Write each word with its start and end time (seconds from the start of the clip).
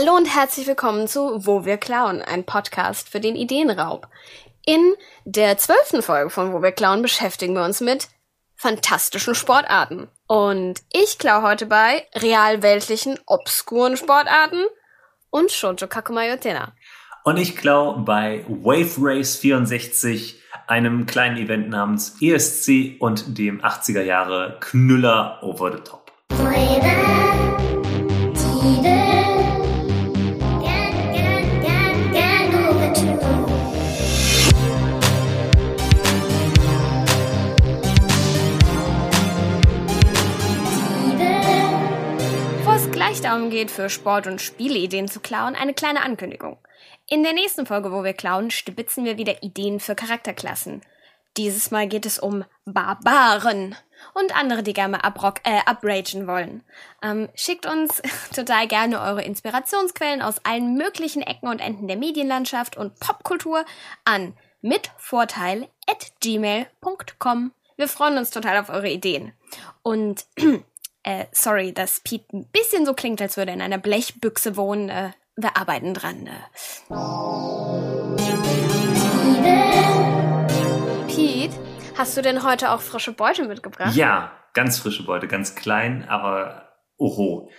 Hallo 0.00 0.16
und 0.16 0.34
herzlich 0.34 0.66
willkommen 0.66 1.08
zu 1.08 1.44
Wo 1.44 1.66
wir 1.66 1.76
klauen, 1.76 2.22
ein 2.22 2.44
Podcast 2.44 3.10
für 3.10 3.20
den 3.20 3.36
Ideenraub. 3.36 4.08
In 4.64 4.94
der 5.26 5.58
zwölften 5.58 6.00
Folge 6.00 6.30
von 6.30 6.54
Wo 6.54 6.62
wir 6.62 6.72
klauen 6.72 7.02
beschäftigen 7.02 7.52
wir 7.52 7.64
uns 7.64 7.82
mit 7.82 8.08
fantastischen 8.56 9.34
Sportarten. 9.34 10.08
Und 10.26 10.80
ich 10.90 11.18
klaue 11.18 11.42
heute 11.42 11.66
bei 11.66 12.06
realweltlichen, 12.14 13.18
obskuren 13.26 13.98
Sportarten 13.98 14.64
und 15.28 15.52
Shoujo 15.52 15.86
Kakumayotena. 15.86 16.72
Und 17.24 17.36
ich 17.36 17.54
klaue 17.54 17.98
bei 18.00 18.46
Wave 18.48 18.94
Race 19.00 19.36
64, 19.36 20.40
einem 20.66 21.04
kleinen 21.04 21.36
Event 21.36 21.68
namens 21.68 22.16
ESC 22.22 22.96
und 23.00 23.36
dem 23.36 23.60
80er 23.60 24.02
Jahre 24.02 24.56
Knüller 24.60 25.40
Over 25.42 25.72
the 25.72 25.82
Top. 25.82 26.10
Bevor 26.28 27.49
geht, 43.48 43.70
für 43.70 43.88
Sport- 43.88 44.26
und 44.26 44.42
Spieleideen 44.42 45.08
zu 45.08 45.20
klauen, 45.20 45.54
eine 45.54 45.72
kleine 45.72 46.02
Ankündigung. 46.02 46.58
In 47.08 47.22
der 47.22 47.32
nächsten 47.32 47.64
Folge, 47.64 47.90
wo 47.90 48.04
wir 48.04 48.12
klauen, 48.12 48.50
stibitzen 48.50 49.06
wir 49.06 49.16
wieder 49.16 49.42
Ideen 49.42 49.80
für 49.80 49.94
Charakterklassen. 49.94 50.82
Dieses 51.36 51.70
Mal 51.70 51.88
geht 51.88 52.06
es 52.06 52.18
um 52.18 52.44
Barbaren 52.64 53.76
und 54.14 54.36
andere, 54.36 54.62
die 54.62 54.72
gerne 54.72 55.04
abrock, 55.04 55.40
äh, 55.44 55.60
upragen 55.70 56.26
wollen. 56.26 56.62
Ähm, 57.02 57.28
schickt 57.34 57.66
uns 57.66 58.02
total 58.34 58.66
gerne 58.66 59.00
eure 59.00 59.22
Inspirationsquellen 59.22 60.22
aus 60.22 60.44
allen 60.44 60.74
möglichen 60.74 61.22
Ecken 61.22 61.48
und 61.48 61.60
Enden 61.60 61.88
der 61.88 61.96
Medienlandschaft 61.96 62.76
und 62.76 62.98
Popkultur 63.00 63.64
an 64.04 64.36
mitvorteil 64.60 65.68
at 65.88 66.12
gmail.com. 66.20 67.52
Wir 67.76 67.88
freuen 67.88 68.18
uns 68.18 68.30
total 68.30 68.58
auf 68.58 68.68
eure 68.68 68.90
Ideen. 68.90 69.32
Und 69.82 70.26
äh, 71.02 71.26
sorry, 71.32 71.72
dass 71.72 72.00
Pete 72.00 72.36
ein 72.36 72.46
bisschen 72.46 72.84
so 72.84 72.94
klingt, 72.94 73.22
als 73.22 73.36
würde 73.36 73.52
er 73.52 73.54
in 73.54 73.62
einer 73.62 73.78
Blechbüchse 73.78 74.56
wohnen. 74.56 74.88
Äh, 74.88 75.10
wir 75.36 75.56
arbeiten 75.56 75.94
dran. 75.94 76.26
Äh. 76.26 76.32
Pete, 81.06 81.56
hast 81.96 82.16
du 82.16 82.22
denn 82.22 82.42
heute 82.42 82.70
auch 82.70 82.80
frische 82.80 83.12
Beute 83.12 83.46
mitgebracht? 83.46 83.94
Ja, 83.94 84.32
ganz 84.52 84.78
frische 84.78 85.04
Beute, 85.04 85.26
ganz 85.26 85.54
klein, 85.54 86.06
aber 86.08 86.68
oho. 86.98 87.50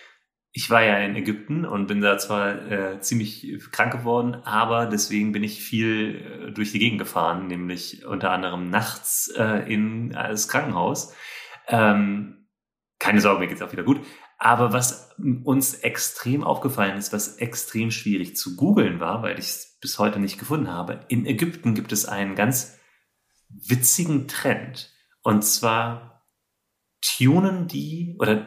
Ich 0.53 0.69
war 0.69 0.83
ja 0.83 0.97
in 0.99 1.15
Ägypten 1.15 1.65
und 1.65 1.87
bin 1.87 2.01
da 2.01 2.17
zwar 2.17 2.69
äh, 2.69 2.99
ziemlich 2.99 3.57
krank 3.71 3.93
geworden, 3.93 4.35
aber 4.35 4.85
deswegen 4.85 5.31
bin 5.31 5.45
ich 5.45 5.63
viel 5.63 6.49
äh, 6.49 6.51
durch 6.51 6.73
die 6.73 6.79
Gegend 6.79 6.99
gefahren, 6.99 7.47
nämlich 7.47 8.05
unter 8.05 8.31
anderem 8.31 8.69
nachts 8.69 9.33
äh, 9.37 9.73
in 9.73 10.09
das 10.09 10.49
Krankenhaus. 10.49 11.15
Ähm, 11.69 12.40
keine 13.01 13.19
Sorge, 13.19 13.39
mir 13.39 13.47
geht's 13.47 13.63
auch 13.63 13.71
wieder 13.71 13.83
gut. 13.83 14.05
Aber 14.37 14.73
was 14.73 15.09
uns 15.43 15.73
extrem 15.73 16.43
aufgefallen 16.43 16.97
ist, 16.97 17.11
was 17.11 17.37
extrem 17.37 17.89
schwierig 17.89 18.37
zu 18.37 18.55
googeln 18.55 18.99
war, 18.99 19.23
weil 19.23 19.39
ich 19.39 19.45
es 19.45 19.79
bis 19.81 19.97
heute 19.97 20.19
nicht 20.19 20.37
gefunden 20.37 20.69
habe, 20.69 20.99
in 21.07 21.25
Ägypten 21.25 21.73
gibt 21.73 21.91
es 21.91 22.05
einen 22.05 22.35
ganz 22.35 22.77
witzigen 23.49 24.27
Trend. 24.27 24.93
Und 25.23 25.43
zwar 25.43 26.27
tunen 27.01 27.67
die 27.67 28.15
oder 28.19 28.45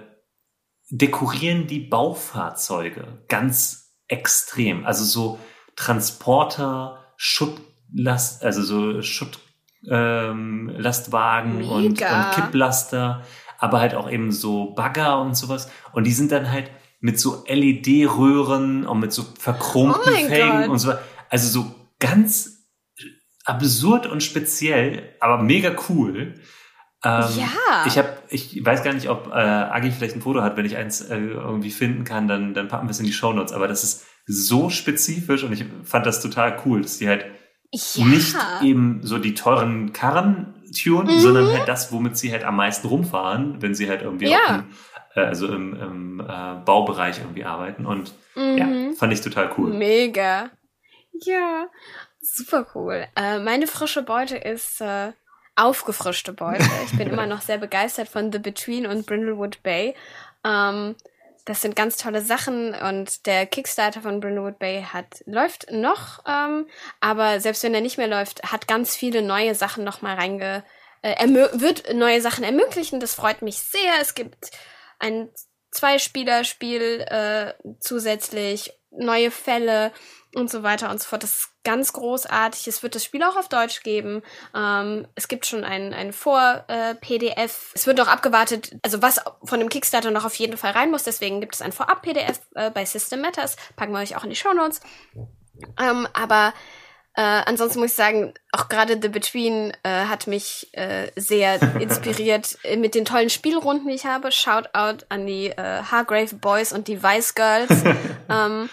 dekorieren 0.89 1.67
die 1.67 1.81
Baufahrzeuge 1.81 3.25
ganz 3.27 3.97
extrem. 4.07 4.87
Also 4.87 5.05
so 5.05 5.41
Transporter, 5.75 7.13
Schuttlast, 7.17 8.45
also 8.45 8.63
so 8.63 9.03
Schuttlastwagen 9.03 11.61
ähm, 11.61 11.69
und, 11.69 12.01
und 12.01 12.31
Kipplaster, 12.35 13.25
aber 13.65 13.81
halt 13.81 13.95
auch 13.95 14.11
eben 14.11 14.31
so 14.31 14.75
Bagger 14.75 15.21
und 15.21 15.37
sowas. 15.37 15.71
Und 15.93 16.05
die 16.07 16.13
sind 16.13 16.31
dann 16.33 16.51
halt 16.53 16.71
mit 17.01 17.19
so 17.19 17.45
LED-Röhren 17.49 18.87
und 18.87 19.01
mit 19.01 19.13
so 19.13 19.25
verchromten 19.39 20.01
Oh 20.07 20.29
Gott. 20.29 20.69
und 20.69 20.79
so. 20.79 20.93
Also 21.31 21.49
so 21.49 21.75
ganz 21.99 22.67
absurd 23.45 24.07
und 24.07 24.23
speziell, 24.23 25.15
aber 25.21 25.43
mega 25.43 25.75
cool. 25.89 26.35
Ähm, 27.05 27.25
Ja. 27.37 27.85
Ich 27.87 27.99
habe, 27.99 28.09
ich 28.31 28.65
weiß 28.65 28.83
gar 28.83 28.95
nicht, 28.95 29.09
ob 29.11 29.29
äh, 29.29 29.33
Agi 29.33 29.91
vielleicht 29.91 30.15
ein 30.17 30.23
Foto 30.23 30.43
hat. 30.43 30.57
Wenn 30.57 30.65
ich 30.65 30.77
eins 30.77 31.03
äh, 31.03 31.17
irgendwie 31.19 31.71
finden 31.71 32.05
kann, 32.05 32.29
dann, 32.29 32.55
dann 32.55 32.69
packen 32.69 32.87
wir 32.87 32.91
es 32.93 33.01
in 33.01 33.07
die 33.07 33.13
Shownotes. 33.13 33.53
Aber 33.53 33.69
das 33.69 33.85
ist 33.85 34.07
so 34.27 34.71
spezifisch 34.71 35.43
und 35.43 35.53
ich 35.53 35.65
fand 35.85 36.07
das 36.07 36.23
total 36.23 36.59
cool, 36.65 36.81
dass 36.83 36.97
die 36.99 37.09
halt 37.09 37.27
Ja. 37.73 38.05
nicht 38.07 38.37
eben 38.63 39.01
so 39.03 39.19
die 39.19 39.35
teuren 39.35 39.93
Karren 39.93 40.55
tunen, 40.75 41.15
Mhm. 41.15 41.19
sondern 41.21 41.53
halt 41.53 41.67
das, 41.69 41.91
womit 41.93 42.19
sie 42.19 42.31
halt 42.33 42.45
am 42.45 42.57
meisten 42.57 42.87
rumfahren, 42.89 43.63
wenn 43.63 43.75
sie 43.75 43.89
halt 43.89 44.03
irgendwie 44.03 44.27
Ja. 44.29 44.39
auch 44.45 44.51
im, 44.51 44.65
äh, 45.15 45.21
also 45.27 45.47
im, 45.49 45.75
im 45.81 46.21
äh, 46.21 46.55
Baubereich 46.65 47.19
irgendwie 47.21 47.45
arbeiten. 47.45 47.87
Und 47.87 48.13
ja, 48.37 48.67
Mhm. 48.67 48.93
fand 48.95 49.13
ich 49.13 49.21
total 49.23 49.51
cool. 49.57 49.73
Mega. 49.73 50.51
Ja, 51.13 51.67
super 52.21 52.67
cool. 52.75 53.07
Äh, 53.17 53.39
meine 53.39 53.67
frische 53.67 54.03
Beute 54.03 54.37
ist 54.37 54.81
äh, 54.81 55.13
aufgefrischte 55.57 56.33
Beute. 56.33 56.65
Ich 56.87 56.99
bin 56.99 57.09
immer 57.13 57.27
noch 57.27 57.41
sehr 57.41 57.59
begeistert 57.59 58.09
von 58.09 58.33
The 58.33 58.39
Between 58.41 58.87
und 58.87 59.07
Brindlewood 59.07 59.63
Bay. 59.63 59.95
Ähm, 60.45 60.97
das 61.45 61.61
sind 61.61 61.77
ganz 61.77 61.97
tolle 61.97 62.23
Sachen 62.23 62.75
und 62.75 63.27
der 63.27 63.47
Kickstarter 63.47 64.01
von 64.01 64.21
Brindlewood 64.21 64.59
Bay 64.59 64.83
hat 64.83 65.23
läuft 65.27 65.71
noch, 65.71 66.25
ähm, 66.27 66.67
aber 67.01 67.41
selbst 67.41 67.63
wenn 67.63 67.75
er 67.75 67.81
nicht 67.81 67.99
mehr 67.99 68.09
läuft, 68.09 68.43
hat 68.51 68.67
ganz 68.67 68.97
viele 68.97 69.23
neue 69.23 69.55
Sachen 69.55 69.85
noch 69.85 70.03
mal 70.03 70.15
reinge 70.15 70.65
äh, 71.05 71.29
wird 71.29 71.93
neue 71.95 72.21
Sachen 72.21 72.45
ermöglichen. 72.45 72.99
Das 72.99 73.15
freut 73.15 73.43
mich 73.43 73.59
sehr. 73.59 73.93
Es 74.01 74.15
gibt 74.15 74.51
ein 74.99 75.29
Zweispielerspiel 75.71 77.01
äh, 77.09 77.53
zusätzlich, 77.81 78.73
neue 78.91 79.31
Fälle 79.31 79.93
und 80.37 80.51
so 80.51 80.63
weiter 80.63 80.91
und 80.91 81.01
so 81.01 81.09
fort. 81.09 81.23
Das 81.23 81.31
ist 81.31 81.49
ganz 81.65 81.93
großartig. 81.93 82.67
Es 82.67 82.83
wird 82.83 82.95
das 82.95 83.05
Spiel 83.05 83.23
auch 83.23 83.37
auf 83.37 83.49
Deutsch 83.49 83.83
geben. 83.83 84.23
Ähm, 84.55 85.07
es 85.15 85.29
gibt 85.29 85.47
schon 85.47 85.65
ein, 85.65 85.95
ein 85.95 86.13
Vor-PDF. 86.13 87.73
es 87.75 87.87
wird 87.87 87.99
noch 87.99 88.09
abgewartet, 88.09 88.77
also 88.83 89.03
was 89.03 89.21
von 89.43 89.61
dem 89.61 89.69
Kickstarter 89.69 90.11
noch 90.11 90.25
auf 90.25 90.35
jeden 90.37 90.57
Fall 90.57 90.73
rein 90.73 90.91
muss. 90.91 91.05
Deswegen 91.05 91.41
gibt 91.41 91.55
es 91.55 91.63
ein 91.63 91.73
Vorab-PDF 91.73 92.41
äh, 92.55 92.71
bei 92.71 92.85
System 92.85 93.21
Matters. 93.21 93.57
Packen 93.77 93.93
wir 93.93 94.01
euch 94.01 94.17
auch 94.17 94.25
in 94.25 94.31
die 94.31 94.37
Shownotes. 94.37 94.81
Ähm, 95.81 96.09
aber 96.13 96.53
äh, 97.17 97.43
ansonsten 97.47 97.79
muss 97.79 97.91
ich 97.91 97.97
sagen, 97.97 98.35
auch 98.51 98.69
gerade 98.69 98.99
The 99.01 99.09
Between 99.09 99.73
äh, 99.85 100.07
hat 100.07 100.27
mich 100.27 100.69
äh, 100.73 101.13
sehr 101.15 101.63
inspiriert 101.81 102.59
äh, 102.65 102.77
mit 102.77 102.97
den 102.97 103.05
tollen 103.05 103.31
Spielrunden, 103.31 103.89
die 103.89 103.95
ich 103.95 104.05
habe. 104.05 104.33
Shoutout 104.33 105.05
an 105.09 105.27
die 105.27 105.47
äh, 105.47 105.83
Hargrave 105.83 106.35
Boys 106.35 106.73
und 106.73 106.89
die 106.89 107.03
Vice 107.03 107.35
Girls. 107.37 107.85
ähm, 108.29 108.69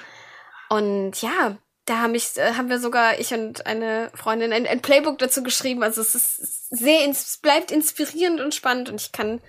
und 0.72 1.22
ja, 1.22 1.58
da 1.86 1.98
haben, 2.00 2.16
ich, 2.16 2.38
äh, 2.38 2.54
haben 2.54 2.70
wir 2.70 2.80
sogar, 2.80 3.20
ich 3.20 3.34
und 3.34 3.66
eine 3.66 4.10
Freundin, 4.14 4.54
ein, 4.54 4.66
ein 4.68 4.82
Playbook 4.82 5.18
dazu 5.18 5.44
geschrieben. 5.44 5.84
Also 5.84 6.00
es 6.02 6.16
ist 6.16 6.70
sehr, 6.70 7.04
ins, 7.04 7.22
es 7.28 7.38
bleibt 7.40 7.72
inspirierend 7.72 8.40
und 8.40 8.56
spannend 8.56 8.90
und 8.90 9.02
ich 9.02 9.12
kann 9.12 9.42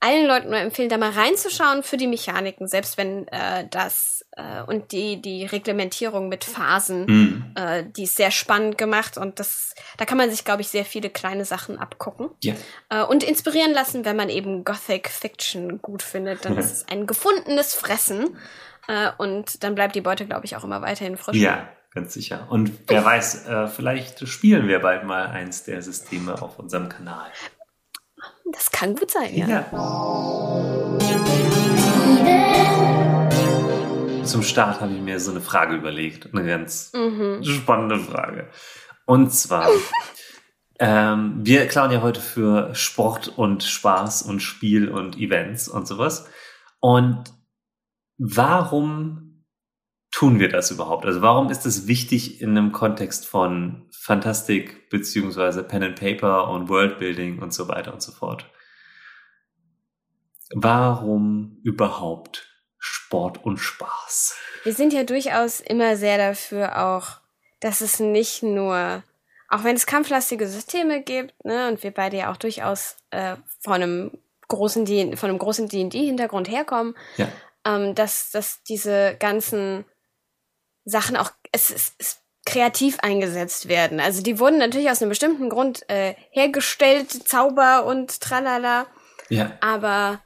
allen 0.00 0.26
Leuten 0.26 0.50
nur 0.50 0.58
empfehlen, 0.58 0.88
da 0.88 0.98
mal 0.98 1.10
reinzuschauen 1.10 1.82
für 1.82 1.96
die 1.96 2.06
Mechaniken, 2.06 2.68
selbst 2.68 2.98
wenn 2.98 3.26
äh, 3.28 3.66
das 3.68 4.24
äh, 4.36 4.62
und 4.66 4.92
die, 4.92 5.20
die 5.22 5.44
Reglementierung 5.46 6.28
mit 6.28 6.44
Phasen, 6.44 7.04
Mhm. 7.06 7.54
äh, 7.56 7.84
die 7.96 8.04
ist 8.04 8.16
sehr 8.16 8.30
spannend 8.30 8.76
gemacht 8.78 9.16
und 9.16 9.40
das, 9.40 9.74
da 9.96 10.04
kann 10.04 10.18
man 10.18 10.30
sich, 10.30 10.44
glaube 10.44 10.60
ich, 10.62 10.68
sehr 10.68 10.84
viele 10.84 11.10
kleine 11.10 11.44
Sachen 11.44 11.78
abgucken 11.78 12.30
Ja. 12.44 12.54
äh, 12.90 13.02
und 13.02 13.24
inspirieren 13.24 13.72
lassen, 13.72 14.04
wenn 14.04 14.14
man 14.16 14.28
eben 14.28 14.64
Gothic 14.64 15.08
Fiction 15.08 15.80
gut 15.82 16.02
findet. 16.02 16.44
Dann 16.44 16.56
ist 16.58 16.70
es 16.72 16.88
ein 16.88 17.06
gefundenes 17.06 17.74
Fressen 17.74 18.36
äh, 18.88 19.10
und 19.18 19.62
dann 19.62 19.74
bleibt 19.74 19.94
die 19.94 20.00
Beute, 20.00 20.26
glaube 20.26 20.44
ich, 20.46 20.56
auch 20.56 20.64
immer 20.64 20.82
weiterhin 20.82 21.16
frisch. 21.16 21.36
Ja, 21.36 21.68
ganz 21.94 22.12
sicher. 22.14 22.46
Und 22.50 22.72
wer 22.88 23.04
weiß, 23.04 23.46
äh, 23.46 23.66
vielleicht 23.68 24.26
spielen 24.28 24.66
wir 24.66 24.80
bald 24.80 25.04
mal 25.04 25.26
eins 25.28 25.64
der 25.64 25.80
Systeme 25.82 26.40
auf 26.42 26.58
unserem 26.58 26.88
Kanal. 26.88 27.30
Das 28.52 28.70
kann 28.72 28.94
gut 28.96 29.10
sein, 29.10 29.34
ja. 29.36 29.64
Zum 34.24 34.42
Start 34.42 34.80
habe 34.80 34.92
ich 34.92 35.00
mir 35.00 35.20
so 35.20 35.30
eine 35.30 35.40
Frage 35.40 35.74
überlegt. 35.74 36.28
Eine 36.34 36.46
ganz 36.46 36.92
Mhm. 36.94 37.42
spannende 37.42 37.98
Frage. 37.98 38.48
Und 39.06 39.32
zwar, 39.32 39.68
ähm, 40.78 41.40
wir 41.42 41.66
klauen 41.66 41.90
ja 41.90 42.02
heute 42.02 42.20
für 42.20 42.74
Sport 42.74 43.28
und 43.36 43.62
Spaß 43.62 44.22
und 44.22 44.40
Spiel 44.40 44.88
und 44.90 45.16
Events 45.18 45.68
und 45.68 45.86
sowas. 45.88 46.28
Und 46.80 47.24
warum 48.18 49.44
tun 50.10 50.38
wir 50.40 50.48
das 50.48 50.70
überhaupt? 50.70 51.06
Also 51.06 51.22
warum 51.22 51.50
ist 51.50 51.66
es 51.66 51.86
wichtig 51.86 52.40
in 52.40 52.50
einem 52.50 52.72
Kontext 52.72 53.26
von 53.26 53.86
Fantastik 53.90 54.90
beziehungsweise 54.90 55.62
Pen 55.62 55.82
and 55.82 55.98
Paper 55.98 56.48
und 56.48 56.68
Worldbuilding 56.68 57.40
und 57.40 57.52
so 57.52 57.68
weiter 57.68 57.92
und 57.92 58.02
so 58.02 58.12
fort? 58.12 58.50
Warum 60.54 61.60
überhaupt 61.62 62.48
Sport 62.78 63.44
und 63.44 63.58
Spaß. 63.58 64.36
Wir 64.64 64.72
sind 64.72 64.92
ja 64.92 65.02
durchaus 65.04 65.60
immer 65.60 65.96
sehr 65.96 66.16
dafür 66.16 66.86
auch, 66.86 67.20
dass 67.60 67.80
es 67.80 68.00
nicht 68.00 68.42
nur, 68.42 69.02
auch 69.48 69.64
wenn 69.64 69.76
es 69.76 69.86
kampflastige 69.86 70.46
Systeme 70.46 71.02
gibt, 71.02 71.44
ne, 71.44 71.68
und 71.68 71.82
wir 71.82 71.90
beide 71.90 72.18
ja 72.18 72.32
auch 72.32 72.36
durchaus 72.36 72.96
äh, 73.10 73.36
von 73.60 73.74
einem 73.74 74.10
großen 74.46 74.84
D 74.84 75.16
von 75.16 75.28
einem 75.28 75.38
großen 75.38 75.68
D&D-Hintergrund 75.68 76.48
herkommen, 76.48 76.94
Ja. 77.16 77.28
Ähm, 77.64 77.94
dass, 77.94 78.30
dass 78.30 78.62
diese 78.62 79.16
ganzen 79.18 79.84
Sachen 80.84 81.16
auch 81.16 81.30
es, 81.52 81.70
es, 81.70 81.92
es 81.98 82.20
kreativ 82.46 82.98
eingesetzt 83.00 83.68
werden. 83.68 84.00
Also 84.00 84.22
die 84.22 84.38
wurden 84.38 84.58
natürlich 84.58 84.90
aus 84.90 85.02
einem 85.02 85.10
bestimmten 85.10 85.50
Grund 85.50 85.88
äh, 85.90 86.14
hergestellt, 86.30 87.10
Zauber 87.10 87.84
und 87.84 88.20
tralala, 88.20 88.86
Ja. 89.28 89.52
aber 89.60 90.22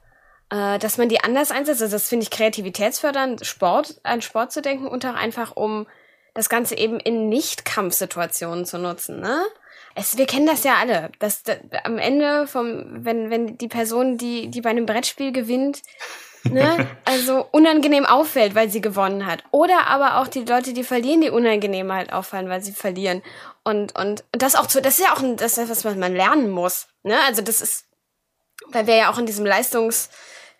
äh, 0.49 0.79
dass 0.79 0.97
man 0.97 1.09
die 1.09 1.21
anders 1.21 1.51
einsetzt, 1.51 1.81
also 1.81 1.93
das 1.95 2.07
finde 2.07 2.23
ich 2.23 2.29
kreativitätsfördernd, 2.29 3.45
Sport, 3.45 3.99
an 4.03 4.21
Sport 4.21 4.53
zu 4.53 4.61
denken 4.61 4.87
und 4.87 5.05
auch 5.05 5.15
einfach 5.15 5.55
um 5.55 5.85
das 6.33 6.47
Ganze 6.47 6.77
eben 6.77 6.99
in 6.99 7.27
Nicht-Kampfsituationen 7.29 8.65
zu 8.65 8.77
nutzen, 8.77 9.19
ne? 9.19 9.43
Es, 9.95 10.17
wir 10.17 10.25
kennen 10.25 10.47
das 10.47 10.63
ja 10.63 10.77
alle, 10.79 11.11
dass 11.19 11.43
da, 11.43 11.53
am 11.83 11.99
Ende 11.99 12.47
vom, 12.47 13.05
wenn, 13.05 13.29
wenn 13.29 13.57
die 13.59 13.67
Person, 13.67 14.17
die, 14.17 14.49
die 14.49 14.61
bei 14.61 14.71
einem 14.71 14.87
Brettspiel 14.87 15.31
gewinnt, 15.31 15.83
ne, 16.49 16.87
also 17.05 17.47
unangenehm 17.51 18.05
auffällt, 18.05 18.55
weil 18.55 18.69
sie 18.69 18.81
gewonnen 18.81 19.25
hat. 19.25 19.43
Oder 19.51 19.87
aber 19.87 20.17
auch 20.17 20.27
die 20.27 20.43
Leute, 20.43 20.73
die 20.73 20.83
verlieren, 20.83 21.21
die 21.21 21.29
unangenehm 21.29 21.91
halt 21.91 22.11
auffallen, 22.13 22.49
weil 22.49 22.61
sie 22.61 22.73
verlieren. 22.73 23.21
Und, 23.63 23.97
und, 23.97 24.23
und 24.31 24.41
das 24.41 24.55
auch 24.55 24.67
zu, 24.67 24.81
das 24.81 24.99
ist 24.99 25.05
ja 25.05 25.13
auch 25.13 25.21
ein, 25.21 25.37
das 25.37 25.57
ist 25.57 25.85
was 25.85 25.95
man 25.95 26.15
lernen 26.15 26.49
muss, 26.49 26.87
ne? 27.03 27.17
Also 27.27 27.41
das 27.41 27.61
ist, 27.61 27.85
weil 28.67 28.87
wir 28.87 28.95
ja 28.95 29.11
auch 29.11 29.17
in 29.17 29.25
diesem 29.25 29.45
Leistungs, 29.45 30.09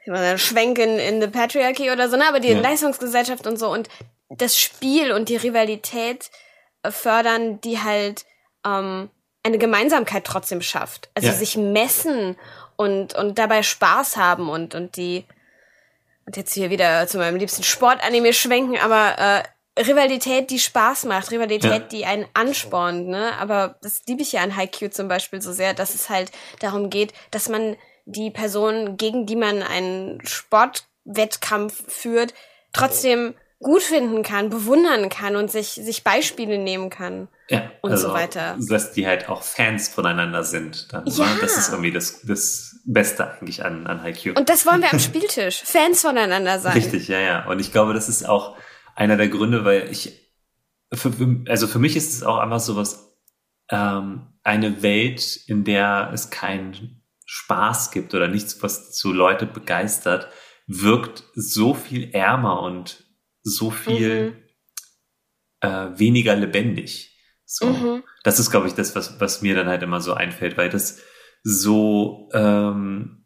ich 0.06 0.12
meine, 0.12 0.38
Schwenken 0.38 1.00
in 1.00 1.21
the 1.21 1.27
Patriarchy 1.27 1.91
oder 1.91 2.09
so, 2.09 2.18
ne? 2.18 2.27
Aber 2.27 2.39
die 2.39 2.50
Ja. 2.50 2.59
Leistungsgesellschaft 2.62 3.45
und 3.47 3.57
so 3.57 3.69
und 3.69 3.89
das 4.29 4.57
Spiel 4.57 5.12
und 5.12 5.29
die 5.29 5.36
Rivalität 5.38 6.31
fördern, 6.89 7.62
die 7.62 7.81
halt 7.81 8.25
ähm, 8.65 9.09
eine 9.44 9.57
Gemeinsamkeit 9.57 10.24
trotzdem 10.25 10.62
schafft. 10.62 11.09
Also 11.13 11.27
Ja. 11.29 11.33
sich 11.33 11.57
messen 11.57 12.38
und, 12.75 13.13
und 13.15 13.38
dabei 13.38 13.63
Spaß 13.63 14.18
haben 14.18 14.50
und, 14.50 14.75
und 14.75 14.95
die 14.97 15.25
und 16.25 16.38
jetzt 16.38 16.54
hier 16.54 16.70
wieder 16.70 17.06
zu 17.08 17.18
meinem 17.18 17.36
liebsten 17.38 17.64
Sportanime 17.64 18.34
schwenken, 18.34 18.78
aber 18.80 19.18
äh, 19.18 19.81
Rivalität, 19.81 20.52
die 20.52 20.60
Spaß 20.60 21.06
macht, 21.06 21.31
Rivalität, 21.31 21.72
Ja. 21.72 21.80
die 21.80 22.06
einen 22.06 22.25
anspornt, 22.36 23.08
ne? 23.08 23.31
Aber 23.40 23.75
das 23.81 24.02
liebe 24.08 24.22
ich 24.22 24.31
ja 24.34 24.42
an 24.42 24.56
Haikyuu 24.56 24.90
zum 24.90 25.08
Beispiel 25.08 25.42
so 25.42 25.52
sehr, 25.52 25.74
dass 25.74 25.96
es 25.96 26.10
halt 26.10 26.31
darum 26.60 26.90
geht, 26.92 27.12
dass 27.31 27.50
man 27.50 27.75
die 28.06 28.30
Person, 28.30 28.98
gegen 28.98 29.25
die 29.25 29.36
man 29.36 29.64
einen 29.64 30.20
Sportwettkampf 30.25 31.84
führt, 31.92 32.34
trotzdem 32.74 33.34
gut 33.60 33.81
finden 33.81 34.24
kann, 34.24 34.50
bewundern 34.50 35.08
kann 35.10 35.36
und 35.38 35.50
sich, 35.50 35.70
sich 35.70 36.04
Beispiele 36.04 36.58
nehmen 36.58 36.90
kann. 36.90 37.30
Ja, 37.50 37.72
Und 37.81 37.96
so 37.98 38.12
weiter. 38.12 38.58
Dass 38.60 38.92
die 38.92 39.08
halt 39.08 39.30
auch 39.30 39.42
Fans 39.42 39.88
voneinander 39.88 40.44
sind. 40.44 40.92
Dann, 40.92 41.06
Ja. 41.08 41.25
ne? 41.34 41.38
Das 41.40 41.56
ist 41.58 41.70
irgendwie 41.70 41.92
das, 41.92 42.22
das 42.24 42.73
Beste 42.83 43.31
eigentlich 43.31 43.63
an, 43.63 43.88
an 43.88 44.01
Haikyuu. 44.01 44.35
Und 44.35 44.50
das 44.50 44.65
wollen 44.65 44.81
wir 44.81 44.91
am 44.91 45.00
Spieltisch. 45.00 45.62
Fans 45.65 46.01
voneinander 46.01 46.59
sein. 46.59 46.74
Richtig, 46.74 47.07
ja, 47.07 47.19
ja. 47.19 47.45
Und 47.45 47.59
ich 47.59 47.71
glaube, 47.71 47.94
das 47.94 48.09
ist 48.09 48.27
auch 48.27 48.57
einer 48.95 49.18
der 49.18 49.30
Gründe, 49.30 49.65
weil 49.65 49.89
ich, 49.89 50.31
für, 50.94 51.12
also 51.47 51.68
für 51.68 51.80
mich 51.80 51.95
ist 51.95 52.13
es 52.13 52.24
auch 52.24 52.38
einfach 52.38 52.59
sowas, 52.59 53.18
ähm, 53.69 54.27
eine 54.44 54.83
Welt, 54.83 55.39
in 55.47 55.63
der 55.63 56.12
es 56.13 56.30
keinen 56.30 57.01
Spaß 57.25 57.91
gibt 57.91 58.13
oder 58.13 58.27
nichts, 58.27 58.62
was 58.62 58.91
zu 58.91 59.13
Leute 59.13 59.45
begeistert, 59.45 60.27
wirkt 60.68 61.24
so 61.33 61.74
viel 61.74 62.12
ärmer 62.13 62.62
und 62.62 63.06
so 63.41 63.71
viel 63.71 64.44
äh, 65.62 65.68
weniger 65.95 66.36
lebendig. 66.36 67.18
So. 67.45 67.68
Mhm. 67.68 68.03
Das 68.24 68.39
ist, 68.39 68.51
glaube 68.51 68.68
ich, 68.68 68.74
das, 68.74 68.95
was, 68.95 69.19
was 69.19 69.41
mir 69.41 69.56
dann 69.56 69.68
halt 69.68 69.83
immer 69.83 70.01
so 70.01 70.13
einfällt, 70.13 70.57
weil 70.57 70.69
das 70.69 71.01
so, 71.44 72.30
ähm, 72.34 73.25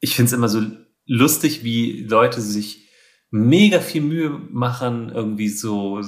ich 0.00 0.14
finde 0.14 0.26
es 0.28 0.32
immer 0.34 0.48
so 0.48 0.62
lustig, 1.06 1.64
wie 1.64 2.04
Leute 2.04 2.40
sich 2.40 2.88
mega 3.30 3.80
viel 3.80 4.02
Mühe 4.02 4.30
machen, 4.30 5.10
irgendwie 5.14 5.48
so 5.48 6.00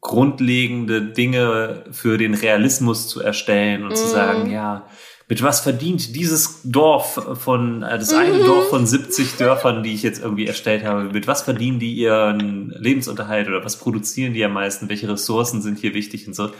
grundlegende 0.00 1.02
Dinge 1.12 1.84
für 1.92 2.18
den 2.18 2.34
Realismus 2.34 3.08
zu 3.08 3.20
erstellen 3.20 3.84
und 3.84 3.96
zu 3.96 4.06
Mhm. 4.06 4.10
sagen, 4.10 4.50
ja, 4.50 4.86
mit 5.28 5.40
was 5.42 5.60
verdient 5.60 6.16
dieses 6.16 6.60
Dorf 6.64 7.38
von, 7.40 7.82
äh, 7.82 7.98
das 7.98 8.12
eine 8.12 8.40
Mhm. 8.40 8.44
Dorf 8.44 8.68
von 8.70 8.86
70 8.86 9.36
Dörfern, 9.36 9.82
die 9.84 9.94
ich 9.94 10.02
jetzt 10.02 10.20
irgendwie 10.20 10.46
erstellt 10.46 10.84
habe, 10.84 11.04
mit 11.04 11.26
was 11.28 11.42
verdienen 11.42 11.78
die 11.78 11.94
ihren 11.94 12.70
Lebensunterhalt 12.70 13.46
oder 13.48 13.64
was 13.64 13.78
produzieren 13.78 14.34
die 14.34 14.44
am 14.44 14.52
meisten, 14.52 14.88
welche 14.88 15.08
Ressourcen 15.08 15.62
sind 15.62 15.78
hier 15.78 15.94
wichtig 15.94 16.26
und 16.26 16.34
so. 16.34 16.50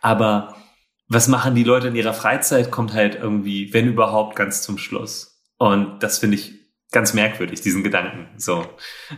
Aber 0.00 0.56
was 1.08 1.28
machen 1.28 1.54
die 1.54 1.64
Leute 1.64 1.88
in 1.88 1.96
ihrer 1.96 2.14
Freizeit, 2.14 2.70
kommt 2.70 2.92
halt 2.92 3.14
irgendwie, 3.14 3.72
wenn 3.72 3.86
überhaupt, 3.88 4.36
ganz 4.36 4.62
zum 4.62 4.78
Schluss. 4.78 5.40
Und 5.58 6.02
das 6.02 6.18
finde 6.18 6.36
ich 6.36 6.52
ganz 6.90 7.14
merkwürdig, 7.14 7.60
diesen 7.60 7.82
Gedanken. 7.82 8.28
So. 8.38 8.66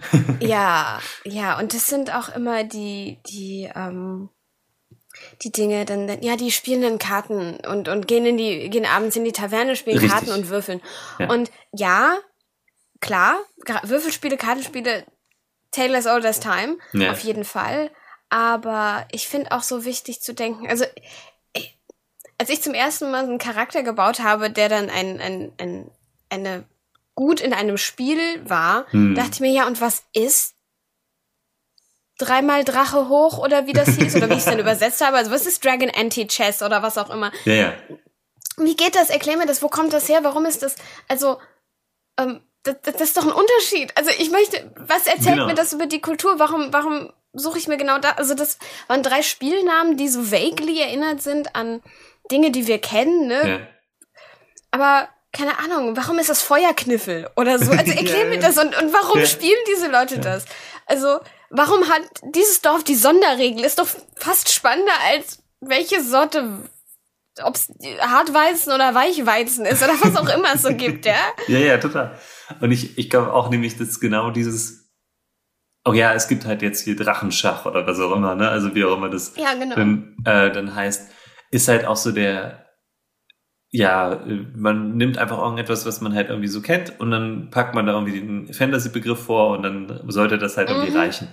Ja, 0.41 1.01
ja, 1.25 1.59
und 1.59 1.75
das 1.75 1.87
sind 1.87 2.15
auch 2.15 2.29
immer 2.29 2.65
die, 2.65 3.19
die, 3.29 3.71
ähm, 3.75 4.29
die 5.43 5.51
Dinge, 5.51 5.85
dann, 5.85 6.23
ja, 6.23 6.37
die 6.37 6.53
spielen 6.53 6.83
dann 6.83 6.99
Karten 6.99 7.59
und, 7.67 7.89
und 7.89 8.07
gehen 8.07 8.25
in 8.27 8.37
die, 8.37 8.71
gehen 8.71 8.87
abends 8.87 9.17
in 9.17 9.25
die 9.25 9.33
Taverne, 9.33 9.77
spielen 9.77 9.99
Richtig. 9.99 10.13
Karten 10.13 10.31
und 10.31 10.49
würfeln. 10.49 10.81
Ja. 11.19 11.31
Und 11.31 11.51
ja, 11.73 12.19
klar, 13.01 13.39
Würfelspiele, 13.83 14.37
Kartenspiele, 14.37 15.05
as 15.77 16.07
old 16.07 16.25
as 16.25 16.41
time, 16.41 16.79
Ja. 16.93 17.13
auf 17.13 17.21
jeden 17.21 17.45
Fall. 17.45 17.91
Aber 18.31 19.07
ich 19.11 19.27
finde 19.29 19.53
auch 19.53 19.63
so 19.63 19.85
wichtig 19.85 20.21
zu 20.21 20.35
denken, 20.35 20.69
also, 20.69 20.85
als 22.39 22.51
ich 22.51 22.63
zum 22.63 22.75
ersten 22.75 23.11
Mal 23.11 23.25
einen 23.25 23.39
Charakter 23.39 23.83
gebaut 23.83 24.21
habe, 24.21 24.51
der 24.51 24.69
dann 24.69 24.91
ein, 24.91 25.21
ein, 25.21 25.53
ein, 25.59 25.91
eine 26.31 26.65
gut 27.15 27.41
in 27.41 27.53
einem 27.53 27.77
Spiel 27.79 28.19
war, 28.49 28.87
Hm. 28.93 29.15
dachte 29.17 29.31
ich 29.35 29.41
mir, 29.41 29.51
ja, 29.51 29.67
und 29.67 29.81
was 29.81 30.05
ist 30.15 30.55
dreimal 32.19 32.65
Drache 32.65 33.09
hoch 33.09 33.39
oder 33.39 33.67
wie 33.67 33.73
das 33.73 33.89
hieß 33.91 34.17
oder 34.17 34.29
wie 34.29 34.35
ich 34.35 34.39
es 34.41 34.45
dann 34.45 34.59
übersetzt 34.67 35.01
habe? 35.05 35.17
Also 35.17 35.31
was 35.31 35.47
ist 35.47 35.65
Dragon 35.65 35.91
Anti-Chess 35.95 36.63
oder 36.63 36.83
was 36.83 36.99
auch 36.99 37.11
immer? 37.11 37.33
Ja, 37.45 37.55
ja. 37.55 37.73
Wie 38.57 38.75
geht 38.77 38.97
das? 38.97 39.11
Erklär 39.11 39.37
mir 39.37 39.47
das. 39.47 39.63
Wo 39.63 39.69
kommt 39.69 39.93
das 39.93 40.09
her? 40.09 40.21
Warum 40.25 40.45
ist 40.45 40.63
das? 40.65 40.75
Also, 41.07 41.39
ähm, 42.19 42.41
das, 42.65 42.75
das, 42.83 42.95
das 42.95 43.03
ist 43.03 43.17
doch 43.17 43.25
ein 43.25 43.31
Unterschied. 43.33 43.93
Also 43.97 44.11
ich 44.19 44.31
möchte, 44.33 44.73
was 44.77 45.07
erzählt 45.07 45.37
Genau. 45.37 45.47
mir 45.47 45.55
das 45.55 45.73
über 45.73 45.87
die 45.87 46.01
Kultur? 46.01 46.41
Warum, 46.41 46.73
warum 46.73 47.13
suche 47.33 47.59
ich 47.59 47.69
mir 47.69 47.77
genau 47.77 47.99
da? 47.99 48.13
Also 48.13 48.35
das 48.35 48.59
waren 48.89 49.05
drei 49.05 49.23
Spielnamen, 49.23 49.97
die 49.97 50.09
so 50.09 50.33
vaguely 50.33 50.81
erinnert 50.81 51.23
sind 51.23 51.55
an 51.55 51.83
Dinge, 52.31 52.51
die 52.51 52.67
wir 52.67 52.79
kennen, 52.81 53.27
ne? 53.27 53.49
ja. 53.49 53.61
Aber 54.71 55.09
keine 55.33 55.59
Ahnung, 55.59 55.97
warum 55.97 56.19
ist 56.19 56.29
das 56.31 56.43
Feuerkniffel 56.43 57.29
oder 57.37 57.59
so? 57.59 57.71
Also 57.73 57.93
erklär 57.93 58.25
Ja, 58.25 58.29
mir 58.31 58.39
das 58.39 58.59
und, 58.59 58.77
und 58.81 58.93
warum 58.93 59.19
Ja. 59.19 59.27
spielen 59.27 59.59
diese 59.71 59.89
Leute 59.91 60.19
das? 60.21 60.45
Also, 60.87 61.21
warum 61.51 61.89
hat 61.89 62.03
dieses 62.35 62.61
Dorf 62.63 62.83
die 62.85 62.95
Sonderregel? 62.95 63.65
Ist 63.65 63.79
doch 63.79 63.89
fast 64.17 64.51
spannender 64.53 64.93
als 65.13 65.43
welche 65.61 66.03
Sorte, 66.03 66.69
ob's 67.43 67.71
Hartweizen 68.01 68.73
oder 68.73 68.95
Weichweizen 68.95 69.67
ist 69.67 69.83
oder 69.83 69.95
was 70.01 70.17
auch 70.17 70.29
immer 70.35 70.55
es 70.55 70.63
so 70.63 70.75
gibt, 70.75 71.05
ja? 71.07 71.17
Ja, 71.49 71.59
ja, 71.59 71.79
total. 71.79 72.19
Und 72.61 72.71
ich, 72.73 72.97
ich 72.99 73.11
glaube 73.11 73.33
auch 73.33 73.51
nämlich, 73.51 73.77
dass 73.77 74.01
genau 74.01 74.31
dieses, 74.31 74.91
oh 75.85 75.93
ja, 75.93 76.15
es 76.15 76.27
gibt 76.29 76.45
halt 76.47 76.63
jetzt 76.63 76.85
hier 76.85 76.97
Drachenschach 76.97 77.67
oder 77.67 77.87
was 77.87 78.01
auch 78.01 78.13
immer, 78.15 78.35
ne? 78.35 78.49
Also 78.49 78.75
wie 78.75 78.85
auch 78.85 78.97
immer 78.97 79.09
das 79.11 79.35
Ja, 79.37 79.55
genau. 79.55 79.77
dann, 79.77 80.17
äh, 80.25 80.51
dann 80.51 80.75
heißt, 80.75 81.11
ist 81.51 81.69
halt 81.69 81.85
auch 81.87 81.97
so 81.97 82.13
der, 82.13 82.67
ja, 83.71 84.25
man 84.57 84.97
nimmt 84.97 85.19
einfach 85.19 85.39
irgendetwas, 85.39 85.85
was 85.87 86.01
man 86.01 86.15
halt 86.15 86.29
irgendwie 86.31 86.49
so 86.49 86.63
kennt 86.63 86.99
und 87.01 87.11
dann 87.11 87.51
packt 87.51 87.75
man 87.75 87.87
da 87.87 87.93
irgendwie 87.93 88.19
den 88.21 88.53
Fantasy-Begriff 88.53 89.19
vor 89.25 89.51
und 89.57 89.63
dann 89.63 90.01
sollte 90.09 90.39
das 90.39 90.57
halt 90.57 90.71
irgendwie 90.71 90.91
Mhm. 90.91 90.97
reichen. 90.97 91.29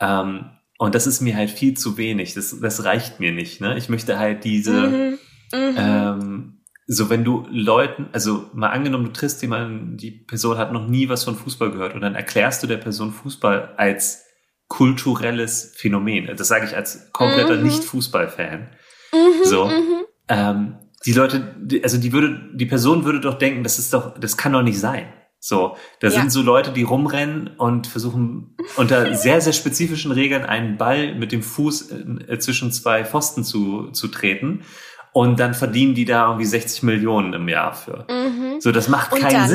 Ähm, 0.00 0.50
und 0.78 0.94
das 0.94 1.06
ist 1.06 1.20
mir 1.20 1.36
halt 1.36 1.50
viel 1.50 1.74
zu 1.74 1.96
wenig. 1.96 2.34
Das, 2.34 2.58
das 2.60 2.84
reicht 2.84 3.20
mir 3.20 3.32
nicht. 3.32 3.60
Ne? 3.60 3.76
Ich 3.78 3.88
möchte 3.88 4.18
halt 4.18 4.44
diese, 4.44 4.72
Mhm. 4.88 5.18
Mhm. 5.52 5.74
ähm, 5.76 6.52
so 6.86 7.10
wenn 7.10 7.24
du 7.24 7.46
Leuten, 7.50 8.08
also 8.12 8.48
mal 8.54 8.68
angenommen, 8.70 9.06
du 9.06 9.12
triffst 9.12 9.42
jemanden, 9.42 9.96
die 9.96 10.10
Person 10.12 10.56
hat 10.56 10.72
noch 10.72 10.86
nie 10.86 11.08
was 11.08 11.24
von 11.24 11.34
Fußball 11.34 11.70
gehört 11.72 11.94
und 11.94 12.00
dann 12.00 12.14
erklärst 12.14 12.62
du 12.62 12.66
der 12.66 12.76
Person 12.76 13.12
Fußball 13.12 13.74
als 13.76 14.24
kulturelles 14.68 15.74
Phänomen. 15.76 16.34
Das 16.36 16.48
sage 16.48 16.64
ich 16.66 16.76
als 16.76 17.10
kompletter 17.12 17.56
Mhm. 17.56 17.64
Nicht-Fußball-Fan. 17.64 18.68
Mhm, 19.16 19.44
so. 19.44 19.64
mhm. 19.66 20.04
Ähm, 20.28 20.74
die 21.04 21.12
Leute, 21.12 21.54
die, 21.60 21.82
also 21.84 21.98
die 21.98 22.12
würde, 22.12 22.40
die 22.54 22.66
Person 22.66 23.04
würde 23.04 23.20
doch 23.20 23.34
denken, 23.38 23.62
das 23.62 23.78
ist 23.78 23.92
doch, 23.94 24.18
das 24.18 24.36
kann 24.36 24.52
doch 24.52 24.62
nicht 24.62 24.78
sein. 24.78 25.06
So, 25.38 25.76
da 26.00 26.08
Ja. 26.08 26.12
sind 26.14 26.32
so 26.32 26.42
Leute, 26.42 26.72
die 26.72 26.82
rumrennen 26.82 27.48
und 27.58 27.86
versuchen 27.86 28.56
unter 28.76 29.14
sehr, 29.14 29.40
sehr 29.40 29.52
spezifischen 29.52 30.10
Regeln 30.10 30.44
einen 30.44 30.76
Ball 30.78 31.14
mit 31.14 31.30
dem 31.30 31.42
Fuß 31.42 31.90
äh, 32.26 32.38
zwischen 32.38 32.72
zwei 32.72 33.04
Pfosten 33.04 33.44
zu, 33.44 33.90
zu 33.92 34.08
treten. 34.08 34.62
Und 35.16 35.40
dann 35.40 35.54
verdienen 35.54 35.94
die 35.94 36.04
da 36.04 36.26
irgendwie 36.26 36.44
60 36.44 36.82
Millionen 36.82 37.32
im 37.32 37.48
Jahr 37.48 37.72
für. 37.72 38.04
Mhm. 38.10 38.60
So, 38.60 38.70
das 38.70 38.88
macht 38.88 39.14
Und 39.14 39.20
keinen 39.22 39.32
dann- 39.32 39.48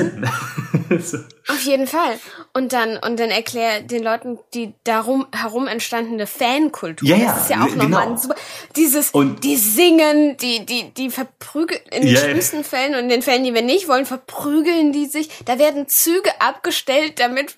Sinn. 0.89 1.00
so. 1.03 1.18
Auf 1.48 1.62
jeden 1.62 1.86
Fall. 1.86 2.18
Und 2.53 2.74
dann, 2.74 2.98
und 2.98 3.20
dann 3.20 3.30
erklär 3.30 3.82
den 3.84 4.01
Leuten 4.01 4.39
die 4.56 4.74
darum 4.84 5.27
herum 5.32 5.68
entstandene 5.68 6.25
Fankultur. 6.25 7.08
Ja, 7.08 7.15
ja, 7.15 7.25
das 7.27 7.44
ist 7.44 7.50
ja 7.51 7.62
auch 7.63 7.68
genau. 7.68 7.84
nochmal 7.84 8.08
ein 8.08 8.18
super, 8.18 8.34
dieses, 8.75 9.12
Und- 9.12 9.44
die 9.44 9.56
singen, 9.56 10.36
die, 10.38 10.65
die, 10.65 10.91
die 10.96 11.12
verprügeln, 11.12 11.80
in 11.91 12.08
den 12.08 12.15
ja. 12.15 12.22
schlimmsten 12.22 12.63
Fällen 12.63 12.96
und 12.96 13.01
in 13.01 13.10
den 13.10 13.22
Fällen, 13.22 13.44
die 13.44 13.53
wir 13.53 13.62
nicht 13.62 13.88
wollen, 13.88 14.08
verprügeln 14.08 14.91
die 14.94 15.06
sich. 15.06 15.30
Da 15.46 15.60
werden 15.60 15.88
Züge 15.88 16.32
abgestellt, 16.41 17.20
damit 17.20 17.58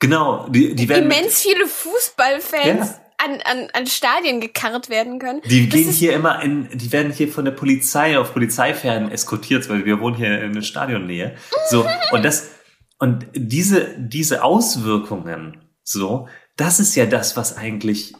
Genau, 0.00 0.46
die, 0.50 0.74
die 0.74 0.86
werden. 0.90 1.10
immens 1.10 1.40
viele 1.40 1.66
Fußballfans 1.66 2.88
Ja. 2.90 3.00
An, 3.18 3.40
an, 3.44 3.68
an 3.72 3.86
Stadien 3.86 4.40
gekarrt 4.40 4.88
werden 4.90 5.18
können. 5.18 5.40
Die 5.50 5.68
Das 5.68 5.78
gehen 5.80 5.90
hier 5.92 6.12
immer 6.14 6.40
in, 6.42 6.68
die 6.72 6.92
werden 6.92 7.12
hier 7.12 7.28
von 7.28 7.44
der 7.44 7.52
Polizei 7.52 8.18
auf 8.18 8.32
Polizeipferden 8.32 9.10
eskortiert, 9.10 9.68
weil 9.68 9.84
wir 9.84 10.00
wohnen 10.00 10.16
hier 10.16 10.42
in 10.42 10.52
der 10.52 10.62
Stadionnähe. 10.62 11.34
So, 11.70 11.84
und 12.12 12.24
das, 12.24 12.50
und 12.98 13.26
diese, 13.34 13.94
diese 13.98 14.42
Auswirkungen, 14.44 15.58
so, 15.82 16.28
das 16.56 16.80
ist 16.80 16.94
ja 16.94 17.06
das, 17.06 17.36
was 17.36 17.56
eigentlich, 17.56 18.14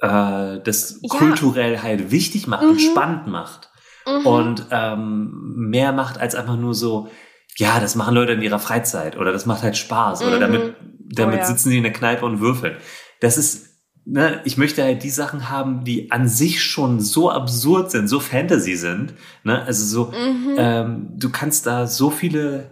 äh, 0.00 0.60
das 0.62 0.98
Ja. 1.02 1.08
kulturell 1.18 1.82
halt 1.82 2.10
wichtig 2.10 2.46
macht 2.46 2.62
und 2.64 2.74
Mhm. 2.74 2.78
spannend 2.78 3.26
macht. 3.26 3.70
Mhm. 4.06 4.26
Und, 4.26 4.66
ähm, 4.70 5.54
mehr 5.56 5.92
macht 5.92 6.18
als 6.18 6.34
einfach 6.34 6.56
nur 6.56 6.74
so, 6.74 7.08
ja, 7.56 7.80
das 7.80 7.94
machen 7.96 8.14
Leute 8.14 8.32
in 8.32 8.42
ihrer 8.42 8.58
Freizeit 8.60 9.16
oder 9.16 9.32
das 9.32 9.44
macht 9.44 9.62
halt 9.62 9.76
Spaß 9.76 10.22
oder 10.22 10.36
Mhm. 10.36 10.40
damit, 10.40 10.74
damit 11.12 11.34
Oh 11.36 11.38
ja. 11.38 11.44
sitzen 11.44 11.70
sie 11.70 11.76
in 11.78 11.82
der 11.82 11.92
Kneipe 11.92 12.24
und 12.24 12.40
würfeln. 12.40 12.76
Das 13.20 13.36
ist, 13.36 13.69
ne, 14.04 14.40
ich 14.44 14.56
möchte 14.56 14.82
halt 14.82 15.02
die 15.02 15.10
Sachen 15.10 15.50
haben, 15.50 15.84
die 15.84 16.10
an 16.10 16.28
sich 16.28 16.62
schon 16.64 17.00
so 17.00 17.30
absurd 17.30 17.90
sind, 17.90 18.08
so 18.08 18.18
Fantasy 18.20 18.74
sind, 18.76 19.14
ne, 19.44 19.62
also 19.62 19.84
so, 19.84 20.12
Mhm. 20.12 20.54
ähm, 20.56 21.08
du 21.16 21.30
kannst 21.30 21.66
da 21.66 21.86
so 21.86 22.10
viele 22.10 22.70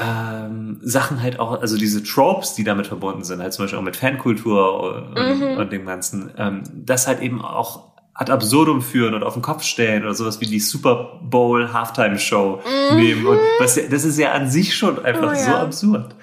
ähm, 0.00 0.80
Sachen 0.82 1.22
halt 1.22 1.38
auch, 1.38 1.60
also 1.60 1.78
diese 1.78 2.02
Tropes, 2.02 2.54
die 2.54 2.64
damit 2.64 2.88
verbunden 2.88 3.22
sind, 3.22 3.40
halt 3.40 3.52
zum 3.52 3.64
Beispiel 3.64 3.78
auch 3.78 3.82
mit 3.84 3.96
Fankultur 3.96 4.80
und, 5.14 5.40
Mhm. 5.40 5.56
und 5.56 5.72
dem 5.72 5.86
Ganzen, 5.86 6.32
ähm, 6.36 6.64
das 6.74 7.06
halt 7.06 7.20
eben 7.22 7.42
auch 7.42 7.92
ad 8.12 8.30
absurdum 8.32 8.80
führen 8.82 9.14
und 9.14 9.22
auf 9.22 9.34
den 9.34 9.42
Kopf 9.42 9.62
stellen 9.62 10.02
oder 10.02 10.14
sowas 10.14 10.40
wie 10.40 10.46
die 10.46 10.60
Super 10.60 11.20
Bowl 11.22 11.72
Halftime 11.72 12.18
Show 12.18 12.60
nehmen 12.96 13.26
und 13.26 13.38
was, 13.58 13.78
das 13.88 14.04
ist 14.04 14.18
ja 14.18 14.32
an 14.32 14.48
sich 14.50 14.76
schon 14.76 15.04
einfach 15.04 15.30
Mhm. 15.32 15.38
Oh, 15.38 15.44
so 15.44 15.50
ja. 15.52 15.62
absurd 15.62 16.14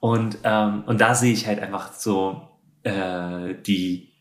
und 0.00 0.38
ähm, 0.44 0.84
und 0.86 1.00
da 1.00 1.14
sehe 1.14 1.32
ich 1.32 1.46
halt 1.46 1.60
einfach 1.60 1.92
so 1.92 2.42
äh, 2.82 3.54
die 3.62 4.14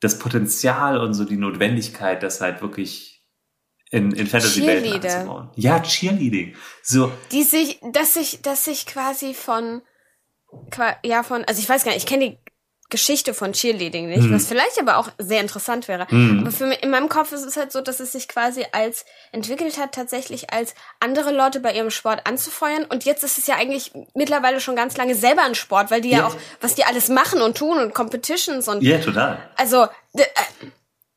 das 0.00 0.18
Potenzial 0.18 0.98
und 0.98 1.14
so 1.14 1.24
die 1.24 1.36
Notwendigkeit, 1.36 2.22
das 2.22 2.40
halt 2.40 2.60
wirklich 2.60 3.26
in, 3.90 4.12
in 4.12 4.26
Fantasy-Welten 4.26 4.92
einzubauen. 4.92 5.50
Ja, 5.56 5.80
Cheerleading. 5.80 6.54
So, 6.82 7.12
die 7.32 7.42
sich, 7.42 7.80
dass 7.92 8.14
sich, 8.14 8.42
dass 8.42 8.64
sich 8.64 8.86
quasi 8.86 9.34
von, 9.34 9.82
ja 11.04 11.22
von, 11.22 11.44
also 11.44 11.60
ich 11.60 11.68
weiß 11.68 11.84
gar 11.84 11.92
nicht, 11.92 12.02
ich 12.02 12.06
kenne 12.06 12.30
die 12.30 12.43
Geschichte 12.94 13.34
von 13.34 13.52
Cheerleading 13.52 14.08
nicht, 14.08 14.22
Mhm. 14.22 14.34
was 14.36 14.46
vielleicht 14.46 14.78
aber 14.80 14.98
auch 14.98 15.08
sehr 15.18 15.40
interessant 15.40 15.88
wäre. 15.88 16.06
Mhm. 16.10 16.38
Aber 16.42 16.52
für 16.52 16.66
mich, 16.66 16.80
in 16.84 16.90
meinem 16.90 17.08
Kopf 17.08 17.32
ist 17.32 17.42
es 17.44 17.56
halt 17.56 17.72
so, 17.72 17.80
dass 17.80 17.98
es 17.98 18.12
sich 18.12 18.28
quasi 18.28 18.64
als 18.70 19.04
entwickelt 19.32 19.78
hat, 19.78 19.92
tatsächlich 19.92 20.52
als 20.52 20.74
andere 21.00 21.32
Leute 21.32 21.58
bei 21.58 21.72
ihrem 21.72 21.90
Sport 21.90 22.20
anzufeuern. 22.26 22.84
Und 22.84 23.04
jetzt 23.04 23.24
ist 23.24 23.36
es 23.36 23.48
ja 23.48 23.56
eigentlich 23.56 23.90
mittlerweile 24.14 24.60
schon 24.60 24.76
ganz 24.76 24.96
lange 24.96 25.16
selber 25.16 25.42
ein 25.42 25.56
Sport, 25.56 25.90
weil 25.90 26.00
die 26.02 26.10
ja, 26.10 26.18
Ja. 26.18 26.26
auch, 26.28 26.36
was 26.60 26.76
die 26.76 26.84
alles 26.84 27.08
machen 27.08 27.42
und 27.42 27.56
tun 27.58 27.78
und 27.78 27.92
Competitions 27.94 28.68
und 28.68 28.82
ja, 28.82 28.98
total. 28.98 29.38
also 29.56 29.88
äh, 30.16 30.22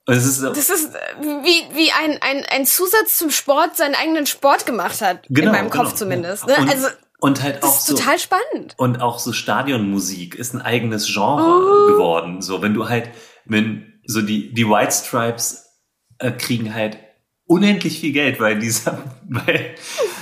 es 0.09 0.25
ist 0.25 0.41
das 0.41 0.69
ist 0.69 0.95
äh, 0.95 0.99
wie, 1.43 1.75
wie 1.75 1.91
ein, 1.91 2.17
ein, 2.21 2.45
ein 2.49 2.65
Zusatz 2.65 3.17
zum 3.17 3.29
Sport 3.29 3.75
seinen 3.75 3.93
eigenen 3.93 4.25
Sport 4.25 4.65
gemacht 4.65 5.01
hat. 5.01 5.19
Genau, 5.29 5.47
in 5.47 5.51
meinem 5.57 5.69
Kopf 5.69 5.87
genau. 5.89 5.95
zumindest. 5.97 6.47
Ne? 6.47 6.55
Und, 6.57 6.69
also 6.69 6.87
und 7.19 7.41
halt 7.41 7.57
auch 7.63 7.67
das 7.69 7.77
ist 7.79 7.85
so, 7.87 7.95
total 7.95 8.19
spannend. 8.19 8.75
und 8.77 9.01
auch 9.01 9.19
so 9.19 9.33
Stadionmusik 9.33 10.35
ist 10.35 10.53
ein 10.53 10.61
eigenes 10.61 11.07
Genre 11.11 11.43
Oh. 11.43 11.87
geworden. 11.93 12.41
So, 12.41 12.61
wenn 12.61 12.73
du 12.73 12.89
halt, 12.89 13.09
wenn 13.45 13.99
so 14.05 14.21
die, 14.21 14.53
die 14.53 14.67
White 14.69 14.91
Stripes 14.93 15.65
äh, 16.19 16.31
kriegen 16.31 16.73
halt 16.73 16.97
unendlich 17.45 17.99
viel 17.99 18.11
Geld, 18.13 18.39
weil 18.39 18.59
dieser, 18.59 19.03
weil 19.29 19.75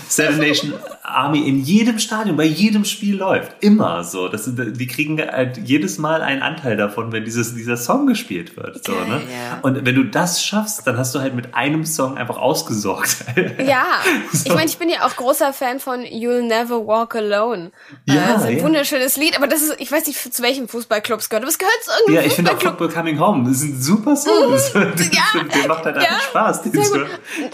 Seven 0.07 0.39
Nation 0.39 0.73
Army 1.03 1.47
in 1.47 1.61
jedem 1.61 1.99
Stadion, 1.99 2.35
bei 2.35 2.45
jedem 2.45 2.85
Spiel 2.85 3.17
läuft. 3.17 3.63
Immer 3.63 4.03
so. 4.03 4.27
Das 4.27 4.49
die 4.55 4.87
kriegen 4.87 5.19
halt 5.19 5.57
jedes 5.57 5.97
Mal 5.97 6.21
einen 6.21 6.41
Anteil 6.41 6.77
davon, 6.77 7.11
wenn 7.11 7.23
dieses, 7.25 7.55
dieser 7.55 7.77
Song 7.77 8.07
gespielt 8.07 8.57
wird. 8.57 8.83
So, 8.85 8.93
ne? 8.93 9.21
ja. 9.31 9.59
Und 9.61 9.85
wenn 9.85 9.95
du 9.95 10.03
das 10.03 10.43
schaffst, 10.43 10.85
dann 10.87 10.97
hast 10.97 11.13
du 11.13 11.19
halt 11.19 11.35
mit 11.35 11.53
einem 11.53 11.85
Song 11.85 12.17
einfach 12.17 12.37
ausgesorgt. 12.37 13.17
Ja, 13.65 13.85
So. 14.31 14.49
ich 14.49 14.55
meine, 14.55 14.65
ich 14.65 14.77
bin 14.77 14.89
ja 14.89 15.05
auch 15.05 15.15
großer 15.15 15.53
Fan 15.53 15.79
von 15.79 16.01
You'll 16.01 16.41
Never 16.41 16.85
Walk 16.85 17.15
Alone. 17.15 17.71
Ja, 18.05 18.15
äh, 18.15 18.35
ist 18.35 18.43
ein 18.43 18.57
ja. 18.57 18.63
wunderschönes 18.63 19.17
Lied, 19.17 19.37
aber 19.37 19.47
das 19.47 19.61
ist, 19.61 19.75
ich 19.79 19.91
weiß 19.91 20.07
nicht, 20.07 20.33
zu 20.33 20.43
welchen 20.43 20.67
Fußballclubs 20.67 21.23
es 21.23 21.29
gehört, 21.29 21.43
aber 21.43 21.51
es 21.51 21.57
gehört 21.57 21.83
zu 21.83 21.91
irgendeinem 21.91 22.15
Ja, 22.15 22.27
ich 22.27 22.33
finde 22.33 22.51
auch 22.51 22.55
Fußballclub. 22.55 22.91
Football 22.91 23.03
Coming 23.03 23.19
Home, 23.19 23.49
das 23.49 23.57
ist 23.57 23.63
ein 23.63 23.81
super 23.81 24.15
Song. 24.15 24.33
Das, 24.55 24.73
ja, 24.73 25.43
der 25.43 25.67
macht 25.67 25.85
halt 25.85 25.97
einfach 25.97 26.21
Spaß. 26.21 26.61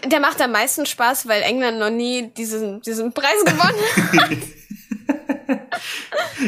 Der 0.06 0.20
macht 0.20 0.42
am 0.42 0.52
meisten 0.52 0.86
Spaß, 0.86 1.28
weil 1.28 1.41
England 1.42 1.80
noch 1.80 1.90
nie 1.90 2.32
diesen, 2.36 2.82
diesen 2.82 3.14
Preis 3.14 3.44
gewonnen 3.46 4.20
hat. 4.22 4.38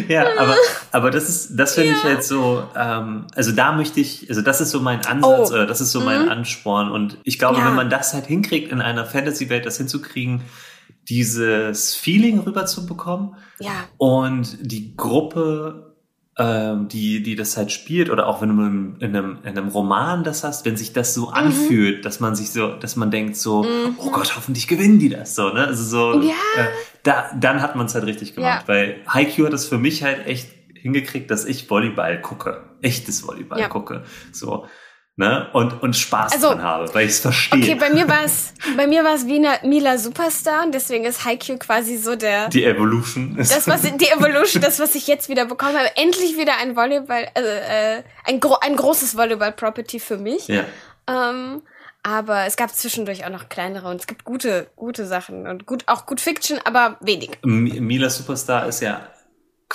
Ja, 0.07 0.25
aber, 0.39 0.55
aber 0.91 1.11
das 1.11 1.29
ist, 1.29 1.55
das 1.55 1.75
finde 1.75 1.91
ich 1.93 2.03
halt 2.03 2.23
so, 2.23 2.63
ähm, 2.75 3.27
also 3.35 3.51
da 3.51 3.71
möchte 3.73 3.99
ich, 3.99 4.27
also 4.29 4.41
das 4.41 4.59
ist 4.61 4.71
so 4.71 4.79
mein 4.79 5.05
Ansatz 5.05 5.51
Oh. 5.51 5.53
oder 5.53 5.65
das 5.67 5.81
ist 5.81 5.91
so 5.91 6.01
mein 6.01 6.29
Ansporn 6.29 6.91
und 6.91 7.17
ich 7.23 7.37
glaube, 7.37 7.59
Ja. 7.59 7.65
wenn 7.67 7.75
man 7.75 7.89
das 7.89 8.13
halt 8.13 8.25
hinkriegt, 8.25 8.71
in 8.71 8.81
einer 8.81 9.05
Fantasy-Welt 9.05 9.65
das 9.65 9.77
hinzukriegen, 9.77 10.41
dieses 11.09 11.95
Feeling 11.95 12.39
rüberzubekommen 12.39 13.35
Ja, 13.59 13.71
und 13.97 14.57
die 14.61 14.95
Gruppe, 14.95 15.92
ähm, 16.37 16.87
die, 16.87 17.21
die 17.21 17.35
das 17.35 17.57
halt 17.57 17.71
spielt, 17.71 18.09
oder 18.09 18.25
auch 18.27 18.41
wenn 18.41 18.49
du 18.49 18.63
in 19.05 19.15
einem, 19.15 19.37
in 19.43 19.49
einem 19.57 19.67
Roman 19.67 20.23
das 20.23 20.43
hast, 20.43 20.65
wenn 20.65 20.75
sich 20.77 20.91
das 20.93 21.13
so 21.13 21.27
Mhm. 21.27 21.33
anfühlt, 21.33 22.05
dass 22.05 22.19
man 22.19 22.35
sich 22.35 22.51
so, 22.51 22.69
dass 22.75 22.95
man 22.95 23.11
denkt 23.11 23.35
so, 23.35 23.65
oh 23.99 24.11
Gott, 24.11 24.35
hoffentlich 24.35 24.67
gewinnen 24.67 24.97
die 24.99 25.09
das 25.09 25.35
so, 25.35 25.49
ne? 25.49 25.67
Also 25.67 25.83
so, 25.83 26.21
Ja. 26.21 26.33
äh, 26.57 26.67
da, 27.03 27.25
dann 27.39 27.61
hat 27.61 27.75
man 27.75 27.85
es 27.85 27.93
halt 27.93 28.05
richtig 28.05 28.33
gemacht, 28.35 28.63
Ja. 28.63 28.73
weil 28.73 28.95
Haikyuu 29.07 29.45
hat 29.45 29.53
es 29.53 29.65
für 29.67 29.77
mich 29.77 30.01
halt 30.03 30.25
echt 30.25 30.49
hingekriegt, 30.75 31.29
dass 31.29 31.45
ich 31.45 31.69
Volleyball 31.69 32.19
gucke, 32.21 32.63
echtes 32.81 33.25
Volleyball 33.27 33.59
Ja. 33.59 33.67
gucke, 33.67 34.03
so, 34.31 34.65
ne? 35.15 35.47
Und, 35.53 35.81
und 35.83 35.95
Spaß 35.95 36.33
Also, 36.33 36.49
dran 36.49 36.61
habe, 36.63 36.93
weil 36.93 37.05
ich 37.05 37.13
es 37.13 37.19
verstehe. 37.19 37.59
okay, 37.61 37.75
bei 37.75 37.89
mir 37.89 38.07
war 38.07 38.23
es, 38.23 38.53
bei 38.77 38.87
mir 38.87 39.03
war 39.03 39.15
es 39.15 39.23
Mila 39.25 39.97
Superstar 39.97 40.63
und 40.65 40.73
deswegen 40.73 41.05
ist 41.05 41.25
Haikyuu 41.25 41.57
quasi 41.57 41.97
so 41.97 42.15
der, 42.15 42.49
die 42.49 42.63
Evolution 42.65 43.37
ist. 43.37 43.55
das 43.55 43.67
was 43.67 43.81
die 43.81 44.07
Evolution, 44.09 44.61
das 44.61 44.79
was 44.79 44.95
ich 44.95 45.07
jetzt 45.07 45.29
wieder 45.29 45.45
bekommen 45.45 45.77
habe, 45.77 45.89
endlich 45.97 46.37
wieder 46.37 46.57
ein 46.61 46.75
Volleyball, 46.75 47.27
also, 47.33 47.49
äh, 47.49 48.03
ein, 48.25 48.39
gro 48.39 48.57
ein 48.61 48.75
großes 48.75 49.15
Volleyball-Property 49.17 49.99
für 49.99 50.17
mich. 50.17 50.47
ja. 50.47 50.63
Ähm, 51.07 51.61
aber 52.05 52.45
es 52.45 52.57
gab 52.57 52.69
zwischendurch 52.75 53.25
auch 53.25 53.29
noch 53.29 53.47
kleinere 53.47 53.87
und 53.89 53.95
es 54.01 54.07
gibt 54.07 54.25
gute, 54.25 54.67
gute 54.75 55.05
Sachen 55.05 55.47
und 55.47 55.65
gut, 55.65 55.83
auch 55.87 56.05
gut 56.05 56.19
Fiction, 56.19 56.59
aber 56.65 56.97
wenig. 56.99 57.31
M- 57.43 57.63
Mila 57.63 58.09
Superstar 58.09 58.67
ist 58.67 58.81
ja 58.81 59.07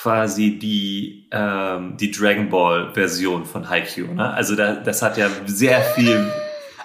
quasi 0.02 0.58
die 0.60 1.26
ähm, 1.32 1.96
die 1.96 2.12
Dragon 2.12 2.48
Ball 2.48 2.92
Version 2.94 3.44
von 3.44 3.68
Haikyuu, 3.68 4.14
ne? 4.14 4.32
Also 4.32 4.54
da, 4.54 4.74
das 4.74 5.02
hat 5.02 5.16
ja 5.18 5.28
sehr 5.46 5.80
viel 5.80 6.30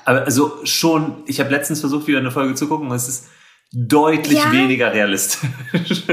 aber 0.04 0.24
also 0.24 0.60
schon 0.64 1.24
ich 1.28 1.40
habe 1.40 1.52
letztens 1.52 1.80
versucht 1.82 2.08
wieder 2.08 2.18
eine 2.18 2.32
Folge 2.32 2.56
zu 2.56 2.68
gucken 2.68 2.90
und 2.90 2.96
es 2.96 3.08
ist 3.08 3.28
deutlich 3.72 4.40
Ja. 4.40 4.52
weniger 4.52 4.92
realistisch. 4.94 6.04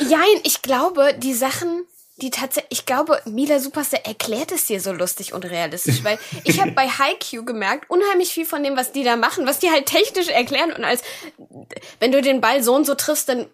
Jein, 0.00 0.40
ich 0.42 0.60
glaube, 0.62 1.14
die 1.18 1.32
Sachen, 1.34 1.84
die 2.20 2.30
tatsächlich, 2.30 2.80
ich 2.80 2.86
glaube, 2.86 3.20
Mila 3.26 3.60
Superstar 3.60 4.00
erklärt 4.04 4.50
es 4.52 4.66
dir 4.66 4.80
so 4.80 4.92
lustig 4.92 5.32
und 5.34 5.44
realistisch, 5.44 6.02
weil 6.02 6.18
ich 6.44 6.60
habe 6.60 6.72
bei 6.72 6.88
Haikyuu 6.88 7.44
gemerkt, 7.44 7.88
unheimlich 7.90 8.32
viel 8.32 8.44
von 8.44 8.62
dem, 8.64 8.76
was 8.76 8.90
die 8.92 9.04
da 9.04 9.16
machen, 9.16 9.46
was 9.46 9.60
die 9.60 9.70
halt 9.70 9.86
technisch 9.86 10.28
erklären 10.28 10.72
und 10.72 10.84
als, 10.84 11.02
wenn 12.00 12.10
du 12.12 12.20
den 12.20 12.40
Ball 12.40 12.62
so 12.62 12.74
und 12.74 12.86
so 12.86 12.94
triffst, 12.96 13.28
dann 13.28 13.46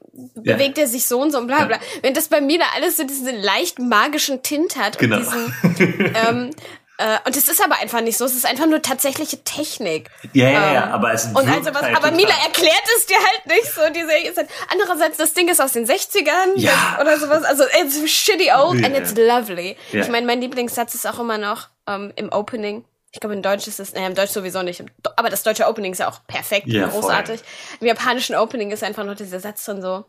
Ja. 0.43 0.55
bewegt 0.55 0.79
er 0.79 0.87
sich 0.87 1.07
so 1.07 1.21
und 1.21 1.31
so 1.33 1.39
und 1.39 1.47
bla 1.47 1.65
bla. 1.67 1.79
Wenn 2.03 2.15
das 2.15 2.29
bei 2.29 2.41
Mila 2.41 2.65
alles 2.75 2.97
so 2.97 3.05
diesen 3.05 3.41
leicht 3.43 3.79
magischen 3.79 4.43
Tint 4.43 4.77
hat 4.77 4.99
Genau. 4.99 5.17
und 5.19 5.25
diesen, 5.25 5.55
ähm, 6.15 6.51
äh, 6.99 7.19
und 7.27 7.37
es 7.37 7.49
ist 7.49 7.63
aber 7.63 7.79
einfach 7.81 8.01
nicht 8.01 8.17
so, 8.17 8.25
es 8.25 8.35
ist 8.35 8.47
einfach 8.47 8.67
nur 8.67 8.81
tatsächliche 8.83 9.43
Technik. 9.45 10.11
ja, 10.33 10.49
ja, 10.49 10.73
ja, 10.73 10.83
Ähm, 10.87 10.93
aber 10.93 11.13
es 11.13 11.25
Und 11.27 11.35
wirkt 11.47 11.49
also 11.59 11.75
was, 11.75 11.83
halt 11.83 11.97
aber 11.97 12.09
total- 12.11 12.17
Mila 12.17 12.35
erklärt 12.45 12.83
es 12.97 13.07
dir 13.07 13.17
halt 13.17 13.47
nicht 13.47 13.73
so, 13.73 13.81
die 13.93 14.03
Serie 14.05 14.31
ist 14.31 14.37
halt, 14.37 14.49
andererseits, 14.71 15.17
das 15.17 15.33
Ding 15.35 15.49
ist 15.49 15.61
aus 15.61 15.73
den 15.73 15.87
60ern 15.87 16.53
Ja. 16.57 16.99
oder 17.01 17.19
sowas, 17.19 17.43
also 17.45 17.65
it's 17.81 18.09
shitty 18.11 18.51
old 18.53 18.85
and 18.85 18.95
Ja. 18.95 19.01
it's 19.01 19.15
lovely. 19.17 19.77
Ja. 19.93 20.03
Ich 20.03 20.09
meine, 20.09 20.27
mein 20.27 20.41
Lieblingssatz 20.41 20.95
ist 20.95 21.07
auch 21.07 21.19
immer 21.19 21.39
noch 21.39 21.69
ähm, 21.87 22.13
im 22.17 22.31
Opening. 22.33 22.85
Ich 23.11 23.21
glaube, 23.21 23.35
in 23.35 23.43
Deutsch 23.43 23.69
ist 23.69 23.79
es, 23.79 23.93
naja, 23.93 24.07
im 24.09 24.15
Deutsch 24.17 24.31
sowieso 24.33 24.63
nicht, 24.63 24.83
aber 25.17 25.31
das 25.31 25.43
deutsche 25.45 25.67
Opening 25.69 25.93
ist 25.93 25.99
ja 25.99 26.09
auch 26.09 26.21
perfekt, 26.27 26.67
Ja, 26.67 26.89
großartig. 26.89 27.41
Im 27.81 27.87
japanischen 27.87 28.35
Opening 28.35 28.73
ist 28.73 28.83
einfach 28.83 29.05
noch 29.05 29.15
dieser 29.15 29.39
Satz 29.39 29.65
drin 29.65 29.81
so, 29.83 30.05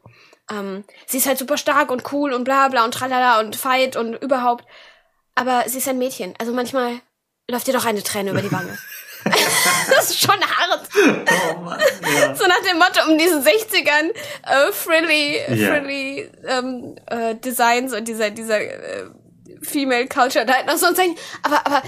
ähm, 0.52 0.84
sie 1.06 1.18
ist 1.18 1.28
halt 1.28 1.38
super 1.38 1.58
stark 1.58 1.92
und 1.92 2.12
cool 2.12 2.34
und 2.34 2.44
bla 2.46 2.68
bla 2.70 2.84
und 2.84 2.94
tralala 2.96 3.40
und 3.42 3.56
fight 3.56 3.96
und 3.96 4.16
überhaupt, 4.16 4.66
aber 5.36 5.64
sie 5.68 5.78
ist 5.78 5.88
ein 5.88 5.98
Mädchen, 5.98 6.34
also 6.40 6.54
manchmal 6.54 7.02
läuft 7.50 7.68
dir 7.68 7.74
doch 7.74 7.86
eine 7.86 8.04
Träne 8.04 8.32
über 8.32 8.42
die 8.42 8.52
Wange. 8.52 8.78
das 9.90 10.12
ist 10.12 10.20
schon 10.20 10.40
hart. 10.40 10.88
Oh 10.96 11.60
Mann, 11.62 11.80
ja. 11.80 12.36
So 12.36 12.46
nach 12.46 12.62
dem 12.62 12.78
Motto 12.78 13.10
um 13.10 13.18
diesen 13.18 13.44
60ern 13.44 14.12
äh, 14.44 14.72
frilly, 14.72 15.40
yeah. 15.50 15.76
frilly 15.76 16.30
ähm, 16.48 16.96
äh, 17.08 17.36
Designs 17.36 17.94
und 17.94 18.08
dieser, 18.08 18.30
dieser 18.30 18.62
äh, 18.62 19.06
Female 19.62 20.08
Culture 20.08 20.46
da 20.46 20.54
halt 20.54 20.68
noch 20.68 20.78
so 20.78 20.88
und 20.88 20.96
sagen, 20.96 21.16
aber, 21.42 21.66
aber 21.66 21.82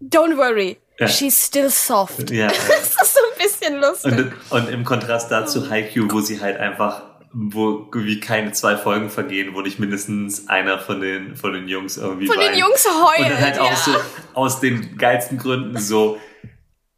don't 0.00 0.36
worry. 0.36 0.78
Ja. 0.98 1.08
She's 1.08 1.46
still 1.46 1.70
soft. 1.70 2.30
Ja. 2.30 2.46
das 2.48 2.58
ist 2.58 3.14
so 3.14 3.20
ein 3.20 3.42
bisschen 3.42 3.80
lustig. 3.80 4.32
Und, 4.50 4.62
und 4.62 4.68
im 4.68 4.84
Kontrast 4.84 5.30
dazu 5.30 5.68
Haikyuu, 5.68 6.08
wo 6.10 6.20
sie 6.20 6.40
halt 6.40 6.58
einfach 6.58 7.02
wo 7.32 7.88
wie 7.94 8.20
keine 8.20 8.52
zwei 8.52 8.76
Folgen 8.76 9.10
vergehen, 9.10 9.54
wo 9.54 9.60
nicht 9.62 9.78
mindestens 9.78 10.48
einer 10.48 10.78
von 10.78 11.00
den 11.00 11.36
von 11.36 11.52
den 11.52 11.68
Jungs 11.68 11.96
irgendwie 11.96 12.26
von 12.26 12.36
weint. 12.36 12.50
den 12.50 12.58
Jungs 12.58 12.86
heult 12.86 13.20
und 13.20 13.30
dann 13.30 13.40
halt 13.40 13.56
ja. 13.56 13.62
auch 13.62 13.76
so 13.76 13.92
aus 14.34 14.60
den 14.60 14.96
geilsten 14.98 15.38
Gründen 15.38 15.78
so 15.78 16.18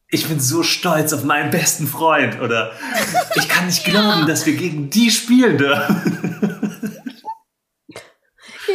ich 0.09 0.29
bin 0.29 0.39
so 0.41 0.63
stolz 0.63 1.13
auf 1.13 1.25
meinen 1.25 1.51
besten 1.51 1.87
Freund 1.87 2.41
oder 2.41 2.73
ich 3.35 3.49
kann 3.49 3.67
nicht 3.67 3.85
glauben, 3.85 4.21
ja. 4.21 4.27
dass 4.27 4.47
wir 4.47 4.55
gegen 4.55 4.89
die 4.89 5.11
spielen 5.11 5.59
dürfen. 5.59 7.01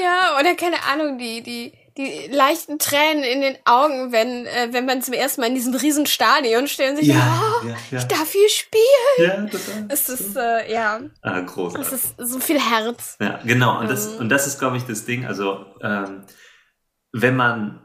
Ja, 0.02 0.38
oder 0.40 0.56
keine 0.56 0.84
Ahnung, 0.84 1.18
die 1.18 1.42
die 1.42 1.74
die 2.00 2.32
leichten 2.32 2.80
Tränen 2.80 3.24
in 3.24 3.42
den 3.42 3.58
Augen, 3.66 4.14
wenn, 4.14 4.46
äh, 4.46 4.70
wenn 4.72 4.86
man 4.86 5.02
zum 5.02 5.14
ersten 5.14 5.42
Mal 5.42 5.48
in 5.48 5.56
diesem 5.56 5.74
riesen 5.76 6.06
Stadion 6.06 6.68
steht 6.70 6.92
und 6.92 6.96
sich, 6.96 7.08
ja, 7.08 7.42
oh, 7.62 7.68
ja, 7.68 7.76
ja. 7.92 8.00
ich 8.00 8.06
darf 8.06 8.32
hier 8.32 8.50
spielen. 8.50 8.84
Ja, 9.18 9.46
total. 9.46 9.86
Es 9.90 10.08
ist, 10.08 10.38
äh, 10.38 10.72
ja. 10.72 11.02
Ah, 11.22 11.42
großartig. 11.42 11.92
Es 11.92 11.94
ist 11.94 12.16
so 12.18 12.40
viel 12.40 12.58
Herz. 12.58 13.18
Ja, 13.20 13.42
genau. 13.44 13.82
Und 13.82 13.90
das, 13.90 14.14
ähm. 14.14 14.20
und 14.20 14.30
das 14.30 14.48
ist, 14.48 14.60
glaube 14.60 14.78
ich, 14.78 14.84
das 14.86 15.04
Ding. 15.04 15.26
Also, 15.26 15.66
ähm, 15.82 16.24
wenn 17.12 17.36
man 17.36 17.82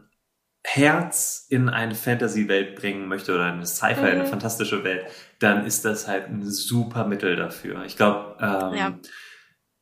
Herz 0.63 1.47
in 1.51 1.69
eine 1.69 1.97
Fantasy-Welt 1.97 2.77
bringen 2.77 3.09
möchte 3.09 3.35
oder 3.35 3.47
eine 3.47 3.67
Sci-Fi, 3.67 4.01
mhm. 4.01 4.07
eine 4.07 4.27
fantastische 4.27 4.85
Welt, 4.85 5.07
dann 5.41 5.67
ist 5.67 5.85
das 5.85 6.07
halt 6.07 6.29
ein 6.29 6.49
super 6.49 7.05
Mittel 7.05 7.35
dafür. 7.35 7.85
Ich 7.85 7.97
glaube, 7.97 8.37
ähm, 8.41 8.79
ja. 8.79 8.99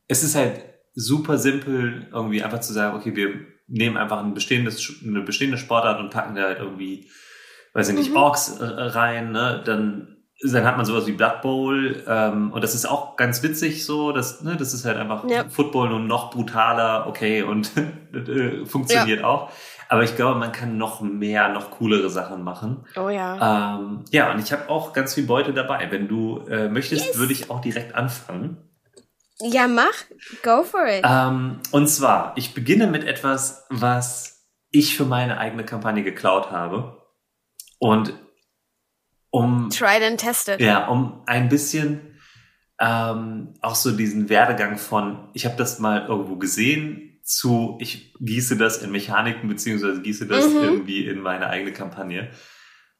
es 0.08 0.24
ist 0.24 0.34
halt 0.34 0.64
super 0.94 1.36
simpel, 1.36 2.08
irgendwie 2.10 2.42
einfach 2.42 2.60
zu 2.60 2.72
sagen, 2.72 2.96
okay, 2.96 3.14
wir 3.14 3.51
nehmen 3.72 3.96
einfach 3.96 4.22
ein 4.22 4.34
bestehendes, 4.34 5.00
eine 5.04 5.22
bestehende 5.22 5.58
Sportart 5.58 5.98
und 5.98 6.10
packen 6.10 6.34
da 6.34 6.42
halt 6.42 6.58
irgendwie, 6.58 7.08
weiß 7.72 7.88
ich 7.88 7.94
nicht, 7.94 8.10
mhm. 8.10 8.16
Orks 8.16 8.58
äh, 8.58 8.64
rein, 8.64 9.32
ne? 9.32 9.62
Dann, 9.64 10.16
dann 10.42 10.64
hat 10.64 10.76
man 10.76 10.84
sowas 10.84 11.06
wie 11.06 11.12
Blood 11.12 11.40
Bowl 11.40 12.02
ähm, 12.06 12.52
und 12.52 12.62
das 12.62 12.74
ist 12.74 12.84
auch 12.84 13.16
ganz 13.16 13.42
witzig 13.42 13.86
so, 13.86 14.12
das, 14.12 14.42
ne, 14.42 14.56
das 14.56 14.74
ist 14.74 14.84
halt 14.84 14.96
einfach 14.96 15.28
ja. 15.28 15.44
Football 15.48 15.88
nur 15.88 16.00
noch 16.00 16.30
brutaler, 16.30 17.06
okay, 17.06 17.42
und 17.42 17.70
äh, 18.12 18.66
funktioniert 18.66 19.20
ja. 19.20 19.26
auch. 19.26 19.50
Aber 19.88 20.04
ich 20.04 20.16
glaube, 20.16 20.38
man 20.38 20.52
kann 20.52 20.78
noch 20.78 21.00
mehr, 21.02 21.50
noch 21.50 21.70
coolere 21.72 22.08
Sachen 22.08 22.42
machen. 22.42 22.86
Oh 22.96 23.10
ja. 23.10 23.76
Ähm, 23.76 24.04
ja, 24.10 24.32
und 24.32 24.38
ich 24.38 24.50
habe 24.50 24.70
auch 24.70 24.94
ganz 24.94 25.12
viel 25.12 25.26
Beute 25.26 25.52
dabei. 25.52 25.90
Wenn 25.90 26.08
du 26.08 26.38
äh, 26.48 26.68
möchtest, 26.68 27.08
yes. 27.08 27.18
würde 27.18 27.34
ich 27.34 27.50
auch 27.50 27.60
direkt 27.60 27.94
anfangen. 27.94 28.56
Ja, 29.42 29.68
mach. 29.68 30.04
Go 30.42 30.62
for 30.62 30.86
it. 30.86 31.04
Ähm, 31.04 31.60
und 31.70 31.88
zwar, 31.88 32.32
ich 32.36 32.54
beginne 32.54 32.86
mit 32.86 33.04
etwas, 33.04 33.64
was 33.70 34.48
ich 34.70 34.96
für 34.96 35.04
meine 35.04 35.38
eigene 35.38 35.64
Kampagne 35.64 36.02
geklaut 36.02 36.50
habe. 36.50 37.02
Und 37.78 38.14
um. 39.30 39.70
Tried 39.70 40.02
and 40.02 40.20
tested. 40.20 40.60
Ja, 40.60 40.86
um 40.88 41.22
ein 41.26 41.48
bisschen 41.48 42.18
ähm, 42.78 43.54
auch 43.60 43.74
so 43.74 43.92
diesen 43.92 44.28
Werdegang 44.28 44.78
von, 44.78 45.28
ich 45.34 45.44
habe 45.44 45.56
das 45.56 45.78
mal 45.78 46.06
irgendwo 46.06 46.36
gesehen, 46.36 47.20
zu, 47.22 47.78
ich 47.80 48.14
gieße 48.18 48.56
das 48.56 48.78
in 48.78 48.90
Mechaniken, 48.90 49.48
beziehungsweise 49.48 50.02
gieße 50.02 50.26
das 50.26 50.48
mhm. 50.48 50.56
irgendwie 50.56 51.06
in 51.06 51.20
meine 51.20 51.46
eigene 51.48 51.72
Kampagne. 51.72 52.30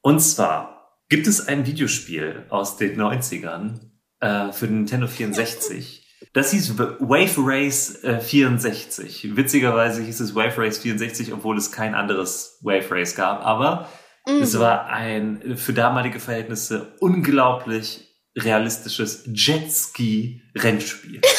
Und 0.00 0.20
zwar 0.20 1.00
gibt 1.08 1.26
es 1.26 1.46
ein 1.48 1.66
Videospiel 1.66 2.46
aus 2.48 2.76
den 2.76 2.98
90ern 2.98 3.80
äh, 4.20 4.52
für 4.52 4.66
den 4.66 4.78
Nintendo 4.78 5.06
64. 5.08 6.01
Das 6.32 6.50
hieß 6.50 6.78
Wave 6.78 7.34
Race 7.38 8.02
äh, 8.04 8.20
64. 8.20 9.36
Witzigerweise 9.36 10.02
hieß 10.02 10.20
es 10.20 10.34
Wave 10.34 10.58
Race 10.58 10.78
64, 10.78 11.32
obwohl 11.32 11.56
es 11.58 11.72
kein 11.72 11.94
anderes 11.94 12.58
Wave 12.62 12.90
Race 12.90 13.14
gab. 13.14 13.44
Aber 13.44 13.88
mhm. 14.26 14.42
es 14.42 14.58
war 14.58 14.86
ein 14.86 15.56
für 15.56 15.72
damalige 15.72 16.20
Verhältnisse 16.20 16.94
unglaublich 17.00 18.08
realistisches 18.36 19.24
Jetski-Rennspiel. 19.26 21.20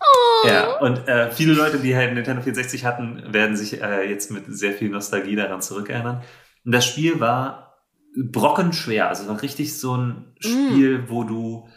oh. 0.00 0.48
Ja, 0.48 0.78
und 0.78 1.08
äh, 1.08 1.32
viele 1.32 1.54
Leute, 1.54 1.78
die 1.78 1.96
halt 1.96 2.14
Nintendo 2.14 2.42
64 2.42 2.84
hatten, 2.84 3.32
werden 3.32 3.56
sich 3.56 3.82
äh, 3.82 4.08
jetzt 4.08 4.30
mit 4.30 4.44
sehr 4.46 4.72
viel 4.74 4.90
Nostalgie 4.90 5.34
daran 5.34 5.60
zurückerinnern. 5.60 6.22
Und 6.64 6.72
das 6.72 6.86
Spiel 6.86 7.18
war 7.18 7.72
brockenschwer. 8.16 9.08
Also 9.08 9.26
war 9.28 9.42
richtig 9.42 9.78
so 9.78 9.96
ein 9.96 10.34
Spiel, 10.38 10.98
mm. 10.98 11.08
wo 11.08 11.24
du 11.24 11.68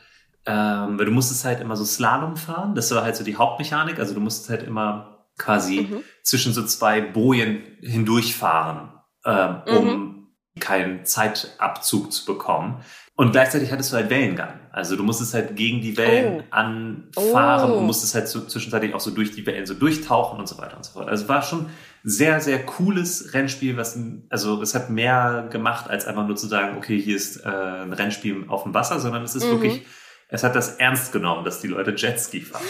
ähm, 0.45 0.99
weil 0.99 1.05
du 1.05 1.12
musstest 1.12 1.45
halt 1.45 1.60
immer 1.62 1.75
so 1.75 1.86
Slalom 1.86 2.38
fahren. 2.38 2.75
Das 2.75 2.93
war 2.93 3.03
halt 3.03 3.15
so 3.15 3.23
die 3.23 3.36
Hauptmechanik. 3.36 3.99
Also 3.99 4.13
du 4.13 4.19
musstest 4.19 4.49
halt 4.49 4.63
immer 4.63 5.25
quasi 5.38 5.88
mhm. 5.89 6.03
zwischen 6.23 6.53
so 6.53 6.63
zwei 6.63 7.01
Bojen 7.01 7.62
hindurchfahren, 7.81 8.91
ähm, 9.25 9.62
um 9.67 9.88
mhm. 9.88 10.27
keinen 10.60 11.05
Zeitabzug 11.05 12.12
zu 12.12 12.25
bekommen. 12.25 12.84
Und 13.17 13.31
gleichzeitig 13.31 13.71
hattest 13.71 13.93
du 13.93 13.95
halt 13.95 14.10
Wellengang. 14.10 14.60
Also 14.73 14.97
du 14.97 15.03
musstest 15.03 15.34
halt 15.34 15.55
gegen 15.55 15.81
die 15.81 15.95
Wellen 15.95 16.41
oh. 16.41 16.43
anfahren 16.51 17.71
oh. 17.71 17.77
und 17.77 17.86
musstest 17.86 18.13
halt 18.13 18.27
so 18.27 18.41
zwischenzeitlich 18.41 18.93
auch 18.93 18.99
so 18.99 19.10
durch 19.10 19.31
die 19.31 19.45
Wellen 19.45 19.65
so 19.65 19.73
durchtauchen 19.73 20.38
und 20.38 20.47
so 20.47 20.58
weiter 20.58 20.75
und 20.75 20.84
so 20.84 20.91
fort. 20.91 21.08
Also 21.08 21.29
war 21.29 21.41
schon 21.41 21.67
sehr, 22.03 22.41
sehr 22.41 22.65
cooles 22.65 23.34
Rennspiel, 23.34 23.77
was, 23.77 23.97
also 24.29 24.62
es 24.62 24.75
hat 24.75 24.89
mehr 24.89 25.47
gemacht, 25.49 25.89
als 25.89 26.05
einfach 26.05 26.27
nur 26.27 26.36
zu 26.36 26.47
sagen, 26.47 26.77
okay, 26.77 27.01
hier 27.01 27.15
ist 27.15 27.38
äh, 27.38 27.47
ein 27.47 27.93
Rennspiel 27.93 28.45
auf 28.49 28.63
dem 28.63 28.73
Wasser, 28.73 28.99
sondern 28.99 29.23
es 29.23 29.34
ist 29.34 29.45
mhm. 29.45 29.51
wirklich 29.51 29.86
es 30.36 30.43
hat 30.43 30.56
das 30.56 30.76
ernst 30.76 31.12
genommen, 31.12 31.45
dass 31.45 31.62
die 31.62 31.67
Leute 31.67 31.91
Jetski 31.91 32.41
fahren. 32.41 32.65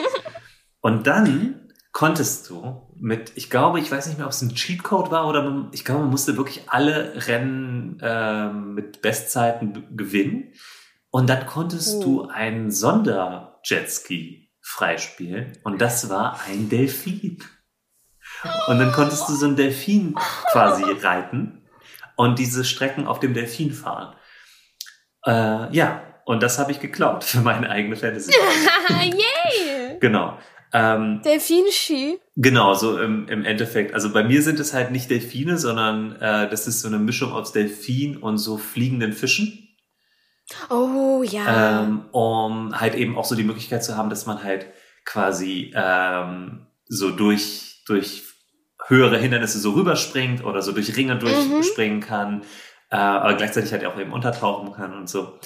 und 0.80 1.06
dann 1.06 1.68
konntest 1.92 2.50
du 2.50 2.82
mit, 2.96 3.32
ich 3.34 3.50
glaube, 3.50 3.80
ich 3.80 3.90
weiß 3.90 4.06
nicht 4.06 4.18
mehr, 4.18 4.26
ob 4.26 4.32
es 4.32 4.42
ein 4.42 4.54
Cheatcode 4.54 5.10
war 5.10 5.26
oder 5.26 5.42
man, 5.42 5.68
ich 5.72 5.84
glaube, 5.84 6.02
man 6.02 6.10
musste 6.10 6.36
wirklich 6.36 6.64
alle 6.68 7.26
Rennen 7.26 7.98
äh, 8.00 8.52
mit 8.52 9.00
Bestzeiten 9.02 9.96
gewinnen. 9.96 10.52
Und 11.10 11.28
dann 11.28 11.46
konntest 11.46 11.96
oh. 11.96 12.02
du 12.02 12.28
einen 12.28 12.70
Sonderjetski 12.70 14.52
freispielen. 14.60 15.58
Und 15.64 15.80
das 15.80 16.10
war 16.10 16.40
ein 16.46 16.68
Delfin. 16.68 17.42
Und 18.66 18.78
dann 18.78 18.92
konntest 18.92 19.28
du 19.28 19.34
so 19.34 19.46
einen 19.46 19.56
Delfin 19.56 20.14
quasi 20.52 20.84
reiten 20.84 21.62
und 22.16 22.38
diese 22.38 22.64
Strecken 22.64 23.06
auf 23.06 23.20
dem 23.20 23.34
Delfin 23.34 23.72
fahren. 23.72 24.14
Äh, 25.24 25.74
ja, 25.74 26.02
und 26.28 26.42
das 26.42 26.58
habe 26.58 26.72
ich 26.72 26.78
geklaut 26.78 27.24
für 27.24 27.40
meine 27.40 27.70
eigene 27.70 27.96
Fantasy. 27.96 28.32
Yay! 28.90 29.96
genau. 29.98 30.36
Ähm, 30.74 31.22
Delfinski. 31.24 32.18
Genau, 32.36 32.74
so 32.74 33.00
im, 33.00 33.26
im 33.28 33.46
Endeffekt. 33.46 33.94
Also 33.94 34.12
bei 34.12 34.22
mir 34.22 34.42
sind 34.42 34.60
es 34.60 34.74
halt 34.74 34.90
nicht 34.90 35.10
Delfine, 35.10 35.56
sondern 35.56 36.16
äh, 36.16 36.50
das 36.50 36.66
ist 36.66 36.82
so 36.82 36.88
eine 36.88 36.98
Mischung 36.98 37.32
aus 37.32 37.52
Delfin 37.52 38.18
und 38.18 38.36
so 38.36 38.58
fliegenden 38.58 39.14
Fischen. 39.14 39.70
Oh 40.68 41.22
ja. 41.22 41.84
Ähm, 41.84 42.04
um 42.12 42.78
halt 42.78 42.94
eben 42.94 43.16
auch 43.16 43.24
so 43.24 43.34
die 43.34 43.44
Möglichkeit 43.44 43.82
zu 43.82 43.96
haben, 43.96 44.10
dass 44.10 44.26
man 44.26 44.44
halt 44.44 44.66
quasi 45.06 45.72
ähm, 45.74 46.66
so 46.84 47.10
durch, 47.10 47.84
durch 47.86 48.24
höhere 48.86 49.16
Hindernisse 49.16 49.60
so 49.60 49.70
rüberspringt 49.70 50.44
oder 50.44 50.60
so 50.60 50.72
durch 50.72 50.94
Ringe 50.94 51.14
mhm. 51.14 51.20
durchspringen 51.20 52.00
mhm. 52.00 52.02
kann, 52.02 52.42
äh, 52.90 52.96
aber 52.96 53.32
gleichzeitig 53.32 53.72
halt 53.72 53.86
auch 53.86 53.98
eben 53.98 54.12
untertauchen 54.12 54.74
kann 54.74 54.92
und 54.92 55.08
so. 55.08 55.38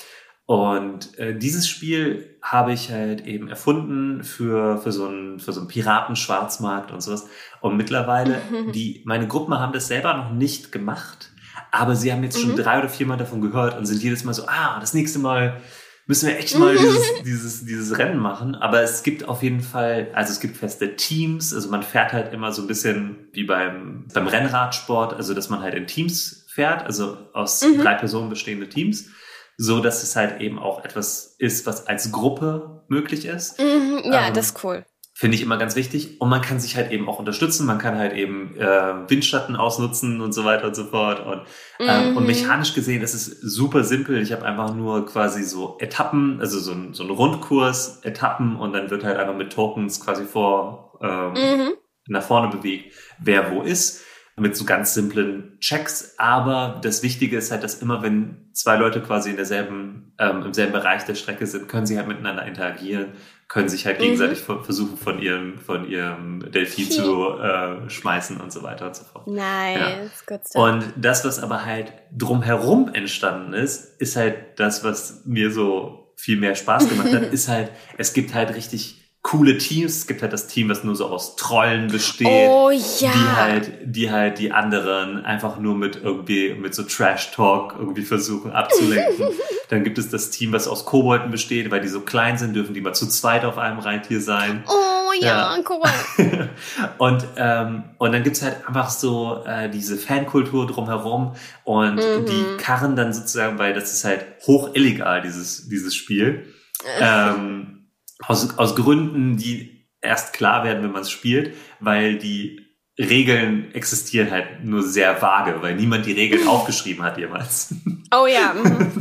Und 0.45 1.19
äh, 1.19 1.39
dieses 1.39 1.69
Spiel 1.69 2.37
habe 2.43 2.73
ich 2.73 2.91
halt 2.91 3.25
eben 3.27 3.49
erfunden 3.49 4.25
für, 4.25 4.79
für 4.79 4.91
so 4.91 5.07
einen, 5.07 5.39
für 5.39 5.53
so 5.53 5.61
einen 5.61 5.69
Piraten-Schwarzmarkt 5.69 6.91
und 6.91 7.01
sowas. 7.01 7.29
Und 7.61 7.77
mittlerweile, 7.77 8.41
die, 8.75 9.03
meine 9.07 9.29
Gruppen 9.29 9.59
haben 9.59 9.73
das 9.73 9.87
selber 9.87 10.15
noch 10.15 10.33
nicht 10.33 10.73
gemacht, 10.73 11.31
aber 11.71 11.95
sie 11.95 12.13
haben 12.13 12.25
jetzt 12.25 12.41
schon 12.41 12.53
mhm. 12.53 12.57
drei 12.57 12.79
oder 12.79 12.89
viermal 12.89 13.19
davon 13.19 13.41
gehört 13.41 13.79
und 13.79 13.87
sind 13.87 14.03
jedes 14.03 14.25
Mal 14.25 14.35
so, 14.35 14.47
ah, 14.47 14.81
das 14.81 14.95
nächste 14.95 15.21
Mal 15.21 15.61
müssen 16.07 16.29
wir 16.29 16.37
echt 16.37 16.59
mal 16.59 16.77
dieses, 16.77 17.05
dieses, 17.25 17.65
dieses 17.65 17.99
Rennen 17.99 18.19
machen. 18.19 18.57
Aber 18.57 18.83
es 18.83 19.05
gibt 19.05 19.29
auf 19.29 19.43
jeden 19.45 19.61
Fall, 19.61 20.11
also 20.13 20.33
es 20.33 20.41
gibt 20.41 20.57
feste 20.57 20.97
Teams, 20.97 21.55
also 21.55 21.71
man 21.71 21.85
fährt 21.85 22.13
halt 22.13 22.33
immer 22.33 22.53
so 22.53 22.63
ein 22.63 22.69
bisschen 22.69 23.29
wie 23.33 23.45
beim, 23.45 24.07
beim 24.13 24.27
Rennradsport, 24.27 25.15
also 25.15 25.35
dass 25.35 25.49
man 25.49 25.61
halt 25.61 25.75
in 25.75 25.87
Teams 25.87 26.47
fährt, 26.49 26.83
also 26.83 27.17
aus 27.33 27.63
mhm. 27.63 27.81
drei 27.81 27.95
Personen 27.95 28.29
bestehende 28.29 28.69
Teams 28.69 29.09
so 29.57 29.81
dass 29.81 30.03
es 30.03 30.17
halt 30.17 30.41
eben 30.41 30.59
auch 30.59 30.85
etwas 30.85 31.37
ist, 31.39 31.67
was 31.67 31.87
als 31.87 32.13
Gruppe 32.13 32.85
möglich 32.89 33.27
ist. 33.27 33.61
Mhm, 33.61 34.01
ja, 34.05 34.29
ähm, 34.29 34.35
das 34.35 34.47
ist 34.47 34.65
cool. 34.65 34.85
Finde 35.15 35.37
ich 35.37 35.43
immer 35.43 35.59
ganz 35.59 35.77
wichtig. 35.77 36.21
Und 36.21 36.31
man 36.31 36.41
kann 36.41 36.59
sich 36.59 36.75
halt 36.75 36.91
eben 36.91 37.07
auch 37.09 37.19
unterstützen. 37.19 37.67
Man 37.67 37.79
kann 37.79 37.99
halt 37.99 38.15
eben 38.15 38.57
äh, 38.57 39.09
Windschatten 39.09 39.57
ausnutzen 39.57 40.23
und 40.23 40.33
so 40.33 40.45
weiter 40.45 40.67
und 40.69 40.75
so 40.75 40.85
fort. 40.87 41.25
Und, 41.25 41.43
ähm, 41.81 42.11
mhm. 42.11 42.17
und 42.17 42.27
mechanisch 42.27 42.73
gesehen 42.73 43.03
ist 43.03 43.13
es 43.13 43.27
super 43.27 43.85
simpel. 43.85 44.21
Ich 44.23 44.33
habe 44.33 44.45
einfach 44.45 44.75
nur 44.75 45.05
quasi 45.05 45.43
so 45.43 45.77
Etappen, 45.81 46.41
also 46.41 46.59
so 46.59 46.73
ein, 46.73 46.95
so 46.95 47.05
ein 47.05 47.11
Rundkurs, 47.11 48.01
Etappen 48.05 48.57
und 48.57 48.73
dann 48.73 48.91
wird 48.91 49.05
halt 49.05 49.19
einfach 49.19 49.37
mit 49.37 49.53
Tokens 49.53 50.01
quasi 50.01 50.25
vor 50.25 50.99
ähm, 51.03 51.33
mhm. 51.35 51.73
nach 52.09 52.23
vorne 52.23 52.49
bewegt, 52.49 52.95
wer 53.19 53.53
wo 53.53 53.61
ist. 53.61 54.03
Mit 54.37 54.57
so 54.57 54.65
ganz 54.65 54.95
simplen 54.95 55.59
Checks. 55.61 56.15
Aber 56.19 56.81
das 56.83 57.03
Wichtige 57.03 57.37
ist 57.37 57.51
halt, 57.51 57.63
dass 57.63 57.83
immer 57.83 58.03
wenn 58.03 58.49
zwei 58.53 58.77
Leute 58.77 59.01
quasi 59.01 59.31
in 59.31 59.37
derselben, 59.37 60.15
ähm, 60.19 60.43
im 60.43 60.55
selben 60.55 60.73
Bereich 60.73 61.05
der 61.05 61.15
Strecke 61.15 61.47
sind, 61.47 61.69
können 61.69 61.87
sie 61.87 61.99
halt 61.99 62.09
miteinander 62.09 62.47
interagieren, 62.47 63.13
können 63.49 63.69
sich 63.69 63.85
halt 63.85 63.99
mhm. 63.99 64.05
gegenseitig 64.05 64.41
versuchen, 64.41 64.97
von 64.97 65.21
ihrem, 65.21 65.59
von 65.59 65.89
ihrem 65.89 66.51
Delfin 66.51 66.91
zu 66.91 67.39
äh, 67.39 67.89
schmeißen 67.91 68.41
und 68.41 68.53
so 68.53 68.63
weiter 68.63 68.87
und 68.87 68.97
so 68.97 69.05
fort. 69.05 69.27
Nice, 69.27 69.79
ja. 69.79 69.97
good 70.27 70.41
stuff. 70.47 70.63
Und 70.63 70.85
das, 70.97 71.25
was 71.25 71.43
aber 71.43 71.67
halt 71.67 71.93
drumherum 72.17 72.89
entstanden 72.95 73.53
ist, 73.53 74.01
ist 74.01 74.17
halt 74.17 74.59
das, 74.59 74.83
was 74.83 75.23
mir 75.27 75.51
so 75.51 76.15
viel 76.17 76.39
mehr 76.39 76.55
Spaß 76.55 76.89
gemacht 76.89 77.13
hat, 77.13 77.23
ist 77.33 77.49
halt, 77.49 77.71
es 77.99 78.15
gibt 78.15 78.33
halt 78.33 78.55
richtig 78.55 79.02
coole 79.23 79.57
Teams. 79.57 79.99
Es 79.99 80.07
gibt 80.07 80.21
halt 80.21 80.33
das 80.33 80.49
Team, 80.49 80.69
das 80.69 80.83
nur 80.83 80.97
so 80.97 81.07
aus 81.07 81.37
Trollen 81.37 81.89
besteht. 81.89 82.27
Oh 82.27 82.71
ja. 82.71 83.13
Die 83.13 83.37
halt, 83.37 83.73
die 83.85 84.11
halt 84.11 84.39
die 84.39 84.53
anderen 84.53 85.25
einfach 85.25 85.59
nur 85.59 85.77
mit 85.77 85.97
irgendwie, 86.03 86.55
mit 86.55 86.75
so 86.75 86.83
Trash-Talk 86.83 87.77
irgendwie 87.79 88.03
versuchen 88.03 88.51
abzulenken. 88.51 89.29
Dann 89.69 89.85
gibt 89.85 89.99
es 89.99 90.11
das 90.11 90.31
Team, 90.31 90.53
was 90.53 90.67
aus 90.67 90.85
Kobolden 90.85 91.31
besteht, 91.31 91.71
weil 91.71 91.81
die 91.81 91.89
so 91.89 92.01
klein 92.01 92.37
sind, 92.37 92.55
dürfen 92.55 92.75
die 92.75 92.81
mal 92.81 92.95
zu 92.95 93.09
zweit 93.09 93.45
auf 93.45 93.59
einem 93.59 93.79
Reittier 93.79 94.21
sein. 94.21 94.65
Oh 94.67 95.13
ja, 95.21 95.57
ja. 95.57 95.63
Kobold. 95.63 95.93
und, 96.99 97.25
ähm, 97.37 97.85
und 97.99 98.13
dann 98.13 98.25
gibt's 98.25 98.43
halt 98.43 98.67
einfach 98.67 98.91
so 98.91 99.45
äh, 99.47 99.71
diese 99.71 99.97
Fankultur 99.97 100.67
drumherum 100.67 101.35
und 101.65 101.95
mhm. 101.95 102.27
die 102.27 102.57
karren 102.59 102.97
dann 102.97 103.13
sozusagen, 103.13 103.59
weil 103.59 103.73
das 103.73 103.93
ist 103.93 104.05
halt 104.05 104.25
hoch 104.47 104.75
illegal, 104.75 105.23
dieses, 105.23 105.69
dieses 105.69 105.95
Spiel. 105.95 106.53
ähm, 107.01 107.82
aus, 108.27 108.59
aus 108.59 108.77
Gründen, 108.77 109.37
die 109.37 109.87
erst 110.01 110.33
klar 110.33 110.65
werden, 110.65 110.83
wenn 110.83 110.93
man 110.93 111.03
es 111.03 111.11
spielt, 111.11 111.55
weil 111.81 112.19
die 112.19 112.61
Regeln 112.99 113.73
existieren 113.75 114.31
halt 114.31 114.65
nur 114.65 114.83
sehr 114.83 115.23
vage, 115.23 115.63
weil 115.63 115.77
niemand 115.77 116.07
die 116.07 116.13
Regeln 116.13 116.47
aufgeschrieben 116.49 117.05
hat 117.05 117.19
jemals. 117.19 117.75
Oh 118.15 118.27
ja. 118.27 118.55
Mhm. 118.55 118.93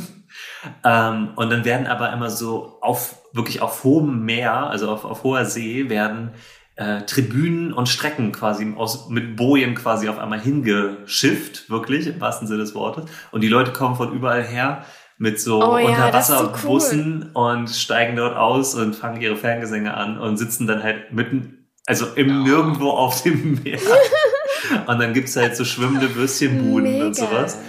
ähm, 0.86 1.30
und 1.36 1.50
dann 1.50 1.66
werden 1.66 1.88
aber 1.88 2.14
immer 2.14 2.30
so 2.30 2.78
auf, 2.82 3.16
wirklich 3.34 3.62
auf 3.62 3.84
hohem 3.84 4.24
Meer, 4.24 4.54
also 4.54 4.90
auf, 4.90 5.04
auf 5.04 5.24
hoher 5.24 5.46
See, 5.46 5.90
werden 5.90 6.32
äh, 6.76 7.02
Tribünen 7.02 7.74
und 7.74 7.90
Strecken 7.90 8.32
quasi 8.32 8.74
aus, 8.78 9.10
mit 9.10 9.36
Bojen 9.36 9.76
quasi 9.76 10.08
auf 10.08 10.18
einmal 10.18 10.40
hingeschifft, 10.40 11.70
wirklich, 11.70 12.08
im 12.08 12.22
wahrsten 12.22 12.48
Sinne 12.48 12.62
des 12.62 12.74
Wortes. 12.74 13.06
Und 13.32 13.42
die 13.42 13.50
Leute 13.50 13.74
kommen 13.74 13.96
von 13.96 14.14
überall 14.14 14.44
her 14.44 14.86
mit 15.22 15.40
so 15.40 15.64
oh, 15.64 15.76
Unterwasserbussen 15.76 17.22
so 17.22 17.40
cool. 17.40 17.52
und 17.52 17.70
steigen 17.70 18.16
dort 18.16 18.36
aus 18.36 18.74
und 18.74 18.96
fangen 18.96 19.22
ihre 19.22 19.36
Ferngesänge 19.36 19.94
an 19.94 20.18
und 20.18 20.38
sitzen 20.38 20.66
dann 20.66 20.82
halt 20.82 21.14
mitten, 21.14 21.68
also 21.86 22.08
im 22.16 22.42
oh. 22.42 22.44
Nirgendwo 22.44 22.90
auf 22.90 23.22
dem 23.22 23.62
Meer. 23.64 23.78
und 24.88 25.00
dann 25.00 25.14
gibt's 25.14 25.36
halt 25.36 25.56
so 25.56 25.64
schwimmende 25.64 26.16
Würstchenbuden 26.16 26.92
Mega. 26.92 27.06
und 27.06 27.16
sowas. 27.16 27.60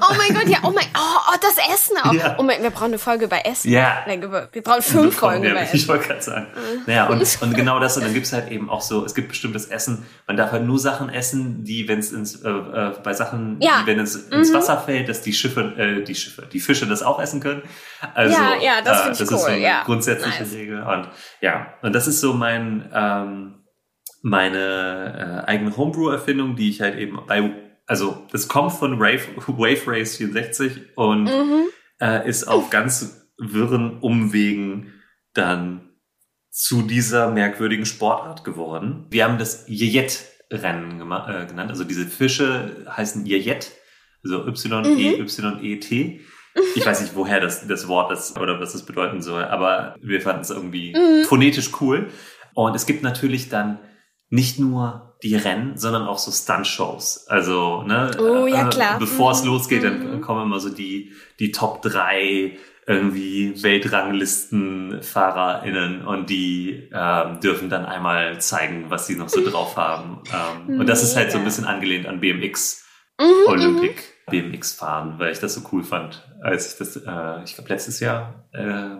Oh 0.00 0.14
mein 0.16 0.34
Gott, 0.34 0.48
ja, 0.48 0.58
oh 0.62 0.70
mein, 0.70 0.86
oh, 0.96 1.18
oh 1.28 1.36
das 1.40 1.56
Essen 1.72 1.96
auch. 2.02 2.12
Ja. 2.12 2.36
Oh 2.38 2.42
mein, 2.42 2.62
wir 2.62 2.70
brauchen 2.70 2.86
eine 2.86 2.98
Folge 2.98 3.26
über 3.26 3.46
Essen. 3.46 3.70
Ja. 3.70 4.04
Wir 4.06 4.62
brauchen 4.62 4.82
fünf 4.82 5.16
Folgen 5.16 5.44
über 5.44 5.60
Essen. 5.60 5.76
Ich 5.76 5.88
wollte 5.88 6.08
gerade 6.08 6.22
sagen. 6.22 6.46
Mhm. 6.54 6.82
Naja, 6.86 7.06
und, 7.06 7.42
und 7.42 7.54
genau 7.54 7.78
das, 7.78 7.96
und 7.96 8.04
dann 8.04 8.14
gibt's 8.14 8.32
halt 8.32 8.50
eben 8.50 8.70
auch 8.70 8.80
so, 8.80 9.04
es 9.04 9.14
gibt 9.14 9.28
bestimmtes 9.28 9.66
Essen. 9.66 10.06
Man 10.26 10.36
darf 10.36 10.52
halt 10.52 10.64
nur 10.64 10.78
Sachen 10.78 11.08
essen, 11.08 11.64
die, 11.64 11.88
wenn 11.88 12.00
es 12.00 12.12
ins, 12.12 12.42
äh, 12.42 12.48
äh, 12.48 12.92
bei 13.02 13.12
Sachen, 13.12 13.58
ja. 13.60 13.82
die, 13.82 13.86
wenn 13.86 14.00
es 14.00 14.16
ins 14.16 14.50
mhm. 14.50 14.54
Wasser 14.54 14.78
fällt, 14.78 15.08
dass 15.08 15.22
die 15.22 15.32
Schiffe, 15.32 15.74
äh, 15.76 16.02
die 16.02 16.14
Schiffe, 16.14 16.46
die 16.52 16.60
Fische 16.60 16.86
das 16.86 17.02
auch 17.02 17.20
essen 17.20 17.40
können. 17.40 17.62
Also, 18.14 18.36
ja, 18.36 18.56
ja, 18.60 18.82
das, 18.82 19.04
äh, 19.04 19.08
das 19.08 19.20
ist 19.20 19.32
cool. 19.32 19.38
so 19.38 19.44
eine 19.46 19.60
ja. 19.60 19.82
grundsätzliche 19.84 20.42
nice. 20.42 20.52
Regel. 20.54 20.82
Und 20.82 21.08
ja, 21.40 21.74
und 21.82 21.94
das 21.94 22.08
ist 22.08 22.20
so 22.20 22.34
mein, 22.34 22.90
ähm, 22.92 23.54
meine 24.22 25.44
äh, 25.46 25.48
eigene 25.48 25.76
Homebrew-Erfindung, 25.76 26.56
die 26.56 26.70
ich 26.70 26.80
halt 26.80 26.98
eben 26.98 27.18
bei 27.26 27.52
also 27.88 28.26
das 28.30 28.46
kommt 28.48 28.72
von 28.72 29.00
Wave, 29.00 29.22
Wave 29.46 29.86
Race 29.86 30.18
64 30.18 30.96
und 30.96 31.24
mhm. 31.24 31.64
äh, 32.00 32.28
ist 32.28 32.44
auf 32.44 32.70
ganz 32.70 33.26
wirren 33.38 33.98
Umwegen 34.00 34.92
dann 35.32 35.88
zu 36.50 36.82
dieser 36.82 37.30
merkwürdigen 37.30 37.86
Sportart 37.86 38.44
geworden. 38.44 39.06
Wir 39.10 39.24
haben 39.24 39.38
das 39.38 39.64
Jejet-Rennen 39.68 41.00
äh, 41.00 41.46
genannt. 41.46 41.70
Also 41.70 41.84
diese 41.84 42.06
Fische 42.06 42.84
heißen 42.94 43.24
Jejet, 43.24 43.72
also 44.22 44.46
Y-E-Y-E-T. 44.46 46.20
Ich 46.74 46.84
weiß 46.84 47.00
nicht, 47.00 47.14
woher 47.14 47.40
das, 47.40 47.66
das 47.66 47.88
Wort 47.88 48.12
ist 48.12 48.36
oder 48.38 48.60
was 48.60 48.72
das 48.72 48.84
bedeuten 48.84 49.22
soll, 49.22 49.44
aber 49.44 49.94
wir 50.00 50.20
fanden 50.20 50.42
es 50.42 50.50
irgendwie 50.50 50.92
mhm. 50.94 51.24
phonetisch 51.24 51.70
cool. 51.80 52.08
Und 52.54 52.74
es 52.74 52.84
gibt 52.84 53.02
natürlich 53.02 53.48
dann 53.48 53.78
nicht 54.30 54.58
nur 54.58 55.14
die 55.22 55.36
Rennen, 55.36 55.76
sondern 55.76 56.06
auch 56.06 56.16
so 56.18 56.30
Stunt-Shows. 56.30 57.26
Also, 57.28 57.82
ne, 57.82 58.10
oh, 58.20 58.46
ja, 58.46 58.66
äh, 58.66 58.70
klar. 58.70 58.98
bevor 58.98 59.32
es 59.32 59.42
mhm. 59.42 59.48
losgeht, 59.48 59.84
dann 59.84 60.16
mhm. 60.16 60.20
kommen 60.20 60.44
immer 60.44 60.60
so 60.60 60.68
die, 60.70 61.12
die 61.38 61.50
Top 61.50 61.82
3 61.82 62.56
irgendwie 62.86 63.62
WeltranglistenfahrerInnen 63.62 66.06
und 66.06 66.30
die 66.30 66.88
ähm, 66.92 67.40
dürfen 67.40 67.68
dann 67.68 67.84
einmal 67.84 68.40
zeigen, 68.40 68.86
was 68.88 69.06
sie 69.06 69.16
noch 69.16 69.28
so 69.28 69.46
drauf 69.46 69.76
haben. 69.76 70.22
Ähm, 70.32 70.80
und 70.80 70.88
das 70.88 71.02
ist 71.02 71.14
halt 71.14 71.30
so 71.30 71.36
ein 71.36 71.44
bisschen 71.44 71.66
angelehnt 71.66 72.06
an 72.06 72.20
BMX 72.20 72.86
mhm, 73.20 73.46
Olympic 73.46 74.02
BMX 74.30 74.72
fahren, 74.72 75.18
weil 75.18 75.32
ich 75.32 75.38
das 75.38 75.54
so 75.54 75.62
cool 75.72 75.82
fand, 75.82 76.26
als 76.42 76.72
ich 76.72 76.78
das, 76.78 76.96
äh, 76.96 77.44
ich 77.44 77.54
glaube 77.54 77.68
letztes 77.68 78.00
Jahr 78.00 78.46
äh, 78.52 78.96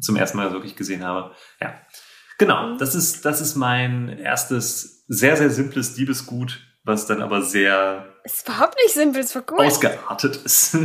zum 0.00 0.16
ersten 0.16 0.38
Mal 0.38 0.52
wirklich 0.52 0.76
gesehen 0.76 1.04
habe. 1.04 1.32
Ja, 1.60 1.74
Genau, 2.38 2.68
mhm. 2.68 2.78
das 2.78 2.94
ist, 2.94 3.24
das 3.24 3.40
ist 3.40 3.56
mein 3.56 4.08
erstes 4.18 5.04
sehr, 5.08 5.36
sehr 5.36 5.50
simples 5.50 5.94
Diebesgut, 5.94 6.60
was 6.84 7.06
dann 7.06 7.22
aber 7.22 7.42
sehr 7.42 8.06
ist 8.26 8.48
überhaupt 8.48 8.76
nicht 8.82 8.92
simpel, 8.92 9.22
ist 9.22 9.36
cool. 9.36 9.64
ausgeartet 9.64 10.36
ist. 10.44 10.72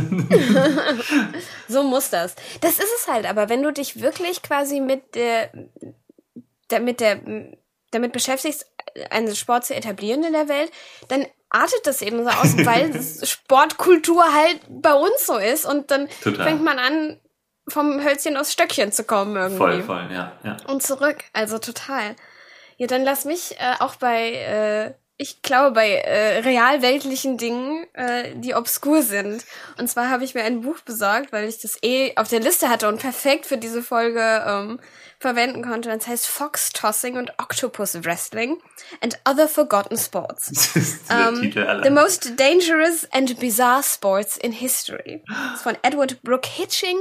so 1.68 1.82
muss 1.82 2.08
das. 2.08 2.36
Das 2.60 2.74
ist 2.74 2.92
es 2.98 3.08
halt, 3.08 3.26
aber 3.26 3.48
wenn 3.48 3.64
du 3.64 3.72
dich 3.72 4.00
wirklich 4.00 4.42
quasi 4.42 4.80
mit 4.80 5.16
der, 5.16 5.50
der, 6.70 6.80
mit 6.80 7.00
der, 7.00 7.20
damit 7.90 8.12
beschäftigst, 8.12 8.66
einen 9.10 9.34
Sport 9.34 9.64
zu 9.64 9.74
etablieren 9.74 10.22
in 10.22 10.34
der 10.34 10.48
Welt, 10.48 10.70
dann 11.08 11.26
artet 11.50 11.80
das 11.84 12.00
eben 12.00 12.22
so 12.22 12.30
aus, 12.30 12.56
weil 12.64 12.92
Sportkultur 13.26 14.22
halt 14.32 14.60
bei 14.68 14.94
uns 14.94 15.26
so 15.26 15.36
ist 15.36 15.64
und 15.64 15.90
dann 15.90 16.08
Total. 16.22 16.46
fängt 16.46 16.62
man 16.62 16.78
an, 16.78 17.20
vom 17.68 18.02
Hölzchen 18.02 18.36
aufs 18.36 18.52
Stöckchen 18.52 18.92
zu 18.92 19.04
kommen 19.04 19.36
irgendwie. 19.36 19.58
Voll, 19.58 19.82
voll, 19.82 20.08
ja. 20.12 20.32
ja. 20.42 20.56
Und 20.66 20.82
zurück, 20.82 21.24
also 21.32 21.58
total. 21.58 22.16
Ja, 22.76 22.86
dann 22.86 23.04
lass 23.04 23.24
mich 23.24 23.56
äh, 23.58 23.74
auch 23.78 23.96
bei, 23.96 24.32
äh, 24.32 24.94
ich 25.22 25.40
glaube, 25.40 25.70
bei 25.70 25.88
äh, 25.88 26.40
realweltlichen 26.40 27.38
Dingen, 27.38 27.86
äh, 27.92 28.34
die 28.34 28.56
obskur 28.56 29.02
sind. 29.02 29.44
Und 29.78 29.88
zwar 29.88 30.10
habe 30.10 30.24
ich 30.24 30.34
mir 30.34 30.42
ein 30.42 30.62
Buch 30.62 30.80
besorgt, 30.80 31.32
weil 31.32 31.48
ich 31.48 31.60
das 31.60 31.78
eh 31.82 32.16
auf 32.16 32.28
der 32.28 32.40
Liste 32.40 32.68
hatte 32.68 32.88
und 32.88 33.00
perfekt 33.00 33.46
für 33.46 33.56
diese 33.56 33.84
Folge 33.84 34.44
ähm, 34.44 34.80
verwenden 35.20 35.62
konnte. 35.62 35.90
Das 35.90 36.08
heißt 36.08 36.26
Fox 36.26 36.70
Tossing 36.72 37.16
und 37.16 37.30
Octopus 37.38 38.04
Wrestling 38.04 38.60
and 39.00 39.16
Other 39.24 39.46
Forgotten 39.46 39.96
Sports. 39.96 40.74
um, 41.08 41.40
ähm, 41.40 41.80
the 41.84 41.90
Most 41.90 42.32
Dangerous 42.36 43.06
and 43.12 43.38
Bizarre 43.38 43.84
Sports 43.84 44.36
in 44.36 44.50
History. 44.50 45.22
Das 45.28 45.58
ist 45.58 45.62
von 45.62 45.76
Edward 45.82 46.20
Brooke 46.24 46.48
Hitching 46.48 46.98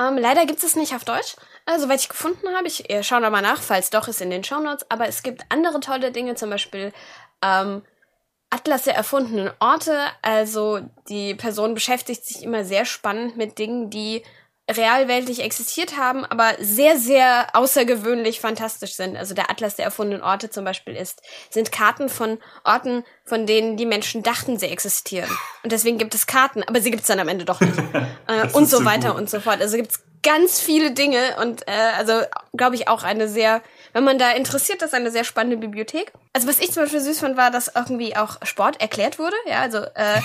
ähm, 0.00 0.16
leider 0.16 0.46
gibt 0.46 0.64
es 0.64 0.76
nicht 0.76 0.94
auf 0.94 1.04
Deutsch. 1.04 1.36
Äh, 1.66 1.78
soweit 1.78 2.00
ich 2.00 2.08
gefunden 2.08 2.48
habe, 2.56 2.66
ich 2.66 2.88
äh, 2.88 3.02
schaue 3.02 3.20
da 3.20 3.28
mal 3.28 3.42
nach, 3.42 3.60
falls 3.60 3.90
doch 3.90 4.08
ist 4.08 4.22
in 4.22 4.30
den 4.30 4.42
Shownotes. 4.42 4.86
Aber 4.90 5.06
es 5.06 5.22
gibt 5.22 5.42
andere 5.50 5.80
tolle 5.80 6.10
Dinge, 6.10 6.34
zum 6.36 6.48
Beispiel 6.48 6.92
ähm, 7.42 7.82
Atlas 8.50 8.82
der 8.82 8.94
erfundenen 8.94 9.50
Orte. 9.60 9.96
Also 10.22 10.80
die 11.08 11.34
Person 11.34 11.74
beschäftigt 11.74 12.24
sich 12.24 12.42
immer 12.42 12.64
sehr 12.64 12.84
spannend 12.84 13.36
mit 13.36 13.58
Dingen, 13.58 13.90
die 13.90 14.22
realweltlich 14.70 15.42
existiert 15.42 15.96
haben, 15.96 16.24
aber 16.24 16.52
sehr, 16.60 16.96
sehr 16.96 17.48
außergewöhnlich 17.54 18.40
fantastisch 18.40 18.94
sind. 18.94 19.16
Also 19.16 19.34
der 19.34 19.50
Atlas 19.50 19.76
der 19.76 19.84
erfundenen 19.84 20.22
Orte 20.22 20.50
zum 20.50 20.64
Beispiel 20.64 20.94
ist, 20.94 21.22
sind 21.50 21.72
Karten 21.72 22.08
von 22.08 22.38
Orten, 22.64 23.04
von 23.24 23.46
denen 23.46 23.76
die 23.76 23.86
Menschen 23.86 24.22
dachten, 24.22 24.58
sie 24.58 24.66
existieren. 24.66 25.30
Und 25.62 25.72
deswegen 25.72 25.98
gibt 25.98 26.14
es 26.14 26.26
Karten, 26.26 26.62
aber 26.62 26.80
sie 26.80 26.90
gibt 26.90 27.02
es 27.02 27.08
dann 27.08 27.20
am 27.20 27.28
Ende 27.28 27.44
doch 27.44 27.60
nicht. 27.60 27.78
äh, 28.28 28.48
und 28.52 28.68
so, 28.68 28.78
so 28.78 28.84
weiter 28.84 29.10
gut. 29.10 29.18
und 29.18 29.30
so 29.30 29.40
fort. 29.40 29.60
Also 29.60 29.76
gibt 29.76 29.92
es 29.92 30.02
ganz 30.22 30.60
viele 30.60 30.92
Dinge 30.92 31.36
und 31.40 31.66
äh, 31.66 31.72
also 31.96 32.22
glaube 32.56 32.76
ich 32.76 32.88
auch 32.88 33.02
eine 33.02 33.28
sehr 33.28 33.62
wenn 33.92 34.04
man 34.04 34.18
da 34.18 34.32
interessiert 34.32 34.82
ist, 34.82 34.94
eine 34.94 35.10
sehr 35.10 35.24
spannende 35.24 35.56
Bibliothek. 35.56 36.12
Also 36.32 36.48
was 36.48 36.58
ich 36.58 36.72
zum 36.72 36.84
Beispiel 36.84 37.00
süß 37.00 37.20
fand, 37.20 37.36
war, 37.36 37.50
dass 37.50 37.72
irgendwie 37.74 38.16
auch 38.16 38.38
Sport 38.42 38.80
erklärt 38.80 39.18
wurde. 39.18 39.36
Ja, 39.46 39.60
also, 39.60 39.78
äh, 39.78 40.20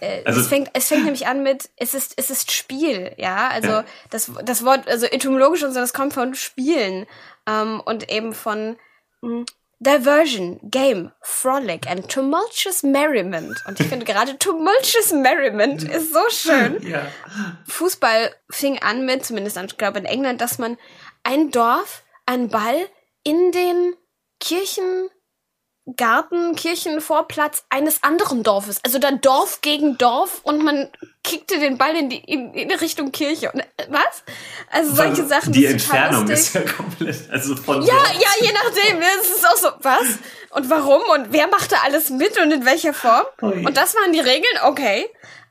äh, 0.00 0.24
also 0.24 0.40
es, 0.40 0.48
fängt, 0.48 0.70
es 0.74 0.88
fängt 0.88 1.04
nämlich 1.04 1.26
an 1.26 1.42
mit, 1.42 1.70
es 1.76 1.94
ist, 1.94 2.14
es 2.16 2.30
ist 2.30 2.52
Spiel, 2.52 3.12
ja. 3.16 3.48
Also 3.48 3.68
ja. 3.68 3.84
das, 4.10 4.30
das 4.44 4.64
Wort, 4.64 4.88
also 4.88 5.06
etymologisch 5.06 5.62
und 5.62 5.72
so, 5.72 5.80
das 5.80 5.92
kommt 5.92 6.14
von 6.14 6.34
Spielen 6.34 7.06
ähm, 7.46 7.80
und 7.84 8.10
eben 8.10 8.34
von 8.34 8.76
mh, 9.22 9.28
hm, 9.28 9.46
Diversion, 9.80 10.58
Game, 10.64 11.12
Frolic 11.20 11.86
and 11.86 12.08
Tumultuous 12.08 12.82
Merriment. 12.82 13.62
Und 13.66 13.78
ich 13.78 13.86
finde 13.86 14.04
gerade 14.04 14.36
Tumultuous 14.36 15.12
Merriment 15.12 15.84
ist 15.84 16.12
so 16.12 16.20
schön. 16.30 16.82
Ja. 16.88 17.02
Fußball 17.66 18.34
fing 18.50 18.78
an 18.78 19.04
mit, 19.04 19.24
zumindest 19.24 19.56
ich 19.56 19.76
glaube 19.76 19.98
in 19.98 20.04
England, 20.04 20.40
dass 20.40 20.58
man 20.58 20.78
ein 21.22 21.50
Dorf 21.50 22.02
einen 22.26 22.48
Ball 22.48 22.88
in 23.28 23.52
den 23.52 23.94
Kirchen 24.40 25.10
Gartenkirchenvorplatz 25.96 27.64
eines 27.70 28.02
anderen 28.02 28.42
Dorfes. 28.42 28.80
Also 28.84 28.98
dann 28.98 29.20
Dorf 29.20 29.60
gegen 29.60 29.96
Dorf 29.98 30.40
und 30.42 30.62
man 30.62 30.90
kickte 31.24 31.58
den 31.58 31.78
Ball 31.78 31.96
in 31.96 32.10
die, 32.10 32.18
in, 32.18 32.52
in 32.54 32.70
Richtung 32.72 33.12
Kirche. 33.12 33.50
Und, 33.52 33.60
äh, 33.60 33.66
was? 33.88 34.22
Also 34.70 34.94
solche 34.94 35.26
Sachen. 35.26 35.52
Die 35.52 35.66
Entfernung 35.66 36.28
ist 36.28 36.54
ja 36.54 36.62
komplett, 36.62 37.30
also 37.30 37.56
von 37.56 37.82
Ja, 37.82 37.94
ja, 37.94 38.28
je 38.40 38.52
nachdem. 38.52 39.02
Es 39.20 39.30
ist 39.30 39.46
auch 39.46 39.56
so, 39.56 39.68
was? 39.80 40.06
Und 40.50 40.70
warum? 40.70 41.02
Und 41.10 41.32
wer 41.32 41.48
machte 41.48 41.76
alles 41.84 42.10
mit 42.10 42.38
und 42.40 42.50
in 42.50 42.64
welcher 42.64 42.94
Form? 42.94 43.24
Ui. 43.42 43.66
Und 43.66 43.76
das 43.76 43.94
waren 43.94 44.12
die 44.12 44.20
Regeln? 44.20 44.58
Okay. 44.64 45.06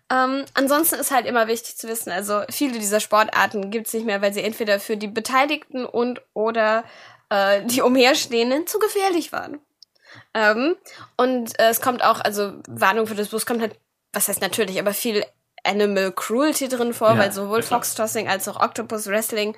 Ähm, 0.10 0.46
ansonsten 0.54 0.96
ist 0.96 1.12
halt 1.12 1.26
immer 1.26 1.48
wichtig 1.48 1.78
zu 1.78 1.88
wissen, 1.90 2.12
also 2.12 2.44
viele 2.50 2.80
dieser 2.80 3.02
Sportarten 3.02 3.72
gibt's 3.72 3.92
nicht 3.92 4.06
mehr, 4.06 4.22
weil 4.22 4.34
sie 4.34 4.42
entweder 4.42 4.80
für 4.80 4.96
die 4.96 5.10
Beteiligten 5.10 5.86
und 5.86 6.22
oder 6.34 6.86
äh, 7.30 7.64
die 7.66 7.82
Umherstehenden 7.82 8.68
zu 8.68 8.80
gefährlich 8.80 9.32
waren. 9.32 9.60
Ähm, 10.34 10.76
und 11.18 11.60
äh, 11.60 11.70
es 11.70 11.82
kommt 11.82 12.04
auch, 12.04 12.20
also 12.22 12.54
Warnung 12.68 13.08
für 13.08 13.16
das 13.16 13.30
Buch, 13.30 13.38
es 13.38 13.46
kommt 13.46 13.62
halt, 13.62 13.76
was 14.14 14.28
heißt 14.28 14.42
natürlich, 14.42 14.80
aber 14.80 14.94
viel 14.94 15.26
Animal 15.64 16.12
Cruelty 16.12 16.70
drin 16.70 16.94
vor, 16.94 17.10
Ja, 17.10 17.18
weil 17.18 17.32
sowohl. 17.32 17.62
Fox 17.62 17.96
Tossing 17.96 18.28
als 18.28 18.48
auch 18.48 18.60
Octopus 18.60 19.08
Wrestling, 19.08 19.56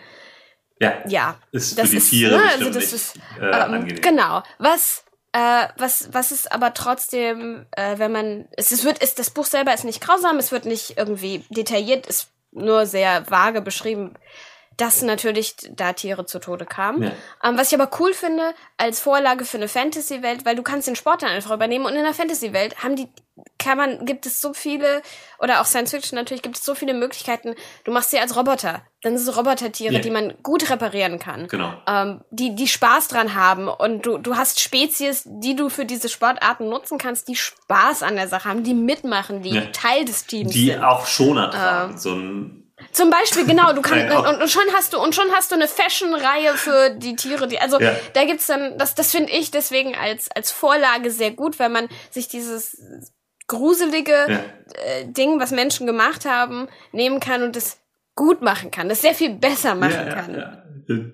Ja, 0.80 0.98
ja, 1.08 1.38
ist 1.52 1.78
das 1.78 1.86
für 1.86 1.92
die 1.92 1.98
ist, 1.98 2.10
Tiere 2.10 2.38
ne, 2.38 2.44
also 2.50 2.70
das 2.72 2.94
ist, 2.94 3.18
äh, 3.40 3.46
ähm. 3.46 3.88
Genau. 4.02 4.42
Was, 4.58 5.04
äh, 5.34 5.68
was, 5.78 6.10
was 6.12 6.32
ist 6.32 6.52
aber 6.52 6.74
trotzdem, 6.74 7.66
äh, 7.72 8.00
wenn 8.00 8.12
man, 8.12 8.48
es, 8.58 8.72
es 8.72 8.84
wird, 8.84 9.00
ist, 9.04 9.20
das 9.20 9.30
Buch 9.30 9.46
selber 9.46 9.74
ist 9.74 9.84
nicht 9.84 10.02
grausam, 10.02 10.38
es 10.38 10.52
wird 10.52 10.66
nicht 10.66 10.98
irgendwie 10.98 11.46
detailliert, 11.50 12.08
ist 12.08 12.30
nur 12.52 12.86
sehr 12.88 13.30
vage 13.30 13.62
beschrieben, 13.62 14.16
dass 14.82 15.02
natürlich 15.02 15.56
da 15.72 15.94
Tiere 15.94 16.26
zu 16.26 16.40
Tode 16.40 16.66
kamen. 16.66 17.04
Ja. 17.04 17.12
Ähm, 17.44 17.58
was 17.58 17.72
ich 17.72 17.80
aber 17.80 17.90
cool 18.00 18.14
finde, 18.14 18.54
als 18.78 19.00
Vorlage 19.00 19.46
für 19.46 19.58
eine 19.58 19.68
Fantasy-Welt, 19.68 20.46
weil 20.46 20.56
du 20.56 20.64
kannst 20.64 20.88
den 20.88 20.96
Sport 20.96 21.22
dann 21.24 21.30
einfach 21.30 21.52
übernehmen 21.52 21.86
und 21.86 21.96
in 21.96 22.04
der 22.04 22.14
Fantasy-Welt 22.14 22.84
haben 22.84 22.96
die, 22.96 23.08
kann 23.58 23.78
man, 23.78 24.06
gibt 24.06 24.26
es 24.26 24.42
so 24.42 24.54
viele, 24.54 25.02
oder 25.40 25.62
auch 25.62 25.66
Science-Fiction 25.66 26.16
natürlich, 26.18 26.42
gibt 26.42 26.58
es 26.58 26.64
so 26.66 26.76
viele 26.76 26.94
Möglichkeiten. 26.94 27.56
Du 27.84 27.92
machst 27.92 28.12
sie 28.12 28.20
als 28.20 28.36
Roboter. 28.36 28.82
Dann 29.02 29.18
sind 29.18 29.30
es 29.30 29.38
Robotertiere, 29.38 29.94
Ja. 29.94 30.00
die 30.00 30.12
man 30.12 30.34
gut 30.44 30.70
reparieren 30.70 31.20
kann 31.20 31.48
Genau. 31.48 31.74
ähm, 31.88 32.22
die, 32.32 32.56
die 32.56 32.68
Spaß 32.68 33.08
dran 33.08 33.34
haben 33.36 33.70
und 33.70 34.06
du, 34.06 34.18
du 34.18 34.36
hast 34.36 34.60
Spezies, 34.60 35.24
die 35.26 35.56
du 35.56 35.70
für 35.70 35.86
diese 35.86 36.10
Sportarten 36.10 36.68
nutzen 36.70 36.98
kannst, 36.98 37.28
die 37.30 37.36
Spaß 37.38 38.04
an 38.04 38.16
der 38.18 38.28
Sache 38.28 38.50
haben, 38.50 38.64
die 38.64 38.74
mitmachen, 38.74 39.42
die 39.42 39.52
Ja. 39.56 39.62
Teil 39.72 40.04
des 40.06 40.26
Teams 40.26 40.52
Die 40.52 40.68
sind. 40.72 40.84
auch 40.84 41.06
Schoner 41.06 41.50
tragen. 41.50 41.92
Ähm, 41.94 41.98
so 41.98 42.12
ein, 42.14 42.59
Zum 42.92 43.10
Beispiel, 43.10 43.46
genau, 43.46 43.74
du 43.74 43.82
kannst, 43.82 44.08
Nein, 44.08 44.18
und, 44.18 44.42
und 44.42 44.50
schon 44.50 44.64
hast 44.76 44.94
du, 44.94 45.00
und 45.02 45.14
schon 45.16 45.32
hast 45.32 45.52
du 45.52 45.56
eine 45.56 45.68
Fashion-Reihe 45.68 46.54
für 46.56 46.90
die 46.92 47.16
Tiere, 47.16 47.48
die, 47.48 47.60
also, 47.60 47.80
Ja. 47.80 47.96
da 48.14 48.26
gibt's 48.26 48.48
dann, 48.48 48.78
das, 48.78 48.96
das 48.96 49.12
finde 49.12 49.32
ich 49.32 49.52
deswegen 49.52 49.96
als, 49.96 50.30
als 50.32 50.52
Vorlage 50.52 51.12
sehr 51.12 51.32
gut, 51.32 51.60
weil 51.60 51.70
man 51.70 51.88
sich 52.10 52.28
dieses 52.28 52.78
gruselige 53.48 54.12
ja. 54.28 54.40
äh, 54.84 55.06
Ding, 55.06 55.40
was 55.40 55.52
Menschen 55.52 55.88
gemacht 55.88 56.26
haben, 56.26 56.68
nehmen 56.92 57.20
kann 57.20 57.44
und 57.44 57.56
das 57.56 57.80
gut 58.16 58.42
machen 58.42 58.70
kann, 58.72 58.90
das 58.90 59.02
sehr 59.02 59.14
viel 59.14 59.34
besser 59.36 59.76
machen 59.76 60.08
ja, 60.08 60.14
kann. 60.14 60.64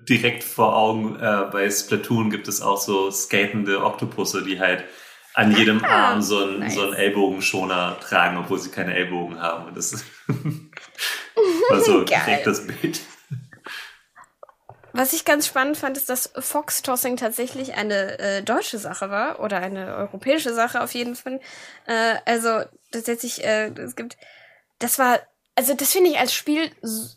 Direkt 0.08 0.42
vor 0.42 0.76
Augen 0.76 1.16
äh, 1.20 1.44
bei 1.52 1.70
Splatoon 1.70 2.30
gibt 2.30 2.48
es 2.48 2.60
auch 2.62 2.80
so 2.80 3.10
skatende 3.10 3.84
Oktopusse, 3.84 4.42
die 4.42 4.58
halt 4.58 4.84
an 5.34 5.54
jedem 5.54 5.84
Ah, 5.84 6.12
Arm 6.12 6.22
so 6.22 6.42
einen, 6.42 6.60
nice. 6.60 6.74
so 6.74 6.80
einen 6.80 6.94
Ellbogenschoner 6.94 7.98
tragen, 8.00 8.38
obwohl 8.38 8.58
sie 8.58 8.70
keine 8.70 8.94
Ellbogen 8.96 9.40
haben. 9.40 9.66
Und 9.66 9.76
das 9.76 9.92
ist 11.36 11.70
war 11.70 11.80
so 11.80 12.04
Geil. 12.04 12.22
direkt 12.26 12.46
das 12.46 12.66
Bild. 12.66 13.00
Was 14.92 15.12
ich 15.12 15.26
ganz 15.26 15.46
spannend 15.46 15.76
fand, 15.76 15.98
ist, 15.98 16.08
dass 16.08 16.32
Fox-Tossing 16.38 17.16
tatsächlich 17.18 17.74
eine 17.74 18.18
äh, 18.18 18.42
deutsche 18.42 18.78
Sache 18.78 19.10
war 19.10 19.40
oder 19.40 19.58
eine 19.58 19.94
europäische 19.94 20.54
Sache 20.54 20.82
auf 20.82 20.94
jeden 20.94 21.16
Fall. 21.16 21.38
Äh, 21.86 22.14
also 22.24 22.62
tatsächlich, 22.92 23.44
äh, 23.44 23.68
es 23.78 23.94
gibt, 23.94 24.16
das 24.78 24.98
war, 24.98 25.20
also 25.54 25.74
das 25.74 25.92
finde 25.92 26.10
ich 26.10 26.18
als 26.18 26.32
Spiel, 26.32 26.70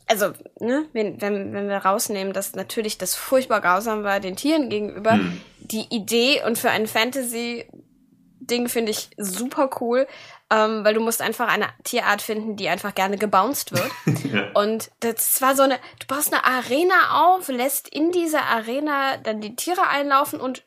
also 0.08 0.34
ne, 0.60 0.88
wenn, 0.91 1.21
wenn, 1.21 1.53
wenn 1.53 1.69
wir 1.69 1.77
rausnehmen, 1.77 2.34
dass 2.34 2.53
natürlich 2.53 2.97
das 2.97 3.15
furchtbar 3.15 3.62
grausam 3.62 4.03
war 4.03 4.19
den 4.19 4.36
Tieren 4.36 4.69
gegenüber, 4.69 5.13
Hm. 5.13 5.41
die 5.60 5.88
Idee 5.89 6.43
und 6.45 6.58
für 6.58 6.71
ein 6.71 6.86
Fantasy-Ding 6.86 8.67
finde 8.67 8.91
ich 8.91 9.10
super 9.15 9.69
cool, 9.79 10.05
ähm, 10.52 10.84
weil 10.84 10.94
du 10.94 11.02
musst 11.02 11.22
einfach 11.22 11.48
eine 11.48 11.68
Tierart 11.84 12.22
finden, 12.22 12.56
die 12.56 12.70
einfach 12.70 12.96
gerne 12.96 13.18
gebounced 13.18 13.72
wird. 13.72 13.92
Ja. 14.30 14.52
Und 14.54 14.92
das 15.00 15.42
war 15.42 15.56
so 15.56 15.64
eine, 15.64 15.80
du 16.00 16.06
baust 16.06 16.32
eine 16.32 16.46
Arena 16.46 17.24
auf, 17.24 17.48
lässt 17.48 17.88
in 17.88 18.12
dieser 18.12 18.44
Arena 18.44 19.18
dann 19.18 19.42
die 19.42 19.56
Tiere 19.56 19.88
einlaufen 19.88 20.40
und 20.40 20.64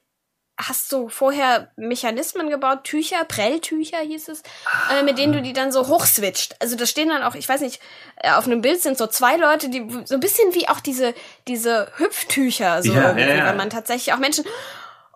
hast 0.59 0.89
so 0.89 1.09
vorher 1.09 1.71
Mechanismen 1.77 2.51
gebaut, 2.51 2.85
Tücher, 2.85 3.25
Prelltücher 3.25 3.99
hieß 3.99 4.29
es, 4.29 4.43
äh, 4.91 5.03
mit 5.03 5.19
denen 5.19 5.33
du 5.33 5.43
die 5.43 5.53
dann 5.53 5.71
so 5.71 5.87
hochswitcht. 5.87 6.57
Also 6.61 6.77
da 6.77 6.87
stehen 6.87 7.09
dann 7.09 7.23
auch, 7.23 7.35
ich 7.35 7.49
weiß 7.49 7.61
nicht, 7.61 7.81
äh, 8.17 8.33
auf 8.33 8.47
einem 8.47 8.63
Bild 8.63 8.81
sind 8.81 8.99
so 8.99 9.07
zwei 9.07 9.37
Leute, 9.37 9.69
die 9.69 9.87
so 10.05 10.15
ein 10.15 10.21
bisschen 10.21 10.55
wie 10.55 10.69
auch 10.69 10.81
diese, 10.81 11.15
diese 11.47 11.89
Hüpftücher, 11.97 12.83
so 12.83 12.93
Ja, 12.93 13.17
ja, 13.17 13.35
ja. 13.35 13.47
wenn 13.47 13.57
man 13.57 13.71
tatsächlich 13.71 14.13
auch 14.13 14.19
Menschen. 14.19 14.45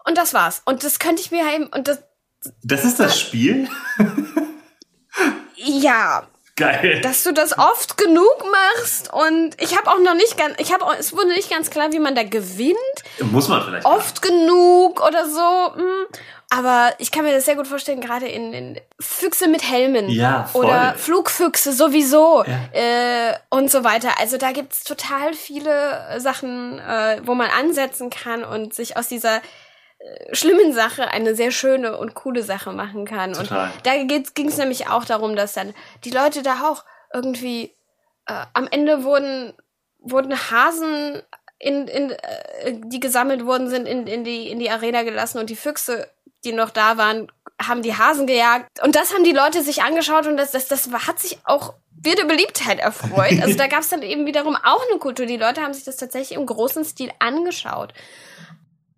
Und 0.05 0.17
das 0.17 0.35
war's. 0.35 0.63
Und 0.65 0.85
das 0.85 0.99
könnte 0.99 1.21
ich 1.21 1.31
mir 1.31 1.43
eben, 1.53 1.67
und 1.67 1.89
das, 1.89 2.03
Das 2.63 2.85
ist 2.85 3.01
das 3.01 3.19
Spiel? 3.19 3.69
Ja, 5.67 6.23
Geil. 6.57 7.01
dass 7.03 7.23
du 7.23 7.33
das 7.33 7.59
oft 7.59 7.99
genug 7.99 8.45
machst 8.79 9.13
und 9.13 9.51
ich 9.61 9.77
habe 9.77 9.91
auch 9.91 9.99
noch 9.99 10.15
nicht 10.15 10.39
ganz, 10.39 10.55
ich 10.59 10.73
habe, 10.73 10.85
es 10.99 11.13
wurde 11.13 11.29
nicht 11.29 11.51
ganz 11.51 11.69
klar, 11.71 11.93
wie 11.93 11.99
man 11.99 12.15
da 12.15 12.23
gewinnt, 12.23 12.77
Muss 13.31 13.49
man 13.49 13.63
vielleicht. 13.63 13.85
oft 13.85 14.23
genug 14.23 15.05
oder 15.07 15.29
so. 15.29 15.75
Hm. 15.75 16.07
Aber 16.49 16.93
ich 16.99 17.11
kann 17.11 17.25
mir 17.25 17.33
das 17.35 17.45
sehr 17.45 17.57
gut 17.57 17.67
vorstellen, 17.67 18.01
gerade 18.01 18.29
in, 18.29 18.53
in 18.53 18.81
Füchse 19.01 19.49
mit 19.49 19.69
Helmen 19.69 20.09
Ja, 20.09 20.45
voll. 20.45 20.65
oder 20.67 20.95
Flugfüchse 20.97 21.73
sowieso 21.73 22.45
Ja. 22.47 22.53
äh, 22.73 23.35
und 23.51 23.69
so 23.69 23.83
weiter. 23.83 24.11
Also 24.21 24.39
da 24.39 24.53
gibt's 24.53 24.85
total 24.85 25.35
viele 25.35 26.21
Sachen, 26.21 26.79
äh, 26.79 27.21
wo 27.25 27.35
man 27.35 27.51
ansetzen 27.51 28.11
kann 28.11 28.45
und 28.45 28.75
sich 28.75 28.97
aus 28.97 29.09
dieser 29.09 29.41
schlimmen 30.33 30.73
Sache 30.73 31.09
eine 31.09 31.35
sehr 31.35 31.51
schöne 31.51 31.97
und 31.97 32.15
coole 32.15 32.43
Sache 32.43 32.73
machen 32.73 33.05
kann. 33.05 33.33
Total. 33.33 33.71
Und 33.71 33.87
da 33.87 34.03
ging 34.03 34.49
es 34.49 34.57
nämlich 34.57 34.89
auch 34.89 35.05
darum, 35.05 35.37
dass 35.37 35.53
dann 35.53 35.75
die 36.05 36.11
Leute 36.11 36.43
da 36.43 36.69
auch 36.69 36.85
irgendwie 37.13 37.75
äh, 38.27 38.45
am 38.53 38.69
Ende 38.71 39.05
wurden 39.05 39.53
wurden 39.99 40.37
Hasen 40.51 41.23
in, 41.59 41.89
in 41.89 42.11
äh, 42.11 42.75
die 42.85 43.01
gesammelt 43.01 43.45
worden 43.45 43.69
sind 43.69 43.87
in, 43.87 44.07
in 44.07 44.25
die 44.25 44.51
in 44.51 44.59
die 44.59 44.71
Arena 44.71 45.03
gelassen 45.03 45.39
und 45.39 45.51
die 45.51 45.57
Füchse 45.57 46.09
die 46.45 46.53
noch 46.53 46.71
da 46.71 46.97
waren 46.97 47.29
haben 47.61 47.83
die 47.83 47.95
Hasen 47.95 48.27
gejagt 48.27 48.83
und 48.83 48.95
das 48.95 49.13
haben 49.15 49.25
die 49.25 49.33
Leute 49.33 49.63
sich 49.63 49.83
angeschaut 49.83 50.27
und 50.27 50.37
das 50.37 50.53
das 50.53 50.69
das 50.69 50.91
hat 51.07 51.19
sich 51.19 51.39
auch 51.45 51.75
wieder 51.99 52.27
Beliebtheit 52.27 52.79
erfreut. 52.79 53.41
Also 53.43 53.57
da 53.57 53.67
gab 53.69 53.81
es 53.81 53.89
dann 53.89 54.03
eben 54.03 54.27
wiederum 54.27 54.55
auch 54.55 54.83
eine 54.89 54.99
Kultur. 55.01 55.27
Die 55.27 55.39
Leute 55.39 55.63
haben 55.63 55.75
sich 55.75 55.85
das 55.85 55.97
tatsächlich 55.97 56.39
im 56.39 56.47
großen 56.47 56.85
Stil 56.85 57.11
angeschaut. 57.19 57.93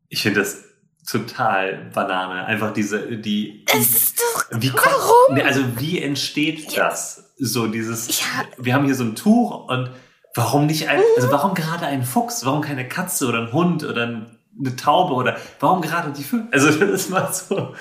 Ich 0.08 0.22
finde 0.22 0.40
das 0.40 0.64
total 1.10 1.90
Banane. 1.94 2.44
Einfach 2.46 2.72
diese, 2.72 3.00
die. 3.16 3.64
Es 3.72 3.94
ist 3.96 4.20
doch 4.20 4.44
Wie 4.60 4.70
kommt, 4.70 4.84
Warum? 4.86 5.34
Nee, 5.34 5.42
also 5.42 5.62
wie 5.78 6.00
entsteht 6.02 6.72
Ja. 6.72 6.84
das? 6.88 7.32
So 7.38 7.66
dieses, 7.68 8.20
Ja. 8.20 8.26
wir 8.58 8.74
haben 8.74 8.84
hier 8.86 8.94
so 8.94 9.04
ein 9.04 9.14
Tuch 9.14 9.68
und 9.68 9.90
warum 10.34 10.66
nicht 10.66 10.88
ein, 10.88 11.00
also 11.16 11.30
warum 11.30 11.54
gerade 11.54 11.86
ein 11.86 12.04
Fuchs? 12.04 12.44
Warum 12.44 12.60
keine 12.62 12.86
Katze 12.88 13.26
oder 13.26 13.38
ein 13.42 13.52
Hund 13.52 13.84
oder 13.84 14.06
ein, 14.06 14.38
eine 14.58 14.74
Taube 14.76 15.14
oder 15.14 15.36
warum 15.60 15.80
gerade 15.82 16.10
die 16.10 16.24
Füchse? 16.24 16.48
Also 16.52 16.70
das 16.84 17.08
macht 17.10 17.34
so, 17.34 17.74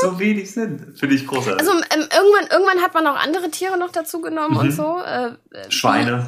so 0.00 0.18
wenig 0.20 0.52
Sinn. 0.52 0.94
Finde 0.96 1.16
ich 1.16 1.26
großartig. 1.26 1.54
Mhm. 1.54 1.58
Also 1.68 1.72
ähm, 1.72 2.08
irgendwann, 2.16 2.50
irgendwann 2.50 2.82
hat 2.82 2.94
man 2.94 3.06
auch 3.08 3.16
andere 3.16 3.50
Tiere 3.50 3.76
noch 3.76 3.90
dazu 3.90 4.20
genommen 4.20 4.56
und 4.56 4.66
Mhm. 4.68 4.72
so. 4.72 4.98
Äh, 5.04 5.30
äh, 5.52 5.70
Schweine, 5.70 6.26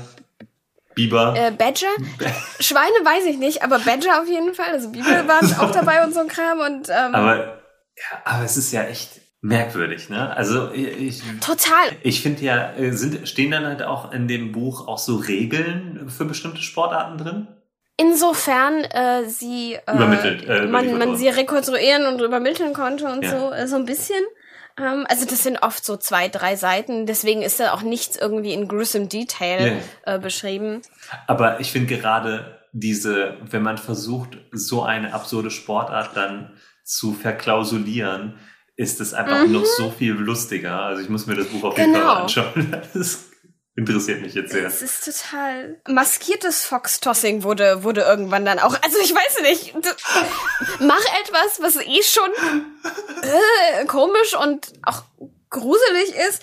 Biber. 0.94 1.34
Äh, 1.36 1.50
Badger? 1.50 1.88
Schweine 2.60 3.04
weiß 3.04 3.24
ich 3.26 3.38
nicht, 3.38 3.62
aber 3.62 3.78
Badger 3.78 4.20
auf 4.20 4.28
jeden 4.28 4.54
Fall. 4.54 4.70
Also 4.70 4.90
Biber 4.90 5.26
waren 5.28 5.54
auch 5.58 5.70
dabei 5.70 6.04
und 6.04 6.14
so 6.14 6.20
ein 6.20 6.28
Kram 6.28 6.60
und 6.60 6.88
ähm, 6.88 7.14
aber, 7.14 7.36
ja, 7.36 8.22
aber 8.24 8.44
es 8.44 8.56
ist 8.56 8.72
ja 8.72 8.84
echt 8.84 9.20
merkwürdig, 9.40 10.08
ne? 10.08 10.34
Also 10.36 10.70
ich, 10.72 11.22
total. 11.40 11.88
ich 12.02 12.22
finde 12.22 12.42
ja, 12.42 12.72
äh, 12.74 12.92
sind, 12.92 13.28
stehen 13.28 13.50
dann 13.50 13.66
halt 13.66 13.82
auch 13.82 14.12
in 14.12 14.28
dem 14.28 14.52
Buch 14.52 14.86
auch 14.86 14.98
so 14.98 15.16
Regeln 15.16 16.08
für 16.08 16.24
bestimmte 16.24 16.62
Sportarten 16.62 17.18
drin? 17.18 17.48
Insofern 17.96 18.84
äh, 18.84 19.28
sie 19.28 19.74
äh, 19.74 19.94
Übermittelt, 19.94 20.48
äh, 20.48 20.66
man, 20.66 20.96
man 20.96 21.16
sie 21.16 21.28
rekonstruieren 21.28 22.06
und 22.06 22.20
übermitteln 22.20 22.72
konnte 22.72 23.06
und 23.06 23.22
Ja. 23.24 23.30
so, 23.30 23.52
äh, 23.52 23.66
so 23.66 23.76
ein 23.76 23.84
bisschen. 23.84 24.22
Ähm, 24.78 25.06
also 25.08 25.24
das 25.26 25.42
sind 25.42 25.62
oft 25.62 25.84
so 25.84 25.96
zwei, 25.96 26.28
drei 26.28 26.56
Seiten, 26.56 27.06
deswegen 27.06 27.42
ist 27.42 27.60
da 27.60 27.72
auch 27.72 27.82
nichts 27.82 28.16
irgendwie 28.16 28.52
in 28.52 28.68
gruesome 28.68 29.06
Detail 29.06 29.82
äh, 30.04 30.18
beschrieben. 30.18 30.82
Aber 31.26 31.60
ich 31.60 31.70
finde 31.72 31.96
gerade 31.96 32.58
diese, 32.72 33.36
wenn 33.50 33.62
man 33.62 33.76
versucht, 33.78 34.38
so 34.50 34.82
eine 34.82 35.12
absurde 35.12 35.50
Sportart 35.50 36.16
dann 36.16 36.52
zu 36.84 37.12
verklausulieren, 37.12 38.38
ist 38.76 39.00
es 39.00 39.12
einfach 39.14 39.44
Mhm. 39.46 39.52
noch 39.52 39.64
so 39.66 39.90
viel 39.90 40.12
lustiger. 40.14 40.80
Also 40.80 41.02
ich 41.02 41.08
muss 41.10 41.26
mir 41.26 41.34
das 41.36 41.46
Buch 41.48 41.64
auf 41.64 41.76
jeden 41.78 41.92
Genau. 41.92 42.06
Fall 42.06 42.22
anschauen. 42.22 42.68
Das 42.70 42.94
ist 42.96 43.31
interessiert 43.74 44.20
mich 44.20 44.34
jetzt 44.34 44.52
sehr. 44.52 44.66
Es 44.66 44.82
ist 44.82 45.04
total. 45.04 45.80
Maskiertes 45.88 46.64
Fox-Tossing 46.64 47.42
wurde, 47.42 47.82
wurde 47.84 48.02
irgendwann 48.02 48.44
dann 48.44 48.58
auch. 48.58 48.76
Also 48.82 48.98
ich 49.02 49.14
weiß 49.14 49.42
nicht. 49.42 49.74
Mach 50.80 51.04
etwas, 51.24 51.60
was 51.60 51.76
eh 51.76 52.02
schon 52.02 52.30
äh, 53.22 53.84
komisch 53.86 54.36
und 54.36 54.72
auch 54.82 55.04
gruselig 55.50 56.14
ist. 56.28 56.42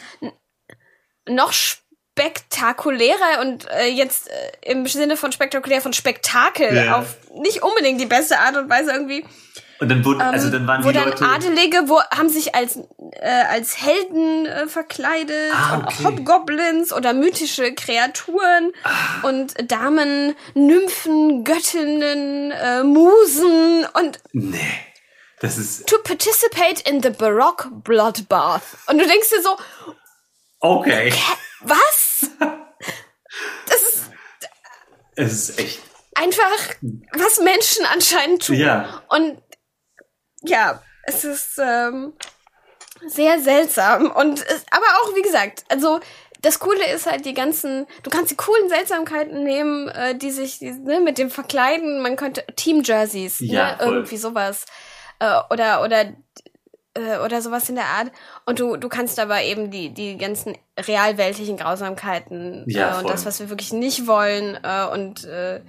Noch 1.27 1.53
spektakulärer 1.53 3.41
und 3.41 3.69
äh, 3.69 3.87
jetzt 3.87 4.29
äh, 4.29 4.51
im 4.71 4.85
Sinne 4.87 5.15
von 5.15 5.31
spektakulär 5.31 5.81
von 5.81 5.93
Spektakel 5.93 6.75
Ja. 6.75 6.97
auf 6.99 7.17
nicht 7.35 7.61
unbedingt 7.63 8.01
die 8.01 8.05
beste 8.07 8.39
Art 8.39 8.57
und 8.57 8.69
Weise 8.69 8.91
irgendwie. 8.91 9.25
Und 9.79 9.89
dann 9.89 10.03
wurden, 10.03 10.21
also 10.21 10.47
Ähm, 10.47 10.51
dann 10.53 10.67
waren 10.67 10.83
wo 10.83 10.89
die 10.89 10.93
dann 10.95 11.09
Leute. 11.09 11.25
Adelige 11.25 11.83
wo, 11.87 12.01
haben 12.03 12.27
sich 12.29 12.53
als, 12.53 12.77
äh, 13.13 13.43
als 13.49 13.81
Helden 13.81 14.45
äh, 14.45 14.67
verkleidet 14.67 15.53
Ah, 15.53 15.75
und 15.77 15.85
okay. 15.85 16.03
Hobgoblins 16.03 16.91
oder 16.91 17.13
mythische 17.13 17.73
Kreaturen 17.73 18.73
Ah. 18.83 19.27
und 19.27 19.53
Damen, 19.71 20.35
Nymphen, 20.53 21.43
Göttinnen, 21.45 22.51
äh, 22.51 22.83
Musen 22.83 23.85
und 23.93 24.19
nee. 24.33 24.59
Das 25.41 25.57
ist 25.57 25.87
to 25.87 25.97
participate 26.03 26.81
in 26.89 27.01
the 27.01 27.09
Baroque 27.11 27.69
Bloodbath. 27.83 28.63
Und 28.87 28.97
du 28.97 29.07
denkst 29.07 29.29
dir 29.29 29.41
so, 29.41 29.55
okay. 30.59 31.13
was? 31.61 32.29
Das 33.67 33.81
ist 33.83 34.03
Es 35.15 35.31
ist 35.49 35.59
echt. 35.59 35.79
einfach, 36.15 36.75
was 37.13 37.39
Menschen 37.39 37.85
anscheinend 37.93 38.45
tun. 38.45 38.55
Ja. 38.57 39.01
Und 39.07 39.41
ja, 40.43 40.81
es 41.03 41.23
ist 41.23 41.59
ähm, 41.61 42.13
sehr 43.07 43.39
seltsam. 43.39 44.11
Und 44.11 44.39
es, 44.39 44.65
aber 44.71 44.85
auch, 45.01 45.15
wie 45.15 45.21
gesagt, 45.21 45.63
also 45.69 45.99
das 46.41 46.59
Coole 46.59 46.89
ist 46.93 47.05
halt 47.05 47.25
die 47.25 47.33
ganzen, 47.33 47.85
du 48.03 48.09
kannst 48.09 48.31
die 48.31 48.37
coolen 48.37 48.69
Seltsamkeiten 48.69 49.43
nehmen, 49.43 49.89
äh, 49.89 50.15
die 50.15 50.31
sich 50.31 50.59
die, 50.59 50.71
ne, 50.71 51.01
mit 51.01 51.17
dem 51.17 51.29
Verkleiden, 51.29 52.01
man 52.01 52.15
könnte 52.15 52.45
Team-Jerseys, 52.55 53.39
Ja, 53.39 53.71
ne, 53.71 53.77
voll. 53.79 53.93
irgendwie 53.95 54.17
sowas. 54.17 54.65
Äh, 55.19 55.39
oder, 55.49 55.83
oder 55.83 56.13
äh, 56.93 57.17
oder 57.17 57.41
sowas 57.41 57.69
in 57.69 57.75
der 57.75 57.85
Art. 57.85 58.11
Und 58.45 58.59
du, 58.59 58.77
du 58.77 58.89
kannst 58.89 59.19
aber 59.19 59.41
eben 59.43 59.69
die, 59.69 59.93
die 59.93 60.17
ganzen 60.17 60.57
realweltlichen 60.79 61.57
Grausamkeiten 61.57 62.63
Ja, 62.67 62.95
äh, 62.95 62.99
und 62.99 63.09
das, 63.09 63.25
was 63.25 63.39
wir 63.39 63.49
wirklich 63.49 63.73
nicht 63.73 64.07
wollen 64.07 64.57
äh, 64.63 64.85
und 64.91 65.25
äh, 65.25 65.61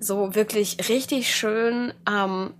so 0.00 0.34
wirklich 0.34 0.88
richtig 0.88 1.34
schön 1.34 1.94
ähm, 2.08 2.54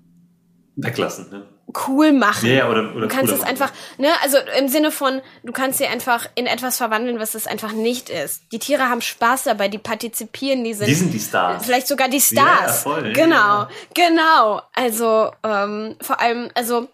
Weglassen, 0.77 1.31
ne? 1.31 1.47
Cool 1.89 2.13
machen. 2.13 2.49
Ja, 2.49 2.69
oder, 2.69 2.95
oder 2.95 3.07
Du 3.07 3.15
kannst 3.15 3.33
es 3.33 3.41
machen. 3.41 3.51
einfach, 3.51 3.73
ne, 3.99 4.09
also 4.23 4.39
im 4.59 4.69
Sinne 4.69 4.91
von, 4.91 5.21
du 5.43 5.53
kannst 5.53 5.79
sie 5.79 5.87
einfach 5.87 6.27
in 6.35 6.47
etwas 6.47 6.77
verwandeln, 6.77 7.19
was 7.19 7.35
es 7.35 7.47
einfach 7.47 7.73
nicht 7.73 8.09
ist. 8.11 8.43
Die 8.53 8.59
Tiere 8.59 8.89
haben 8.89 9.01
Spaß 9.01 9.45
dabei, 9.45 9.69
die 9.69 9.79
partizipen, 9.79 10.65
die 10.65 10.75
sind, 10.75 10.87
Die 10.89 10.95
sind 10.95 11.13
die 11.13 11.19
Stars. 11.21 11.65
vielleicht 11.65 11.89
sogar 11.89 12.09
die 12.09 12.19
Ja, 12.19 12.23
Stars. 12.43 12.83
voll, 12.83 13.07
ja, 13.09 13.13
genau, 13.13 13.37
ja. 13.37 13.69
genau. 13.95 14.63
Also 14.75 15.31
ähm, 15.45 15.97
vor 16.01 16.21
allem, 16.21 16.51
also 16.55 16.89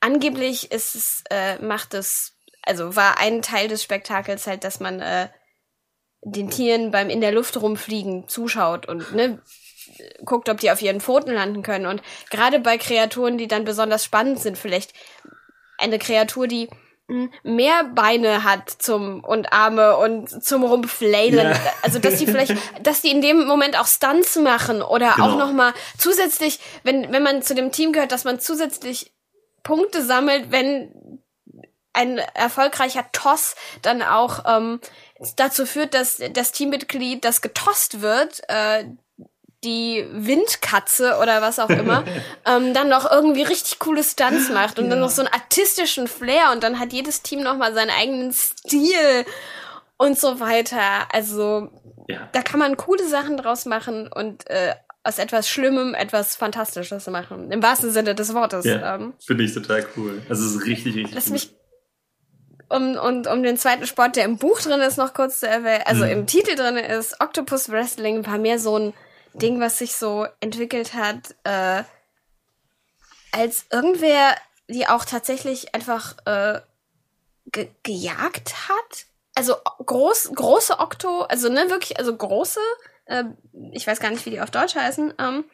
angeblich 0.00 0.70
ist 0.72 0.94
es, 0.94 1.24
äh, 1.30 1.58
macht 1.62 1.94
es, 1.94 2.36
also 2.62 2.96
war 2.96 3.18
ein 3.18 3.42
Teil 3.42 3.68
des 3.68 3.82
Spektakels 3.82 4.46
halt, 4.46 4.64
dass 4.64 4.80
man 4.80 5.00
äh, 5.00 5.28
den 6.22 6.48
Tieren 6.50 6.90
beim 6.90 7.10
in 7.10 7.20
der 7.20 7.32
Luft 7.32 7.60
rumfliegen 7.60 8.28
zuschaut 8.28 8.86
und 8.86 9.14
ne 9.14 9.40
guckt, 10.24 10.48
ob 10.48 10.58
die 10.60 10.70
auf 10.70 10.82
ihren 10.82 11.00
Pfoten 11.00 11.32
landen 11.32 11.62
können. 11.62 11.86
Und 11.86 12.02
gerade 12.30 12.58
bei 12.60 12.78
Kreaturen, 12.78 13.38
die 13.38 13.48
dann 13.48 13.64
besonders 13.64 14.04
spannend 14.04 14.40
sind, 14.40 14.58
vielleicht 14.58 14.92
eine 15.78 15.98
Kreatur, 15.98 16.46
die 16.46 16.68
mh, 17.08 17.28
mehr 17.42 17.84
Beine 17.94 18.44
hat 18.44 18.70
zum 18.70 19.22
und 19.24 19.52
Arme 19.52 19.96
und 19.96 20.44
zum 20.44 20.64
Rumflailen. 20.64 21.50
Ja. 21.50 21.56
Also 21.82 21.98
dass 21.98 22.16
die 22.16 22.26
vielleicht, 22.26 22.56
dass 22.82 23.02
die 23.02 23.10
in 23.10 23.20
dem 23.20 23.44
Moment 23.46 23.78
auch 23.78 23.86
Stunts 23.86 24.36
machen 24.36 24.82
oder 24.82 25.12
Genau. 25.16 25.32
auch 25.32 25.36
noch 25.38 25.52
mal 25.52 25.72
zusätzlich, 25.98 26.60
wenn 26.82 27.12
wenn 27.12 27.22
man 27.22 27.42
zu 27.42 27.54
dem 27.54 27.72
Team 27.72 27.92
gehört, 27.92 28.12
dass 28.12 28.24
man 28.24 28.40
zusätzlich 28.40 29.12
Punkte 29.62 30.02
sammelt, 30.04 30.50
wenn 30.50 31.20
ein 31.94 32.18
erfolgreicher 32.18 33.06
Toss 33.12 33.54
dann 33.82 34.02
auch 34.02 34.44
ähm, 34.46 34.80
dazu 35.36 35.64
führt, 35.64 35.94
dass 35.94 36.20
das 36.32 36.52
Teammitglied, 36.52 37.24
das 37.24 37.40
getost 37.40 38.00
wird, 38.00 38.42
äh, 38.48 38.84
die 39.64 40.06
Windkatze 40.12 41.16
oder 41.20 41.42
was 41.42 41.58
auch 41.58 41.70
immer, 41.70 42.04
ähm, 42.46 42.74
dann 42.74 42.88
noch 42.88 43.10
irgendwie 43.10 43.42
richtig 43.42 43.78
coole 43.80 44.04
Stunts 44.04 44.50
macht 44.50 44.78
und 44.78 44.90
dann 44.90 45.00
noch 45.00 45.10
so 45.10 45.22
einen 45.22 45.32
artistischen 45.32 46.06
Flair 46.06 46.52
und 46.52 46.62
dann 46.62 46.78
hat 46.78 46.92
jedes 46.92 47.22
Team 47.22 47.42
noch 47.42 47.56
mal 47.56 47.74
seinen 47.74 47.90
eigenen 47.90 48.32
Stil 48.32 49.24
und 49.96 50.18
so 50.18 50.38
weiter. 50.40 51.08
Also 51.12 51.68
Ja. 52.08 52.28
da 52.32 52.42
kann 52.42 52.60
man 52.60 52.76
coole 52.76 53.06
Sachen 53.08 53.36
draus 53.36 53.64
machen 53.66 54.10
und 54.12 54.48
äh, 54.50 54.74
aus 55.06 55.18
etwas 55.18 55.48
Schlimmem 55.48 55.94
etwas 55.94 56.34
Fantastisches 56.36 57.06
machen. 57.08 57.50
Im 57.52 57.62
wahrsten 57.62 57.90
Sinne 57.90 58.14
des 58.14 58.32
Wortes. 58.34 58.64
Ja. 58.64 58.94
Ähm, 58.94 59.12
Finde 59.24 59.44
ich 59.44 59.52
total 59.54 59.86
cool. 59.96 60.22
Also 60.28 60.46
es 60.46 60.54
ist 60.54 60.66
richtig, 60.66 60.94
richtig 60.96 61.14
Lass 61.14 61.24
gut. 61.24 61.32
mich 61.34 61.50
um, 62.70 62.96
und 62.96 63.26
um 63.26 63.42
den 63.42 63.58
zweiten 63.58 63.86
Sport, 63.86 64.16
der 64.16 64.24
im 64.24 64.38
Buch 64.38 64.60
drin 64.62 64.80
ist, 64.80 64.96
noch 64.96 65.12
kurz 65.12 65.40
zu 65.40 65.46
erwähnen, 65.46 65.82
also 65.84 66.04
Mhm. 66.04 66.10
im 66.10 66.26
Titel 66.26 66.56
drin 66.56 66.76
ist, 66.76 67.20
Octopus 67.20 67.70
Wrestling 67.70 68.26
war 68.26 68.38
mehr 68.38 68.58
so 68.58 68.78
ein 68.78 68.94
Ding, 69.34 69.60
was 69.60 69.78
sich 69.78 69.96
so 69.96 70.26
entwickelt 70.40 70.94
hat, 70.94 71.34
äh, 71.44 71.82
als 73.32 73.66
irgendwer, 73.70 74.36
die 74.68 74.86
auch 74.86 75.04
tatsächlich 75.04 75.74
einfach 75.74 76.16
äh, 76.24 76.60
ge 77.46 77.68
gejagt 77.82 78.68
hat. 78.68 79.06
Also 79.34 79.56
groß, 79.84 80.30
große 80.34 80.78
Okto, 80.78 81.22
also 81.22 81.48
ne, 81.48 81.68
wirklich, 81.68 81.98
also 81.98 82.16
große, 82.16 82.60
äh, 83.06 83.24
ich 83.72 83.86
weiß 83.86 83.98
gar 83.98 84.10
nicht, 84.10 84.24
wie 84.26 84.30
die 84.30 84.40
auf 84.40 84.50
Deutsch 84.50 84.76
heißen, 84.76 85.14
ähm, 85.18 85.44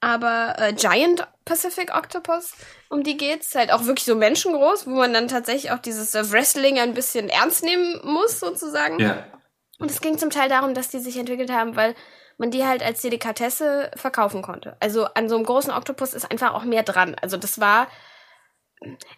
aber 0.00 0.54
äh, 0.58 0.72
Giant 0.72 1.28
Pacific 1.44 1.94
Octopus, 1.94 2.54
um 2.88 3.02
die 3.02 3.18
geht's, 3.18 3.54
halt 3.54 3.70
auch 3.70 3.84
wirklich 3.84 4.06
so 4.06 4.14
menschengroß, 4.14 4.86
wo 4.86 4.92
man 4.92 5.12
dann 5.12 5.28
tatsächlich 5.28 5.72
auch 5.72 5.78
dieses 5.78 6.14
äh, 6.14 6.32
Wrestling 6.32 6.78
ein 6.78 6.94
bisschen 6.94 7.28
ernst 7.28 7.62
nehmen 7.62 8.00
muss, 8.04 8.40
sozusagen. 8.40 8.98
Ja. 8.98 9.26
Und 9.78 9.90
es 9.90 10.00
ging 10.00 10.16
zum 10.16 10.30
Teil 10.30 10.48
darum, 10.48 10.72
dass 10.72 10.88
die 10.88 11.00
sich 11.00 11.18
entwickelt 11.18 11.50
haben, 11.50 11.76
weil 11.76 11.94
man 12.40 12.50
die 12.50 12.64
halt 12.64 12.82
als 12.82 13.02
Delikatesse 13.02 13.90
verkaufen 13.94 14.40
konnte. 14.40 14.74
Also 14.80 15.04
an 15.04 15.28
so 15.28 15.36
einem 15.36 15.44
großen 15.44 15.70
Oktopus 15.70 16.14
ist 16.14 16.30
einfach 16.30 16.54
auch 16.54 16.64
mehr 16.64 16.82
dran. 16.82 17.14
Also 17.20 17.36
das 17.36 17.60
war 17.60 17.86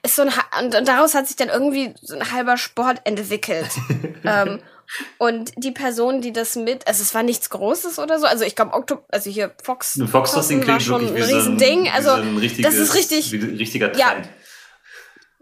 ist 0.03 0.17
so 0.17 0.23
ein 0.23 0.33
und, 0.61 0.75
und 0.75 0.89
daraus 0.89 1.15
hat 1.15 1.29
sich 1.29 1.37
dann 1.37 1.49
irgendwie 1.49 1.95
so 2.03 2.17
ein 2.17 2.33
halber 2.33 2.57
Sport 2.57 3.03
entwickelt. 3.05 3.71
ähm, 4.25 4.59
und 5.19 5.53
die 5.57 5.71
Person, 5.71 6.21
die 6.21 6.33
das 6.33 6.57
mit, 6.57 6.89
also 6.89 7.01
es 7.01 7.15
war 7.15 7.23
nichts 7.23 7.49
Großes 7.49 8.01
oder 8.01 8.19
so. 8.19 8.27
Also 8.27 8.45
ich 8.45 8.57
glaube, 8.57 8.75
Oktopus, 8.75 9.05
also 9.11 9.31
hier 9.31 9.53
Fox, 9.63 9.97
Ein 9.97 10.09
Fox-Tossing 10.09 10.67
war 10.67 10.81
schon 10.81 11.03
ein 11.03 11.09
so 11.09 11.15
ein, 11.15 11.23
Riesending. 11.23 11.89
Also 11.95 12.11
so 12.11 12.17
ein 12.17 12.37
richtiges, 12.39 12.73
das 12.73 12.81
ist 12.81 12.95
richtig, 12.97 13.31
wie 13.31 13.39
ein 13.39 13.57
richtiger 13.57 13.97
Ja. 13.97 14.17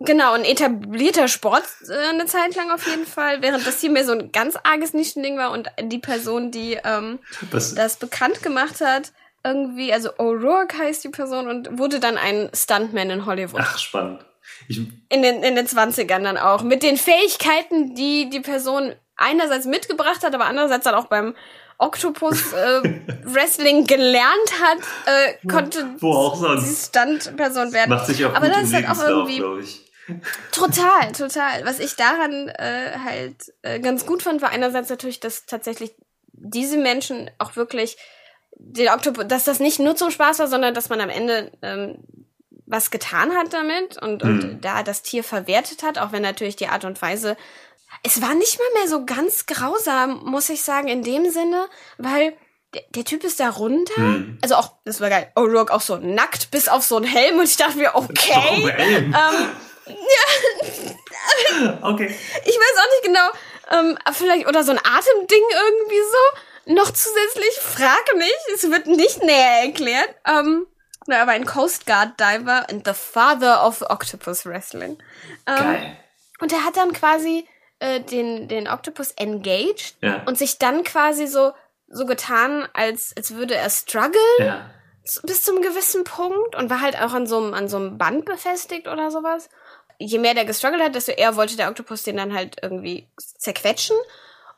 Genau, 0.00 0.32
ein 0.32 0.44
etablierter 0.44 1.28
Sport 1.28 1.62
äh, 1.88 2.08
eine 2.08 2.24
Zeit 2.26 2.56
lang 2.56 2.70
auf 2.70 2.86
jeden 2.86 3.06
Fall, 3.06 3.42
während 3.42 3.66
das 3.66 3.80
hier 3.80 3.90
mehr 3.90 4.04
so 4.04 4.12
ein 4.12 4.32
ganz 4.32 4.56
arges 4.62 4.94
Nischending 4.94 5.36
war 5.36 5.50
und 5.50 5.68
die 5.82 5.98
Person, 5.98 6.50
die 6.50 6.78
ähm, 6.84 7.18
Was, 7.50 7.74
das 7.74 7.96
bekannt 7.96 8.42
gemacht 8.42 8.80
hat, 8.80 9.12
irgendwie, 9.44 9.92
also 9.92 10.10
O'Rourke 10.14 10.78
heißt 10.78 11.04
die 11.04 11.08
Person 11.10 11.48
und 11.48 11.78
wurde 11.78 12.00
dann 12.00 12.16
ein 12.16 12.50
Stuntman 12.54 13.10
in 13.10 13.26
Hollywood. 13.26 13.60
ach, 13.62 13.78
spannend. 13.78 14.24
Ich, 14.68 14.78
In 14.78 15.22
den, 15.22 15.42
in 15.42 15.54
den 15.54 15.66
20ern 15.66 16.22
dann 16.22 16.38
auch. 16.38 16.62
Mit 16.62 16.82
den 16.82 16.96
Fähigkeiten, 16.96 17.94
die 17.94 18.30
die 18.30 18.40
Person 18.40 18.94
einerseits 19.16 19.66
mitgebracht 19.66 20.22
hat, 20.24 20.34
aber 20.34 20.46
andererseits 20.46 20.84
dann 20.84 20.94
auch 20.94 21.06
beim 21.06 21.34
Octopus 21.78 22.52
äh, 22.52 22.82
Wrestling 23.24 23.86
gelernt 23.86 24.52
hat, 24.62 24.78
äh, 25.06 25.48
konnte 25.48 25.86
Wo 25.98 26.12
auch 26.12 26.36
sonst. 26.36 26.88
Stuntperson 26.88 27.72
werden. 27.72 27.90
Macht 27.90 28.06
sich 28.06 28.24
auch 28.24 28.34
Aber 28.34 28.48
gut 28.48 28.56
das 28.56 28.64
ist 28.64 28.74
halt 28.74 28.88
auch 28.88 29.02
irgendwie-. 29.02 29.42
Total, 30.52 31.12
total. 31.12 31.64
Was 31.64 31.78
ich 31.78 31.96
daran 31.96 32.48
äh, 32.48 32.92
halt 33.04 33.36
äh, 33.62 33.80
ganz 33.80 34.06
gut 34.06 34.22
fand, 34.22 34.42
war 34.42 34.50
einerseits 34.50 34.90
natürlich, 34.90 35.20
dass 35.20 35.46
tatsächlich 35.46 35.92
diese 36.32 36.78
Menschen 36.78 37.30
auch 37.38 37.56
wirklich 37.56 37.96
den 38.56 38.88
Oktopus, 38.88 39.26
dass 39.28 39.44
das 39.44 39.60
nicht 39.60 39.78
nur 39.78 39.96
zum 39.96 40.10
Spaß 40.10 40.38
war, 40.38 40.48
sondern 40.48 40.74
dass 40.74 40.88
man 40.88 41.00
am 41.00 41.10
Ende 41.10 41.52
ähm, 41.62 41.98
was 42.66 42.90
getan 42.90 43.34
hat 43.36 43.52
damit 43.52 43.96
und, 44.00 44.22
und 44.22 44.44
Mhm. 44.44 44.60
da 44.60 44.82
das 44.82 45.02
Tier 45.02 45.24
verwertet 45.24 45.82
hat, 45.82 45.98
auch 45.98 46.12
wenn 46.12 46.22
natürlich 46.22 46.56
die 46.56 46.68
Art 46.68 46.84
und 46.84 47.00
Weise 47.02 47.36
es 48.02 48.22
war 48.22 48.34
nicht 48.34 48.58
mal 48.58 48.80
mehr 48.80 48.88
so 48.88 49.04
ganz 49.04 49.46
grausam, 49.46 50.22
muss 50.24 50.48
ich 50.48 50.62
sagen, 50.62 50.88
in 50.88 51.02
dem 51.02 51.28
Sinne, 51.30 51.68
weil 51.98 52.34
der, 52.72 52.82
der 52.90 53.04
Typ 53.04 53.24
ist 53.24 53.40
da 53.40 53.50
runter. 53.50 53.96
Hm. 53.96 54.38
Also 54.42 54.54
auch, 54.54 54.74
das 54.84 55.00
war 55.00 55.10
geil, 55.10 55.30
O'Rourke 55.34 55.70
auch 55.70 55.80
so 55.80 55.96
nackt 55.96 56.50
bis 56.50 56.68
auf 56.68 56.84
so 56.84 56.96
einen 56.96 57.06
Helm 57.06 57.38
und 57.38 57.44
ich 57.44 57.56
dachte 57.56 57.78
mir, 57.78 57.94
okay. 57.94 58.32
Warum 58.32 59.48
Ähm, 59.90 61.78
okay. 61.82 62.06
ich 62.44 62.54
weiß 62.56 62.78
auch 62.78 62.90
nicht 62.90 63.04
genau, 63.04 63.28
ähm, 63.70 63.98
vielleicht, 64.12 64.46
oder 64.48 64.62
so 64.64 64.72
ein 64.72 64.78
Atemding 64.78 65.42
irgendwie 65.66 66.00
so. 66.00 66.72
Noch 66.74 66.90
zusätzlich, 66.90 67.54
frag 67.60 68.14
nicht, 68.16 68.38
es 68.54 68.70
wird 68.70 68.86
nicht 68.86 69.22
näher 69.22 69.62
erklärt. 69.64 70.14
Ähm, 70.26 70.66
na, 71.06 71.22
aber 71.22 71.32
ein 71.32 71.46
Coast 71.46 71.86
Guard 71.86 72.20
Diver 72.20 72.68
and 72.70 72.86
the 72.86 72.92
father 72.94 73.66
of 73.66 73.82
Octopus 73.82 74.44
Wrestling. 74.46 74.98
Ähm, 75.46 75.56
Geil. 75.56 75.96
und 76.40 76.52
er 76.52 76.64
hat 76.64 76.76
dann 76.76 76.92
quasi 76.92 77.48
äh, 77.80 78.00
den, 78.00 78.46
den 78.48 78.68
Octopus 78.68 79.12
engaged 79.12 79.96
Ja. 80.02 80.22
und 80.26 80.36
sich 80.38 80.58
dann 80.58 80.84
quasi 80.84 81.26
so, 81.26 81.52
so 81.88 82.04
getan, 82.06 82.68
als, 82.74 83.12
als 83.16 83.34
würde 83.34 83.54
er 83.56 83.70
strugglen 83.70 84.20
Ja. 84.38 84.70
bis 85.24 85.42
zum 85.42 85.62
gewissen 85.62 86.04
Punkt 86.04 86.54
und 86.54 86.68
war 86.70 86.82
halt 86.82 86.96
auch 87.00 87.14
an 87.14 87.26
so 87.26 87.38
einem, 87.38 87.54
an 87.54 87.68
so 87.68 87.78
einem 87.78 87.96
Band 87.98 88.26
befestigt 88.26 88.86
oder 88.86 89.10
sowas. 89.10 89.48
Je 90.02 90.18
mehr 90.18 90.34
der 90.34 90.46
gestruggelt 90.46 90.82
hat, 90.82 90.94
desto 90.94 91.12
eher 91.12 91.36
wollte 91.36 91.56
der 91.56 91.68
Oktopus 91.68 92.02
den 92.02 92.16
dann 92.16 92.32
halt 92.34 92.56
irgendwie 92.62 93.08
zerquetschen. 93.38 93.96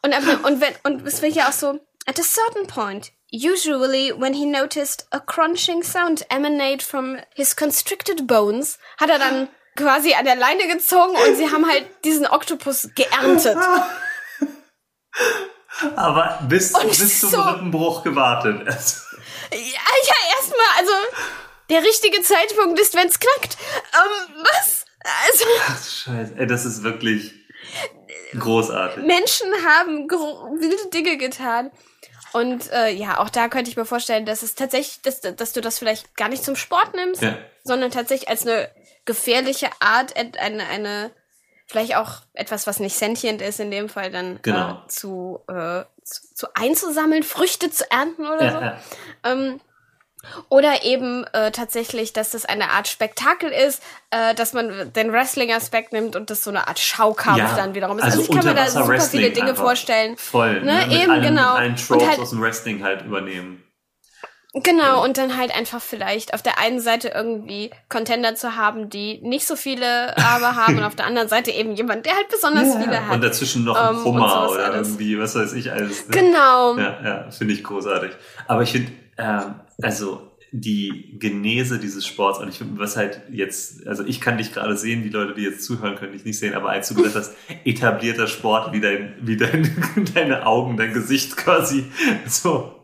Und, 0.03 0.15
ab- 0.15 0.45
und 0.45 0.61
wenn, 0.61 0.75
und 0.85 1.07
es 1.07 1.21
wird 1.21 1.35
ja 1.35 1.49
auch 1.49 1.53
so, 1.53 1.81
at 2.07 2.19
a 2.19 2.23
certain 2.23 2.67
point, 2.69 3.11
usually 3.33 4.13
when 4.17 4.35
he 4.35 4.47
noticed 4.47 5.07
a 5.11 5.19
crunching 5.19 5.83
sound 5.83 6.25
emanate 6.31 6.85
from 6.85 7.19
his 7.35 7.57
constricted 7.57 8.27
bones, 8.27 8.79
hat 9.01 9.11
er 9.11 9.19
dann 9.19 9.49
quasi 9.77 10.15
an 10.15 10.25
der 10.25 10.37
Leine 10.37 10.69
gezogen 10.69 11.15
und 11.17 11.37
sie 11.37 11.51
haben 11.51 11.69
halt 11.69 11.87
diesen 12.05 12.27
Oktopus 12.27 12.89
geerntet. 12.95 13.57
Aber 15.97 16.39
bis, 16.49 16.73
Und 16.75 16.89
bis 16.89 17.21
zum 17.21 17.31
so- 17.31 17.41
Rippenbruch 17.41 18.03
gewartet. 18.05 18.61
Ja, 18.67 19.59
ja, 19.59 20.15
erstmal, 20.37 20.67
also 20.79 20.93
der 21.71 21.83
richtige 21.83 22.23
Zeitpunkt 22.23 22.79
ist, 22.79 22.95
wenn's 22.95 23.19
knackt. 23.19 23.57
Ähm, 23.95 24.35
was? 24.51 24.82
Also 25.05 25.45
ach, 25.69 25.85
Scheiße. 25.85 26.35
Ey, 26.37 26.47
das 26.47 26.65
ist 26.65 26.83
wirklich 26.83 27.33
großartig. 28.39 29.05
Menschen 29.05 29.49
haben 29.67 30.09
wilde 30.09 30.91
Dinge 30.93 31.17
getan. 31.17 31.71
Und 32.33 32.71
äh, 32.73 32.89
ja, 32.91 33.19
auch 33.19 33.29
da 33.29 33.49
könnte 33.49 33.71
ich 33.71 33.77
mir 33.77 33.85
vorstellen, 33.85 34.25
dass 34.25 34.43
es 34.43 34.55
tatsächlich, 34.55 35.03
dass, 35.03 35.21
dass 35.21 35.53
du 35.53 35.61
das 35.61 35.79
vielleicht 35.79 36.17
gar 36.17 36.29
nicht 36.29 36.43
zum 36.45 36.57
Sport 36.57 36.95
nimmst, 36.95 37.21
Ja. 37.21 37.37
sondern 37.63 37.91
tatsächlich 37.91 38.29
als 38.31 38.47
eine 38.47 38.71
gefährliche 39.05 39.69
Art, 39.81 40.17
eine, 40.17 40.67
eine 40.67 41.11
vielleicht 41.67 41.97
auch 41.97 42.23
etwas, 42.33 42.67
was 42.67 42.81
nicht 42.81 42.97
sentient 42.97 43.43
ist, 43.43 43.61
in 43.61 43.71
dem 43.71 43.89
Fall 43.91 44.11
dann 44.11 44.39
Genau. 44.43 44.83
äh, 44.85 44.89
zu, 44.89 45.41
äh, 45.49 45.83
zu, 46.05 46.35
zu 46.35 46.47
einzusammeln, 46.55 47.23
Früchte 47.23 47.71
zu 47.71 47.91
ernten 47.91 48.27
oder 48.27 48.51
so. 48.51 48.59
Ja, 48.59 48.63
ja. 48.63 48.83
Ähm, 49.25 49.61
oder 50.49 50.85
eben 50.85 51.25
äh, 51.33 51.51
tatsächlich, 51.51 52.13
dass 52.13 52.31
das 52.31 52.45
eine 52.45 52.71
Art 52.71 52.89
Spektakel 52.89 53.51
ist, 53.51 53.83
äh, 54.11 54.35
dass 54.35 54.53
man 54.53 54.93
den 54.93 55.13
Wrestling-Aspekt 55.13 55.93
nimmt 55.93 56.15
und 56.17 56.31
das 56.31 56.43
so 56.45 56.51
eine 56.51 56.69
Art 56.69 56.79
Schaukampf 56.79 57.39
Ja, 57.39 57.55
dann 57.57 57.75
wiederum 57.75 57.99
ist. 57.99 58.05
also 58.05 58.21
Also, 58.21 58.33
ich 58.33 58.37
kann 58.39 58.47
mir 58.47 58.55
da 58.55 58.67
super 58.67 58.81
Unterwasser-Wrestling 58.85 59.21
viele 59.23 59.33
Dinge 59.35 59.55
vorstellen. 59.55 60.17
Voll. 60.17 60.61
Ne, 60.63 60.87
Mit 60.89 60.99
eben, 61.03 61.11
allen, 61.11 61.23
genau. 61.23 61.53
Mit 61.55 61.61
allen 61.61 61.77
Tropes 61.77 62.09
halt- 62.09 62.19
aus 62.21 62.31
dem 62.31 62.41
Wrestling 62.43 62.83
halt 62.83 63.03
übernehmen. 63.03 63.63
Genau, 64.55 65.03
und 65.03 65.17
dann 65.17 65.39
halt 65.39 65.51
einfach 65.57 65.81
vielleicht 65.81 66.35
auf 66.35 66.43
der 66.43 66.59
einen 66.59 66.79
Seite 66.79 67.09
irgendwie 67.09 67.71
Contender 67.89 68.35
zu 68.35 68.55
haben, 68.55 68.91
die 68.91 69.19
nicht 69.23 69.47
so 69.47 69.57
viele 69.57 70.15
aber 70.19 70.57
haben 70.57 70.77
und 70.77 70.85
auf 70.85 70.95
der 70.95 71.07
anderen 71.07 71.27
Seite 71.29 71.51
eben 71.51 71.73
jemand, 71.73 72.05
der 72.05 72.15
halt 72.15 72.29
besonders 72.29 72.77
viele 72.77 73.07
hat. 73.07 73.15
Und 73.15 73.25
dazwischen 73.25 73.65
noch 73.65 73.75
ein 73.77 73.95
Ähm, 73.97 74.05
Hummer 74.05 74.29
sowas 74.29 74.51
oder 74.53 74.65
alles. 74.67 74.89
irgendwie, 74.89 75.19
was 75.19 75.35
weiß 75.35 75.55
ich 75.55 75.73
alles. 75.73 76.07
ne? 76.07 76.15
Genau. 76.15 76.77
Ja, 76.77 77.01
ja, 77.03 77.31
finde 77.31 77.55
ich 77.55 77.65
großartig. 77.65 78.11
Aber 78.47 78.61
ich 78.61 78.73
finde, 78.73 78.93
ähm, 79.19 79.55
also 79.81 80.33
die 80.55 81.17
Genese 81.19 81.79
dieses 81.79 82.07
Sports 82.07 82.39
und 82.39 82.49
ich 82.49 82.59
finde, 82.59 82.79
was 82.79 82.97
halt 82.97 83.23
jetzt, 83.31 83.87
also 83.87 84.05
ich 84.05 84.21
kann 84.21 84.37
dich 84.37 84.53
gerade 84.53 84.77
sehen, 84.77 85.03
die 85.03 85.09
Leute, 85.09 85.33
die 85.33 85.43
jetzt 85.43 85.65
zuhören, 85.65 85.97
können 85.97 86.13
dich 86.13 86.27
nicht 86.27 86.39
sehen, 86.39 86.53
aber 86.53 86.69
als 86.69 86.89
du 86.89 86.95
gesagt 86.95 87.17
hast, 87.17 87.35
etablierter 87.65 88.27
Sport, 88.27 88.73
wie 88.75 88.81
dein, 88.81 89.17
wie 89.23 89.39
dein, 89.39 89.75
deine 90.15 90.47
Augen, 90.47 90.77
dein 90.77 90.93
Gesicht 90.93 91.39
quasi 91.39 91.87
so 92.27 92.83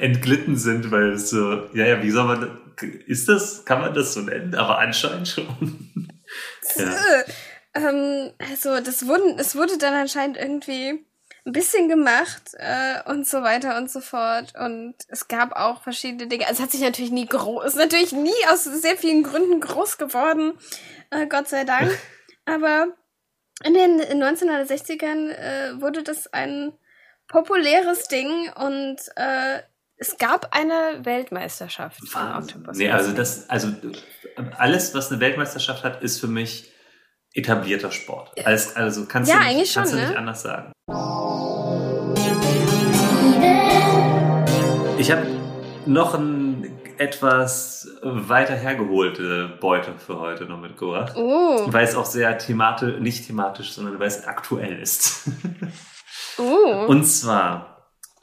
entglitten 0.00 0.56
sind, 0.56 0.90
weil 0.90 1.12
es 1.12 1.28
so, 1.28 1.68
ja, 1.74 1.86
ja, 1.86 2.02
wie 2.02 2.10
soll 2.10 2.24
man, 2.24 2.58
ist 3.06 3.28
das, 3.28 3.64
kann 3.66 3.80
man 3.80 3.92
das 3.92 4.14
so 4.14 4.20
nennen? 4.22 4.54
Aber 4.54 4.78
anscheinend 4.78 5.28
schon. 5.28 5.46
ja. 6.76 6.94
Ähm, 7.74 8.32
also 8.50 8.80
das 8.80 9.06
wurden, 9.06 9.38
es 9.38 9.54
wurde 9.54 9.78
dann 9.78 9.94
anscheinend 9.94 10.36
irgendwie 10.36 11.04
ein 11.44 11.52
bisschen 11.52 11.88
gemacht 11.88 12.54
äh, 12.54 13.02
und 13.10 13.26
so 13.26 13.42
weiter 13.42 13.76
und 13.76 13.90
so 13.90 14.00
fort. 14.00 14.54
Und 14.58 14.94
es 15.08 15.28
gab 15.28 15.52
auch 15.52 15.82
verschiedene 15.82 16.28
Dinge. 16.28 16.46
Also 16.46 16.58
es 16.58 16.62
hat 16.62 16.70
sich 16.70 16.80
natürlich 16.80 17.10
nie 17.10 17.26
groß, 17.26 17.64
ist 17.64 17.76
natürlich 17.76 18.12
nie 18.12 18.30
aus 18.50 18.64
sehr 18.64 18.96
vielen 18.96 19.22
Gründen 19.22 19.60
groß 19.60 19.98
geworden, 19.98 20.54
äh, 21.10 21.26
Gott 21.26 21.48
sei 21.48 21.64
Dank. 21.64 21.90
Aber 22.44 22.88
in 23.64 23.74
den 23.74 24.00
1960ern 24.00 25.30
äh, 25.30 25.80
wurde 25.80 26.02
das 26.02 26.32
ein 26.32 26.72
populäres 27.28 28.08
Ding 28.08 28.50
und 28.52 28.96
äh, 29.16 29.62
es 29.96 30.18
gab 30.18 30.54
eine 30.54 31.04
Weltmeisterschaft 31.04 32.08
von. 32.08 32.34
Octopus. 32.34 32.76
Nee, 32.76 32.90
also 32.90 33.12
das, 33.12 33.48
also 33.48 33.68
alles, 34.58 34.94
was 34.94 35.10
eine 35.10 35.20
Weltmeisterschaft 35.20 35.84
hat, 35.84 36.02
ist 36.02 36.18
für 36.18 36.26
mich 36.26 36.71
etablierter 37.34 37.90
Sport. 37.90 38.32
Also, 38.44 38.74
also 38.74 39.04
kannst 39.06 39.30
Ja, 39.30 39.38
du 39.38 39.44
nicht, 39.44 39.50
eigentlich 39.50 39.72
schon, 39.72 39.82
kannst 39.82 39.94
du 39.94 39.98
ne? 39.98 40.06
nicht 40.08 40.16
anders 40.16 40.42
sagen. 40.42 40.72
Ich 44.98 45.10
habe 45.10 45.26
noch 45.86 46.14
ein 46.14 46.70
etwas 46.98 47.88
weiter 48.02 48.54
hergeholte 48.54 49.48
Beute 49.60 49.92
für 49.98 50.20
heute 50.20 50.44
noch 50.44 50.60
mitgebracht. 50.60 51.14
Oh, 51.16 51.64
Weil 51.66 51.84
es 51.84 51.96
auch 51.96 52.04
sehr 52.06 52.36
thematisch, 52.38 53.00
nicht 53.00 53.26
thematisch, 53.26 53.72
sondern 53.72 53.98
weil 53.98 54.06
es 54.06 54.24
aktuell 54.26 54.78
ist. 54.78 55.28
oh. 56.38 56.84
Und 56.86 57.04
zwar, 57.04 57.71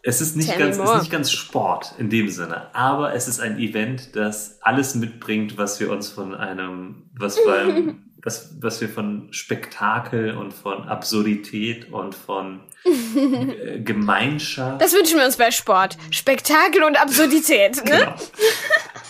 es 0.04 0.22
ist 0.22 0.36
nicht, 0.36 0.50
Tell 0.50 0.60
ganz, 0.60 0.78
ist 0.78 1.00
nicht 1.00 1.12
ganz 1.12 1.32
Sport 1.32 1.95
in 1.97 2.10
dem 2.10 2.30
Sinne, 2.30 2.74
aber 2.74 3.14
es 3.14 3.28
ist 3.28 3.39
ein 3.39 3.60
Event, 3.60 4.16
das 4.16 4.60
alles 4.62 4.95
mitbringt, 4.95 5.58
was 5.58 5.80
wir 5.80 5.91
uns 5.91 6.10
von 6.10 6.34
einem, 6.34 7.10
was 7.18 7.38
beim, 7.43 8.12
was, 8.24 8.56
was 8.62 8.82
wir 8.82 8.89
von 8.89 9.32
Spektakel 9.32 10.36
und 10.36 10.54
von 10.54 10.84
Absurdität 10.88 11.91
und 11.91 12.16
von 12.16 12.62
äh, 12.86 13.80
Gemeinschaft. 13.84 14.82
Das 14.82 14.93
wünschen 14.93 15.18
wir 15.18 15.26
uns 15.26 15.38
bei 15.38 15.52
Sport. 15.52 15.97
Spektakel 16.12 16.84
und 16.84 17.00
Absurdität, 17.02 17.84
ne? 17.86 17.91
Genau. 17.91 18.16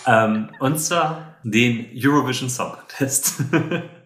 ähm, 0.06 0.50
und 0.60 0.78
zwar 0.78 1.36
den 1.44 1.90
Eurovision 1.94 2.50
Song 2.50 2.72
Contest. 2.72 3.42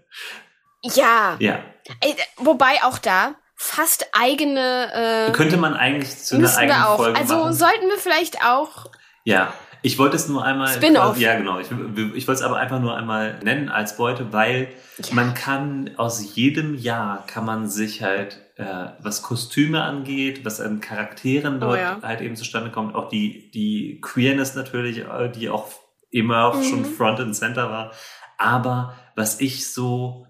Ja. 0.95 1.37
ja. 1.39 1.61
Ey, 2.01 2.15
Wobei 2.37 2.83
auch 2.83 2.99
da 2.99 3.37
fast 3.67 4.07
eigene 4.13 5.29
äh, 5.29 5.33
Könnte 5.33 5.57
man 5.57 5.75
eigentlich 5.75 6.19
zu 6.19 6.37
einer 6.37 6.55
eigenen 6.57 6.79
wir 6.79 6.89
auch. 6.89 6.97
Folge 6.97 7.19
Also 7.19 7.37
machen. 7.39 7.53
sollten 7.55 7.89
wir 7.89 7.99
vielleicht 7.99 8.45
auch. 8.45 8.87
Ja, 9.25 9.53
ich 9.83 9.99
wollte 9.99 10.17
es 10.17 10.29
nur 10.29 10.45
einmal. 10.45 10.69
Spin-off. 10.69 11.17
Ja, 11.19 11.37
genau. 11.37 11.59
Ich, 11.59 11.69
ich 11.71 12.27
wollte 12.29 12.41
es 12.41 12.43
aber 12.43 12.57
einfach 12.59 12.81
nur 12.81 12.97
einmal 12.97 13.39
nennen 13.43 13.69
als 13.71 13.97
Beute, 13.97 14.33
weil 14.33 14.69
Ja. 14.99 15.15
man 15.15 15.35
kann 15.35 15.91
aus 15.97 16.35
jedem 16.37 16.75
Jahr 16.75 17.27
kann 17.27 17.45
man 17.47 17.69
sich 17.69 18.03
halt, 18.03 18.39
äh, 18.57 18.65
was 19.01 19.23
Kostüme 19.23 19.83
angeht, 19.83 20.45
was 20.45 20.61
an 20.61 20.81
Charakteren 20.81 21.59
dort 21.61 21.79
Oh 21.79 21.81
ja. 21.81 21.99
halt 22.03 22.21
eben 22.21 22.37
zustande 22.37 22.71
kommt, 22.71 22.95
auch 22.95 23.09
die, 23.09 23.51
die 23.51 23.99
Queerness 24.03 24.55
natürlich, 24.55 24.99
äh, 24.99 25.29
die 25.31 25.49
auch 25.51 25.69
immer 26.11 26.55
Mhm. 26.55 26.65
schon 26.65 26.85
Front 26.85 27.21
and 27.21 27.35
Center 27.35 27.71
war. 27.71 27.93
Aber 28.39 28.95
was 29.17 29.41
ich 29.41 29.73
so 29.73 30.27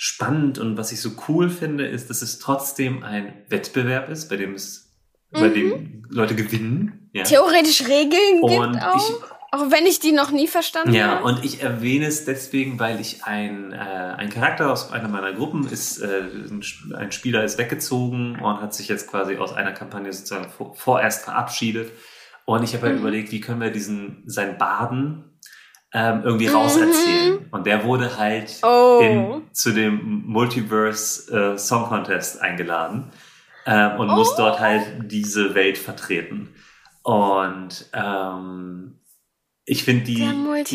spannend 0.00 0.58
und 0.60 0.76
was 0.76 0.92
ich 0.92 1.00
so 1.00 1.10
cool 1.26 1.50
finde, 1.50 1.84
ist, 1.84 2.08
dass 2.08 2.22
es 2.22 2.38
trotzdem 2.38 3.02
ein 3.02 3.32
Wettbewerb 3.48 4.08
ist, 4.10 4.28
bei 4.28 4.36
dem 4.36 4.54
es, 4.54 4.94
bei 5.32 5.48
Mhm. 5.48 5.54
dem 5.54 6.06
Leute 6.08 6.36
gewinnen. 6.36 7.10
Ja. 7.14 7.24
theoretisch 7.24 7.82
Regeln 7.88 8.42
Und 8.42 8.72
gibt 8.74 8.84
auch. 8.84 8.96
ich- 8.96 9.14
auch 9.50 9.70
wenn 9.72 9.86
ich 9.86 9.98
die 9.98 10.12
noch 10.12 10.30
nie 10.30 10.46
verstanden 10.46 10.92
Ja, 10.94 11.16
habe. 11.16 11.24
und 11.24 11.44
ich 11.44 11.62
erwähne 11.62 12.06
es 12.06 12.24
deswegen, 12.26 12.78
weil 12.78 13.00
ich 13.00 13.24
ein, 13.24 13.72
äh, 13.72 13.76
ein 13.76 14.28
Charakter 14.28 14.70
aus 14.70 14.92
einer 14.92 15.08
meiner 15.08 15.32
Gruppen 15.32 15.66
ist, 15.66 15.98
äh, 15.98 16.20
ein 16.48 16.60
Sp- 16.62 16.94
ein 16.94 17.10
Spieler 17.10 17.42
ist 17.42 17.58
weggezogen 17.58 18.38
und 18.38 18.60
hat 18.60 18.72
sich 18.74 18.86
jetzt 18.88 19.08
quasi 19.08 19.36
aus 19.38 19.52
einer 19.54 19.72
Kampagne 19.72 20.12
sozusagen 20.12 20.48
vor, 20.50 20.74
vorerst 20.76 21.24
verabschiedet. 21.24 21.90
Und 22.44 22.62
ich 22.62 22.74
habe 22.74 22.84
halt 22.86 22.94
Mhm. 22.96 23.00
überlegt, 23.00 23.32
wie 23.32 23.40
können 23.40 23.60
wir 23.62 23.70
diesen, 23.70 24.22
sein 24.26 24.58
Baden 24.58 25.24
ähm, 25.94 26.22
irgendwie 26.24 26.48
Mhm. 26.48 26.54
rauserzählen. 26.54 27.38
Und 27.50 27.66
der 27.66 27.84
wurde 27.84 28.18
halt 28.18 28.58
Oh. 28.62 28.98
in, 29.02 29.42
zu 29.52 29.72
dem 29.72 30.22
Multiverse 30.26 31.54
äh, 31.54 31.58
Song 31.58 31.84
Contest 31.84 32.40
eingeladen 32.42 33.10
ähm, 33.66 33.98
und 33.98 34.08
muss 34.08 34.32
Oh. 34.32 34.36
dort 34.38 34.60
halt 34.60 34.82
diese 35.10 35.54
Welt 35.54 35.78
vertreten. 35.78 36.50
Und 37.02 37.86
ähm, 37.94 38.94
ich 39.70 39.84
finde 39.84 40.04
die, 40.04 40.24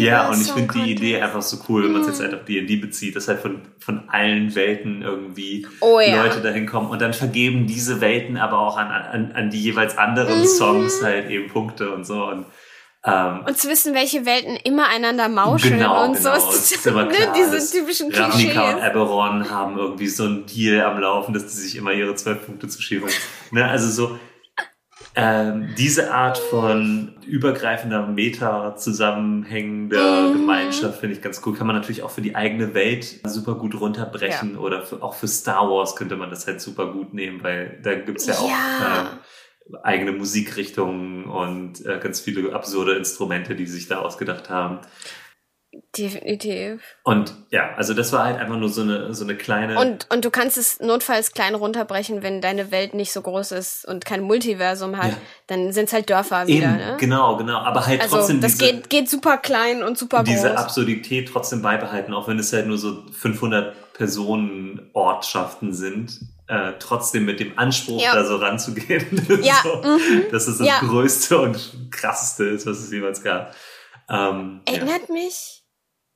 ja, 0.04 0.30
und 0.30 0.40
ich 0.42 0.52
finde 0.52 0.74
die 0.74 0.92
Idee 0.92 1.20
einfach 1.22 1.42
so 1.42 1.58
cool, 1.68 1.84
wenn 1.84 1.94
man 1.94 2.02
es 2.02 2.08
jetzt 2.08 2.20
Mm. 2.20 2.24
halt 2.24 2.34
auf 2.36 2.46
D&D 2.46 2.76
bezieht, 2.78 3.16
dass 3.16 3.28
halt 3.28 3.40
von, 3.40 3.62
von 3.80 4.08
allen 4.10 4.54
Welten 4.54 5.02
irgendwie 5.02 5.66
Oh 5.82 6.00
ja. 6.00 6.24
Leute 6.24 6.42
dahin 6.42 6.68
kommen 6.68 6.90
und 6.90 7.02
dann 7.02 7.14
vergeben 7.14 7.66
diese 7.66 8.02
Welten 8.02 8.38
aber 8.38 8.60
auch 8.60 8.78
an, 8.78 8.92
an, 8.92 9.32
an 9.32 9.50
die 9.50 9.62
jeweils 9.64 9.98
anderen 9.98 10.42
Mhm. 10.42 10.46
Songs 10.46 11.04
halt 11.04 11.30
eben 11.32 11.48
Punkte 11.48 11.92
und 11.92 12.06
so 12.06 12.24
und 12.26 12.46
ähm, 13.06 13.42
Und 13.46 13.58
zu 13.58 13.68
wissen, 13.70 13.94
welche 13.94 14.26
Welten 14.26 14.56
immer 14.64 14.88
einander 14.88 15.28
mauscheln 15.30 15.78
Genau, 15.78 16.06
und 16.06 16.16
genau. 16.18 16.40
so. 16.40 16.50
Es 16.52 16.72
ist 16.72 16.88
immer 16.88 17.06
klar, 17.10 17.34
Diese 17.36 17.52
dass 17.52 17.72
typischen 17.72 18.14
Ravnica 18.14 18.62
und 18.62 18.70
Klischees. 18.78 18.90
Eberron 18.90 19.50
haben 19.50 19.78
irgendwie 19.78 20.08
so 20.08 20.24
einen 20.24 20.46
Deal 20.46 20.82
am 20.86 21.00
Laufen, 21.00 21.34
dass 21.34 21.44
die 21.48 21.58
sich 21.58 21.76
immer 21.76 21.92
ihre 21.92 22.16
zwölf 22.16 22.46
Punkte 22.46 22.68
zuschieben. 22.68 23.10
ne, 23.52 23.68
also 23.68 23.90
so, 23.90 24.18
Ähm, 25.16 25.76
diese 25.78 26.12
Art 26.12 26.40
von 26.40 27.14
übergreifender 27.28 28.08
Meta 28.08 28.76
zusammenhängender 28.78 30.30
Mhm. 30.30 30.34
Gemeinschaft 30.34 31.00
finde 31.02 31.16
ich 31.16 31.22
ganz 31.22 31.40
cool. 31.46 31.56
Kann 31.56 31.68
man 31.68 31.76
natürlich 31.76 32.02
auch 32.04 32.10
für 32.10 32.22
die 32.22 32.36
eigene 32.36 32.74
Welt 32.74 33.20
super 33.26 33.54
gut 33.56 33.80
runterbrechen 33.80 34.58
oder 34.58 34.82
für, 34.82 35.04
auch 35.04 35.14
für 35.14 35.28
Star 35.28 35.70
Wars 35.70 35.96
könnte 35.96 36.16
man 36.16 36.32
das 36.32 36.48
halt 36.48 36.62
super 36.62 36.88
gut 36.92 37.14
nehmen, 37.14 37.44
weil 37.44 37.80
da 37.84 37.94
gibt's 37.96 38.26
ja 38.26 38.34
auch 38.36 38.50
Ja. 38.50 39.02
ähm, 39.02 39.08
eigene 39.84 40.12
Musikrichtungen 40.12 41.26
und 41.26 41.86
äh, 41.86 42.00
ganz 42.00 42.20
viele 42.20 42.54
absurde 42.54 42.94
Instrumente, 42.96 43.56
die 43.56 43.66
sie 43.66 43.76
sich 43.76 43.88
da 43.88 44.00
ausgedacht 44.00 44.50
haben. 44.50 44.80
Definitiv. 45.98 46.82
Und 47.04 47.34
ja, 47.50 47.74
also 47.76 47.96
das 47.96 48.12
war 48.14 48.26
halt 48.26 48.38
einfach 48.38 48.58
nur 48.58 48.70
so 48.70 48.82
eine, 48.82 49.14
so 49.16 49.24
eine 49.24 49.36
kleine. 49.36 49.80
Und, 49.80 50.08
und 50.12 50.24
du 50.24 50.30
kannst 50.30 50.56
es 50.58 50.80
notfalls 50.80 51.32
klein 51.32 51.56
runterbrechen, 51.56 52.22
wenn 52.22 52.42
deine 52.42 52.70
Welt 52.70 52.94
nicht 52.94 53.12
so 53.12 53.24
groß 53.24 53.54
ist 53.54 53.86
und 53.86 54.06
kein 54.06 54.22
Multiversum 54.22 54.98
hat, 54.98 55.12
Ja. 55.12 55.18
dann 55.48 55.72
sind 55.72 55.86
es 55.86 55.94
halt 55.94 56.10
Dörfer 56.12 56.46
wieder, 56.46 56.68
Eben, 56.68 56.78
ne? 56.78 56.98
genau, 57.00 57.38
genau. 57.38 57.58
Aber 57.58 57.88
halt 57.88 58.02
Also 58.02 58.18
trotzdem 58.18 58.40
das 58.42 58.58
diese, 58.58 58.72
geht, 58.72 58.90
geht 58.92 59.10
super 59.10 59.38
klein 59.38 59.82
und 59.82 59.98
super 59.98 60.24
diese 60.24 60.50
groß. 60.50 60.58
Absurdität 60.58 61.30
trotzdem 61.32 61.64
beibehalten, 61.64 62.14
auch 62.14 62.28
wenn 62.28 62.38
es 62.38 62.54
halt 62.54 62.68
nur 62.68 62.78
so 62.78 63.04
500 63.12 63.94
Personen 63.94 64.90
Ortschaften 64.94 65.74
sind, 65.74 66.20
äh, 66.54 66.74
trotzdem 66.80 67.26
mit 67.26 67.40
dem 67.40 67.58
Anspruch, 67.58 68.02
Ja. 68.02 68.14
da 68.16 68.26
so 68.26 68.36
ranzugehen, 68.38 69.06
Ja, 69.44 69.56
so, 69.64 69.76
mhm. 69.82 70.26
dass 70.32 70.48
es 70.48 70.58
das 70.60 70.68
Ja. 70.68 70.80
Größte 70.80 71.40
und 71.40 71.74
Krasseste 71.92 72.44
ist, 72.46 72.66
was 72.66 72.78
es 72.80 72.92
jemals 72.92 73.24
gab. 73.24 73.56
Ähm. 74.10 74.62
Erinnert 74.66 75.10
mich 75.10 75.62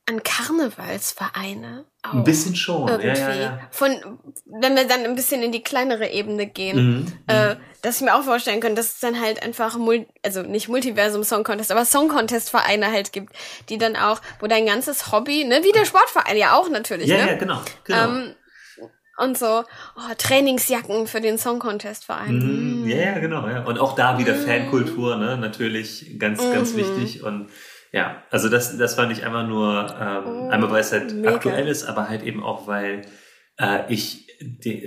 an 0.09 0.21
Karnevalsvereine. 0.23 1.85
Auch. 2.03 2.13
Ein 2.13 2.23
bisschen 2.23 2.55
schon, 2.55 2.87
irgendwie. 2.87 3.07
ja, 3.07 3.15
ja, 3.29 3.33
ja. 3.35 3.59
Von, 3.71 3.91
wenn 4.61 4.75
wir 4.75 4.87
dann 4.87 5.03
ein 5.03 5.15
bisschen 5.15 5.41
in 5.43 5.51
die 5.51 5.61
kleinere 5.63 6.07
Ebene 6.09 6.47
gehen, 6.47 6.77
Mhm. 7.01 7.13
äh, 7.27 7.55
dass 7.81 7.97
ich 7.97 8.01
mir 8.03 8.15
auch 8.15 8.23
vorstellen 8.23 8.59
könnte, 8.61 8.77
dass 8.77 8.93
es 8.93 8.99
dann 8.99 9.19
halt 9.19 9.43
einfach, 9.43 9.77
Mul 9.77 10.05
also 10.23 10.43
nicht 10.43 10.69
Multiversum 10.69 11.23
Song 11.23 11.43
Contest, 11.43 11.71
aber 11.71 11.83
Song 11.85 12.07
Contest 12.07 12.49
Vereine 12.49 12.91
halt 12.91 13.11
gibt, 13.11 13.33
die 13.69 13.77
dann 13.77 13.95
auch, 13.97 14.21
wo 14.39 14.47
dein 14.47 14.65
ganzes 14.65 15.11
Hobby, 15.11 15.43
ne, 15.43 15.61
wie 15.63 15.71
der 15.73 15.85
Sportverein 15.85 16.37
ja 16.37 16.53
auch 16.57 16.69
natürlich, 16.69 17.07
ja, 17.07 17.17
ne? 17.25 17.31
ja, 17.31 17.37
genau. 17.37 17.61
genau. 17.83 18.03
Ähm, 18.05 18.35
und 19.17 19.37
so, 19.37 19.63
oh, 19.95 20.13
Trainingsjacken 20.17 21.07
für 21.07 21.21
den 21.21 21.37
Song 21.37 21.59
Contest 21.59 22.05
Verein. 22.05 22.83
Mm. 22.83 22.87
Ja, 22.87 22.97
ja, 22.97 23.19
genau. 23.19 23.47
Ja. 23.47 23.63
Und 23.65 23.79
auch 23.79 23.95
da 23.95 24.17
wieder 24.19 24.33
Mhm. 24.35 24.45
Fankultur, 24.45 25.17
ne? 25.17 25.37
Natürlich 25.37 26.17
ganz, 26.19 26.39
ganz 26.39 26.73
Mhm. 26.73 26.77
wichtig. 26.77 27.23
Und 27.23 27.49
ja, 27.91 28.21
also 28.31 28.49
das, 28.49 28.77
das 28.77 28.95
fand 28.95 29.11
ich 29.11 29.25
einfach 29.25 29.47
nur, 29.47 29.95
ähm, 29.99 30.23
Oh, 30.25 30.49
einmal 30.49 30.69
weil 30.71 30.81
es 30.81 30.91
halt 30.91 31.13
mega. 31.13 31.35
aktuell 31.35 31.67
ist, 31.67 31.85
aber 31.85 32.09
halt 32.09 32.23
eben 32.23 32.43
auch, 32.43 32.67
weil 32.67 33.01
äh, 33.59 33.91
ich 33.91 34.27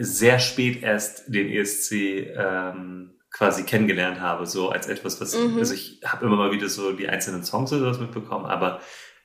sehr 0.00 0.38
spät 0.38 0.82
erst 0.82 1.24
den 1.34 1.48
ESC 1.50 1.92
ähm, 2.36 3.14
quasi 3.32 3.64
kennengelernt 3.64 4.20
habe, 4.20 4.46
so 4.46 4.68
als 4.70 4.86
etwas, 4.86 5.20
was, 5.20 5.36
Mhm. 5.36 5.58
also 5.58 5.74
ich 5.74 6.00
habe 6.04 6.26
immer 6.26 6.36
mal 6.36 6.52
wieder 6.52 6.68
so 6.68 6.92
die 6.92 7.08
einzelnen 7.08 7.42
Songs 7.44 7.72
oder 7.72 7.80
sowas 7.80 8.00
mitbekommen, 8.00 8.46
aber 8.46 8.80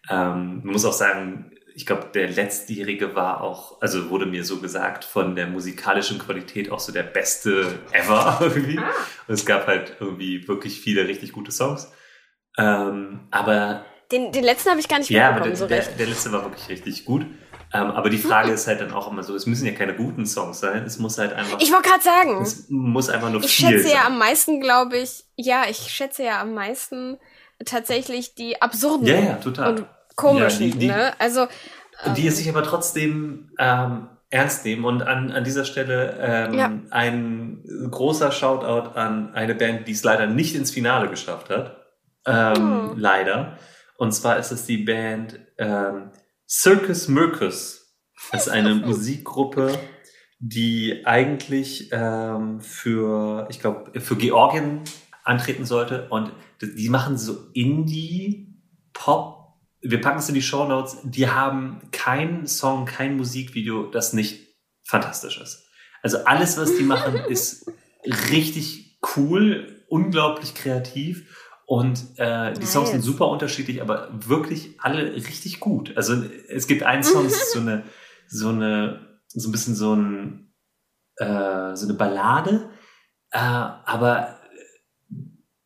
ähm, 0.09 0.61
man 0.63 0.73
muss 0.73 0.85
auch 0.85 0.93
sagen, 0.93 1.51
ich 1.75 1.85
glaube, 1.85 2.07
der 2.13 2.29
letztjährige 2.29 3.15
war 3.15 3.41
auch, 3.41 3.81
also 3.81 4.09
wurde 4.09 4.25
mir 4.25 4.45
so 4.45 4.59
gesagt, 4.59 5.03
von 5.03 5.35
der 5.35 5.45
musikalischen 5.47 6.19
Qualität 6.19 6.71
auch 6.71 6.79
so 6.79 6.93
der 6.93 7.03
beste 7.03 7.79
ever 7.91 8.37
irgendwie. 8.41 8.79
Ah. 8.79 8.89
Und 9.27 9.33
es 9.33 9.45
gab 9.45 9.67
halt 9.67 9.97
irgendwie 9.99 10.47
wirklich 10.47 10.79
viele 10.79 11.05
richtig 11.07 11.33
gute 11.33 11.51
Songs. 11.51 11.91
Ähm, 12.57 13.27
aber 13.29 13.85
Den, 14.09 14.31
den 14.31 14.45
letzten 14.45 14.69
habe 14.69 14.79
ich 14.79 14.87
gar 14.87 14.99
nicht 14.99 15.09
ja, 15.09 15.29
aber 15.29 15.45
mitbekommen, 15.45 15.67
der, 15.69 15.81
so 15.81 15.89
der, 15.89 15.97
der 15.97 16.07
letzte 16.07 16.31
war 16.31 16.43
wirklich 16.43 16.69
richtig 16.69 17.03
gut. 17.03 17.25
Ähm, 17.73 17.91
aber 17.91 18.09
die 18.09 18.19
Frage 18.19 18.51
ist 18.53 18.67
halt 18.67 18.79
dann 18.79 18.93
auch 18.93 19.11
immer 19.11 19.23
so, 19.23 19.35
es 19.35 19.45
müssen 19.45 19.65
ja 19.65 19.73
keine 19.73 19.95
guten 19.95 20.25
Songs 20.25 20.61
sein, 20.61 20.83
es 20.85 20.97
muss 20.97 21.17
halt 21.17 21.33
einfach, 21.33 21.59
Ich 21.59 21.73
wollte 21.73 21.89
gerade 21.89 22.03
sagen, 22.03 22.41
es 22.41 22.67
muss 22.69 23.09
einfach 23.09 23.29
nur 23.29 23.43
ich 23.43 23.53
viel 23.53 23.71
schätze 23.71 23.89
sein. 23.89 23.97
ja 23.97 24.05
am 24.05 24.17
meisten, 24.17 24.61
glaube 24.61 24.97
ich, 24.97 25.25
ja, 25.35 25.63
ich 25.69 25.77
schätze 25.77 26.23
ja 26.23 26.39
am 26.39 26.53
meisten 26.53 27.17
tatsächlich 27.65 28.35
die 28.35 28.61
absurden 28.61 29.07
ja, 29.07 29.19
ja, 29.19 29.33
total. 29.35 29.71
und 29.71 29.85
komischen, 30.15 30.67
Ja, 30.67 30.73
die- 30.73 30.79
die- 30.79 30.87
ne? 30.87 31.13
Also, 31.19 31.47
die 32.15 32.27
es 32.27 32.37
sich 32.37 32.49
aber 32.49 32.63
trotzdem 32.63 33.51
ähm, 33.59 34.09
ernst 34.29 34.65
nehmen. 34.65 34.83
Und 34.85 35.01
an, 35.03 35.31
an 35.31 35.43
dieser 35.43 35.65
Stelle 35.65 36.17
ähm, 36.19 36.53
Ja. 36.53 36.71
ein 36.91 37.63
großer 37.91 38.31
Shoutout 38.31 38.91
an 38.97 39.33
eine 39.33 39.55
Band, 39.55 39.87
die 39.87 39.91
es 39.93 40.03
leider 40.03 40.25
nicht 40.27 40.55
ins 40.55 40.71
Finale 40.71 41.09
geschafft 41.09 41.49
hat. 41.49 41.77
Ähm, 42.25 42.89
Oh. 42.91 42.93
Leider. 42.97 43.57
Und 43.97 44.13
zwar 44.13 44.37
ist 44.39 44.51
es 44.51 44.65
die 44.65 44.79
Band 44.79 45.39
ähm, 45.57 46.11
Circus 46.49 47.07
Mircus. 47.07 47.95
Das 48.31 48.47
ist 48.47 48.51
eine 48.51 48.75
Musikgruppe, 48.85 49.77
die 50.39 51.03
eigentlich 51.05 51.89
ähm, 51.93 52.59
für, 52.59 53.47
ich 53.49 53.59
glaube, 53.61 53.97
für 54.01 54.15
Georgien 54.17 54.81
antreten 55.23 55.65
sollte. 55.65 56.07
Und 56.09 56.31
die 56.61 56.89
machen 56.89 57.17
so 57.17 57.37
Indie-Pop. 57.53 59.34
Wir 59.89 60.01
packen 60.01 60.19
es 60.19 60.29
in 60.29 60.35
die 60.35 60.41
Show 60.41 60.65
Notes. 60.65 60.97
Die 61.03 61.29
haben 61.29 61.81
keinen 61.91 62.47
Song, 62.47 62.85
kein 62.85 63.17
Musikvideo, 63.17 63.89
das 63.89 64.13
nicht 64.13 64.55
fantastisch 64.83 65.39
ist. 65.39 65.67
Also 66.01 66.19
alles, 66.25 66.57
was 66.57 66.75
die 66.75 66.83
machen, 66.83 67.15
ist 67.29 67.71
richtig 68.31 68.99
cool, 69.15 69.83
unglaublich 69.89 70.53
kreativ. 70.55 71.25
Und 71.67 71.99
äh, 72.17 72.53
die 72.53 72.65
Songs 72.65 72.89
sind 72.89 72.97
Nice. 72.99 73.05
super 73.05 73.27
unterschiedlich, 73.27 73.81
aber 73.81 74.09
wirklich 74.13 74.79
alle 74.79 75.15
richtig 75.15 75.59
gut. 75.59 75.95
Also 75.97 76.23
es 76.47 76.67
gibt 76.67 76.83
einen 76.83 77.03
Song, 77.03 77.23
das 77.23 77.33
ist 77.33 77.53
so 77.53 77.59
eine, 77.59 77.83
so 78.27 78.49
eine, 78.49 79.19
so 79.27 79.49
ein 79.49 79.51
bisschen 79.51 79.75
so 79.75 79.95
ein, 79.95 80.53
äh, 81.17 81.75
so 81.75 81.85
eine 81.85 81.95
Ballade, 81.95 82.69
äh, 83.31 83.39
aber 83.39 84.39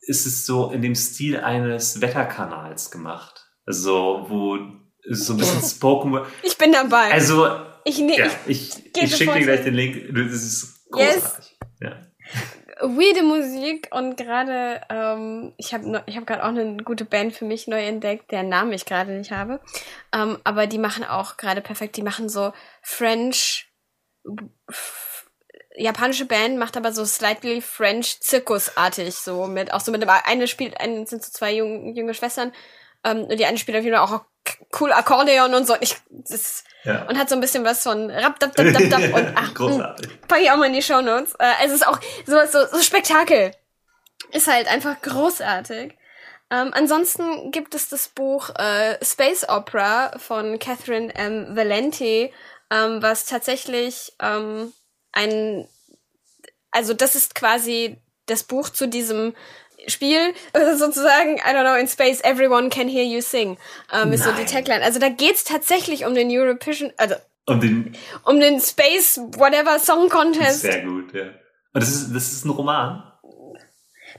es 0.08 0.26
ist 0.26 0.46
so 0.46 0.72
in 0.72 0.82
dem 0.82 0.96
Stil 0.96 1.38
eines 1.38 2.00
Wetterkanals 2.02 2.92
gemacht. 2.92 3.49
Also 3.70 4.26
wo 4.28 4.58
es 5.08 5.28
so 5.28 5.34
ein 5.34 5.38
bisschen 5.38 5.62
Spoken 5.62 6.12
Word. 6.12 6.28
ich 6.42 6.58
bin 6.58 6.72
dabei. 6.72 7.12
Also 7.12 7.48
ich 7.86 8.00
ne, 8.00 8.18
ja, 8.18 8.26
ich, 8.48 8.72
ich, 8.96 9.04
ich 9.04 9.16
schicke 9.16 9.34
dir 9.38 9.44
gleich 9.46 9.64
den 9.64 9.76
Link. 9.76 10.08
Das 10.12 10.34
ist 10.34 10.88
Yes. 10.98 11.22
großartig. 11.22 11.58
Ja. 11.82 12.02
weirde 12.82 13.22
Musik 13.22 13.90
und 13.92 14.18
gerade, 14.18 14.82
ähm, 14.90 15.54
ich 15.58 15.72
habe 15.76 16.04
ich 16.08 16.18
hab 16.18 16.26
gerade 16.26 16.44
auch 16.44 16.48
eine 16.48 16.78
gute 16.78 17.06
Band 17.06 17.36
für 17.36 17.46
mich 17.46 17.68
neu 17.68 17.80
entdeckt, 17.86 18.32
deren 18.32 18.50
Namen 18.50 18.74
ich 18.74 18.86
gerade 18.86 19.12
nicht 19.12 19.32
habe. 19.32 19.60
Ähm, 20.12 20.40
aber 20.44 20.66
die 20.66 20.80
machen 20.80 21.04
auch 21.04 21.38
gerade 21.38 21.62
perfekt, 21.62 21.96
die 21.96 22.02
machen 22.02 22.28
so 22.28 22.52
French, 22.82 23.72
japanische 25.76 26.26
Band 26.26 26.58
macht 26.58 26.76
aber 26.76 26.92
so 26.92 27.06
slightly 27.06 27.62
French 27.62 28.20
Zirkusartig, 28.20 29.14
so 29.14 29.46
mit, 29.46 29.72
auch 29.74 29.80
so 29.82 29.92
mit 29.92 30.02
dem, 30.02 30.10
eine 30.10 30.48
spielt, 30.48 30.80
eine 30.82 31.06
sind 31.06 31.24
so 31.24 31.32
zwei 31.32 31.54
jung, 31.54 31.96
junge 31.96 32.16
Schwestern, 32.16 32.52
ähm, 33.04 33.24
und 33.24 33.40
die 33.40 33.46
eine 33.46 33.58
spielt 33.58 33.78
auf 33.78 33.84
jeden 33.84 33.96
Fall 33.96 34.06
auch 34.06 34.22
cool 34.80 34.92
Akkordeon 34.92 35.54
und 35.54 35.68
so. 35.68 35.74
Und 35.74 35.84
ich, 35.84 35.96
das, 36.10 36.64
ja. 36.84 37.04
und 37.08 37.18
hat 37.18 37.30
so 37.30 37.36
ein 37.36 37.42
bisschen 37.42 37.64
was 37.64 37.84
von 37.84 38.10
rap, 38.10 38.40
dap, 38.40 38.56
dap, 38.56 38.74
dap, 38.74 38.90
dap 38.90 39.14
und 39.14 39.34
ach, 39.36 39.54
Großartig. 39.54 40.22
Pack 40.28 40.42
ich 40.42 40.52
auch 40.52 40.58
mal 40.58 40.68
in 40.68 40.74
die 40.74 40.82
Shownotes. 40.82 41.36
Äh, 41.40 41.66
es 41.66 41.72
ist 41.72 41.88
auch 41.88 42.00
so, 42.26 42.38
so, 42.52 42.66
so 42.66 42.82
Spektakel. 42.82 43.52
Ist 44.32 44.48
halt 44.48 44.68
einfach 44.68 45.02
großartig. 45.02 45.94
Ähm, 46.52 46.72
ansonsten 46.74 47.52
gibt 47.52 47.76
es 47.76 47.90
das 47.90 48.08
Buch 48.08 48.50
äh, 48.56 48.98
Space 49.04 49.48
Opera 49.48 50.18
von 50.18 50.58
Catherine 50.58 51.14
M. 51.14 51.56
Valenti, 51.56 52.34
ähm, 52.72 53.02
was 53.02 53.26
tatsächlich 53.26 54.14
ähm, 54.20 54.74
ein, 55.12 55.68
also 56.72 56.94
das 56.94 57.16
ist 57.16 57.36
quasi 57.36 58.02
das 58.26 58.44
Buch 58.44 58.70
zu 58.70 58.88
diesem 58.88 59.36
Spiel, 59.88 60.34
äh, 60.54 60.76
sozusagen, 60.76 61.38
I 61.38 61.54
don't 61.54 61.64
know, 61.64 61.76
in 61.76 61.88
space, 61.88 62.22
everyone 62.24 62.70
can 62.70 62.88
hear 62.88 63.04
you 63.04 63.22
sing, 63.22 63.58
ähm, 63.94 64.12
ist 64.14 64.24
so 64.24 64.32
die 64.32 64.38
Nein. 64.44 64.46
Tagline. 64.48 64.84
Also 64.84 65.00
da 65.00 65.10
geht's 65.10 65.44
tatsächlich 65.44 66.06
um 66.06 66.14
den 66.14 66.30
European, 66.30 66.92
also 66.98 67.16
Und 67.46 67.64
den 67.64 67.96
um 68.26 68.40
den 68.40 68.60
Space 68.62 69.18
Whatever 69.38 69.80
Song 69.80 70.10
Contest. 70.10 70.62
sehr 70.62 70.84
gut, 70.84 71.14
ja. 71.14 71.24
Und 71.74 71.84
das 71.84 71.90
ist, 71.90 72.14
das 72.16 72.32
ist 72.32 72.46
ein 72.46 72.50
Roman. 72.52 73.04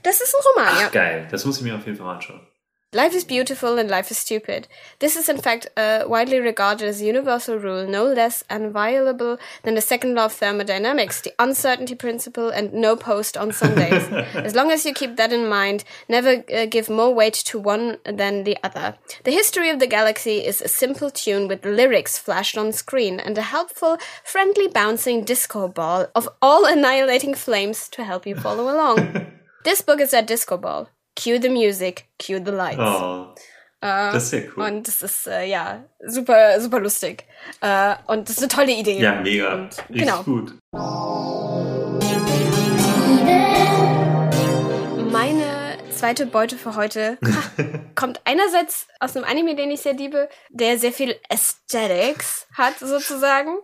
Das 0.03 0.19
ist 0.21 0.33
ein 0.33 0.41
Roman, 0.55 0.73
Ach, 0.75 0.81
ja. 0.81 0.89
geil. 0.89 1.27
Das 1.29 1.45
muss 1.45 1.57
ich 1.57 1.63
mir 1.63 1.75
auf 1.75 1.85
jeden 1.85 1.97
Fall 1.97 2.07
mal 2.07 2.15
anschauen. 2.15 2.47
Life 2.93 3.15
is 3.15 3.23
beautiful 3.23 3.77
and 3.77 3.89
life 3.89 4.11
is 4.11 4.17
stupid. 4.17 4.67
This 4.99 5.15
is 5.15 5.29
in 5.29 5.37
fact 5.37 5.65
uh, 5.77 6.03
widely 6.07 6.39
regarded 6.39 6.89
as 6.89 6.99
a 6.99 7.05
universal 7.05 7.55
rule, 7.55 7.87
no 7.87 8.03
less 8.03 8.43
inviolable 8.49 9.37
than 9.63 9.75
the 9.75 9.81
second 9.81 10.13
law 10.13 10.25
of 10.25 10.33
thermodynamics, 10.33 11.21
the 11.21 11.33
uncertainty 11.39 11.95
principle, 11.95 12.49
and 12.49 12.73
no 12.73 12.97
post 12.97 13.37
on 13.37 13.53
Sundays. 13.53 14.09
as 14.35 14.55
long 14.55 14.71
as 14.71 14.85
you 14.85 14.93
keep 14.93 15.15
that 15.15 15.31
in 15.31 15.47
mind, 15.47 15.85
never 16.09 16.43
uh, 16.53 16.65
give 16.65 16.89
more 16.89 17.13
weight 17.13 17.35
to 17.35 17.57
one 17.57 17.97
than 18.03 18.43
the 18.43 18.57
other. 18.61 18.97
The 19.23 19.31
history 19.31 19.69
of 19.69 19.79
the 19.79 19.87
galaxy 19.87 20.45
is 20.45 20.61
a 20.61 20.67
simple 20.67 21.09
tune 21.09 21.47
with 21.47 21.63
lyrics 21.63 22.17
flashed 22.17 22.57
on 22.57 22.73
screen 22.73 23.21
and 23.21 23.37
a 23.37 23.41
helpful, 23.41 23.99
friendly 24.25 24.67
bouncing 24.67 25.23
disco 25.23 25.69
ball 25.69 26.07
of 26.13 26.27
all 26.41 26.65
annihilating 26.65 27.35
flames 27.35 27.87
to 27.87 28.03
help 28.03 28.27
you 28.27 28.35
follow 28.35 28.63
along. 28.63 29.31
this 29.63 29.79
book 29.79 30.01
is 30.01 30.13
a 30.13 30.21
disco 30.21 30.57
ball. 30.57 30.89
Cue 31.15 31.41
the 31.41 31.49
music, 31.49 32.05
cue 32.17 32.41
the 32.43 32.51
lights. 32.51 32.79
Oh, 32.79 33.33
Äh, 33.83 34.11
das 34.13 34.23
ist 34.25 34.29
sehr 34.29 34.43
cool. 34.55 34.63
Und 34.63 34.87
das 34.87 35.01
ist, 35.01 35.27
äh, 35.27 35.45
ja, 35.45 35.83
super, 36.05 36.61
super 36.61 36.79
lustig. 36.79 37.25
Äh, 37.61 37.95
und 38.05 38.29
das 38.29 38.37
ist 38.37 38.43
eine 38.43 38.47
tolle 38.47 38.73
Idee. 38.73 38.99
ja, 38.99 39.19
mega. 39.19 39.53
Und, 39.55 39.77
Richtig 39.89 40.05
genau. 40.05 40.23
gut. 40.23 40.53
zweite 46.01 46.25
Beute 46.25 46.57
für 46.57 46.75
heute 46.75 47.19
kommt 47.95 48.21
einerseits 48.25 48.87
aus 48.99 49.15
einem 49.15 49.23
Anime, 49.23 49.55
den 49.55 49.69
ich 49.69 49.81
sehr 49.81 49.93
liebe, 49.93 50.29
der 50.49 50.79
sehr 50.79 50.91
viel 50.91 51.15
Aesthetics 51.29 52.47
hat, 52.57 52.79
sozusagen. 52.79 53.59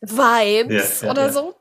Vibes 0.00 1.00
Ja, 1.00 1.06
ja, 1.06 1.12
oder 1.12 1.26
ja. 1.26 1.32
so. 1.32 1.54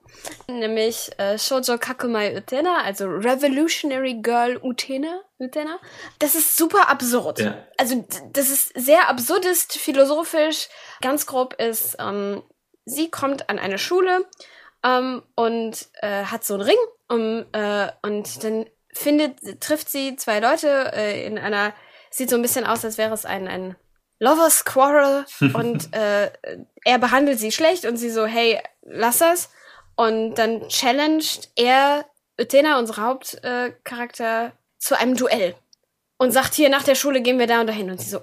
Nämlich 0.48 1.12
äh, 1.18 1.38
Shoujo 1.38 1.78
Kakumai 1.78 2.36
Utena, 2.36 2.84
also 2.84 3.06
Revolutionary 3.06 4.16
Girl 4.22 4.58
Utena. 4.64 5.22
Utena. 5.40 5.80
Das 6.20 6.36
ist 6.36 6.58
super 6.58 6.90
absurd. 6.90 7.40
Ja. 7.40 7.66
Also 7.78 8.06
das 8.34 8.50
ist 8.50 8.72
sehr 8.76 9.10
absurdist, 9.10 9.78
philosophisch. 9.78 10.70
Ganz 11.02 11.26
grob 11.26 11.56
ist, 11.56 11.98
ähm, 12.00 12.44
sie 12.86 13.10
kommt 13.10 13.50
an 13.50 13.60
eine 13.60 13.78
Schule 13.78 14.26
ähm, 14.84 15.24
und 15.36 15.88
äh, 16.02 16.26
hat 16.26 16.44
so 16.44 16.56
einen 16.56 16.64
Ring 16.64 16.78
um, 17.10 17.46
äh, 17.52 17.92
und 18.04 18.44
dann 18.44 18.66
findet, 18.94 19.62
trifft 19.62 19.90
sie 19.90 20.16
zwei 20.16 20.40
Leute 20.40 20.92
äh, 20.94 21.26
in 21.26 21.38
einer, 21.38 21.74
sieht 22.10 22.30
so 22.30 22.36
ein 22.36 22.42
bisschen 22.42 22.66
aus, 22.66 22.86
als 22.86 22.98
wäre 22.98 23.14
es 23.14 23.26
ein, 23.26 23.48
ein 23.48 23.76
Lover's 24.20 24.66
Quarrel 24.66 25.26
und 25.54 25.94
äh, 25.94 26.32
er 26.86 27.00
behandelt 27.00 27.40
sie 27.40 27.52
schlecht 27.52 27.86
und 27.86 27.98
sie 27.98 28.10
so, 28.10 28.26
hey, 28.26 28.60
lass 28.84 29.20
das. 29.20 29.50
Und 29.96 30.36
dann 30.36 30.68
challenged 30.70 31.50
er 31.56 32.06
Utena, 32.40 32.80
unsere 32.80 33.02
Hauptcharakter, 33.02 34.46
äh, 34.48 34.52
zu 34.80 34.98
einem 34.98 35.16
Duell. 35.16 35.56
Und 36.18 36.32
sagt, 36.32 36.54
hier 36.54 36.70
nach 36.70 36.84
der 36.84 36.96
Schule 36.96 37.22
gehen 37.22 37.40
wir 37.40 37.48
da 37.48 37.62
und 37.62 37.68
dahin. 37.68 37.90
Und 37.90 38.00
sie 38.00 38.10
so, 38.10 38.22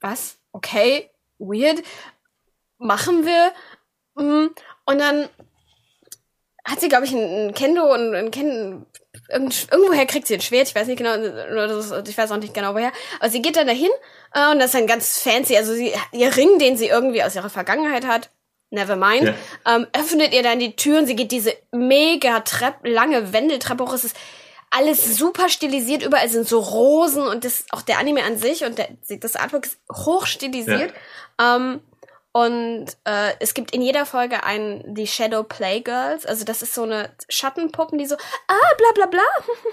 was? 0.00 0.38
Okay, 0.52 1.10
weird. 1.38 1.82
Machen 2.78 3.26
wir. 3.26 3.52
Mhm. 4.14 4.54
Und 4.86 4.98
dann 4.98 5.28
hat 6.64 6.80
sie, 6.80 6.88
glaube 6.88 7.04
ich, 7.04 7.12
ein, 7.12 7.54
Kendo 7.54 7.92
und 7.92 8.14
ein 8.14 8.30
Ken 8.30 8.86
irgend, 9.28 9.68
irgendwoher 9.70 10.06
kriegt 10.06 10.26
sie 10.26 10.34
ein 10.34 10.40
Schwert, 10.40 10.68
ich 10.68 10.74
weiß 10.74 10.86
nicht 10.86 10.98
genau, 10.98 11.14
ich 11.16 12.18
weiß 12.18 12.30
auch 12.32 12.36
nicht 12.36 12.54
genau 12.54 12.74
woher. 12.74 12.92
Aber 13.18 13.30
sie 13.30 13.42
geht 13.42 13.56
dann 13.56 13.66
dahin 13.66 13.90
äh, 14.34 14.50
und 14.50 14.58
das 14.58 14.66
ist 14.66 14.74
dann 14.74 14.86
ganz 14.86 15.18
fancy. 15.20 15.56
Also 15.56 15.74
sie, 15.74 15.92
ihr 16.12 16.36
Ring, 16.36 16.58
den 16.58 16.76
sie 16.76 16.88
irgendwie 16.88 17.22
aus 17.22 17.34
ihrer 17.34 17.50
Vergangenheit 17.50 18.06
hat, 18.06 18.30
never 18.70 18.96
mind, 18.96 19.34
ähm, 19.66 19.86
öffnet 19.92 20.32
ihr 20.32 20.42
dann 20.42 20.58
die 20.58 20.76
Tür 20.76 20.98
und 20.98 21.06
sie 21.06 21.16
geht 21.16 21.32
diese 21.32 21.54
mega 21.72 22.40
Trepp, 22.40 22.76
lange 22.84 23.32
Wendeltreppe 23.32 23.84
hoch. 23.84 23.92
Es 23.92 24.04
ist 24.04 24.16
alles 24.70 25.16
super 25.16 25.48
stilisiert, 25.48 26.04
überall 26.04 26.28
sind 26.28 26.46
so 26.46 26.60
Rosen 26.60 27.24
und 27.24 27.44
das 27.44 27.64
auch 27.70 27.82
der 27.82 27.98
Anime 27.98 28.22
an 28.22 28.38
sich 28.38 28.64
und 28.64 28.78
der, 28.78 28.88
das 29.08 29.36
Artwork 29.36 29.66
ist 29.66 29.78
hoch 29.92 30.26
stilisiert. 30.26 30.94
Ähm, 31.40 31.80
und 32.32 32.86
äh, 33.04 33.32
es 33.40 33.54
gibt 33.54 33.72
in 33.72 33.82
jeder 33.82 34.06
Folge 34.06 34.44
ein 34.44 34.84
die 34.94 35.08
Shadow 35.08 35.42
Playgirls, 35.42 36.26
also 36.26 36.44
das 36.44 36.62
ist 36.62 36.74
so 36.74 36.84
eine 36.84 37.10
Schattenpuppen, 37.28 37.98
die 37.98 38.06
so 38.06 38.14
ah 38.46 38.74
bla 38.78 38.92
bla 38.94 39.06
bla 39.06 39.22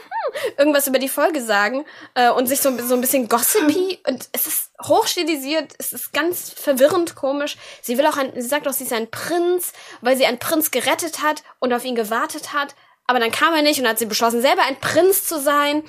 irgendwas 0.57 0.87
über 0.87 0.97
die 0.97 1.09
Folge 1.09 1.41
sagen 1.41 1.85
äh, 2.15 2.31
und 2.31 2.47
sich 2.47 2.59
so, 2.59 2.75
so 2.79 2.95
ein 2.95 3.01
bisschen 3.01 3.29
gossipy 3.29 3.99
und 4.07 4.27
es 4.31 4.47
ist 4.47 4.71
hochstilisiert, 4.83 5.75
es 5.77 5.93
ist 5.93 6.13
ganz 6.13 6.49
verwirrend 6.49 7.15
komisch. 7.15 7.57
Sie 7.83 7.99
will 7.99 8.07
auch 8.07 8.17
ein, 8.17 8.31
sie 8.33 8.47
sagt 8.47 8.67
auch, 8.67 8.73
sie 8.73 8.85
ist 8.85 8.93
ein 8.93 9.11
Prinz, 9.11 9.73
weil 10.01 10.17
sie 10.17 10.25
einen 10.25 10.39
Prinz 10.39 10.71
gerettet 10.71 11.21
hat 11.21 11.43
und 11.59 11.73
auf 11.73 11.85
ihn 11.85 11.95
gewartet 11.95 12.53
hat, 12.53 12.73
aber 13.05 13.19
dann 13.19 13.31
kam 13.31 13.53
er 13.53 13.61
nicht 13.61 13.79
und 13.79 13.87
hat 13.87 13.99
sie 13.99 14.07
beschlossen, 14.07 14.41
selber 14.41 14.63
ein 14.63 14.79
Prinz 14.79 15.27
zu 15.27 15.39
sein. 15.39 15.83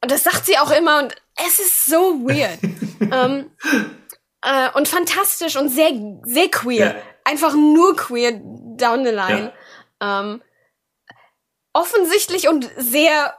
Und 0.00 0.10
das 0.10 0.22
sagt 0.22 0.46
sie 0.46 0.58
auch 0.58 0.70
immer 0.70 1.02
und 1.02 1.14
es 1.44 1.58
ist 1.58 1.86
so 1.86 2.20
weird. 2.20 2.58
ähm, 3.00 3.50
äh, 4.44 4.70
und 4.74 4.88
fantastisch 4.88 5.56
und 5.56 5.70
sehr, 5.70 5.90
sehr 6.24 6.50
queer. 6.50 6.86
Ja. 6.86 6.94
Einfach 7.24 7.54
nur 7.54 7.96
queer 7.96 8.32
down 8.32 9.04
the 9.04 9.10
line. 9.10 9.52
Ja. 10.02 10.20
Ähm, 10.20 10.42
offensichtlich 11.72 12.48
und 12.48 12.70
sehr 12.76 13.34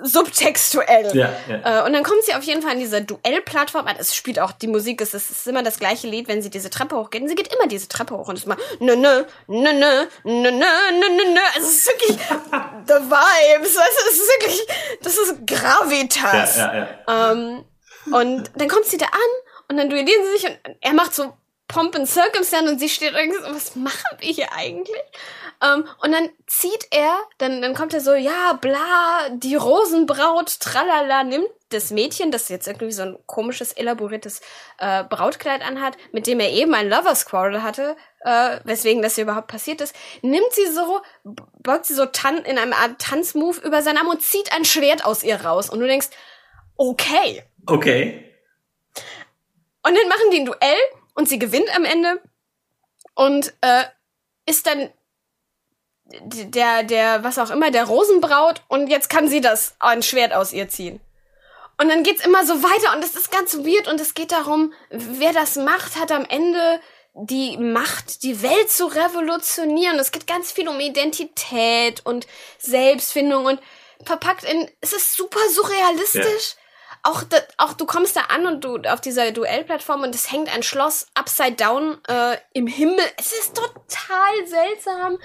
subtextuell. 0.00 1.16
Ja, 1.16 1.32
ja. 1.48 1.80
Äh, 1.80 1.86
und 1.86 1.92
dann 1.92 2.04
kommt 2.04 2.22
sie 2.22 2.34
auf 2.34 2.44
jeden 2.44 2.62
Fall 2.62 2.72
an 2.72 2.78
dieser 2.78 3.00
Duellplattform 3.00 3.86
an. 3.88 3.96
Es 3.98 4.14
spielt 4.14 4.38
auch 4.38 4.52
die 4.52 4.68
Musik, 4.68 5.00
es 5.00 5.12
ist, 5.12 5.46
immer 5.48 5.64
das 5.64 5.80
gleiche 5.80 6.06
Lied, 6.06 6.28
wenn 6.28 6.40
sie 6.40 6.50
diese 6.50 6.70
Treppe 6.70 6.96
hochgeht. 6.96 7.22
Und 7.22 7.28
sie 7.28 7.34
geht 7.34 7.52
immer 7.52 7.66
diese 7.66 7.88
Treppe 7.88 8.16
hoch 8.16 8.28
und 8.28 8.36
ist 8.36 8.44
immer 8.44 8.56
nö, 8.78 8.94
nö, 8.94 9.24
nö, 9.48 9.72
nö, 9.72 10.06
nö, 10.24 10.50
nö, 10.50 10.50
nö, 10.52 11.32
nö. 11.32 11.40
Es 11.58 11.68
ist 11.68 11.86
wirklich 11.88 12.16
the 12.86 12.94
vibes. 12.94 13.76
Es 13.76 14.18
ist 14.18 14.30
wirklich, 14.40 14.66
das 15.02 15.18
ist 15.18 15.46
Gravitas. 15.46 16.56
Ja, 16.58 16.74
ja, 16.74 16.88
ja. 17.08 17.32
Ähm, 17.32 17.64
und 18.12 18.50
dann 18.54 18.68
kommt 18.68 18.86
sie 18.86 18.98
da 18.98 19.06
an 19.06 19.47
und 19.68 19.76
dann 19.76 19.90
duellieren 19.90 20.24
sie 20.24 20.38
sich 20.38 20.46
und 20.46 20.58
er 20.80 20.94
macht 20.94 21.14
so 21.14 21.32
Pomp 21.68 21.94
and 21.94 22.08
Circumstance 22.08 22.70
und 22.70 22.78
sie 22.78 22.88
steht 22.88 23.12
irgendwie 23.12 23.38
so, 23.38 23.54
was 23.54 23.76
machen 23.76 24.16
wir 24.18 24.32
hier 24.32 24.52
eigentlich? 24.52 25.02
Ähm, 25.62 25.84
und 26.02 26.12
dann 26.12 26.30
zieht 26.46 26.88
er, 26.90 27.14
dann, 27.36 27.60
dann 27.60 27.74
kommt 27.74 27.92
er 27.92 28.00
so, 28.00 28.14
ja, 28.14 28.54
bla, 28.54 29.28
die 29.30 29.54
Rosenbraut, 29.54 30.60
tralala, 30.60 31.24
nimmt 31.24 31.48
das 31.68 31.90
Mädchen, 31.90 32.30
das 32.30 32.48
jetzt 32.48 32.66
irgendwie 32.66 32.92
so 32.92 33.02
ein 33.02 33.18
komisches, 33.26 33.72
elaboriertes 33.72 34.40
äh, 34.78 35.04
Brautkleid 35.04 35.60
anhat, 35.60 35.98
mit 36.12 36.26
dem 36.26 36.40
er 36.40 36.50
eben 36.50 36.72
ein 36.72 36.88
Lover's 36.88 37.26
Quarrel 37.26 37.62
hatte, 37.62 37.96
äh, 38.20 38.60
weswegen 38.64 39.02
das 39.02 39.16
hier 39.16 39.24
überhaupt 39.24 39.48
passiert 39.48 39.82
ist, 39.82 39.94
nimmt 40.22 40.50
sie 40.52 40.66
so, 40.66 41.02
beugt 41.62 41.84
sie 41.84 41.94
so 41.94 42.06
tan 42.06 42.38
in 42.38 42.56
einem 42.56 42.72
Art 42.72 42.98
Tanzmove 42.98 43.60
über 43.60 43.82
seinen 43.82 43.98
Arm 43.98 44.08
und 44.08 44.22
zieht 44.22 44.52
ein 44.54 44.64
Schwert 44.64 45.04
aus 45.04 45.22
ihr 45.22 45.44
raus. 45.44 45.68
Und 45.68 45.80
du 45.80 45.86
denkst, 45.86 46.08
okay, 46.76 47.42
Okay. 47.66 48.27
Und 49.88 49.94
dann 49.94 50.08
machen 50.08 50.30
die 50.30 50.40
ein 50.40 50.44
Duell 50.44 50.76
und 51.14 51.28
sie 51.28 51.38
gewinnt 51.38 51.74
am 51.74 51.84
Ende 51.84 52.20
und 53.14 53.54
äh, 53.62 53.84
ist 54.46 54.66
dann 54.66 54.90
der, 56.04 56.82
der, 56.84 57.24
was 57.24 57.38
auch 57.38 57.50
immer, 57.50 57.70
der 57.70 57.84
Rosenbraut 57.84 58.62
und 58.68 58.88
jetzt 58.88 59.10
kann 59.10 59.28
sie 59.28 59.40
das 59.40 59.74
ein 59.78 60.02
Schwert 60.02 60.32
aus 60.32 60.52
ihr 60.52 60.68
ziehen. 60.68 61.00
Und 61.80 61.88
dann 61.88 62.02
geht's 62.02 62.24
immer 62.24 62.44
so 62.44 62.62
weiter 62.62 62.96
und 62.96 63.04
es 63.04 63.14
ist 63.14 63.30
ganz 63.30 63.56
weird 63.58 63.88
und 63.88 64.00
es 64.00 64.14
geht 64.14 64.32
darum, 64.32 64.72
wer 64.90 65.32
das 65.32 65.56
macht, 65.56 65.96
hat 65.96 66.12
am 66.12 66.24
Ende 66.24 66.80
die 67.14 67.56
Macht, 67.56 68.22
die 68.22 68.42
Welt 68.42 68.70
zu 68.70 68.86
revolutionieren. 68.86 69.98
Es 69.98 70.12
geht 70.12 70.26
ganz 70.26 70.52
viel 70.52 70.68
um 70.68 70.80
Identität 70.80 72.04
und 72.04 72.26
Selbstfindung 72.58 73.46
und 73.46 73.60
verpackt 74.04 74.44
in, 74.44 74.70
es 74.80 74.92
ist 74.92 75.14
super 75.14 75.40
surrealistisch. 75.50 76.56
Auch, 77.02 77.22
da, 77.22 77.36
auch 77.56 77.72
du 77.72 77.86
kommst 77.86 78.16
da 78.16 78.22
an 78.28 78.46
und 78.46 78.64
du 78.64 78.78
auf 78.88 79.00
dieser 79.00 79.30
Duellplattform 79.32 80.02
und 80.02 80.14
es 80.14 80.30
hängt 80.30 80.54
ein 80.54 80.62
Schloss 80.62 81.06
upside 81.14 81.52
down 81.52 81.98
äh, 82.08 82.36
im 82.52 82.66
Himmel. 82.66 83.04
Es 83.16 83.32
ist 83.32 83.54
total 83.54 84.46
seltsam. 84.46 85.18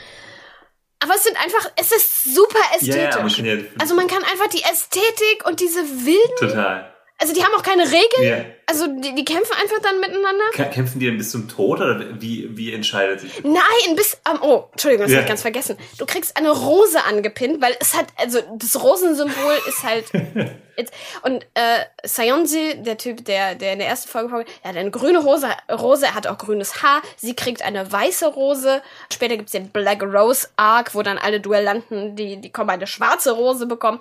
Aber 1.00 1.16
es 1.16 1.24
sind 1.24 1.38
einfach, 1.44 1.70
es 1.76 1.92
ist 1.92 2.24
super 2.36 2.60
Ja, 2.82 2.96
ja, 2.96 3.18
man 3.18 3.28
ästhetisch. 3.28 3.46
ja 3.46 3.56
Also 3.80 3.94
man 3.96 4.08
kann 4.08 4.24
einfach 4.24 4.48
die 4.48 4.64
Ästhetik 4.64 5.46
und 5.46 5.60
diese 5.60 5.82
wilden, 6.06 6.36
total. 6.40 6.93
Also 7.20 7.34
die 7.34 7.44
haben 7.44 7.54
auch 7.56 7.64
keine 7.64 7.84
Regeln. 7.84 8.24
Ja. 8.24 8.46
Also 8.66 8.88
die, 8.88 9.14
die 9.16 9.24
kämpfen 9.26 9.54
einfach 9.62 9.80
dann 9.82 10.00
miteinander. 10.00 10.44
Kä- 10.54 10.70
Kämpfen 10.70 11.00
die 11.00 11.06
denn 11.06 11.18
bis 11.18 11.32
zum 11.32 11.48
Tod 11.48 11.80
oder 11.80 12.22
wie, 12.22 12.50
wie 12.58 12.74
entscheidet 12.74 13.20
sich? 13.22 13.44
Nein, 13.44 13.96
bis 13.96 14.18
ähm, 14.30 14.40
oh, 14.42 14.66
Entschuldigung, 14.72 15.06
das 15.06 15.12
Ja. 15.12 15.18
hab 15.18 15.24
ich 15.24 15.30
ganz 15.30 15.42
vergessen. 15.42 15.78
Du 15.98 16.06
kriegst 16.06 16.36
eine 16.38 16.50
Rose 16.52 17.02
angepinnt, 17.04 17.62
weil 17.62 17.76
es 17.80 17.94
hat 17.96 18.08
also 18.18 18.40
das 18.58 18.82
Rosensymbol 18.82 19.58
ist 19.68 19.84
halt 19.84 20.06
und 21.24 21.44
äh 21.54 21.86
Sayonji, 22.04 22.82
der 22.84 22.98
Typ, 22.98 23.24
der 23.26 23.56
der 23.56 23.74
in 23.74 23.80
der 23.80 23.88
ersten 23.88 24.10
Folge 24.10 24.30
vorgeht, 24.30 24.48
er 24.64 24.70
hat 24.72 24.78
eine 24.78 24.92
grüne 24.92 25.20
Rose, 25.20 25.48
Rose, 25.72 26.06
er 26.06 26.16
hat 26.16 26.28
auch 26.28 26.38
grünes 26.38 26.82
Haar. 26.82 27.02
Sie 27.18 27.36
kriegt 27.36 27.62
eine 27.62 27.90
weiße 27.92 28.28
Rose. 28.28 28.82
Später 29.12 29.38
gibt's 29.38 29.52
den 29.52 29.70
Black 29.70 30.02
Rose 30.04 30.48
Arc, 30.58 30.96
wo 30.96 31.02
dann 31.04 31.18
alle 31.18 31.40
Duellanten, 31.40 32.16
die 32.16 32.38
die 32.42 32.52
kommen 32.52 32.70
eine 32.70 32.88
schwarze 32.88 33.32
Rose 33.32 33.66
bekommen. 33.66 34.00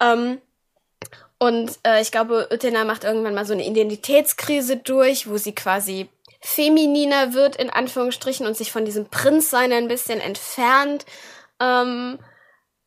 Ähm, 0.00 0.38
und 1.38 1.78
äh, 1.86 2.02
ich 2.02 2.10
glaube, 2.10 2.48
Utena 2.52 2.84
macht 2.84 3.04
irgendwann 3.04 3.34
mal 3.34 3.46
so 3.46 3.52
eine 3.52 3.66
Identitätskrise 3.66 4.76
durch, 4.76 5.28
wo 5.28 5.36
sie 5.36 5.54
quasi 5.54 6.08
femininer 6.40 7.32
wird, 7.32 7.56
in 7.56 7.70
Anführungsstrichen, 7.70 8.46
und 8.46 8.56
sich 8.56 8.72
von 8.72 8.84
diesem 8.84 9.08
Prinzsein 9.08 9.72
ein 9.72 9.88
bisschen 9.88 10.20
entfernt. 10.20 11.04
Ähm, 11.60 12.18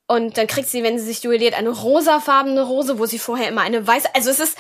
und 0.08 0.38
dann 0.38 0.48
kriegt 0.48 0.68
sie, 0.68 0.84
wenn 0.84 1.00
sie 1.00 1.06
sich 1.06 1.22
duelliert, 1.22 1.54
eine 1.54 1.70
rosafarbene 1.70 2.62
Rose, 2.62 3.00
wo 3.00 3.06
sie 3.06 3.20
vorher 3.20 3.48
immer 3.48 3.62
eine 3.62 3.86
weiße. 3.88 4.10
Also 4.14 4.30
es 4.30 4.40
ist 4.40 4.58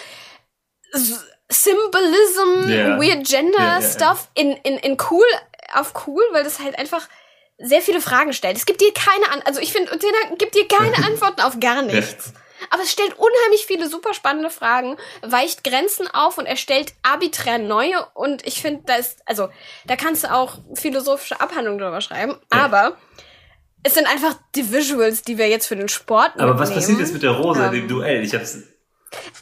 Symbolism, 1.50 2.70
Ja. 2.70 3.02
Weird 3.02 3.28
Gender 3.28 3.60
ja, 3.60 3.80
ja. 3.80 3.82
Stuff 3.82 4.30
in, 4.34 4.54
in, 4.64 4.78
in 4.78 4.98
cool, 5.10 5.26
auf 5.74 6.08
cool, 6.08 6.24
weil 6.32 6.46
das 6.46 6.60
halt 6.60 6.80
einfach 6.80 7.08
sehr 7.58 7.82
viele 7.82 8.00
Fragen 8.00 8.32
stellt. 8.32 8.56
Es 8.56 8.66
gibt 8.66 8.80
dir 8.80 8.94
keine 8.94 9.30
An 9.32 9.42
also 9.44 9.60
ich 9.60 9.74
finde, 9.74 9.94
Utena 9.94 10.36
gibt 10.38 10.56
dir 10.56 10.68
keine 10.68 10.96
Antworten 11.06 11.42
auf 11.42 11.60
gar 11.60 11.82
nichts. 11.82 12.34
Aber 12.74 12.82
es 12.84 12.92
stellt 12.92 13.14
unheimlich 13.20 13.66
viele 13.68 13.88
super 13.90 14.14
spannende 14.14 14.50
Fragen, 14.50 14.98
weicht 15.22 15.64
Grenzen 15.64 16.08
auf 16.08 16.38
und 16.38 16.46
erstellt 16.46 16.94
arbiträr 17.04 17.58
neue. 17.60 18.04
Und 18.14 18.48
ich 18.48 18.62
finde, 18.62 18.84
da 18.86 18.96
ist, 18.96 19.20
also, 19.26 19.50
da 19.86 19.96
kannst 19.96 20.24
du 20.24 20.32
auch 20.34 20.58
philosophische 20.74 21.40
Abhandlungen 21.42 21.80
drüber 21.80 22.02
schreiben. 22.02 22.40
Ja. 22.54 22.64
Aber 22.66 22.98
es 23.84 23.94
sind 23.94 24.08
einfach 24.08 24.36
die 24.56 24.72
Visuals, 24.72 25.22
die 25.22 25.38
wir 25.38 25.48
jetzt 25.50 25.68
für 25.68 25.76
den 25.76 25.90
Sport 25.90 26.32
Aber 26.40 26.58
was 26.58 26.74
passiert 26.74 27.00
jetzt 27.00 27.14
mit 27.14 27.24
der 27.24 27.32
Rose, 27.32 27.62
Ähm, 27.66 27.72
dem 27.74 27.88
Duell? 27.88 28.24
Ich 28.24 28.34
hab's. 28.34 28.58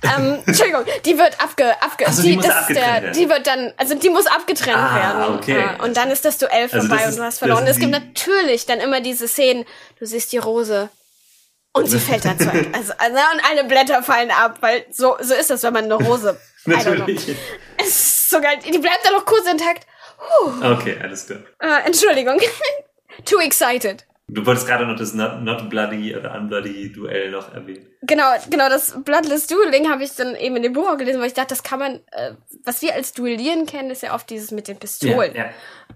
Ähm, 0.02 0.40
Entschuldigung, 0.48 0.84
die 1.06 1.16
wird 1.18 1.40
abge, 1.40 1.70
abge 1.84 2.06
Ach 2.08 2.14
so, 2.14 2.24
die 2.24 2.36
muss 2.36 2.46
das 2.48 2.56
abgetrennt 2.56 3.04
der, 3.04 3.12
die 3.12 3.30
wird 3.30 3.46
dann, 3.46 3.72
also 3.78 3.94
die 3.94 4.10
muss 4.10 4.26
abgetrennt 4.26 4.76
Ah, 4.78 4.96
werden. 4.96 5.36
okay. 5.36 5.64
Äh, 5.78 5.84
Und 5.84 5.96
dann 5.96 6.10
ist 6.10 6.26
das 6.26 6.40
Duell 6.40 6.64
Also 6.64 6.80
vorbei 6.80 6.96
das 6.96 7.04
und 7.04 7.10
ist- 7.10 7.20
du 7.20 7.24
hast 7.24 7.38
verloren. 7.40 7.66
das 7.68 7.76
Es 7.76 7.80
gibt 7.80 7.94
die- 7.94 8.00
natürlich 8.00 8.66
dann 8.66 8.80
immer 8.80 9.02
diese 9.02 9.28
Szenen, 9.28 9.66
du 10.00 10.08
siehst 10.08 10.32
die 10.32 10.40
Rose 10.40 10.90
Und 11.80 11.88
sie 11.88 12.00
fällt 12.00 12.26
dann 12.26 12.40
zurück. 12.40 12.68
Also, 12.74 12.94
also, 12.98 13.16
und 13.16 13.42
alle 13.50 13.64
Blätter 13.66 14.04
fallen 14.04 14.32
ab, 14.32 14.58
weil 14.62 14.86
so, 14.92 15.18
so 15.22 15.34
ist 15.34 15.50
das, 15.50 15.64
wenn 15.64 15.74
man 15.74 15.86
eine 15.86 15.96
Rose. 15.96 16.38
Natürlich. 16.66 17.36
Es 17.78 17.88
ist 17.88 18.30
so 18.30 18.42
geil. 18.42 18.58
Die 18.66 18.78
bleibt 18.78 19.00
dann 19.04 19.14
noch 19.14 19.26
kurz 19.26 19.50
intakt. 19.50 19.86
Puh. 20.18 20.74
Okay, 20.74 20.98
alles 21.02 21.26
klar. 21.26 21.40
Äh, 21.60 21.88
Entschuldigung. 21.88 22.40
Too 23.26 23.40
excited. 23.40 24.06
Du 24.32 24.46
wolltest 24.46 24.68
gerade 24.68 24.86
noch 24.86 24.96
das 24.96 25.14
Not, 25.14 25.42
Not 25.42 25.70
Bloody 25.70 26.16
oder 26.16 26.36
Unbloody 26.36 26.94
Duell 26.94 27.32
noch 27.32 27.54
erwähnen. 27.54 27.88
Genau, 28.04 28.26
genau, 28.50 28.70
das 28.70 28.96
Bloodless 29.04 29.48
Dueling 29.48 29.90
habe 29.90 30.04
ich 30.04 30.16
dann 30.16 30.36
eben 30.36 30.56
in 30.56 30.64
dem 30.64 30.74
Buch 30.74 30.88
auch 30.88 30.98
gelesen, 30.98 31.20
weil 31.20 31.28
ich 31.28 31.34
dachte, 31.34 31.50
das 31.50 31.64
kann 31.64 31.80
man, 31.80 31.96
äh, 32.12 32.34
was 32.64 32.82
wir 32.82 32.94
als 32.94 33.14
Duellieren 33.14 33.66
kennen, 33.66 33.90
ist 33.90 34.04
ja 34.04 34.14
oft 34.14 34.30
dieses 34.30 34.52
mit 34.52 34.68
den 34.68 34.78
Pistolen. 34.78 35.34
Ja, 35.36 35.46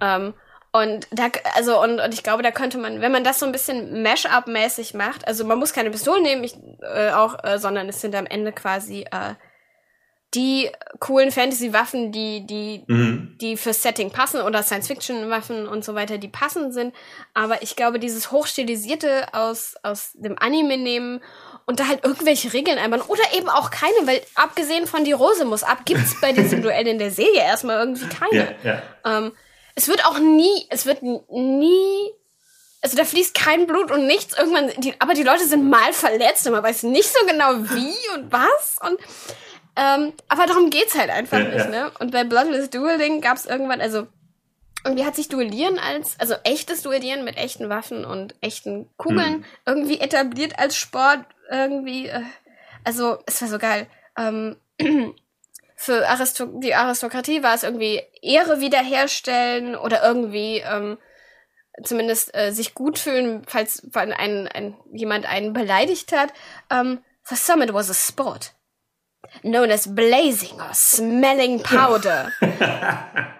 ja. 0.01 0.15
Ähm, 0.15 0.33
und 0.73 1.07
da, 1.11 1.27
also, 1.55 1.81
und, 1.81 1.99
und 1.99 2.13
ich 2.13 2.23
glaube, 2.23 2.43
da 2.43 2.51
könnte 2.51 2.77
man, 2.79 2.99
wenn 2.99 3.11
man 3.11 3.23
das 3.23 3.39
so 3.39 3.45
ein 3.45 3.51
bisschen 3.51 4.01
Mash-up-mäßig 4.03 4.93
macht, 4.95 5.27
also 5.27 5.45
man 5.45 5.59
muss 5.59 5.71
keine 5.71 5.91
Pistolen 5.91 6.23
nehmen, 6.23 6.43
ich, 6.43 6.55
äh, 6.81 7.11
auch, 7.11 7.41
äh, 7.43 7.59
sondern 7.59 7.87
es 7.87 8.01
sind 8.01 8.15
am 8.15 8.25
Ende 8.25 8.51
quasi 8.51 9.05
äh, 9.11 9.35
die 10.33 10.71
coolen 10.99 11.31
Fantasy-Waffen, 11.31 12.11
die, 12.11 12.47
die, 12.47 12.83
Mhm. 12.87 13.37
die 13.39 13.55
fürs 13.55 13.83
Setting 13.83 14.09
passen 14.09 14.41
oder 14.41 14.63
Science-Fiction-Waffen 14.63 15.67
und 15.67 15.85
so 15.85 15.93
weiter, 15.93 16.17
die 16.17 16.27
passend 16.27 16.73
sind. 16.73 16.95
Aber 17.35 17.61
ich 17.61 17.75
glaube, 17.75 17.99
dieses 17.99 18.31
Hochstilisierte 18.31 19.27
aus, 19.33 19.75
aus 19.83 20.13
dem 20.15 20.39
Anime 20.39 20.77
nehmen 20.77 21.21
und 21.67 21.79
da 21.79 21.87
halt 21.87 22.03
irgendwelche 22.03 22.51
Regeln 22.51 22.79
einbauen 22.79 23.03
oder 23.03 23.21
eben 23.37 23.47
auch 23.47 23.69
keine, 23.69 24.07
weil 24.07 24.21
abgesehen 24.33 24.87
von 24.87 25.03
die 25.03 25.11
Rose 25.11 25.45
muss 25.45 25.61
ab, 25.61 25.85
gibt's 25.85 26.19
bei 26.19 26.31
diesem 26.31 26.61
Duell 26.63 26.87
in 26.87 26.97
der 26.97 27.11
Serie 27.11 27.41
erstmal 27.43 27.77
irgendwie 27.77 28.07
keine. 28.07 28.55
Ja, 28.63 28.81
ja. 29.05 29.17
Ähm, 29.19 29.33
es 29.75 29.87
wird 29.87 30.05
auch 30.05 30.19
nie, 30.19 30.65
es 30.69 30.85
wird 30.85 31.01
nie, 31.03 32.11
also 32.81 32.97
da 32.97 33.05
fließt 33.05 33.33
kein 33.33 33.65
Blut 33.67 33.91
und 33.91 34.05
nichts. 34.07 34.37
Irgendwann, 34.37 34.69
die, 34.81 34.93
aber 34.99 35.13
die 35.13 35.23
Leute 35.23 35.45
sind 35.47 35.69
mal 35.69 35.93
verletzt 35.93 36.45
und 36.45 36.53
man 36.53 36.63
weiß 36.63 36.83
nicht 36.83 37.09
so 37.11 37.25
genau 37.25 37.53
wie 37.75 38.13
und 38.15 38.31
was. 38.31 38.77
Und 38.81 38.99
ähm, 39.75 40.13
aber 40.27 40.45
darum 40.45 40.69
geht's 40.69 40.95
halt 40.95 41.09
einfach 41.09 41.39
Ja, 41.39 41.45
nicht, 41.45 41.57
ja. 41.65 41.67
ne? 41.69 41.91
Und 41.99 42.11
bei 42.11 42.23
Bloodless 42.23 42.69
Dueling 42.69 43.21
gab's 43.21 43.45
irgendwann, 43.45 43.81
also 43.81 44.05
irgendwie 44.85 45.05
hat 45.05 45.15
sich 45.15 45.29
Duellieren 45.29 45.79
als, 45.79 46.19
also 46.19 46.35
echtes 46.43 46.81
Duellieren 46.83 47.23
mit 47.23 47.37
echten 47.37 47.69
Waffen 47.69 48.03
und 48.05 48.35
echten 48.41 48.89
Kugeln 48.97 49.37
Mhm. 49.37 49.45
irgendwie 49.65 49.99
etabliert 49.99 50.59
als 50.59 50.75
Sport 50.75 51.19
irgendwie. 51.49 52.07
Äh, 52.07 52.21
also 52.83 53.17
es 53.25 53.41
war 53.41 53.47
so 53.49 53.57
geil. 53.59 53.87
Ähm, 54.17 54.57
für 55.83 56.07
Aristo 56.07 56.45
die 56.45 56.73
Aristokratie 56.73 57.43
war 57.43 57.53
es 57.55 57.63
irgendwie 57.63 58.01
Ehre 58.21 58.61
wiederherstellen 58.61 59.75
oder 59.75 60.01
irgendwie 60.01 60.59
ähm, 60.59 60.97
zumindest 61.83 62.33
äh, 62.35 62.51
sich 62.51 62.73
gut 62.73 62.97
fühlen, 62.97 63.43
falls 63.47 63.81
wenn 63.91 64.13
ein, 64.13 64.47
ein, 64.47 64.77
jemand 64.93 65.25
einen 65.25 65.51
beleidigt 65.51 66.13
hat. 66.13 66.31
Um, 66.71 67.03
for 67.21 67.35
some 67.35 67.63
it 67.63 67.73
was 67.73 67.89
a 67.89 67.93
sport. 67.93 68.53
Known 69.41 69.71
as 69.71 69.93
blazing 69.93 70.61
or 70.61 70.73
smelling 70.73 71.61
powder. 71.61 72.31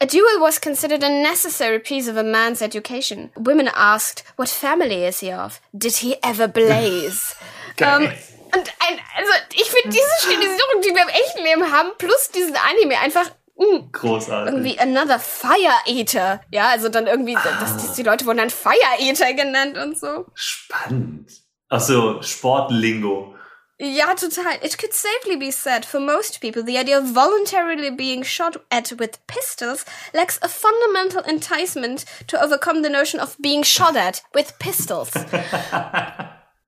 A 0.00 0.06
duel 0.06 0.40
was 0.40 0.58
considered 0.60 1.02
a 1.02 1.08
necessary 1.08 1.78
piece 1.78 2.08
of 2.08 2.16
a 2.16 2.22
man's 2.22 2.60
education. 2.60 3.30
Women 3.36 3.70
asked, 3.74 4.24
what 4.36 4.48
family 4.48 5.04
is 5.04 5.20
he 5.20 5.30
of? 5.30 5.60
Did 5.72 5.96
he 5.96 6.16
ever 6.22 6.46
blaze? 6.48 7.34
Geil. 7.76 8.12
Und 8.54 8.72
ein, 8.86 9.00
also 9.16 9.32
ich 9.54 9.70
finde 9.70 9.88
diese 9.88 10.06
Stilisierung, 10.20 10.80
die 10.82 10.94
wir 10.94 11.02
im 11.02 11.08
echten 11.08 11.42
Leben 11.42 11.72
haben, 11.72 11.90
plus 11.98 12.30
diesen 12.30 12.56
Anime 12.56 12.98
einfach 12.98 13.30
mh, 13.56 13.88
Großartig. 13.92 14.52
irgendwie 14.52 14.78
another 14.78 15.18
Fire 15.18 15.80
Eater. 15.86 16.40
Ja, 16.50 16.68
also 16.68 16.88
dann 16.88 17.06
irgendwie, 17.06 17.34
das, 17.34 17.76
die, 17.78 18.02
die 18.02 18.08
Leute 18.08 18.26
wurden 18.26 18.38
dann 18.38 18.50
Fire 18.50 18.74
Eater 18.98 19.32
genannt 19.34 19.76
und 19.78 19.98
so. 19.98 20.26
Spannend. 20.34 21.30
Ach 21.68 21.80
so, 21.80 22.22
Sportlingo. 22.22 23.34
Ja, 23.80 24.14
total. 24.14 24.54
It 24.62 24.78
could 24.78 24.92
safely 24.94 25.36
be 25.36 25.50
said 25.50 25.84
for 25.84 25.98
most 25.98 26.40
people 26.40 26.62
the 26.62 26.78
idea 26.78 26.96
of 26.96 27.12
voluntarily 27.12 27.90
being 27.90 28.22
shot 28.22 28.60
at 28.70 28.92
with 29.00 29.18
pistols 29.26 29.84
lacks 30.12 30.38
a 30.42 30.48
fundamental 30.48 31.22
enticement 31.22 32.04
to 32.28 32.40
overcome 32.40 32.82
the 32.82 32.88
notion 32.88 33.18
of 33.18 33.36
being 33.42 33.64
shot 33.64 33.96
at 33.96 34.22
with 34.32 34.56
pistols. 34.60 35.10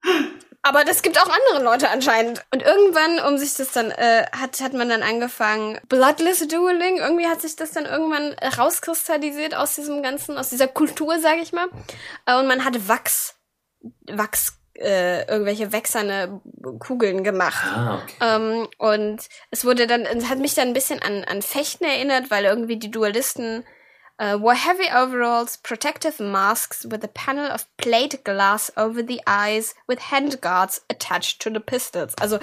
Aber 0.66 0.84
das 0.84 1.02
gibt 1.02 1.16
auch 1.20 1.28
andere 1.28 1.62
Leute 1.62 1.88
anscheinend. 1.90 2.44
Und 2.50 2.60
irgendwann, 2.60 3.20
um 3.20 3.38
sich 3.38 3.54
das 3.54 3.70
dann, 3.70 3.92
äh, 3.92 4.26
hat, 4.32 4.60
hat 4.60 4.72
man 4.72 4.88
dann 4.88 5.04
angefangen, 5.04 5.78
Bloodless 5.88 6.48
Dueling, 6.48 6.96
irgendwie 6.96 7.28
hat 7.28 7.40
sich 7.40 7.54
das 7.54 7.70
dann 7.70 7.84
irgendwann 7.84 8.32
rauskristallisiert 8.58 9.54
aus 9.54 9.76
diesem 9.76 10.02
ganzen, 10.02 10.36
aus 10.36 10.48
dieser 10.48 10.66
Kultur, 10.66 11.20
sag 11.20 11.36
ich 11.40 11.52
mal. 11.52 11.68
Äh, 12.26 12.36
Und 12.40 12.48
man 12.48 12.64
hat 12.64 12.88
Wachs, 12.88 13.36
Wachs, 14.10 14.58
äh, 14.74 15.24
irgendwelche 15.28 15.70
wächserne 15.70 16.40
Kugeln 16.80 17.22
gemacht. 17.22 17.64
Ah, 17.64 18.02
okay. 18.02 18.14
Ähm, 18.20 18.68
und 18.78 19.18
es 19.52 19.64
wurde 19.64 19.86
dann, 19.86 20.02
es 20.02 20.28
hat 20.28 20.38
mich 20.38 20.54
dann 20.54 20.68
ein 20.68 20.74
bisschen 20.74 21.00
an, 21.00 21.22
an 21.24 21.42
Fechten 21.42 21.84
erinnert, 21.84 22.32
weil 22.32 22.44
irgendwie 22.44 22.76
die 22.76 22.90
Duellisten 22.90 23.64
äh, 24.18 24.40
wore 24.40 24.54
heavy 24.54 24.88
overalls, 24.90 25.58
protective 25.58 26.22
masks 26.22 26.86
with 26.90 27.02
a 27.02 27.08
panel 27.08 27.50
of 27.50 27.66
plate 27.76 28.24
glass 28.24 28.72
over 28.76 29.02
the 29.06 29.20
eyes 29.26 29.74
with 29.86 29.98
handguards 30.10 30.80
attached 30.90 31.40
to 31.40 31.50
the 31.50 31.60
pistols. 31.60 32.14
Also, 32.20 32.38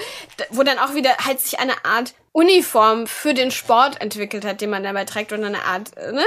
wo 0.52 0.64
dann 0.64 0.80
auch 0.80 0.94
wieder 0.94 1.18
halt 1.18 1.40
sich 1.40 1.60
eine 1.60 1.74
Art 1.84 2.14
Uniform 2.32 3.06
für 3.06 3.36
den 3.36 3.52
Sport 3.52 4.02
entwickelt 4.02 4.44
hat, 4.44 4.60
den 4.60 4.72
man 4.72 4.84
dabei 4.84 5.06
trägt 5.06 5.32
und 5.34 5.44
eine 5.44 5.64
Art, 5.66 5.96
äh, 5.98 6.12
ne? 6.12 6.24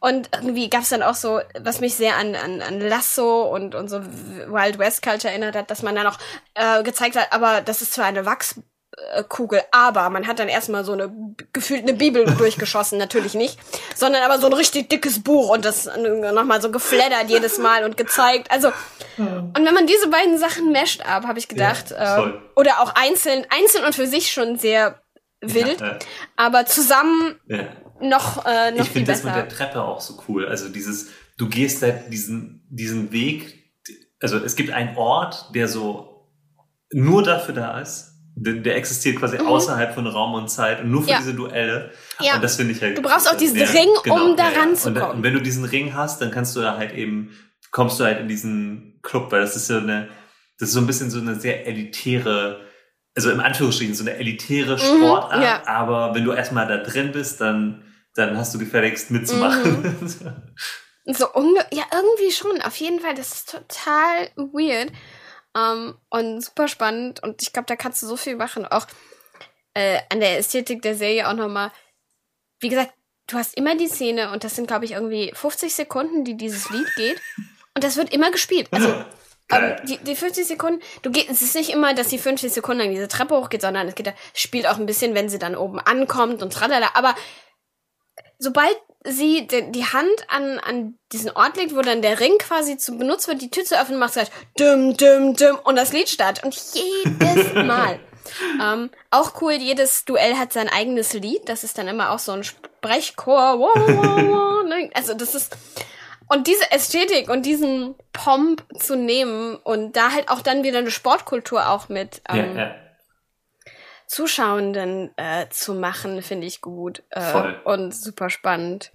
Und 0.00 0.30
irgendwie 0.34 0.70
gab 0.70 0.82
es 0.82 0.88
dann 0.88 1.02
auch 1.02 1.14
so, 1.14 1.40
was 1.58 1.80
mich 1.80 1.94
sehr 1.94 2.16
an, 2.16 2.34
an, 2.34 2.62
an 2.62 2.80
Lasso 2.80 3.42
und, 3.42 3.74
und 3.74 3.88
so 3.88 4.02
Wild 4.02 4.78
West 4.78 5.02
Culture 5.02 5.30
erinnert 5.30 5.54
hat, 5.54 5.70
dass 5.70 5.82
man 5.82 5.94
dann 5.94 6.06
auch 6.06 6.18
äh, 6.54 6.82
gezeigt 6.82 7.16
hat, 7.16 7.32
aber 7.32 7.60
das 7.60 7.82
ist 7.82 7.92
zwar 7.92 8.06
eine 8.06 8.24
Wachs 8.24 8.56
Kugel, 9.28 9.60
aber 9.72 10.08
man 10.10 10.26
hat 10.26 10.38
dann 10.38 10.48
erstmal 10.48 10.84
so 10.84 10.92
eine 10.92 11.12
gefühlt 11.52 11.82
eine 11.82 11.94
Bibel 11.94 12.24
durchgeschossen, 12.38 12.98
natürlich 12.98 13.34
nicht, 13.34 13.58
sondern 13.94 14.22
aber 14.22 14.38
so 14.38 14.46
ein 14.46 14.52
richtig 14.52 14.88
dickes 14.88 15.22
Buch 15.22 15.48
und 15.50 15.64
das 15.64 15.88
nochmal 15.96 16.60
so 16.62 16.70
geflattert 16.70 17.28
jedes 17.28 17.58
Mal 17.58 17.84
und 17.84 17.96
gezeigt. 17.96 18.50
Also 18.50 18.72
und 19.18 19.54
wenn 19.54 19.74
man 19.74 19.86
diese 19.86 20.08
beiden 20.08 20.38
Sachen 20.38 20.72
mesht 20.72 21.04
ab, 21.06 21.24
habe 21.26 21.38
ich 21.38 21.48
gedacht, 21.48 21.90
Ja, 21.90 22.26
äh, 22.26 22.32
oder 22.56 22.80
auch 22.80 22.94
einzeln, 22.94 23.46
einzeln 23.50 23.84
und 23.84 23.94
für 23.94 24.06
sich 24.06 24.32
schon 24.32 24.58
sehr 24.58 25.02
wild, 25.40 25.80
Ja, 25.80 25.98
aber 26.36 26.66
zusammen 26.66 27.38
ja. 27.46 27.68
noch 28.00 28.44
äh, 28.46 28.70
noch 28.70 28.80
Ich 28.80 28.90
viel 28.90 28.92
finde 28.92 29.12
das 29.12 29.24
mit 29.24 29.34
der 29.34 29.48
Treppe 29.48 29.82
auch 29.82 30.00
so 30.00 30.22
cool. 30.28 30.46
Also 30.46 30.68
dieses, 30.68 31.08
du 31.36 31.48
gehst 31.48 31.82
halt 31.82 32.12
diesen, 32.12 32.66
diesen 32.70 33.12
Weg, 33.12 33.72
also 34.20 34.38
es 34.38 34.56
gibt 34.56 34.70
einen 34.70 34.96
Ort, 34.96 35.50
der 35.54 35.68
so 35.68 36.28
nur 36.92 37.22
dafür 37.22 37.54
da 37.54 37.80
ist. 37.80 38.09
Der, 38.42 38.54
der 38.54 38.76
existiert 38.76 39.16
quasi 39.18 39.36
außerhalb 39.38 39.94
von 39.94 40.06
Raum 40.06 40.32
und 40.34 40.48
Zeit 40.48 40.80
und 40.82 40.90
nur 40.90 41.02
für 41.02 41.06
Mhm. 41.08 41.12
Ja. 41.12 41.18
diese 41.18 41.34
Duelle. 41.34 41.90
Ja. 42.20 42.34
Und 42.36 42.42
das 42.44 42.56
finde 42.56 42.72
ich 42.72 42.80
halt. 42.80 42.96
Du 42.96 43.02
brauchst 43.02 43.28
auch 43.30 43.36
diesen 43.36 43.58
ja, 43.58 43.66
Ring, 43.66 43.88
um 44.10 44.34
da 44.36 44.44
ja, 44.48 44.52
ja. 44.54 44.60
ranzukommen. 44.60 45.02
Und, 45.10 45.16
und 45.16 45.22
wenn 45.22 45.34
du 45.34 45.40
diesen 45.40 45.64
Ring 45.66 45.94
hast, 45.94 46.20
dann 46.22 46.30
kannst 46.30 46.56
du 46.56 46.60
da 46.60 46.76
halt 46.78 46.92
eben, 46.94 47.36
kommst 47.70 48.00
du 48.00 48.04
halt 48.04 48.18
in 48.18 48.28
diesen 48.28 48.98
Club, 49.02 49.30
weil 49.30 49.40
das 49.42 49.56
ist 49.56 49.66
so 49.66 49.76
eine, 49.76 50.08
das 50.58 50.68
ist 50.70 50.74
so 50.74 50.80
ein 50.80 50.86
bisschen 50.86 51.10
so 51.10 51.20
eine 51.20 51.34
sehr 51.34 51.66
elitäre, 51.66 52.60
also 53.14 53.30
im 53.30 53.40
Anführungsstrichen 53.40 53.94
so 53.94 54.04
eine 54.04 54.14
elitäre 54.16 54.78
Sportart, 54.78 55.36
Mhm, 55.38 55.42
ja. 55.42 55.62
aber 55.66 56.14
wenn 56.14 56.24
du 56.24 56.32
erstmal 56.32 56.66
da 56.66 56.78
drin 56.78 57.12
bist, 57.12 57.40
dann, 57.40 57.84
dann 58.14 58.36
hast 58.38 58.54
du 58.54 58.58
gefälligst 58.58 59.10
mitzumachen. 59.10 59.96
Mhm. 60.00 60.06
So 61.12 61.24
ja, 61.72 61.84
irgendwie 61.92 62.30
schon. 62.30 62.60
Auf 62.62 62.76
jeden 62.76 63.00
Fall, 63.00 63.14
das 63.14 63.32
ist 63.32 63.50
total 63.50 64.28
weird. 64.36 64.92
Ähm, 65.56 65.96
und 66.10 66.40
super 66.42 66.68
spannend. 66.68 67.22
Und 67.22 67.42
ich 67.42 67.52
glaube, 67.52 67.66
da 67.66 67.76
kannst 67.76 68.02
du 68.02 68.06
so 68.06 68.16
viel 68.16 68.36
machen. 68.36 68.66
Auch 68.66 68.86
äh, 69.74 70.00
an 70.10 70.20
der 70.20 70.38
Ästhetik 70.38 70.82
der 70.82 70.94
Serie 70.94 71.28
auch 71.28 71.34
nochmal. 71.34 71.72
Wie 72.60 72.68
gesagt, 72.68 72.92
du 73.26 73.36
hast 73.36 73.56
immer 73.56 73.76
die 73.76 73.88
Szene 73.88 74.32
und 74.32 74.44
das 74.44 74.56
sind, 74.56 74.66
glaube 74.66 74.84
ich, 74.84 74.92
irgendwie 74.92 75.32
50 75.34 75.74
Sekunden, 75.74 76.24
die 76.24 76.36
dieses 76.36 76.70
Lied 76.70 76.86
geht. 76.96 77.20
Und 77.74 77.84
das 77.84 77.96
wird 77.96 78.12
immer 78.12 78.30
gespielt. 78.30 78.68
Also 78.70 78.88
ähm, 79.50 79.76
die, 79.84 79.98
die 79.98 80.16
50 80.16 80.46
Sekunden, 80.46 80.82
du 81.02 81.10
gehst, 81.10 81.30
es 81.30 81.42
ist 81.42 81.54
nicht 81.54 81.70
immer, 81.70 81.94
dass 81.94 82.08
die 82.08 82.18
50 82.18 82.52
Sekunden 82.52 82.82
lang 82.82 82.90
diese 82.90 83.08
Treppe 83.08 83.36
hochgeht, 83.36 83.62
sondern 83.62 83.88
es 83.88 83.94
geht, 83.94 84.12
spielt 84.34 84.66
auch 84.66 84.78
ein 84.78 84.86
bisschen, 84.86 85.14
wenn 85.14 85.28
sie 85.28 85.38
dann 85.38 85.56
oben 85.56 85.78
ankommt 85.78 86.42
und 86.42 86.52
tralala. 86.52 86.90
Aber 86.94 87.14
sobald 88.38 88.76
sie 89.04 89.46
de, 89.46 89.70
die 89.70 89.84
Hand 89.84 90.10
an, 90.28 90.58
an 90.58 90.98
diesen 91.12 91.30
Ort 91.30 91.56
legt, 91.56 91.74
wo 91.74 91.80
dann 91.80 92.02
der 92.02 92.20
Ring 92.20 92.36
quasi 92.38 92.76
zu 92.76 92.96
benutzt 92.98 93.28
wird, 93.28 93.42
die 93.42 93.50
Tür 93.50 93.64
zu 93.64 93.80
öffnen, 93.80 93.98
macht 93.98 94.16
halt 94.16 94.30
düm, 94.58 94.96
düm, 94.96 95.34
düm 95.34 95.58
und 95.64 95.76
das 95.76 95.92
Lied 95.92 96.08
startet. 96.08 96.44
Und 96.44 96.54
jedes 96.74 97.54
Mal. 97.54 97.98
ähm, 98.62 98.90
auch 99.10 99.40
cool, 99.40 99.52
jedes 99.52 100.04
Duell 100.04 100.36
hat 100.36 100.52
sein 100.52 100.68
eigenes 100.68 101.12
Lied. 101.14 101.48
Das 101.48 101.64
ist 101.64 101.78
dann 101.78 101.88
immer 101.88 102.10
auch 102.10 102.18
so 102.18 102.32
ein 102.32 102.44
Sprechchor. 102.44 103.58
Wow, 103.58 103.74
wow, 103.74 104.22
wow? 104.22 104.90
Also 104.94 105.14
das 105.14 105.34
ist 105.34 105.56
und 106.30 106.46
diese 106.46 106.70
Ästhetik 106.70 107.28
und 107.28 107.44
diesen 107.44 107.96
Pomp 108.12 108.62
zu 108.78 108.96
nehmen 108.96 109.56
und 109.56 109.96
da 109.96 110.12
halt 110.12 110.28
auch 110.28 110.42
dann 110.42 110.62
wieder 110.62 110.78
eine 110.78 110.92
Sportkultur 110.92 111.68
auch 111.68 111.88
mit 111.88 112.22
ähm, 112.28 112.56
ja, 112.56 112.62
ja. 112.62 112.74
Zuschauenden 114.10 115.16
äh, 115.16 115.48
zu 115.50 115.72
machen, 115.72 116.20
finde 116.22 116.44
ich 116.44 116.60
gut 116.60 117.04
äh, 117.10 117.20
Voll. 117.20 117.60
und 117.62 117.94
super 117.94 118.28
spannend. 118.28 118.90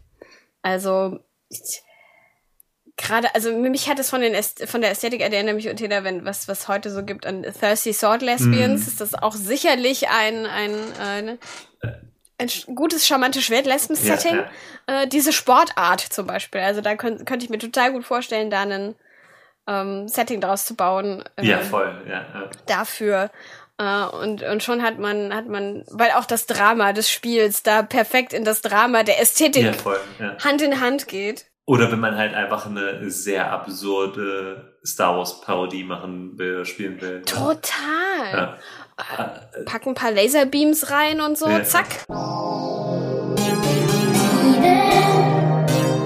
Also 0.61 1.19
gerade, 2.97 3.33
also 3.33 3.55
mich 3.55 3.89
hat 3.89 3.97
es 3.97 4.09
von, 4.09 4.19
den 4.19 4.33
Äst 4.33 4.67
von 4.67 4.81
der 4.81 4.91
Ästhetik 4.91 5.21
erinnert 5.21 5.55
mich 5.55 5.69
Untela, 5.69 6.03
wenn 6.03 6.25
was 6.25 6.49
was 6.49 6.67
heute 6.67 6.91
so 6.91 7.05
gibt 7.05 7.25
an 7.25 7.43
Thirsty 7.43 7.93
Sword 7.93 8.23
Lesbians, 8.23 8.85
mm. 8.85 8.87
ist 8.89 8.99
das 8.99 9.13
auch 9.13 9.35
sicherlich 9.35 10.09
ein 10.09 10.45
ein, 10.45 10.75
ein, 10.99 11.39
ein 12.37 12.75
gutes 12.75 13.07
charmantes 13.07 13.45
Schwert-Lesben-Setting. 13.45 14.35
Ja, 14.35 14.49
ja. 14.89 15.03
äh, 15.03 15.07
diese 15.07 15.31
Sportart 15.31 16.01
zum 16.01 16.27
Beispiel, 16.27 16.59
also 16.59 16.81
da 16.81 16.97
könnt, 16.97 17.25
könnte 17.25 17.45
ich 17.45 17.49
mir 17.49 17.59
total 17.59 17.93
gut 17.93 18.03
vorstellen, 18.03 18.49
da 18.49 18.63
einen 18.63 18.95
ähm, 19.65 20.09
Setting 20.09 20.41
draus 20.41 20.65
zu 20.65 20.75
bauen. 20.75 21.23
Äh, 21.37 21.45
ja, 21.45 21.59
voll, 21.59 22.03
ja. 22.05 22.25
ja. 22.33 22.49
Dafür. 22.65 23.31
Uh, 23.81 24.07
und, 24.21 24.41
und 24.41 24.63
schon 24.63 24.81
hat 24.81 24.99
man, 24.99 25.35
hat 25.35 25.49
man, 25.49 25.83
weil 25.91 26.11
auch 26.11 26.23
das 26.23 26.45
Drama 26.45 26.93
des 26.93 27.11
Spiels 27.11 27.61
da 27.61 27.83
perfekt 27.83 28.31
in 28.31 28.45
das 28.45 28.61
Drama 28.61 29.03
der 29.03 29.19
Ästhetik 29.19 29.65
ja, 29.65 29.73
voll, 29.73 29.99
ja. 30.17 30.37
Hand 30.41 30.61
in 30.61 30.79
Hand 30.79 31.09
geht. 31.09 31.45
Oder 31.65 31.91
wenn 31.91 31.99
man 31.99 32.15
halt 32.15 32.33
einfach 32.33 32.67
eine 32.67 33.09
sehr 33.09 33.51
absurde 33.51 34.77
Star 34.85 35.17
Wars 35.17 35.41
Parodie 35.41 35.83
machen 35.83 36.37
will, 36.37 36.63
spielen 36.63 37.01
will. 37.01 37.23
Total. 37.23 38.31
Ja. 38.31 38.57
Packen 39.65 39.89
ein 39.89 39.95
paar 39.95 40.11
Laserbeams 40.11 40.91
rein 40.91 41.19
und 41.19 41.37
so, 41.37 41.47
zack. 41.63 42.05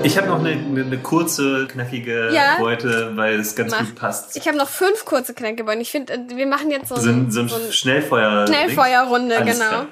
Ich 0.03 0.17
habe 0.17 0.27
noch 0.27 0.39
eine, 0.39 0.51
eine, 0.51 0.97
kurze, 0.97 1.67
knackige 1.67 2.31
ja. 2.33 2.57
Beute, 2.59 3.15
weil 3.15 3.39
es 3.39 3.55
ganz 3.55 3.71
Mach. 3.71 3.79
gut 3.79 3.95
passt. 3.95 4.37
Ich 4.37 4.47
habe 4.47 4.57
noch 4.57 4.69
fünf 4.69 5.05
kurze, 5.05 5.33
knackige 5.33 5.63
Beute. 5.63 5.81
Ich 5.81 5.91
finde, 5.91 6.13
wir 6.33 6.47
machen 6.47 6.71
jetzt 6.71 6.89
so, 6.89 6.95
so, 6.95 7.09
ein, 7.09 7.31
so 7.31 7.41
ein, 7.41 7.49
so 7.49 7.55
ein 7.55 7.71
Schnellfeuer. 7.71 8.47
Schnellfeuerrunde, 8.47 9.35
genau. 9.39 9.53
Klar. 9.53 9.87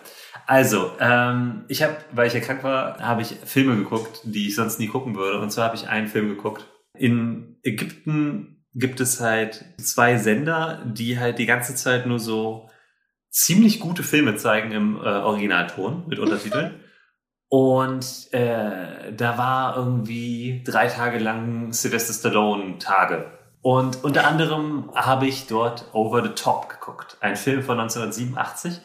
Also, 0.45 0.93
ähm, 0.99 1.66
ich 1.68 1.84
habe, 1.84 1.97
weil 2.14 2.28
ich 2.28 2.34
ja 2.34 2.39
krank 2.39 2.64
war, 2.64 2.99
habe 2.99 3.22
ich 3.22 3.36
Filme 3.43 3.76
geguckt, 3.76 4.22
die 4.24 4.47
ich 4.47 4.55
sonst 4.55 4.80
nie 4.80 4.88
gucken 4.88 5.16
würde. 5.16 5.39
Und 5.39 5.51
zwar 5.51 5.66
habe 5.66 5.76
ich 5.76 5.89
einen 5.89 6.08
Film 6.08 6.30
geguckt. 6.30 6.66
In 6.93 7.60
Ägypten 7.64 8.66
gibt 8.74 9.01
es 9.01 9.20
halt 9.20 9.66
zwei 9.78 10.18
Sender, 10.18 10.84
die 10.86 11.20
halt 11.20 11.39
die 11.39 11.45
ganze 11.45 11.76
Zeit 11.76 12.05
nur 12.05 12.20
so 12.20 12.70
ziemlich 13.30 13.80
gute 13.80 14.03
Filme 14.03 14.36
zeigen 14.36 14.72
im 14.72 14.95
äh, 14.95 14.99
Originalton 14.99 16.05
mit 16.08 16.20
Untertiteln. 16.20 16.80
Und 17.50 18.34
äh, 18.34 19.14
da 19.14 19.38
war 19.38 19.78
irgendwie 19.78 20.64
drei 20.66 20.88
Tage 20.88 21.20
lang 21.20 21.72
Sylvester 21.72 22.14
Stallone 22.14 22.78
Tage. 22.78 23.32
Und 23.62 24.04
unter 24.04 24.28
anderem 24.28 24.91
habe 24.93 25.28
ich 25.28 25.48
dort 25.48 25.93
Over 25.93 26.24
the 26.24 26.30
Top 26.30 26.70
geguckt. 26.70 27.18
Ein 27.22 27.36
Film 27.36 27.64
von 27.64 27.80
1987. 27.80 28.82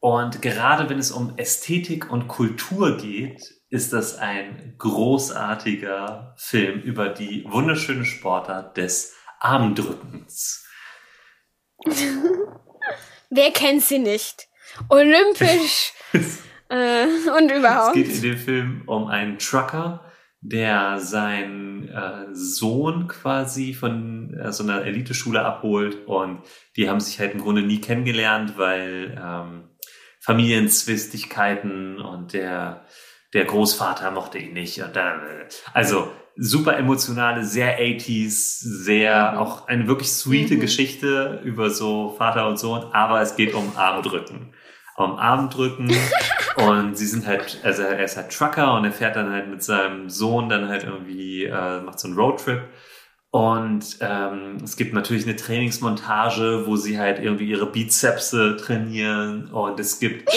Und 0.00 0.42
gerade 0.42 0.88
wenn 0.90 0.98
es 0.98 1.12
um 1.12 1.36
Ästhetik 1.38 2.10
und 2.10 2.28
Kultur 2.28 2.96
geht, 2.96 3.54
ist 3.70 3.92
das 3.92 4.18
ein 4.18 4.74
großartiger 4.78 6.34
Film 6.36 6.80
über 6.80 7.08
die 7.08 7.44
wunderschöne 7.48 8.04
Sportart 8.04 8.76
des 8.76 9.14
Armdrückens. 9.40 10.66
Wer 13.30 13.50
kennt 13.50 13.82
sie 13.82 13.98
nicht? 13.98 14.48
Olympisch 14.88 15.92
äh, 16.68 17.06
und 17.36 17.50
überhaupt. 17.50 17.96
Es 17.96 18.02
geht 18.02 18.14
in 18.16 18.22
dem 18.22 18.36
Film 18.36 18.82
um 18.86 19.06
einen 19.06 19.38
Trucker, 19.38 20.04
der 20.40 20.98
seinen 20.98 21.88
äh, 21.88 22.26
Sohn 22.32 23.08
quasi 23.08 23.74
von 23.74 24.34
äh, 24.34 24.52
so 24.52 24.62
einer 24.62 24.84
Eliteschule 24.84 25.44
abholt 25.44 26.06
und 26.06 26.40
die 26.76 26.88
haben 26.88 27.00
sich 27.00 27.18
halt 27.18 27.32
im 27.32 27.40
Grunde 27.40 27.62
nie 27.62 27.80
kennengelernt, 27.80 28.54
weil 28.56 29.18
ähm, 29.22 29.70
Familienzwistigkeiten 30.20 32.00
und 32.00 32.32
der 32.32 32.84
der 33.32 33.44
Großvater 33.44 34.12
mochte 34.12 34.38
ihn 34.38 34.52
nicht 34.52 34.80
und 34.80 34.94
dann, 34.94 35.18
äh, 35.20 35.48
also 35.72 36.10
super 36.36 36.76
emotionale, 36.76 37.44
sehr 37.44 37.78
80s, 37.80 38.58
sehr 38.60 39.32
mhm. 39.32 39.38
auch 39.38 39.68
eine 39.68 39.86
wirklich 39.86 40.10
sweete 40.10 40.54
mhm. 40.54 40.60
Geschichte 40.60 41.40
über 41.44 41.70
so 41.70 42.14
Vater 42.16 42.48
und 42.48 42.58
Sohn, 42.58 42.84
aber 42.92 43.20
es 43.20 43.36
geht 43.36 43.54
um 43.54 43.76
Armdrücken 43.76 44.52
am 44.96 45.16
Arm 45.16 45.50
drücken. 45.50 45.90
Und 46.56 46.96
sie 46.96 47.06
sind 47.06 47.26
halt, 47.26 47.58
also 47.64 47.82
er 47.82 48.04
ist 48.04 48.16
halt 48.16 48.30
Trucker 48.30 48.74
und 48.74 48.84
er 48.84 48.92
fährt 48.92 49.16
dann 49.16 49.32
halt 49.32 49.48
mit 49.48 49.60
seinem 49.60 50.08
Sohn 50.08 50.48
dann 50.48 50.68
halt 50.68 50.84
irgendwie, 50.84 51.46
äh, 51.46 51.80
macht 51.80 51.98
so 51.98 52.06
einen 52.06 52.16
Roadtrip. 52.16 52.62
Und 53.34 53.98
ähm, 54.00 54.58
es 54.62 54.76
gibt 54.76 54.94
natürlich 54.94 55.24
eine 55.24 55.34
Trainingsmontage, 55.34 56.68
wo 56.68 56.76
sie 56.76 57.00
halt 57.00 57.18
irgendwie 57.18 57.46
ihre 57.50 57.66
Bizepse 57.66 58.56
trainieren. 58.56 59.48
Und 59.50 59.80
es 59.80 59.98
gibt 59.98 60.30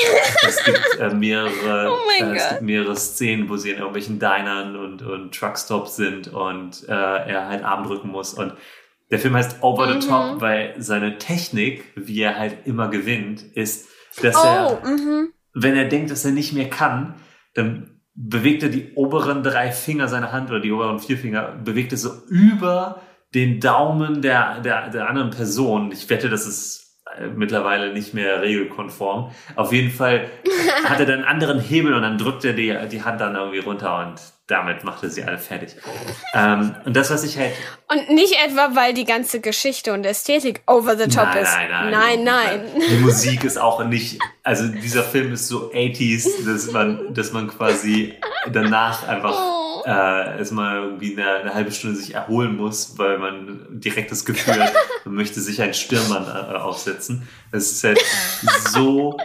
es 0.47 0.65
gibt 0.65 0.97
äh, 0.99 1.13
mehrere 1.13 1.91
oh 1.91 2.23
äh, 2.23 2.35
es 2.35 2.49
gibt 2.49 2.61
mehrere 2.63 2.95
Szenen, 2.95 3.49
wo 3.49 3.57
sie 3.57 3.69
in 3.69 3.77
irgendwelchen 3.77 4.17
Dinern 4.17 4.75
und 4.75 5.03
und 5.03 5.35
Truckstops 5.35 5.95
sind 5.95 6.29
und 6.29 6.89
äh, 6.89 6.91
er 6.91 7.47
halt 7.47 7.63
Arm 7.63 7.83
drücken 7.83 8.07
muss. 8.07 8.33
Und 8.33 8.53
der 9.11 9.19
Film 9.19 9.35
heißt 9.35 9.61
Over 9.61 9.87
the 9.89 9.95
mhm. 10.07 10.09
Top, 10.09 10.41
weil 10.41 10.73
seine 10.79 11.19
Technik, 11.19 11.83
wie 11.93 12.21
er 12.21 12.39
halt 12.39 12.65
immer 12.65 12.87
gewinnt, 12.87 13.43
ist 13.53 13.89
dass 14.21 14.35
oh, 14.35 14.45
er, 14.45 14.81
mhm. 14.85 15.29
wenn 15.53 15.75
er 15.75 15.85
denkt, 15.85 16.11
dass 16.11 16.25
er 16.25 16.31
nicht 16.31 16.53
mehr 16.53 16.69
kann, 16.69 17.15
dann 17.53 18.01
bewegt 18.13 18.63
er 18.63 18.69
die 18.69 18.93
oberen 18.95 19.43
drei 19.43 19.71
Finger 19.71 20.07
seiner 20.07 20.31
Hand 20.31 20.49
oder 20.49 20.59
die 20.59 20.71
oberen 20.71 20.99
vier 20.99 21.17
Finger, 21.17 21.55
bewegt 21.63 21.91
er 21.91 21.97
so 21.97 22.11
über 22.29 23.01
den 23.35 23.59
Daumen 23.59 24.21
der, 24.21 24.61
der, 24.61 24.89
der 24.89 25.09
anderen 25.09 25.29
Person. 25.29 25.91
Ich 25.91 26.09
wette, 26.09 26.29
das 26.29 26.47
ist 26.47 26.99
äh, 27.15 27.27
mittlerweile 27.27 27.93
nicht 27.93 28.13
mehr 28.13 28.41
regelkonform. 28.41 29.31
Auf 29.55 29.71
jeden 29.71 29.91
Fall 29.91 30.29
hat 30.85 30.99
er 30.99 31.05
dann 31.05 31.19
einen 31.19 31.25
anderen 31.25 31.59
Hebel 31.59 31.93
und 31.93 32.01
dann 32.01 32.17
drückt 32.17 32.43
er 32.45 32.53
die, 32.53 32.75
die 32.91 33.03
Hand 33.03 33.21
dann 33.21 33.35
irgendwie 33.35 33.59
runter 33.59 34.07
und 34.07 34.19
damit 34.47 34.85
machte 34.85 35.09
sie 35.09 35.23
alle 35.23 35.37
fertig. 35.37 35.75
Ähm, 36.33 36.73
und 36.85 36.95
das, 36.95 37.11
was 37.11 37.23
ich 37.25 37.37
halt. 37.37 37.51
Und 37.91 38.15
nicht 38.15 38.33
etwa, 38.45 38.75
weil 38.75 38.93
die 38.93 39.03
ganze 39.03 39.41
Geschichte 39.41 39.91
und 39.91 40.05
Ästhetik 40.05 40.61
over 40.67 40.97
the 40.97 41.07
top 41.07 41.25
nein, 41.25 41.43
ist. 41.43 41.53
Nein, 41.53 41.69
nein, 41.69 41.91
nein. 41.91 42.23
nein. 42.23 42.61
nein. 42.77 42.87
Die 42.89 42.95
Musik 42.99 43.43
ist 43.43 43.57
auch 43.57 43.83
nicht, 43.83 44.19
also 44.43 44.67
dieser 44.69 45.03
Film 45.03 45.33
ist 45.33 45.49
so 45.49 45.71
80s, 45.71 46.45
dass 46.45 46.71
man, 46.71 47.13
dass 47.13 47.33
man 47.33 47.49
quasi 47.49 48.15
danach 48.49 49.05
einfach 49.05 49.37
oh. 49.37 49.83
äh, 49.85 50.37
erstmal 50.37 50.77
irgendwie 50.77 51.19
eine, 51.19 51.29
eine, 51.35 51.53
halbe 51.53 51.71
Stunde 51.73 51.97
sich 51.97 52.13
erholen 52.15 52.55
muss, 52.55 52.97
weil 52.97 53.17
man 53.17 53.65
direkt 53.69 54.11
das 54.11 54.23
Gefühl 54.23 54.63
hat, 54.63 54.73
man 55.03 55.15
möchte 55.15 55.41
sich 55.41 55.61
ein 55.61 55.73
Stirnband 55.73 56.27
äh, 56.27 56.55
aufsetzen. 56.55 57.27
Es 57.51 57.71
ist 57.71 57.83
halt 57.83 57.99
so 58.71 59.17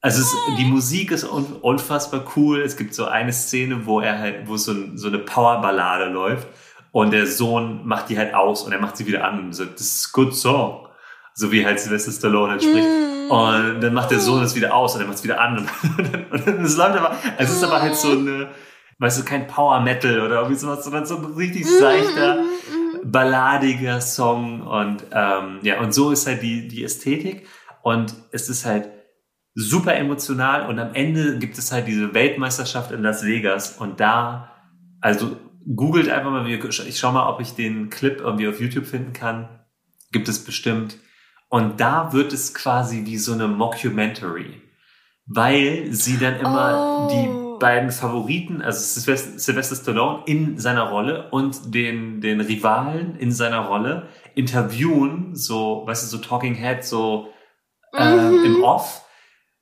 also 0.00 0.22
es, 0.22 0.56
die 0.56 0.64
Musik 0.64 1.10
ist 1.10 1.24
unfassbar 1.24 2.24
cool. 2.36 2.60
Es 2.60 2.76
gibt 2.76 2.94
so 2.94 3.06
eine 3.06 3.32
Szene, 3.32 3.84
wo 3.84 4.00
er 4.00 4.18
halt, 4.18 4.48
wo 4.48 4.56
so, 4.56 4.74
so 4.94 5.08
eine 5.08 5.18
Powerballade 5.18 6.06
läuft 6.06 6.46
und 6.92 7.12
der 7.12 7.26
Sohn 7.26 7.86
macht 7.86 8.08
die 8.08 8.18
halt 8.18 8.34
aus 8.34 8.62
und 8.62 8.72
er 8.72 8.80
macht 8.80 8.96
sie 8.96 9.06
wieder 9.06 9.24
an 9.24 9.40
und 9.40 9.52
sagt, 9.54 9.74
das 9.74 9.86
ist 9.86 10.12
good 10.12 10.34
song. 10.34 10.88
So 11.34 11.52
wie 11.52 11.64
halt 11.64 11.80
Sylvester 11.80 12.12
Stallone 12.12 12.52
halt 12.52 12.62
spricht. 12.62 12.86
Mm. 12.86 13.30
Und 13.30 13.80
dann 13.80 13.94
macht 13.94 14.10
der 14.10 14.20
Sohn 14.20 14.40
das 14.40 14.54
wieder 14.56 14.74
aus 14.74 14.94
und 14.94 15.02
er 15.02 15.06
macht 15.06 15.18
es 15.18 15.24
wieder 15.24 15.40
an. 15.40 15.58
Und, 16.30 16.64
es 16.64 16.76
läuft 16.76 16.96
aber, 16.96 17.14
es 17.36 17.50
ist 17.50 17.62
aber 17.62 17.82
halt 17.82 17.94
so 17.94 18.12
eine, 18.12 18.48
weißt 18.98 19.20
du, 19.20 19.24
kein 19.24 19.46
Power 19.46 19.80
Metal 19.80 20.20
oder 20.20 20.36
irgendwie 20.36 20.56
sowas, 20.56 20.82
sondern 20.82 21.04
so 21.06 21.18
ein 21.18 21.24
richtig 21.34 21.66
seichter, 21.66 22.38
balladiger 23.04 24.00
Song 24.00 24.62
und, 24.62 25.04
ähm, 25.12 25.58
ja, 25.62 25.80
und 25.80 25.92
so 25.92 26.10
ist 26.10 26.26
halt 26.26 26.42
die, 26.42 26.68
die 26.68 26.84
Ästhetik 26.84 27.46
und 27.82 28.14
es 28.32 28.48
ist 28.48 28.64
halt, 28.64 28.88
super 29.54 29.96
emotional 29.96 30.68
und 30.68 30.78
am 30.78 30.94
Ende 30.94 31.38
gibt 31.38 31.58
es 31.58 31.72
halt 31.72 31.86
diese 31.86 32.14
Weltmeisterschaft 32.14 32.92
in 32.92 33.02
Las 33.02 33.24
Vegas 33.24 33.76
und 33.78 34.00
da, 34.00 34.52
also 35.00 35.36
googelt 35.74 36.08
einfach 36.08 36.30
mal, 36.30 36.48
ich 36.48 36.98
schau 36.98 37.12
mal, 37.12 37.28
ob 37.28 37.40
ich 37.40 37.54
den 37.54 37.90
Clip 37.90 38.20
irgendwie 38.20 38.48
auf 38.48 38.60
YouTube 38.60 38.86
finden 38.86 39.12
kann. 39.12 39.48
Gibt 40.12 40.28
es 40.28 40.44
bestimmt. 40.44 40.96
Und 41.48 41.80
da 41.80 42.12
wird 42.12 42.32
es 42.32 42.54
quasi 42.54 43.04
wie 43.04 43.18
so 43.18 43.32
eine 43.32 43.48
Mockumentary, 43.48 44.62
weil 45.26 45.92
sie 45.92 46.18
dann 46.18 46.36
immer 46.36 47.06
oh. 47.06 47.10
die 47.10 47.48
beiden 47.58 47.90
Favoriten, 47.90 48.62
also 48.62 49.00
Sylvester 49.00 49.76
Stallone 49.76 50.22
in 50.26 50.58
seiner 50.58 50.88
Rolle 50.90 51.30
und 51.30 51.74
den, 51.74 52.20
den 52.20 52.40
Rivalen 52.40 53.16
in 53.16 53.32
seiner 53.32 53.66
Rolle 53.66 54.08
interviewen, 54.34 55.34
so, 55.34 55.82
weißt 55.86 56.04
du, 56.04 56.16
so 56.16 56.22
Talking 56.22 56.54
Head, 56.54 56.84
so 56.84 57.32
äh, 57.94 58.14
mhm. 58.14 58.44
im 58.44 58.62
Off 58.62 59.02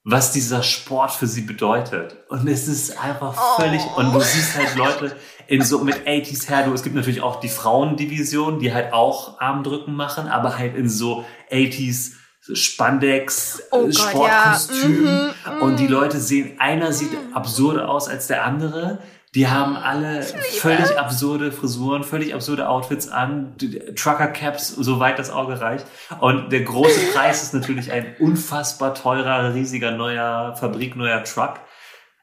was 0.09 0.31
dieser 0.31 0.63
Sport 0.63 1.11
für 1.11 1.27
sie 1.27 1.41
bedeutet. 1.41 2.17
Und 2.29 2.47
es 2.47 2.69
ist 2.69 2.97
einfach 2.97 3.35
völlig, 3.57 3.83
oh. 3.85 3.99
und 3.99 4.15
du 4.15 4.21
siehst 4.21 4.57
halt 4.57 4.77
Leute 4.77 5.17
in 5.49 5.63
so 5.63 5.81
mit 5.81 6.07
80s 6.07 6.49
Hairdo. 6.49 6.73
Es 6.73 6.85
gibt 6.85 6.95
natürlich 6.95 7.23
auch 7.23 7.41
die 7.41 7.49
Frauendivision, 7.49 8.61
die 8.61 8.73
halt 8.73 8.93
auch 8.93 9.41
Armdrücken 9.41 9.97
machen, 9.97 10.29
aber 10.29 10.57
halt 10.57 10.77
in 10.77 10.89
so 10.89 11.25
80s 11.51 12.13
Spandex, 12.53 13.65
oh 13.73 13.91
Sportkostüm. 13.91 15.07
Ja. 15.07 15.33
Mhm, 15.55 15.63
und 15.63 15.81
die 15.81 15.87
mhm. 15.87 15.93
Leute 15.93 16.21
sehen, 16.21 16.61
einer 16.61 16.93
sieht 16.93 17.11
absurder 17.35 17.89
aus 17.89 18.09
als 18.09 18.29
der 18.29 18.45
andere. 18.45 19.01
Die 19.37 19.49
haben 19.49 19.77
alle 19.77 20.23
völlig 20.23 20.99
absurde 20.99 21.53
Frisuren, 21.53 22.05
völlig 22.05 22.33
absurde 22.33 22.71
Outfits 22.71 23.09
an, 23.09 23.55
Trucker-Caps, 23.95 24.69
soweit 24.69 25.19
das 25.19 25.31
Auge 25.31 25.61
reicht. 25.61 25.85
Und 26.21 26.51
der 26.51 26.63
große 26.63 27.13
Preis 27.13 27.43
ist 27.43 27.53
natürlich 27.53 27.93
ein 27.93 28.17
unfassbar 28.19 28.95
teurer, 28.95 29.53
riesiger 29.53 29.91
neuer 29.91 30.57
Fabrik, 30.57 30.97
neuer 30.97 31.23
Truck. 31.25 31.61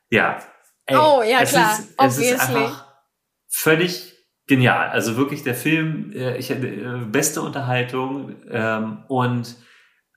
Ja. 0.09 0.39
Ey, 0.87 0.97
oh, 0.97 1.21
ja, 1.21 1.41
es 1.41 1.51
klar. 1.51 1.77
Ist, 1.77 1.93
es 1.99 2.17
ist 2.17 2.49
einfach 2.49 2.87
völlig 3.47 4.15
genial. 4.47 4.89
Also 4.89 5.15
wirklich 5.15 5.43
der 5.43 5.53
Film, 5.53 6.11
äh, 6.15 6.37
ich 6.37 6.49
hatte 6.49 6.65
äh, 6.65 7.05
beste 7.05 7.43
Unterhaltung 7.43 8.37
ähm, 8.49 9.03
und 9.07 9.55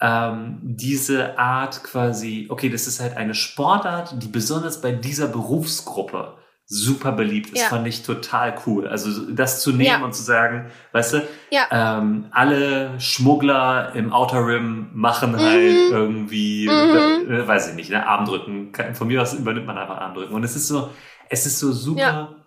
ähm, 0.00 0.60
diese 0.62 1.38
Art 1.38 1.84
quasi, 1.84 2.46
okay, 2.48 2.70
das 2.70 2.86
ist 2.86 3.00
halt 3.00 3.18
eine 3.18 3.34
Sportart, 3.34 4.22
die 4.22 4.28
besonders 4.28 4.80
bei 4.80 4.92
dieser 4.92 5.28
Berufsgruppe 5.28 6.38
super 6.68 7.12
beliebt 7.12 7.50
ist, 7.50 7.62
ja. 7.62 7.68
fand 7.68 7.86
ich 7.86 8.02
total 8.02 8.56
cool. 8.66 8.88
Also 8.88 9.30
das 9.30 9.62
zu 9.62 9.70
nehmen 9.70 10.00
ja. 10.00 10.04
und 10.04 10.14
zu 10.14 10.22
sagen, 10.22 10.66
weißt 10.92 11.14
du, 11.14 11.28
ja. 11.50 11.66
ähm, 11.70 12.26
alle 12.32 12.98
Schmuggler 12.98 13.94
im 13.94 14.12
Outer 14.12 14.44
Rim 14.44 14.90
machen 14.92 15.32
mhm. 15.32 15.38
halt 15.38 15.76
irgendwie, 15.90 16.68
mhm. 16.68 17.32
äh, 17.32 17.46
weiß 17.46 17.70
ich 17.70 17.74
nicht, 17.76 17.90
ne, 17.90 18.06
Armdrücken. 18.06 18.72
Von 18.94 19.06
mir 19.06 19.22
aus 19.22 19.34
übernimmt 19.34 19.66
man 19.66 19.78
einfach 19.78 19.98
Armdrücken. 19.98 20.34
Und 20.34 20.42
es 20.42 20.56
ist 20.56 20.66
so, 20.66 20.90
es 21.30 21.46
ist 21.46 21.60
so 21.60 21.70
super, 21.70 22.44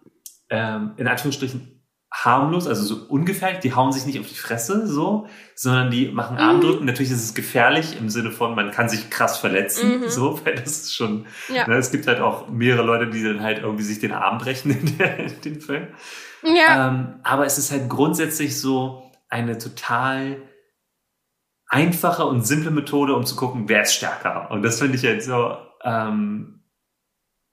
ähm, 0.50 0.92
in 0.98 1.08
Anführungsstrichen 1.08 1.79
harmlos, 2.26 2.68
also 2.68 2.84
so 2.84 3.06
ungefährlich. 3.08 3.60
Die 3.60 3.74
hauen 3.74 3.92
sich 3.92 4.06
nicht 4.06 4.20
auf 4.20 4.28
die 4.28 4.36
Fresse, 4.36 4.88
so, 4.88 5.28
sondern 5.56 5.92
die 5.92 6.10
machen 6.10 6.36
mhm. 6.36 6.42
Armdrücken. 6.42 6.86
Natürlich 6.86 7.12
ist 7.12 7.24
es 7.24 7.34
gefährlich 7.34 7.98
im 7.98 8.10
Sinne 8.10 8.32
von, 8.32 8.56
man 8.56 8.72
kann 8.72 8.90
sich 8.90 9.10
krass 9.10 9.38
verletzen, 9.38 10.02
mhm. 10.02 10.10
so, 10.10 10.40
weil 10.46 10.56
das 10.56 10.84
ist 10.84 10.96
schon, 10.96 11.26
ja. 11.48 11.68
ne, 11.68 11.76
es 11.76 11.92
gibt 11.92 12.08
halt 12.08 12.20
auch 12.20 12.50
mehrere 12.50 12.84
Leute, 12.84 13.10
die 13.10 13.24
dann 13.24 13.42
halt 13.42 13.60
irgendwie 13.60 13.84
sich 13.84 14.00
den 14.00 14.12
Arm 14.12 14.38
brechen 14.38 14.72
in, 14.72 14.98
der, 14.98 15.20
in 15.20 15.42
dem 15.42 15.62
Film. 15.62 15.88
Ja. 16.44 16.90
Ähm, 16.90 17.16
aber 17.24 17.46
es 17.46 17.58
ist 17.58 17.72
halt 17.72 17.90
grundsätzlich 17.90 18.60
so 18.60 19.12
eine 19.30 19.58
total 19.58 20.42
einfache 21.68 22.26
und 22.26 22.46
simple 22.46 22.72
Methode, 22.72 23.16
um 23.16 23.26
zu 23.26 23.36
gucken, 23.36 23.70
wer 23.70 23.84
ist 23.84 23.94
stärker. 23.94 24.50
Und 24.52 24.64
das 24.64 24.80
finde 24.80 24.98
ich 24.98 25.06
halt 25.06 25.24
so, 25.24 25.58
ähm, 25.84 26.64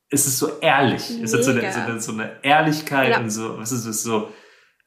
es 0.08 0.26
ist 0.26 0.38
so 0.38 0.58
ehrlich. 0.60 1.10
Mega. 1.10 1.24
Es 1.24 1.34
hat 1.34 1.44
so 1.44 1.50
eine, 1.50 1.72
so 1.72 1.80
eine, 1.80 2.00
so 2.00 2.12
eine 2.12 2.42
Ehrlichkeit 2.42 3.10
ja. 3.10 3.18
und 3.18 3.30
so, 3.30 3.58
was 3.58 3.72
ist 3.72 3.86
es 3.86 4.02
so, 4.02 4.32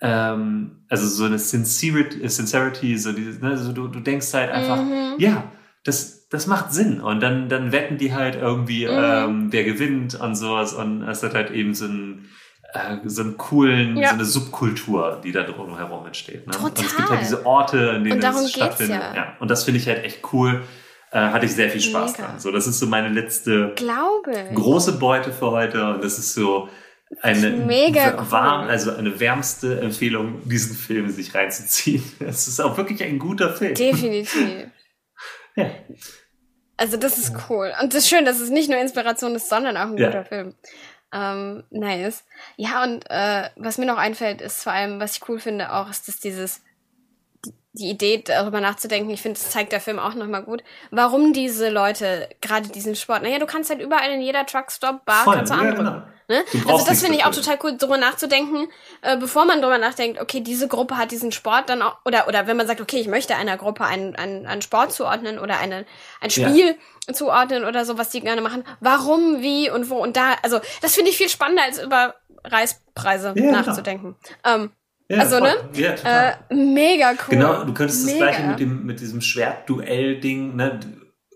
ähm, 0.02 0.84
also 0.89 1.08
so 1.08 1.26
eine 1.26 1.39
Sincerity, 1.39 2.28
Sincerity 2.28 2.97
so 2.97 3.12
dieses, 3.12 3.41
ne, 3.41 3.50
also 3.50 3.72
du, 3.74 3.88
du 3.88 4.00
denkst 4.00 4.34
halt 4.34 4.52
einfach, 4.52 4.78
mhm. 4.78 5.16
ja, 5.18 5.52
das, 5.84 6.28
das 6.30 6.47
macht 6.47 6.74
Sinn. 6.74 7.02
Und 7.02 7.22
dann, 7.22 7.50
dann 7.50 7.72
wetten 7.72 7.97
die 7.97 8.14
halt 8.14 8.36
irgendwie, 8.36 8.86
mhm. 8.86 8.93
ähm, 8.93 9.47
wer 9.52 9.64
gewinnt 9.64 10.20
und 10.20 10.36
sowas. 10.36 10.74
Und 10.74 11.04
es 11.04 11.24
hat 11.24 11.34
halt 11.34 11.52
eben 11.52 11.74
so 11.74 11.86
einen, 11.86 12.30
äh, 12.74 12.97
so 13.06 13.24
einen 13.24 13.38
coolen, 13.38 13.97
ja. 13.97 14.10
so 14.10 14.16
eine 14.16 14.26
Subkultur, 14.26 15.20
die 15.24 15.32
da 15.32 15.43
drumherum 15.43 16.06
entsteht. 16.06 16.47
Ne? 16.47 16.54
Total. 16.54 16.70
Und 16.70 16.80
es 16.80 16.95
gibt 16.95 17.10
halt 17.10 17.22
diese 17.22 17.45
Orte, 17.45 17.78
in 17.97 18.04
denen 18.04 18.24
es 18.24 18.52
stattfindet. 18.52 19.02
Ja. 19.02 19.16
ja. 19.16 19.34
Und 19.39 19.52
das 19.52 19.64
finde 19.64 19.80
ich 19.80 19.88
halt 19.88 20.04
echt 20.04 20.22
cool. 20.34 20.64
Äh, 21.12 21.20
hatte 21.20 21.47
ich 21.47 21.54
sehr 21.56 21.72
viel 21.72 21.82
Spaß 21.82 22.12
Mega. 22.12 22.28
dran. 22.28 22.39
So, 22.39 22.52
das 22.52 22.68
ist 22.68 22.78
so 22.78 22.86
meine 22.86 23.10
letzte 23.10 23.74
Glaube. 23.76 24.32
große 24.54 24.93
Beute 25.00 25.34
für 25.34 25.50
heute. 25.50 25.95
Und 25.95 26.04
das 26.04 26.20
ist 26.20 26.36
so, 26.36 26.70
eine 27.22 27.49
mega 27.51 28.30
warm, 28.32 28.66
cool. 28.66 28.70
also 28.70 28.95
eine 28.95 29.20
wärmste 29.20 29.82
Empfehlung, 29.82 30.47
diesen 30.47 30.76
Film 30.76 31.10
sich 31.10 31.34
reinzuziehen. 31.34 32.03
Es 32.20 32.47
ist 32.47 32.60
auch 32.60 32.78
wirklich 32.78 33.03
ein 33.03 33.20
guter 33.20 33.55
Film. 33.55 33.74
Definitiv. 33.74 34.70
ja. 35.55 35.72
Also 36.78 36.97
das 36.97 37.18
ist 37.18 37.34
cool. 37.49 37.74
Und 37.82 37.93
es 37.93 38.03
ist 38.03 38.10
schön, 38.10 38.26
dass 38.26 38.39
es 38.39 38.49
nicht 38.49 38.70
nur 38.70 38.80
Inspiration 38.80 39.36
ist, 39.36 39.49
sondern 39.49 39.76
auch 39.76 39.88
ein 39.88 39.97
ja. 39.97 40.07
guter 40.07 40.26
Film. 40.26 40.55
Ähm, 41.12 41.64
nice. 41.72 42.24
Ja, 42.55 42.84
und 42.84 43.03
äh, 43.10 43.49
was 43.55 43.78
mir 43.78 43.86
noch 43.86 43.97
einfällt, 43.97 44.41
ist 44.41 44.64
vor 44.64 44.74
allem, 44.74 44.99
was 44.99 45.16
ich 45.16 45.28
cool 45.28 45.39
finde, 45.39 45.74
auch, 45.74 45.89
ist, 45.89 46.07
dass 46.07 46.20
dieses 46.20 46.62
die 47.80 47.89
Idee, 47.89 48.21
darüber 48.23 48.61
nachzudenken, 48.61 49.09
ich 49.09 49.21
finde, 49.21 49.39
das 49.39 49.49
zeigt 49.49 49.71
der 49.71 49.82
Film 49.82 49.99
auch 49.99 50.13
nochmal 50.13 50.43
gut, 50.43 50.63
warum 50.91 51.34
diese 51.34 51.69
Leute 51.69 52.30
gerade 52.41 52.69
diesen 52.69 52.95
Sport, 52.95 53.23
naja, 53.23 53.39
du 53.39 53.45
kannst 53.45 53.69
halt 53.69 53.82
überall 53.82 54.11
in 54.11 54.21
jeder 54.21 54.45
Truckstop, 54.45 55.05
Bar, 55.05 55.23
Voll, 55.23 55.36
kannst 55.36 55.53
du 55.53 55.57
ja, 55.57 55.71
genau. 55.71 56.01
Ne? 56.27 56.43
Also 56.67 56.86
das 56.86 57.01
finde 57.01 57.17
ich 57.17 57.25
auch 57.25 57.34
total 57.34 57.57
cool, 57.63 57.75
darüber 57.75 57.97
nachzudenken, 57.97 58.67
äh, 59.01 59.17
bevor 59.17 59.45
man 59.45 59.61
darüber 59.61 59.80
nachdenkt, 59.80 60.21
okay, 60.21 60.41
diese 60.41 60.67
Gruppe 60.67 60.95
hat 60.95 61.09
diesen 61.09 61.32
Sport 61.32 61.69
dann 61.69 61.82
auch, 61.82 61.97
oder, 62.05 62.27
oder 62.27 62.45
wenn 62.45 62.55
man 62.55 62.67
sagt, 62.67 62.82
okay, 62.82 62.99
ich 62.99 63.07
möchte 63.07 63.36
einer 63.36 63.57
Gruppe 63.57 63.84
einen, 63.86 64.15
einen, 64.15 64.45
einen 64.45 64.61
Sport 64.61 64.93
zuordnen 64.93 65.39
oder 65.39 65.57
eine, 65.57 65.86
ein 66.21 66.30
Spiel 66.30 66.77
ja. 67.07 67.13
zuordnen 67.13 67.65
oder 67.65 67.84
so, 67.84 67.97
was 67.97 68.09
die 68.09 68.21
gerne 68.21 68.41
machen, 68.41 68.63
warum, 68.80 69.41
wie 69.41 69.71
und 69.71 69.89
wo 69.89 69.97
und 69.97 70.17
da, 70.17 70.36
also 70.43 70.59
das 70.84 70.93
finde 70.93 71.09
ich 71.09 71.17
viel 71.17 71.30
spannender, 71.30 71.63
als 71.63 71.82
über 71.82 72.13
Reispreise 72.43 73.34
ja, 73.36 73.51
nachzudenken. 73.51 74.15
Ähm, 74.45 74.71
ja, 75.10 75.18
also, 75.18 75.39
ne? 75.39 75.55
Ja, 75.74 75.95
äh, 76.49 76.53
mega 76.53 77.12
cool. 77.12 77.18
Genau, 77.30 77.64
du 77.64 77.74
könntest 77.74 78.05
mega. 78.05 78.26
das 78.26 78.36
gleiche 78.36 78.47
mit 78.47 78.60
dem, 78.60 78.86
mit 78.86 78.99
diesem 78.99 79.22
Schwertduell-Ding, 79.22 80.55
ne? 80.55 80.80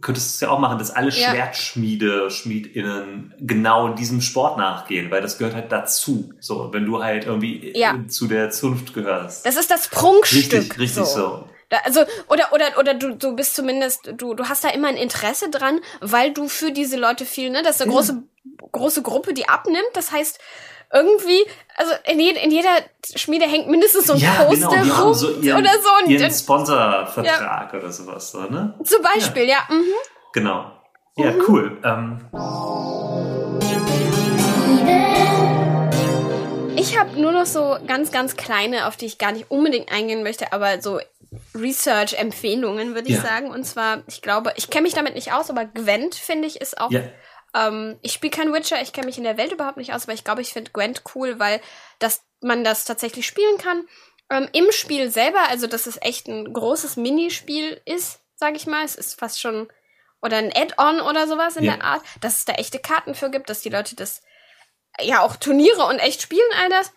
könntest 0.04 0.36
es 0.36 0.42
ja 0.42 0.50
auch 0.50 0.60
machen, 0.60 0.78
dass 0.78 0.92
alle 0.92 1.10
ja. 1.10 1.32
Schwertschmiede, 1.32 2.30
SchmiedInnen 2.30 3.34
genau 3.40 3.90
diesem 3.90 4.22
Sport 4.22 4.58
nachgehen, 4.58 5.10
weil 5.10 5.22
das 5.22 5.40
gehört 5.40 5.56
halt 5.56 5.72
dazu. 5.72 6.34
So, 6.40 6.72
wenn 6.72 6.86
du 6.86 7.02
halt 7.02 7.26
irgendwie 7.26 7.72
ja. 7.76 7.98
zu 8.08 8.28
der 8.28 8.52
Zunft 8.52 8.94
gehörst. 8.94 9.46
Das 9.46 9.56
ist 9.56 9.72
das 9.72 9.88
Prunkstück. 9.88 10.54
Richtig, 10.54 10.80
richtig 10.80 11.06
so. 11.06 11.06
so. 11.06 11.50
Da, 11.70 11.78
also, 11.86 12.02
oder, 12.28 12.54
oder, 12.54 12.78
oder 12.78 12.94
du, 12.94 13.16
du 13.16 13.36
bist 13.36 13.56
zumindest, 13.56 14.14
du, 14.18 14.36
du 14.36 14.48
hast 14.48 14.64
da 14.64 14.70
immer 14.70 14.90
ein 14.90 14.98
Interesse 14.98 15.50
dran, 15.50 15.80
weil 16.02 16.32
du 16.32 16.48
für 16.48 16.72
diese 16.72 16.98
Leute 16.98 17.26
viel, 17.26 17.50
ne? 17.50 17.64
Das 17.64 17.78
ist 17.78 17.82
eine 17.82 17.92
ja. 17.92 17.98
große, 17.98 18.24
große 18.72 19.02
Gruppe, 19.02 19.34
die 19.34 19.48
abnimmt. 19.50 19.82
Das 19.94 20.12
heißt, 20.12 20.40
irgendwie, 20.94 21.44
also 21.76 21.92
in, 22.06 22.20
je, 22.20 22.32
in 22.32 22.52
jeder 22.52 22.70
Schmiede 23.16 23.46
hängt 23.46 23.68
mindestens 23.68 24.06
so 24.08 24.14
ein 24.14 24.20
ja, 24.20 24.44
Poster 24.44 24.70
genau, 24.70 25.04
rum 25.06 25.14
so 25.14 25.32
ihren, 25.42 25.62
oder 25.62 25.72
so. 25.82 26.10
Ihren 26.10 26.32
Sponsorvertrag 26.32 27.74
ja. 27.74 27.80
oder 27.80 27.92
sowas, 27.92 28.32
so, 28.32 28.42
ne? 28.42 28.76
Zum 28.84 29.02
Beispiel, 29.02 29.44
ja. 29.44 29.66
ja. 29.68 29.76
Mhm. 29.76 29.94
Genau. 30.34 30.72
Ja, 31.16 31.32
mhm. 31.32 31.44
cool. 31.48 31.78
Ähm. 31.84 32.20
Ich 36.76 37.00
habe 37.00 37.20
nur 37.20 37.32
noch 37.32 37.46
so 37.46 37.78
ganz, 37.88 38.12
ganz 38.12 38.36
kleine, 38.36 38.88
auf 38.88 38.96
die 38.96 39.06
ich 39.06 39.18
gar 39.18 39.32
nicht 39.32 39.50
unbedingt 39.50 39.92
eingehen 39.92 40.22
möchte, 40.22 40.54
aber 40.54 40.82
so 40.82 41.00
Research-Empfehlungen, 41.56 42.94
würde 42.94 43.10
ich 43.10 43.20
sagen. 43.20 43.50
Und 43.50 43.64
zwar, 43.66 44.04
ich 44.08 44.22
glaube, 44.22 44.54
ich 44.58 44.70
kenne 44.70 44.84
mich 44.84 44.94
damit 44.94 45.16
nicht 45.16 45.34
aus, 45.34 45.50
aber 45.50 45.66
Gwent, 45.66 46.14
finde 46.14 46.48
ich, 46.48 46.62
ist 46.62 46.80
auch 46.80 46.92
ja. 46.92 47.02
Ähm, 47.56 47.98
ich 48.02 48.14
spiele 48.14 48.32
kein 48.32 48.54
Witcher, 48.54 48.82
ich 48.82 48.94
kenne 48.94 49.08
mich 49.08 49.18
in 49.18 49.24
der 49.24 49.38
Welt 49.38 49.52
überhaupt 49.52 49.78
nicht 49.78 49.94
aus, 49.94 50.04
aber 50.04 50.14
ich 50.14 50.24
glaube, 50.24 50.42
ich 50.42 50.54
finde 50.54 50.72
Gwent 50.72 51.04
cool, 51.16 51.40
weil 51.40 51.62
das, 52.00 52.24
man 52.42 52.64
das 52.64 52.86
tatsächlich 52.86 53.28
spielen 53.28 53.58
kann. 53.58 53.88
Ähm, 54.30 54.50
Im 54.54 54.72
Spiel 54.72 55.12
selber, 55.12 55.50
also 55.50 55.68
dass 55.68 55.86
es 55.86 56.02
echt 56.02 56.28
ein 56.28 56.52
großes 56.54 56.98
Minispiel 56.98 57.82
ist, 57.86 58.20
sage 58.36 58.56
ich 58.56 58.66
mal. 58.66 58.84
Es 58.84 58.96
ist 58.96 59.20
fast 59.20 59.40
schon 59.40 59.68
oder 60.22 60.38
ein 60.38 60.56
Add-on 60.56 61.02
oder 61.02 61.28
sowas 61.28 61.58
in 61.58 61.66
ja. 61.66 61.76
der 61.76 61.84
Art, 61.84 62.02
dass 62.22 62.38
es 62.38 62.46
da 62.46 62.54
echte 62.54 62.80
Karten 62.80 63.14
für 63.14 63.30
gibt, 63.30 63.50
dass 63.50 63.62
die 63.62 63.70
Leute 63.70 63.96
das 63.96 64.22
ja 65.00 65.22
auch 65.22 65.36
Turniere 65.36 65.86
und 65.86 66.00
echt 66.00 66.22
spielen 66.22 66.50
all 66.62 66.70
das. 66.70 66.94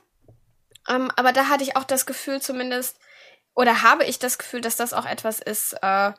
Ähm, 0.89 1.11
aber 1.17 1.33
da 1.33 1.49
hatte 1.49 1.65
ich 1.65 1.77
auch 1.77 1.85
das 1.85 2.07
Gefühl 2.07 2.41
zumindest 2.41 2.99
oder 3.55 3.83
habe 3.83 4.05
ich 4.05 4.19
das 4.19 4.39
Gefühl, 4.39 4.61
dass 4.61 4.77
das 4.77 4.93
auch 4.93 5.07
etwas 5.07 5.41
ist, 5.41 5.77
äh, 5.83 6.13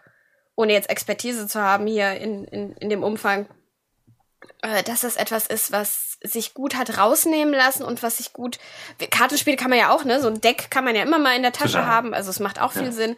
ohne 0.55 0.73
jetzt 0.73 0.89
Expertise 0.89 1.47
zu 1.47 1.61
haben 1.61 1.87
hier 1.87 2.13
in, 2.15 2.43
in, 2.45 2.73
in 2.73 2.89
dem 2.89 3.03
Umfang, 3.03 3.47
dass 4.85 5.01
das 5.01 5.15
etwas 5.15 5.47
ist, 5.47 5.71
was 5.71 6.17
sich 6.23 6.53
gut 6.53 6.75
hat 6.75 6.97
rausnehmen 6.97 7.53
lassen 7.53 7.83
und 7.83 8.03
was 8.03 8.17
sich 8.17 8.33
gut. 8.33 8.59
Kartenspiele 9.11 9.57
kann 9.57 9.69
man 9.69 9.79
ja 9.79 9.91
auch, 9.91 10.03
ne? 10.03 10.19
So 10.19 10.27
ein 10.27 10.41
Deck 10.41 10.71
kann 10.71 10.83
man 10.83 10.95
ja 10.95 11.03
immer 11.03 11.19
mal 11.19 11.35
in 11.35 11.43
der 11.43 11.53
Tasche 11.53 11.73
Total. 11.73 11.87
haben, 11.87 12.13
also 12.13 12.29
es 12.29 12.39
macht 12.39 12.59
auch 12.59 12.71
viel 12.71 12.85
ja. 12.85 12.91
Sinn. 12.91 13.17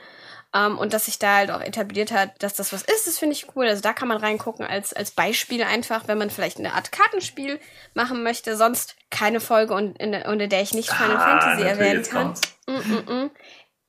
Um, 0.52 0.62
ähm, 0.62 0.78
und 0.80 0.94
dass 0.94 1.06
sich 1.06 1.20
da 1.20 1.36
halt 1.36 1.52
auch 1.52 1.62
etabliert 1.62 2.12
hat, 2.12 2.42
dass 2.42 2.56
das 2.56 2.74
was 2.74 2.82
ist, 2.82 3.06
das 3.06 3.20
finde 3.20 3.36
ich 3.36 3.56
cool. 3.56 3.68
Also 3.68 3.84
da 3.84 3.94
kann 3.94 4.08
man 4.08 4.18
reingucken 4.18 4.66
als, 4.66 4.94
als 4.94 5.12
Beispiel 5.12 5.62
einfach, 5.62 6.08
wenn 6.08 6.18
man 6.18 6.32
vielleicht 6.32 6.58
eine 6.58 6.74
Art 6.74 6.92
Kartenspiel 6.92 7.60
machen 7.94 8.24
möchte. 8.24 8.58
Sonst 8.58 8.96
keine 9.12 9.42
Folge, 9.42 9.76
und 9.76 10.00
in, 10.00 10.16
unter 10.16 10.48
der 10.48 10.64
ich 10.64 10.74
nicht 10.74 10.90
Final 10.90 11.18
ah, 11.18 11.40
Fantasy 11.40 11.62
erwähnen 11.68 12.04
kann. 12.04 12.34
Mm 12.66 12.72
-mm 12.72 13.06
-mm. 13.06 13.30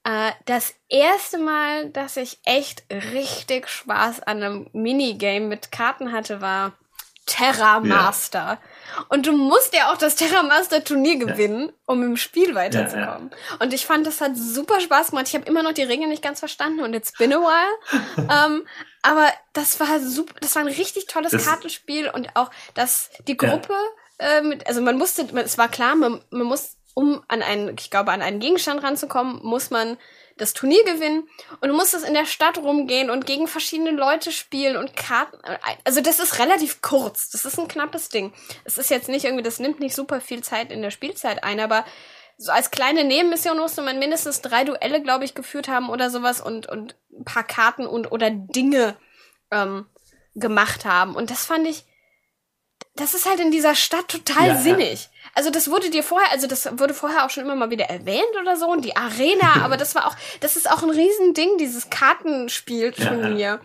Uh, 0.07 0.33
das 0.47 0.75
erste 0.89 1.37
Mal, 1.37 1.91
dass 1.91 2.17
ich 2.17 2.41
echt 2.45 2.85
richtig 2.91 3.69
Spaß 3.69 4.21
an 4.23 4.43
einem 4.43 4.71
Minigame 4.73 5.47
mit 5.47 5.71
Karten 5.73 6.11
hatte, 6.13 6.41
war 6.41 6.73
Terra 7.31 7.79
Master. 7.79 8.39
Ja. 8.39 8.59
Und 9.09 9.27
du 9.27 9.33
musst 9.33 9.73
ja 9.73 9.93
auch 9.93 9.97
das 9.97 10.17
Terra 10.17 10.43
Master 10.43 10.83
Turnier 10.83 11.17
gewinnen, 11.17 11.67
ja. 11.67 11.73
um 11.87 12.03
im 12.03 12.17
Spiel 12.17 12.57
weiterzukommen. 12.57 13.31
Ja, 13.31 13.57
und 13.61 13.73
ich 13.73 13.87
fand, 13.87 14.05
das 14.07 14.21
hat 14.21 14.37
super 14.37 14.81
Spaß 14.81 15.11
gemacht. 15.11 15.29
Ich 15.29 15.35
habe 15.35 15.47
immer 15.47 15.63
noch 15.63 15.73
die 15.73 15.85
Regeln 15.85 16.11
nicht 16.11 16.23
ganz 16.23 16.41
verstanden 16.41 16.81
und 16.81 16.93
it's 16.93 17.13
been 17.13 17.33
a 17.33 17.37
while. 17.37 18.17
um, 18.17 18.29
ähm, 18.31 18.67
aber 19.03 19.29
das 19.53 19.79
war 19.79 20.01
super, 20.01 20.35
das 20.41 20.57
war 20.57 20.63
ein 20.63 20.69
richtig 20.69 21.07
tolles 21.07 21.31
das 21.31 21.47
Kartenspiel 21.47 22.11
und 22.11 22.35
auch, 22.35 22.51
dass 22.75 23.11
die 23.29 23.37
Gruppe, 23.37 23.75
äh, 24.19 24.43
mit, 24.43 24.67
also 24.67 24.83
man 24.83 24.99
musste, 24.99 25.27
es 25.37 25.57
war 25.57 25.69
klar, 25.69 25.95
man, 25.95 26.21
man 26.31 26.47
muss, 26.47 26.77
um 26.95 27.23
an 27.29 27.43
einen, 27.43 27.77
ich 27.79 27.91
glaube, 27.91 28.11
an 28.11 28.23
einen 28.23 28.41
Gegenstand 28.41 28.83
ranzukommen, 28.83 29.41
muss 29.43 29.71
man 29.71 29.97
das 30.41 30.53
Turnier 30.53 30.85
gewinnen 30.85 31.29
und 31.61 31.69
du 31.69 31.75
musst 31.75 31.95
es 31.95 32.03
in 32.03 32.15
der 32.15 32.27
Stadt 32.27 32.59
rumgehen 32.59 33.11
und 33.11 33.27
gegen 33.27 33.47
verschiedene 33.47 33.91
Leute 33.91 34.33
spielen 34.33 34.77
und 34.77 34.97
Karten. 34.97 35.39
Also 35.85 36.01
das 36.01 36.19
ist 36.19 36.39
relativ 36.39 36.83
kurz. 36.83 37.31
Das 37.31 37.45
ist 37.45 37.59
ein 37.59 37.69
knappes 37.69 38.09
Ding. 38.09 38.33
Es 38.65 38.79
ist 38.79 38.91
jetzt 38.91 39.09
nicht 39.09 39.25
irgendwie, 39.25 39.43
das 39.43 39.59
nimmt 39.59 39.81
nicht 39.81 39.95
super 39.95 40.21
viel 40.21 40.43
Zeit 40.43 40.73
in 40.73 40.83
der 40.83 40.91
Spielzeit 40.91 41.45
ein, 41.45 41.61
aber 41.61 41.85
so 42.37 42.53
als 42.53 42.71
kleine 42.71 43.05
Nebenmission 43.05 43.59
musste 43.59 43.83
man 43.83 43.99
mindestens 43.99 44.41
drei 44.41 44.65
Duelle, 44.65 45.03
glaube 45.03 45.25
ich, 45.25 45.35
geführt 45.35 45.69
haben 45.69 45.91
oder 45.91 46.09
sowas 46.09 46.41
und, 46.41 46.67
und 46.67 46.97
ein 47.13 47.25
paar 47.25 47.45
Karten 47.45 47.87
und 47.87 48.11
oder 48.11 48.31
Dinge 48.31 48.97
ähm, 49.51 49.87
gemacht 50.35 50.87
haben. 50.87 51.15
Und 51.15 51.31
das 51.31 51.45
fand 51.45 51.67
ich 51.67 51.85
das 52.95 53.15
ist 53.15 53.29
halt 53.29 53.41
in 53.41 53.51
dieser 53.51 53.75
Stadt 53.75 54.09
total 54.09 54.49
ja, 54.49 54.57
sinnig. 54.57 55.10
Also 55.35 55.51
das 55.51 55.71
wurde 55.71 55.91
dir 55.91 56.03
vorher, 56.03 56.31
also 56.33 56.47
das 56.47 56.79
wurde 56.79 56.95
vorher 56.95 57.25
auch 57.25 57.31
schon 57.31 57.45
immer 57.45 57.55
mal 57.55 57.71
wieder 57.71 57.87
erwähnt 57.87 58.37
oder 58.41 58.57
so 58.57 58.67
und 58.69 58.85
die 58.85 58.97
Arena, 58.97 59.55
aber 59.65 59.77
das 59.77 59.95
war 59.95 60.07
auch, 60.07 60.17
das 60.41 60.57
ist 60.57 60.71
auch 60.71 60.83
ein 60.83 60.91
Riesending, 60.91 61.59
dieses 61.59 61.91
Kartenspielturnier. 61.91 63.39
Ja, 63.39 63.61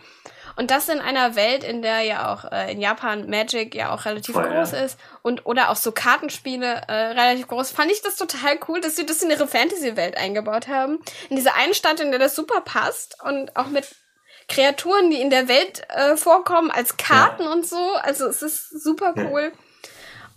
und 0.56 0.70
das 0.70 0.88
in 0.88 1.00
einer 1.00 1.36
Welt, 1.36 1.62
in 1.64 1.82
der 1.82 2.00
ja 2.00 2.32
auch 2.32 2.50
äh, 2.50 2.72
in 2.72 2.80
Japan 2.80 3.28
Magic 3.28 3.74
ja 3.74 3.94
auch 3.94 4.06
relativ 4.06 4.34
Voll, 4.34 4.48
groß 4.48 4.72
ja. 4.72 4.78
ist 4.84 4.98
und 5.22 5.44
oder 5.44 5.70
auch 5.70 5.76
so 5.76 5.92
Kartenspiele 5.92 6.82
äh, 6.88 6.92
relativ 6.92 7.46
groß, 7.48 7.70
fand 7.70 7.92
ich 7.92 8.00
das 8.00 8.16
total 8.16 8.58
cool, 8.66 8.80
dass 8.80 8.96
sie 8.96 9.04
das 9.04 9.22
in 9.22 9.30
ihre 9.30 9.46
Fantasy-Welt 9.46 10.16
eingebaut 10.16 10.68
haben. 10.68 10.98
In 11.28 11.36
diese 11.36 11.54
eine 11.54 11.74
Stadt, 11.74 12.00
in 12.00 12.10
der 12.10 12.18
das 12.18 12.34
super 12.34 12.62
passt 12.62 13.18
und 13.22 13.54
auch 13.54 13.66
mit 13.66 13.86
Kreaturen, 14.48 15.10
die 15.10 15.20
in 15.20 15.28
der 15.28 15.48
Welt 15.48 15.82
äh, 15.90 16.16
vorkommen, 16.16 16.70
als 16.70 16.96
Karten 16.96 17.42
ja. 17.42 17.52
und 17.52 17.66
so. 17.66 17.94
Also 18.02 18.26
es 18.26 18.40
ist 18.40 18.82
super 18.82 19.12
cool. 19.16 19.52
Ja. 19.52 19.65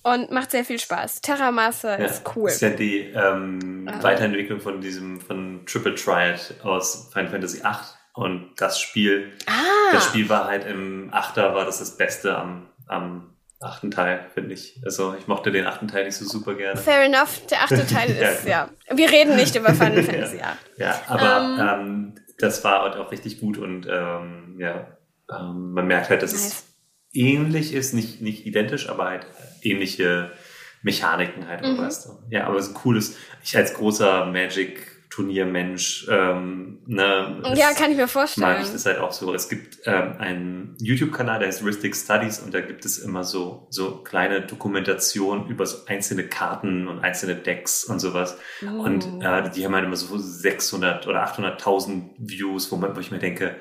Und 0.02 0.32
macht 0.32 0.52
sehr 0.52 0.64
viel 0.64 0.80
Spaß. 0.80 1.22
Terramaster 1.22 2.00
ja, 2.00 2.06
ist 2.06 2.24
cool. 2.36 2.46
Das 2.46 2.56
ist 2.56 2.62
ja 2.62 2.70
die 2.70 3.00
ähm, 3.00 3.90
ah. 3.92 4.02
Weiterentwicklung 4.02 4.62
von 4.62 4.82
diesem, 4.82 5.20
von 5.20 5.66
Triple 5.66 5.96
Triad 5.96 6.56
aus 6.64 7.10
Final 7.12 7.30
Fantasy 7.30 7.62
VIII. 7.64 7.76
Und 8.14 8.54
das 8.58 8.80
Spiel, 8.80 9.32
ah. 9.46 9.52
das 9.92 10.06
Spiel 10.06 10.30
war 10.30 10.46
halt 10.46 10.66
im 10.66 11.10
Achter, 11.12 11.54
war 11.54 11.66
das 11.66 11.80
das 11.80 11.98
Beste 11.98 12.38
am, 12.38 12.68
am 12.88 13.30
achten 13.62 13.92
Teil, 13.92 14.26
finde 14.34 14.54
ich. 14.54 14.80
Also 14.86 15.16
ich 15.20 15.28
mochte 15.28 15.52
den 15.52 15.66
achten 15.66 15.88
Teil 15.88 16.06
nicht 16.06 16.16
so 16.16 16.26
super 16.26 16.56
gerne. 16.56 16.80
Fair 16.80 17.04
enough, 17.04 17.46
der 17.48 17.64
achte 17.64 17.86
Teil 17.94 18.10
ist, 18.10 18.46
ja. 18.46 18.70
ja. 18.90 18.98
Wir 18.98 19.10
reden 19.12 19.36
nicht 19.36 19.56
über 19.56 19.74
Final 19.74 20.04
Fantasy, 20.04 20.38
ja. 20.38 20.58
Ja, 20.78 21.02
aber 21.08 21.42
ähm, 21.42 21.60
ähm, 21.60 22.16
das 22.38 22.64
war 22.64 22.84
halt 22.84 22.96
auch 22.96 23.12
richtig 23.12 23.40
gut 23.42 23.58
und 23.58 23.86
ähm, 23.90 24.56
ja, 24.60 24.88
ähm, 25.30 25.74
man 25.74 25.88
merkt 25.88 26.10
halt, 26.10 26.24
dass 26.24 26.32
nice. 26.32 26.46
es 26.46 26.66
ähnlich 27.14 27.74
ist, 27.74 27.94
nicht, 27.94 28.22
nicht 28.22 28.46
identisch, 28.46 28.90
aber 28.90 29.06
halt 29.06 29.28
ähnliche 29.64 30.32
Mechaniken 30.82 31.48
halt, 31.48 31.64
mhm. 31.64 31.78
weißt 31.78 32.06
du. 32.06 32.10
Ja, 32.30 32.48
aber 32.48 32.58
es 32.58 32.68
ist 32.68 32.72
ein 32.72 32.76
cooles, 32.76 33.18
ich 33.44 33.56
als 33.56 33.74
großer 33.74 34.26
Magic 34.26 35.00
Turniermensch, 35.10 36.08
ähm, 36.10 36.80
ne, 36.86 37.42
ja, 37.56 37.74
kann 37.74 37.92
ich 37.92 37.98
mir 37.98 38.08
vorstellen. 38.08 38.48
Mag 38.48 38.62
ich 38.62 38.72
das 38.72 38.86
halt 38.86 39.00
auch 39.00 39.12
so. 39.12 39.34
Es 39.34 39.50
gibt 39.50 39.80
ähm, 39.86 40.16
einen 40.20 40.78
YouTube-Kanal, 40.80 41.40
der 41.40 41.48
heißt 41.48 41.66
Ristic 41.66 41.96
Studies 41.96 42.40
und 42.40 42.54
da 42.54 42.62
gibt 42.62 42.86
es 42.86 43.00
immer 43.00 43.24
so, 43.24 43.68
so 43.72 43.98
kleine 44.04 44.42
Dokumentationen 44.42 45.48
über 45.48 45.66
so 45.66 45.86
einzelne 45.88 46.26
Karten 46.26 46.88
und 46.88 47.00
einzelne 47.00 47.36
Decks 47.36 47.84
und 47.84 48.00
sowas. 48.00 48.38
Oh. 48.62 48.84
Und 48.84 49.24
äh, 49.24 49.50
die 49.50 49.66
haben 49.66 49.74
halt 49.74 49.86
immer 49.86 49.96
so 49.96 50.16
600 50.16 51.08
oder 51.08 51.26
800.000 51.26 52.12
Views, 52.20 52.72
wo, 52.72 52.76
man, 52.76 52.96
wo 52.96 53.00
ich 53.00 53.10
mir 53.10 53.20
denke, 53.20 53.56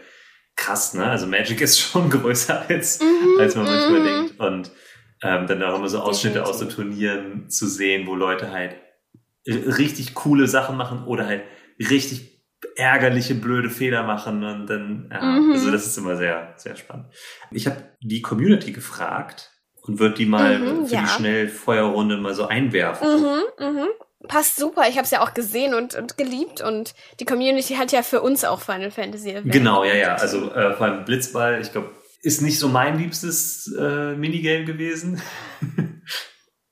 krass, 0.55 0.93
ne? 0.93 1.07
Also 1.07 1.27
Magic 1.27 1.61
ist 1.63 1.81
schon 1.81 2.11
größer 2.11 2.67
als, 2.69 3.01
mhm, 3.01 3.41
als 3.41 3.57
man 3.57 3.65
manchmal 3.65 4.01
mhm. 4.01 4.05
denkt. 4.05 4.41
Und 4.41 4.71
ähm, 5.23 5.47
dann 5.47 5.63
auch 5.63 5.77
immer 5.77 5.89
so 5.89 6.01
Ausschnitte 6.01 6.45
aus 6.45 6.59
so 6.59 6.67
Turnieren 6.67 7.49
zu 7.51 7.67
sehen, 7.67 8.07
wo 8.07 8.15
Leute 8.15 8.51
halt 8.51 8.77
richtig 9.47 10.15
coole 10.15 10.47
Sachen 10.47 10.77
machen 10.77 11.05
oder 11.05 11.27
halt 11.27 11.43
richtig 11.79 12.39
ärgerliche, 12.77 13.35
blöde 13.35 13.71
Fehler 13.71 14.03
machen 14.03 14.43
und 14.45 14.67
dann, 14.67 15.09
ja, 15.13 15.23
mhm. 15.23 15.53
also 15.53 15.71
das 15.71 15.87
ist 15.87 15.97
immer 15.97 16.17
sehr, 16.17 16.55
sehr 16.57 16.77
spannend. 16.77 17.07
Ich 17.51 17.67
habe 17.67 17.77
die 18.01 18.21
Community 18.21 18.73
gefragt 18.73 19.53
und 19.83 20.01
würde 20.01 20.17
die 20.17 20.27
mal 20.27 20.59
mhm, 20.59 20.87
für 20.87 20.95
ja. 20.95 21.03
die 21.03 21.09
Schnellfeuerrunde 21.09 22.17
mal 22.19 22.35
so 22.35 22.47
einwerfen. 22.47 23.09
Mhm, 23.09 23.67
mhm. 23.67 23.87
Passt 24.27 24.57
super, 24.57 24.83
ich 24.89 24.97
habe 24.97 25.05
es 25.05 25.13
ja 25.13 25.23
auch 25.23 25.33
gesehen 25.35 25.75
und, 25.75 25.95
und 25.95 26.19
geliebt 26.19 26.61
und 26.61 26.95
die 27.21 27.25
Community 27.25 27.75
hat 27.75 27.93
ja 27.93 28.03
für 28.03 28.21
uns 28.21 28.45
auch 28.45 28.61
Final 28.61 28.91
Fantasy 28.91 29.31
erwähnt. 29.31 29.53
Genau, 29.53 29.85
ja, 29.85 29.95
ja, 29.95 30.15
also 30.17 30.51
äh, 30.53 30.75
vor 30.75 30.87
allem 30.87 31.05
Blitzball, 31.05 31.61
ich 31.61 31.71
glaube, 31.71 31.91
ist 32.21 32.43
nicht 32.43 32.59
so 32.59 32.69
mein 32.69 32.99
liebstes 32.99 33.73
äh, 33.79 34.15
Minigame 34.15 34.65
gewesen. 34.65 35.23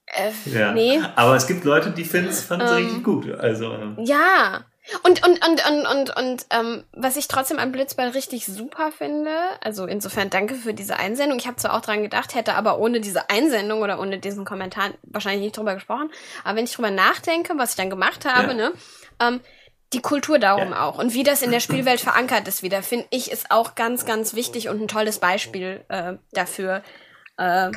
Äh, 0.07 0.33
ja. 0.53 0.73
Nee. 0.73 1.01
Aber 1.15 1.37
es 1.37 1.47
gibt 1.47 1.65
Leute, 1.65 1.91
die 1.91 2.05
finden 2.05 2.31
es 2.31 2.51
ähm, 2.51 2.61
richtig 2.61 3.05
gut. 3.05 3.31
Also, 3.31 3.73
ähm. 3.73 3.97
Ja. 4.01 4.65
Und, 5.03 5.27
und, 5.27 5.45
und, 5.45 5.69
und, 5.69 5.87
und, 5.87 6.17
und 6.17 6.47
ähm, 6.51 6.85
was 6.93 7.17
ich 7.17 7.27
trotzdem 7.27 7.59
am 7.59 7.73
Blitzball 7.73 8.11
richtig 8.11 8.47
super 8.47 8.93
finde, 8.93 9.33
also 9.61 9.85
insofern 9.85 10.31
danke 10.31 10.55
für 10.55 10.75
diese 10.75 10.97
Einsendung. 10.97 11.39
Ich 11.41 11.49
habe 11.49 11.57
zwar 11.57 11.75
auch 11.75 11.81
dran 11.81 12.03
gedacht, 12.03 12.37
hätte 12.37 12.55
aber 12.55 12.79
ohne 12.79 13.01
diese 13.01 13.29
Einsendung 13.29 13.83
oder 13.83 13.99
ohne 13.99 14.21
diesen 14.21 14.45
Kommentar 14.45 14.91
wahrscheinlich 15.03 15.43
nicht 15.43 15.57
drüber 15.57 15.75
gesprochen. 15.75 16.11
Aber 16.45 16.57
wenn 16.57 16.67
ich 16.67 16.73
drüber 16.73 16.93
nachdenke, 16.93 17.55
was 17.57 17.71
ich 17.71 17.77
dann 17.77 17.91
gemacht 17.91 18.25
habe, 18.25 18.49
ja. 18.49 18.55
ne, 18.55 18.73
ähm, 19.21 19.41
die 19.97 20.03
Kultur 20.03 20.39
darum 20.39 20.71
ja. 20.71 20.85
auch 20.85 20.99
und 20.99 21.15
wie 21.15 21.23
das 21.23 21.43
in 21.43 21.51
der 21.51 21.61
Spielwelt 21.61 22.01
verankert 22.01 22.47
ist 22.47 22.63
wieder, 22.63 22.83
finde 22.83 23.07
ich, 23.11 23.31
ist 23.33 23.51
auch 23.51 23.75
ganz, 23.75 24.05
ganz 24.05 24.35
wichtig 24.35 24.69
und 24.69 24.81
ein 24.81 24.89
tolles 24.89 25.19
Beispiel 25.19 25.85
äh, 25.89 26.15
dafür. 26.33 26.83
Äh, 27.39 27.71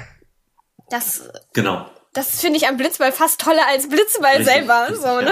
dass 0.90 1.30
genau 1.54 1.86
das 2.14 2.42
finde 2.42 2.58
ich 2.58 2.68
am 2.68 2.78
Blitzball 2.78 3.12
fast 3.12 3.40
toller 3.40 3.68
als 3.70 3.88
Blitzball 3.88 4.38
richtig, 4.38 4.48
selber. 4.48 4.88
So, 4.94 5.22
ne? 5.22 5.32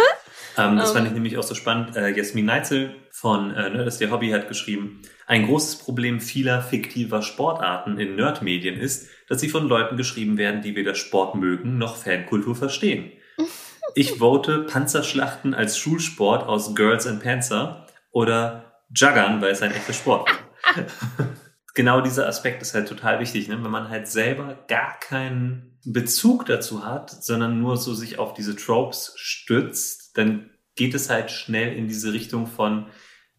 Ähm, 0.58 0.78
das 0.78 0.90
um. 0.90 0.96
fand 0.96 1.08
ich 1.08 1.12
ähm. 1.12 1.16
nämlich 1.16 1.38
auch 1.38 1.44
so 1.44 1.56
spannend. 1.56 1.96
Äh, 1.96 2.16
Jasmin 2.16 2.46
Neitzel 2.46 2.96
von 3.12 3.54
äh, 3.54 3.70
ne, 3.70 3.84
das 3.86 3.98
der 3.98 4.12
Hobby 4.12 4.30
hat 4.30 4.48
geschrieben, 4.48 5.02
ein 5.26 5.46
großes 5.48 5.80
Problem 5.80 6.22
vieler 6.22 6.62
fiktiver 6.62 7.22
Sportarten 7.22 8.00
in 8.00 8.16
Nerdmedien 8.16 8.80
ist, 8.80 9.10
dass 9.28 9.42
sie 9.42 9.50
von 9.50 9.68
Leuten 9.68 9.98
geschrieben 9.98 10.38
werden, 10.38 10.62
die 10.62 10.76
weder 10.76 10.96
Sport 10.96 11.36
mögen 11.36 11.78
noch 11.78 11.98
Fankultur 11.98 12.56
verstehen. 12.56 13.12
Ich 13.96 14.18
vote 14.18 14.60
Panzerschlachten 14.64 15.54
als 15.54 15.78
Schulsport 15.78 16.48
aus 16.48 16.76
Girls 16.76 17.08
and 17.08 17.22
Panzer 17.22 17.88
oder 18.12 18.82
Juggern, 18.96 19.42
weil 19.42 19.52
es 19.52 19.62
ein 19.62 19.72
echter 19.72 19.94
Sport 19.94 20.30
ist. 20.30 20.94
genau 21.74 22.02
dieser 22.02 22.28
Aspekt 22.28 22.62
ist 22.62 22.74
halt 22.74 22.88
total 22.88 23.20
wichtig, 23.20 23.48
ne? 23.48 23.64
wenn 23.64 23.72
man 23.72 23.90
halt 23.90 24.08
selber 24.08 24.58
gar 24.68 25.00
keinen 25.00 25.80
Bezug 25.86 26.46
dazu 26.46 26.86
hat, 26.86 27.12
sondern 27.12 27.62
nur 27.62 27.78
so 27.78 27.94
sich 27.94 28.20
auf 28.20 28.34
diese 28.34 28.56
Tropes 28.56 29.14
stützt, 29.16 30.18
dann 30.18 30.50
geht 30.76 30.94
es 30.94 31.10
halt 31.10 31.32
schnell 31.32 31.76
in 31.76 31.88
diese 31.88 32.14
Richtung 32.14 32.48
von, 32.48 32.88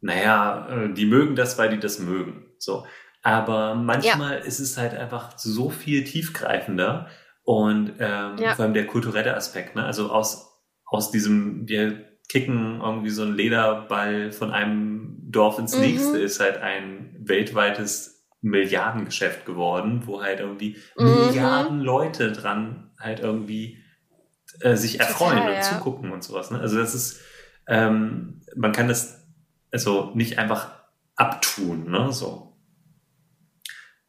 naja, 0.00 0.68
äh, 0.70 0.94
die 0.94 1.06
mögen 1.06 1.36
das, 1.36 1.58
weil 1.58 1.70
die 1.70 1.80
das 1.80 1.98
mögen. 1.98 2.46
So. 2.58 2.86
Aber 3.22 3.74
manchmal 3.74 4.38
ja. 4.38 4.44
ist 4.44 4.60
es 4.60 4.78
halt 4.78 4.94
einfach 4.94 5.36
so 5.36 5.70
viel 5.70 6.04
tiefgreifender 6.04 7.08
und 7.48 7.94
ähm, 7.98 8.36
ja. 8.36 8.54
vor 8.54 8.66
allem 8.66 8.74
der 8.74 8.86
kulturelle 8.86 9.34
Aspekt, 9.34 9.74
ne? 9.74 9.82
Also 9.82 10.10
aus, 10.10 10.52
aus 10.84 11.10
diesem, 11.10 11.66
wir 11.66 12.04
kicken 12.28 12.82
irgendwie 12.82 13.08
so 13.08 13.22
ein 13.22 13.34
Lederball 13.34 14.32
von 14.32 14.50
einem 14.50 15.16
Dorf 15.30 15.58
ins 15.58 15.74
mhm. 15.74 15.80
nächste, 15.80 16.18
ist 16.18 16.40
halt 16.40 16.58
ein 16.58 17.16
weltweites 17.20 18.28
Milliardengeschäft 18.42 19.46
geworden, 19.46 20.02
wo 20.04 20.22
halt 20.22 20.40
irgendwie 20.40 20.76
mhm. 20.98 21.06
Milliarden 21.06 21.80
Leute 21.80 22.32
dran 22.32 22.90
halt 23.00 23.20
irgendwie 23.20 23.82
äh, 24.60 24.76
sich 24.76 25.00
erfreuen 25.00 25.38
Total, 25.38 25.48
und 25.48 25.56
ja. 25.56 25.62
zugucken 25.62 26.12
und 26.12 26.22
sowas. 26.22 26.50
Ne? 26.50 26.60
Also 26.60 26.76
das 26.76 26.94
ist, 26.94 27.22
ähm, 27.66 28.42
man 28.56 28.72
kann 28.72 28.88
das 28.88 29.26
also 29.72 30.10
nicht 30.12 30.38
einfach 30.38 30.72
abtun, 31.16 31.90
ne? 31.90 32.12
So. 32.12 32.58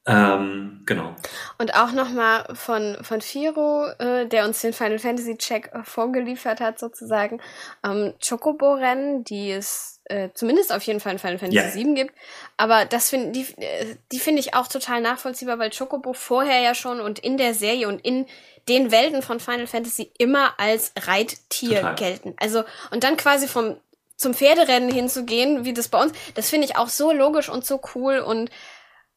Ähm, 0.05 0.81
genau. 0.85 1.15
Und 1.61 1.75
auch 1.75 1.91
nochmal 1.91 2.45
von, 2.53 2.97
von 3.01 3.19
Firo, 3.19 3.87
äh, 3.99 4.25
der 4.25 4.45
uns 4.45 4.61
den 4.61 4.71
Final 4.71 4.97
Fantasy 4.97 5.37
Check 5.37 5.69
vorgeliefert 5.83 6.61
hat, 6.61 6.79
sozusagen. 6.79 7.41
Ähm, 7.83 8.13
Chocobo-Rennen, 8.25 9.25
die 9.25 9.51
es 9.51 9.99
äh, 10.05 10.29
zumindest 10.33 10.73
auf 10.73 10.83
jeden 10.83 11.01
Fall 11.01 11.11
in 11.11 11.19
Final 11.19 11.37
Fantasy 11.37 11.57
ja. 11.57 11.69
7 11.69 11.95
gibt. 11.95 12.15
Aber 12.55 12.85
das 12.85 13.09
finde 13.09 13.31
die, 13.31 13.61
äh, 13.61 13.97
die 14.13 14.19
finde 14.19 14.39
ich 14.39 14.53
auch 14.53 14.67
total 14.67 15.01
nachvollziehbar, 15.01 15.59
weil 15.59 15.69
Chocobo 15.69 16.13
vorher 16.13 16.61
ja 16.61 16.73
schon 16.73 17.01
und 17.01 17.19
in 17.19 17.37
der 17.37 17.53
Serie 17.53 17.89
und 17.89 17.99
in 18.05 18.25
den 18.69 18.91
Welten 18.91 19.21
von 19.21 19.41
Final 19.41 19.67
Fantasy 19.67 20.11
immer 20.17 20.57
als 20.57 20.93
Reittier 20.97 21.81
total. 21.81 21.95
gelten. 21.95 22.33
Also, 22.37 22.63
und 22.91 23.03
dann 23.03 23.17
quasi 23.17 23.49
vom 23.49 23.75
zum 24.15 24.33
Pferderennen 24.33 24.91
hinzugehen, 24.91 25.63
wie 25.63 25.73
das 25.73 25.87
bei 25.87 26.01
uns, 26.01 26.11
das 26.35 26.49
finde 26.49 26.67
ich 26.67 26.75
auch 26.75 26.89
so 26.89 27.13
logisch 27.13 27.47
und 27.47 27.65
so 27.65 27.79
cool 27.95 28.19
und 28.19 28.49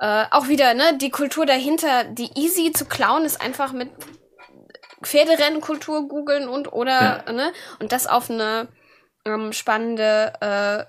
äh, 0.02 0.24
auch 0.32 0.48
wieder, 0.48 0.74
ne, 0.74 0.98
die 0.98 1.10
Kultur 1.10 1.46
dahinter, 1.46 2.02
die 2.02 2.28
easy 2.34 2.72
zu 2.72 2.86
klauen 2.86 3.24
ist 3.24 3.40
einfach 3.40 3.72
mit 3.72 3.88
Pferderennkultur 5.00 6.08
googeln 6.08 6.48
und 6.48 6.72
oder, 6.72 7.22
ja. 7.24 7.32
ne, 7.32 7.52
und 7.78 7.92
das 7.92 8.08
auf 8.08 8.28
eine 8.28 8.66
ähm, 9.24 9.52
spannende 9.52 10.32
äh, 10.40 10.84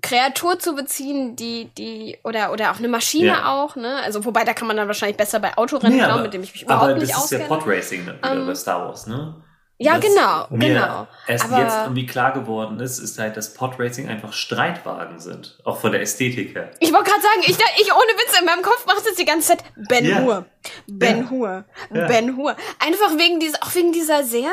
Kreatur 0.00 0.58
zu 0.58 0.74
beziehen, 0.74 1.36
die, 1.36 1.66
die, 1.76 2.18
oder, 2.24 2.50
oder 2.50 2.70
auch 2.70 2.78
eine 2.78 2.88
Maschine 2.88 3.26
ja. 3.26 3.52
auch, 3.52 3.76
ne? 3.76 3.96
Also, 4.02 4.24
wobei, 4.24 4.44
da 4.44 4.54
kann 4.54 4.68
man 4.68 4.78
dann 4.78 4.86
wahrscheinlich 4.86 5.18
besser 5.18 5.38
bei 5.38 5.56
Autorennen 5.56 5.98
ja, 5.98 6.16
mit 6.16 6.32
dem 6.32 6.42
ich 6.42 6.52
mich 6.52 6.62
überhaupt 6.62 6.98
nicht 6.98 7.14
auskenne. 7.14 7.44
Aber 7.44 7.56
das 7.56 7.64
ist 7.64 7.90
ja 7.90 7.98
Podracing 7.98 8.02
wieder 8.20 8.32
ähm, 8.40 8.46
bei 8.46 8.54
Star 8.54 8.86
Wars, 8.86 9.06
ne? 9.06 9.42
Ja, 9.78 9.98
genau, 9.98 10.46
genau. 10.50 11.06
Erst 11.26 11.44
Aber 11.44 11.62
jetzt 11.62 11.76
irgendwie 11.82 12.06
klar 12.06 12.32
geworden 12.32 12.80
ist, 12.80 12.98
ist 12.98 13.18
halt, 13.18 13.36
dass 13.36 13.52
Podracing 13.52 14.08
einfach 14.08 14.32
Streitwagen 14.32 15.18
sind. 15.18 15.58
Auch 15.64 15.78
von 15.78 15.92
der 15.92 16.00
Ästhetik 16.00 16.54
her. 16.54 16.70
Ich 16.80 16.92
wollte 16.92 17.10
gerade 17.10 17.22
sagen, 17.22 17.40
ich, 17.42 17.50
ich 17.50 17.92
ohne 17.92 18.12
Witze, 18.18 18.38
in 18.40 18.46
meinem 18.46 18.62
Kopf 18.62 18.86
macht 18.86 19.04
es 19.06 19.16
die 19.16 19.26
ganze 19.26 19.48
Zeit 19.48 19.64
Ben 19.88 20.06
ja. 20.06 20.20
Hur. 20.20 20.46
Ben 20.86 21.18
ja. 21.18 21.30
Hur. 21.30 21.64
Ja. 21.92 22.06
Ben 22.06 22.36
Hur. 22.36 22.56
Einfach 22.78 23.18
wegen 23.18 23.38
dieser, 23.38 23.58
auch 23.62 23.74
wegen 23.74 23.92
dieser 23.92 24.24
sehr 24.24 24.50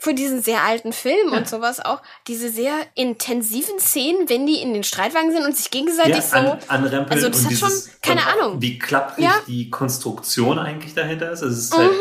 für 0.00 0.14
diesen 0.14 0.42
sehr 0.42 0.62
alten 0.62 0.92
Film 0.92 1.32
ja. 1.32 1.38
und 1.38 1.48
sowas 1.48 1.80
auch 1.80 2.00
diese 2.28 2.50
sehr 2.50 2.74
intensiven 2.94 3.80
Szenen, 3.80 4.28
wenn 4.28 4.46
die 4.46 4.62
in 4.62 4.72
den 4.72 4.84
Streitwagen 4.84 5.32
sind 5.32 5.44
und 5.44 5.56
sich 5.56 5.70
gegenseitig 5.72 6.16
ja, 6.16 6.22
so 6.22 6.36
an, 6.36 6.58
anrempeln. 6.68 7.10
Also 7.10 7.28
das 7.28 7.44
hat 7.44 7.52
schon 7.54 7.72
keine 8.00 8.24
Ahnung. 8.26 8.62
Wie 8.62 8.78
klapprig 8.78 9.28
die 9.48 9.70
Konstruktion 9.70 10.58
eigentlich 10.58 10.94
dahinter 10.94 11.32
ist. 11.32 11.42
Also 11.42 11.54
es 11.54 11.64
ist 11.64 11.76
halt 11.76 11.90
mhm. 11.90 11.96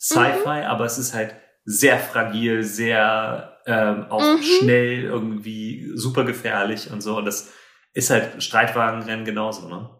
Sci-Fi, 0.00 0.60
mhm. 0.60 0.66
aber 0.66 0.86
es 0.86 0.96
ist 0.96 1.12
halt 1.12 1.34
sehr 1.64 1.98
fragil, 1.98 2.62
sehr 2.62 3.58
ähm, 3.66 4.06
auch 4.10 4.20
mhm. 4.20 4.42
schnell 4.42 5.02
irgendwie 5.04 5.90
super 5.94 6.24
gefährlich 6.24 6.90
und 6.90 7.00
so. 7.00 7.16
Und 7.16 7.24
das 7.24 7.52
ist 7.94 8.10
halt 8.10 8.42
Streitwagenrennen 8.42 9.24
genauso, 9.24 9.68
ne? 9.68 9.90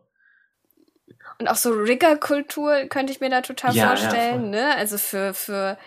Und 1.39 1.49
auch 1.49 1.57
so 1.57 1.73
Rigger-Kultur 1.73 2.85
könnte 2.89 3.12
ich 3.12 3.20
mir 3.20 3.31
da 3.31 3.41
total 3.41 3.74
ja, 3.74 3.89
vorstellen, 3.89 4.53
ja, 4.53 4.69
ne? 4.69 4.77
Also 4.77 4.99
für, 4.99 5.35
für 5.35 5.78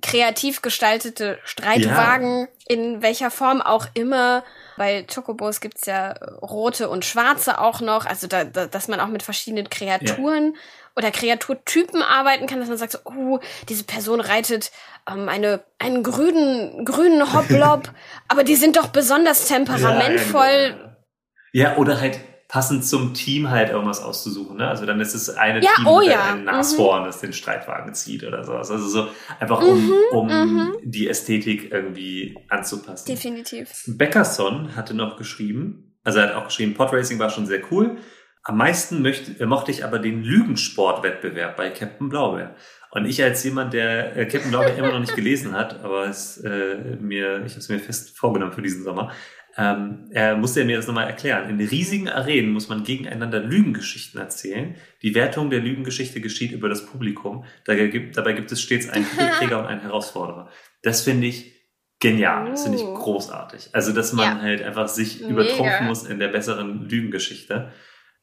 kreativ 0.00 0.62
gestaltete 0.62 1.38
Streitwagen, 1.44 2.40
ja. 2.40 2.46
in 2.68 3.02
welcher 3.02 3.30
Form 3.30 3.60
auch 3.60 3.86
immer. 3.94 4.42
Bei 4.76 5.04
Chocobos 5.12 5.60
gibt's 5.60 5.86
ja 5.86 6.12
rote 6.40 6.88
und 6.88 7.04
schwarze 7.04 7.60
auch 7.60 7.80
noch, 7.80 8.06
also 8.06 8.26
da, 8.26 8.44
da, 8.44 8.66
dass 8.66 8.88
man 8.88 9.00
auch 9.00 9.08
mit 9.08 9.22
verschiedenen 9.22 9.68
Kreaturen. 9.68 10.56
Oder 10.96 11.10
Kreaturtypen 11.10 12.02
arbeiten 12.02 12.46
kann, 12.46 12.60
dass 12.60 12.68
man 12.68 12.78
sagt, 12.78 12.92
so, 12.92 12.98
oh, 13.04 13.40
diese 13.68 13.84
Person 13.84 14.20
reitet 14.20 14.72
ähm, 15.10 15.28
eine, 15.28 15.62
einen 15.78 16.02
grünen, 16.02 16.84
grünen 16.84 17.32
Hoplob, 17.32 17.90
aber 18.28 18.44
die 18.44 18.56
sind 18.56 18.76
doch 18.76 18.88
besonders 18.88 19.48
temperamentvoll. 19.48 20.94
Ja, 21.52 21.70
ja, 21.70 21.76
oder 21.76 22.00
halt 22.00 22.20
passend 22.52 22.84
zum 22.84 23.14
Team 23.14 23.48
halt 23.48 23.70
irgendwas 23.70 24.02
auszusuchen. 24.02 24.58
Ne? 24.58 24.68
Also 24.68 24.84
dann 24.84 25.00
ist 25.00 25.14
es 25.14 25.30
eine 25.30 25.64
ja, 25.64 25.70
Team 25.74 25.86
oh 25.86 26.02
ja. 26.02 26.32
einem 26.32 26.44
Nashorn, 26.44 27.00
mhm. 27.00 27.06
das 27.06 27.20
den 27.20 27.32
Streitwagen 27.32 27.94
zieht 27.94 28.24
oder 28.24 28.44
sowas. 28.44 28.70
Also 28.70 28.88
so 28.88 29.08
einfach 29.40 29.62
um, 29.62 29.86
mhm, 29.86 29.94
um 30.12 30.26
mhm. 30.26 30.76
die 30.82 31.08
Ästhetik 31.08 31.72
irgendwie 31.72 32.36
anzupassen. 32.50 33.06
Definitiv. 33.06 33.84
Beckerson 33.86 34.76
hatte 34.76 34.92
noch 34.92 35.16
geschrieben, 35.16 35.96
also 36.04 36.18
er 36.18 36.28
hat 36.28 36.34
auch 36.34 36.44
geschrieben, 36.44 36.74
Podracing 36.74 37.18
war 37.18 37.30
schon 37.30 37.46
sehr 37.46 37.62
cool. 37.70 37.96
Am 38.44 38.56
meisten 38.56 39.02
möchte, 39.02 39.46
mochte 39.46 39.70
ich 39.70 39.84
aber 39.84 39.98
den 39.98 40.22
Lügensportwettbewerb 40.24 41.56
bei 41.56 41.70
Captain 41.70 42.08
Blaubeer. 42.08 42.56
Und 42.90 43.06
ich 43.06 43.22
als 43.22 43.44
jemand, 43.44 43.72
der 43.72 44.16
äh, 44.16 44.26
Captain 44.26 44.50
Blaubeer 44.50 44.76
immer 44.76 44.92
noch 44.92 45.00
nicht 45.00 45.14
gelesen 45.14 45.52
hat, 45.52 45.80
aber 45.84 46.06
es 46.06 46.38
äh, 46.38 46.96
mir, 47.00 47.44
ich 47.46 47.52
habe 47.52 47.60
es 47.60 47.68
mir 47.68 47.78
fest 47.78 48.16
vorgenommen 48.16 48.52
für 48.52 48.62
diesen 48.62 48.82
Sommer, 48.82 49.12
ähm, 49.56 50.08
er 50.10 50.36
musste 50.36 50.64
mir 50.64 50.76
das 50.76 50.86
nochmal 50.86 51.06
erklären. 51.06 51.50
In 51.50 51.66
riesigen 51.66 52.08
Arenen 52.08 52.52
muss 52.52 52.68
man 52.68 52.84
gegeneinander 52.84 53.40
Lügengeschichten 53.40 54.18
erzählen. 54.18 54.76
Die 55.02 55.14
Wertung 55.14 55.50
der 55.50 55.60
Lügengeschichte 55.60 56.20
geschieht 56.20 56.52
über 56.52 56.68
das 56.68 56.86
Publikum. 56.86 57.44
Dabei 57.64 57.86
gibt, 57.88 58.16
dabei 58.16 58.32
gibt 58.32 58.50
es 58.50 58.62
stets 58.62 58.88
einen 58.88 59.06
Titelträger 59.08 59.58
und 59.60 59.66
einen 59.66 59.82
Herausforderer. 59.82 60.48
Das 60.82 61.02
finde 61.02 61.26
ich 61.26 61.52
genial. 62.00 62.50
Das 62.50 62.62
finde 62.62 62.78
ich 62.78 62.84
uh. 62.84 62.94
großartig. 62.94 63.70
Also, 63.72 63.92
dass 63.92 64.14
man 64.14 64.38
ja. 64.38 64.42
halt 64.42 64.62
einfach 64.62 64.88
sich 64.88 65.20
Mega. 65.20 65.32
übertrumpfen 65.32 65.86
muss 65.86 66.04
in 66.04 66.18
der 66.18 66.28
besseren 66.28 66.88
Lügengeschichte. 66.88 67.72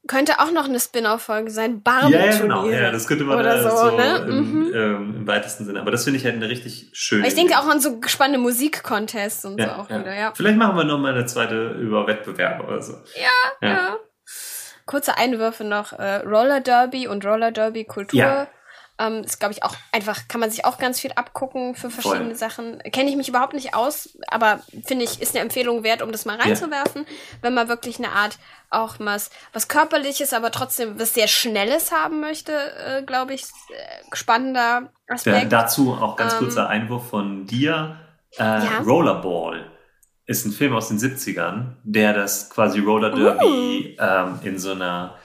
Könnte 0.06 0.40
auch 0.40 0.50
noch 0.50 0.64
eine 0.64 0.80
Spin-off-Folge 0.80 1.50
sein. 1.50 1.82
Barben 1.82 2.12
ja, 2.12 2.24
ja, 2.24 2.38
genau. 2.38 2.66
Ja, 2.66 2.90
das 2.90 3.06
könnte 3.06 3.24
man 3.24 3.38
oder 3.38 3.62
so, 3.62 3.90
so 3.90 3.96
ne? 3.96 4.16
im, 4.28 4.52
mhm. 4.52 4.72
ähm, 4.74 5.14
im, 5.18 5.26
weitesten 5.26 5.66
Sinne. 5.66 5.80
Aber 5.80 5.90
das 5.90 6.04
finde 6.04 6.18
ich 6.18 6.24
halt 6.24 6.36
eine 6.36 6.48
richtig 6.48 6.90
schöne. 6.92 7.28
Ich 7.28 7.34
denke 7.34 7.58
auch 7.58 7.66
an 7.66 7.80
so 7.80 8.00
spannende 8.06 8.38
Musikcontests 8.38 9.44
und 9.44 9.58
ja, 9.58 9.66
so 9.66 9.82
auch 9.82 9.90
ja. 9.90 10.00
wieder, 10.00 10.14
ja. 10.14 10.32
Vielleicht 10.34 10.56
machen 10.56 10.76
wir 10.76 10.84
noch 10.84 10.98
mal 10.98 11.14
eine 11.14 11.26
zweite 11.26 11.72
über 11.72 12.06
Wettbewerbe 12.06 12.64
oder 12.64 12.82
so. 12.82 12.94
Ja, 13.14 13.68
ja. 13.68 13.96
Kurze 14.86 15.16
Einwürfe 15.18 15.64
noch. 15.64 15.92
Äh, 15.92 16.16
Roller 16.26 16.60
Derby 16.60 17.06
und 17.06 17.24
Roller 17.24 17.52
Derby 17.52 17.84
Kultur. 17.84 18.18
Ja 18.18 18.48
ähm, 19.00 19.24
ist, 19.24 19.40
glaube 19.40 19.54
ich, 19.54 19.62
auch 19.62 19.74
einfach, 19.92 20.28
kann 20.28 20.40
man 20.40 20.50
sich 20.50 20.64
auch 20.64 20.78
ganz 20.78 21.00
viel 21.00 21.12
abgucken 21.12 21.74
für 21.74 21.90
verschiedene 21.90 22.26
Voll. 22.26 22.34
Sachen. 22.34 22.78
Kenne 22.92 23.08
ich 23.08 23.16
mich 23.16 23.28
überhaupt 23.28 23.54
nicht 23.54 23.74
aus, 23.74 24.16
aber 24.28 24.60
finde 24.84 25.04
ich, 25.04 25.22
ist 25.22 25.34
eine 25.34 25.42
Empfehlung 25.42 25.82
wert, 25.82 26.02
um 26.02 26.12
das 26.12 26.26
mal 26.26 26.36
reinzuwerfen, 26.36 27.02
ja. 27.02 27.12
wenn 27.40 27.54
man 27.54 27.68
wirklich 27.68 27.98
eine 27.98 28.12
Art 28.12 28.38
auch 28.68 28.96
was, 28.98 29.30
was 29.52 29.68
körperliches, 29.68 30.32
aber 30.32 30.50
trotzdem 30.50 31.00
was 31.00 31.14
sehr 31.14 31.28
Schnelles 31.28 31.90
haben 31.92 32.20
möchte, 32.20 32.52
äh, 32.52 33.02
glaube 33.02 33.32
ich, 33.32 33.42
äh, 33.42 34.14
spannender 34.14 34.92
Aspekt. 35.08 35.42
Ja, 35.42 35.44
dazu 35.48 35.94
auch 35.94 36.16
ganz 36.16 36.34
ähm, 36.34 36.38
kurzer 36.40 36.68
Einwurf 36.68 37.08
von 37.08 37.46
dir. 37.46 37.96
Äh, 38.38 38.44
ja? 38.44 38.78
Rollerball 38.84 39.64
ist 40.26 40.44
ein 40.44 40.52
Film 40.52 40.76
aus 40.76 40.88
den 40.88 40.98
70ern, 40.98 41.76
der 41.82 42.12
das 42.12 42.50
quasi 42.50 42.78
Roller 42.78 43.10
Derby 43.10 43.96
uh. 43.98 44.02
ähm, 44.02 44.38
in 44.44 44.58
so 44.58 44.72
einer 44.72 45.16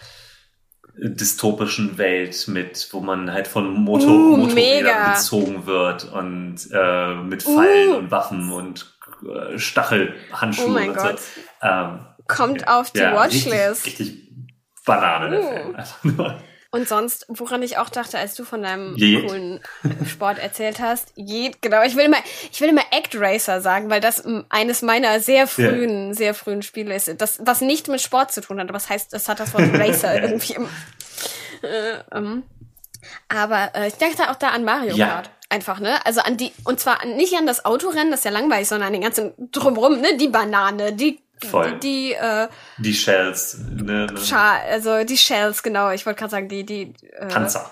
dystopischen 0.97 1.97
Welt 1.97 2.47
mit, 2.47 2.87
wo 2.91 2.99
man 2.99 3.31
halt 3.31 3.47
von 3.47 3.73
Motor 3.73 4.09
uh, 4.09 4.37
Motorrädern 4.37 5.13
gezogen 5.13 5.65
wird 5.65 6.05
und 6.11 6.57
äh, 6.71 7.15
mit 7.15 7.43
Pfeilen 7.43 7.91
uh. 7.91 7.97
und 7.97 8.11
Waffen 8.11 8.51
und 8.51 8.97
äh, 9.23 9.57
Stachelhandschuhen 9.57 10.75
oh 10.75 10.89
und 10.89 10.97
Gott. 10.97 11.19
so. 11.19 11.41
Ähm, 11.61 12.05
Kommt 12.27 12.67
auf 12.67 12.91
die 12.91 12.99
ja, 12.99 13.15
Watchlist. 13.15 13.85
Richtig, 13.85 13.99
richtig 13.99 14.25
Banane, 14.85 15.29
der 15.31 15.85
uh. 16.05 16.31
Und 16.75 16.89
sonst, 16.89 17.25
woran 17.29 17.63
ich 17.63 17.77
auch 17.77 17.87
dachte, 17.87 18.19
als 18.19 18.35
du 18.35 18.43
von 18.43 18.61
deinem 18.61 18.97
Jed. 18.97 19.25
coolen 19.25 19.61
Sport 20.05 20.39
erzählt 20.39 20.81
hast, 20.81 21.13
Jed, 21.15 21.61
genau. 21.61 21.81
Ich 21.83 21.95
will 21.95 22.03
immer, 22.03 22.17
ich 22.51 22.59
will 22.59 22.67
immer 22.67 22.81
Act 22.91 23.15
Racer 23.15 23.61
sagen, 23.61 23.89
weil 23.89 24.01
das 24.01 24.25
eines 24.49 24.81
meiner 24.81 25.21
sehr 25.21 25.47
frühen, 25.47 26.09
ja. 26.09 26.13
sehr 26.13 26.33
frühen 26.33 26.63
Spiele 26.63 26.93
ist. 26.93 27.09
Das, 27.21 27.39
was 27.41 27.61
nicht 27.61 27.87
mit 27.87 28.01
Sport 28.01 28.33
zu 28.33 28.41
tun 28.41 28.59
hat, 28.59 28.67
aber 28.67 28.75
es 28.75 28.89
heißt, 28.89 29.13
es 29.13 29.29
hat 29.29 29.39
das 29.39 29.53
Wort 29.53 29.73
Racer 29.73 30.21
irgendwie 30.21 30.55
im, 30.55 30.67
äh, 31.63 31.99
ähm. 32.11 32.43
Aber 33.29 33.71
äh, 33.73 33.87
ich 33.87 33.93
dachte 33.93 34.29
auch 34.29 34.35
da 34.35 34.49
an 34.49 34.65
Mario 34.65 34.97
ja. 34.97 35.07
Kart. 35.07 35.29
Einfach, 35.47 35.79
ne? 35.79 36.05
Also 36.05 36.19
an 36.19 36.35
die, 36.35 36.51
und 36.65 36.81
zwar 36.81 37.05
nicht 37.05 37.35
an 37.35 37.47
das 37.47 37.63
Autorennen, 37.63 38.11
das 38.11 38.19
ist 38.19 38.25
ja 38.25 38.31
langweilig, 38.31 38.67
sondern 38.67 38.87
an 38.87 38.93
den 38.93 39.03
ganzen 39.03 39.31
drumrum, 39.49 40.01
ne? 40.01 40.17
Die 40.17 40.27
Banane, 40.27 40.91
die 40.91 41.21
Voll. 41.43 41.79
Die, 41.79 42.13
äh, 42.13 42.47
die 42.77 42.93
Shells. 42.93 43.59
Ne, 43.69 44.07
ne. 44.07 44.17
Scha 44.17 44.59
also 44.69 45.03
die 45.03 45.17
Shells, 45.17 45.63
genau. 45.63 45.91
Ich 45.91 46.05
wollte 46.05 46.19
gerade 46.19 46.31
sagen, 46.31 46.47
die, 46.47 46.65
die 46.65 46.93
äh, 47.11 47.27
Panzer. 47.27 47.69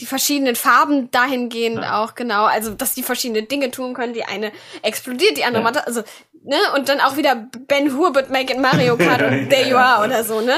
Die 0.00 0.06
verschiedenen 0.06 0.56
Farben 0.56 1.10
dahingehend 1.12 1.78
ja. 1.78 2.02
auch, 2.02 2.14
genau. 2.14 2.44
Also, 2.44 2.74
dass 2.74 2.94
die 2.94 3.04
verschiedene 3.04 3.44
Dinge 3.44 3.70
tun 3.70 3.94
können. 3.94 4.12
Die 4.12 4.24
eine 4.24 4.50
explodiert, 4.82 5.36
die 5.36 5.44
andere 5.44 5.62
ja. 5.62 5.70
macht, 5.70 5.86
also, 5.86 6.02
ne? 6.42 6.56
Und 6.74 6.88
dann 6.88 7.00
auch 7.00 7.16
wieder 7.16 7.48
Ben 7.68 7.94
Hur, 7.94 8.12
but 8.12 8.30
make 8.30 8.52
it 8.52 8.60
Mario 8.60 8.96
Kart 8.96 9.22
und 9.22 9.48
there 9.48 9.68
you 9.68 9.76
are 9.76 10.04
oder 10.04 10.24
so, 10.24 10.40
ne? 10.40 10.56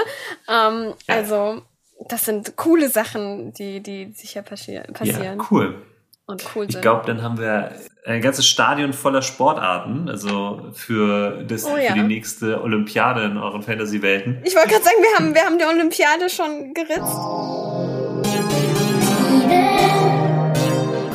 Ähm, 0.48 0.94
also, 1.06 1.62
das 2.08 2.24
sind 2.24 2.56
coole 2.56 2.88
Sachen, 2.88 3.52
die, 3.52 3.82
die 3.82 4.12
sicher 4.12 4.40
passieren. 4.40 4.94
Ja, 5.02 5.36
cool 5.50 5.82
und 6.26 6.44
cool 6.54 6.64
sind. 6.64 6.74
Ich 6.74 6.82
glaube, 6.82 7.06
dann 7.06 7.22
haben 7.22 7.38
wir 7.38 7.72
ein 8.04 8.20
ganzes 8.20 8.46
Stadion 8.46 8.92
voller 8.92 9.22
Sportarten, 9.22 10.08
also 10.08 10.70
für, 10.72 11.44
das, 11.44 11.64
oh, 11.64 11.76
ja. 11.76 11.88
für 11.88 11.94
die 11.94 12.02
nächste 12.02 12.62
Olympiade 12.62 13.24
in 13.24 13.36
euren 13.36 13.62
Fantasy-Welten. 13.62 14.42
Ich 14.44 14.54
wollte 14.54 14.68
gerade 14.68 14.84
sagen, 14.84 14.96
wir 15.00 15.18
haben, 15.18 15.34
wir 15.34 15.42
haben 15.42 15.58
die 15.58 15.64
Olympiade 15.64 16.28
schon 16.28 16.74
geritzt. 16.74 17.16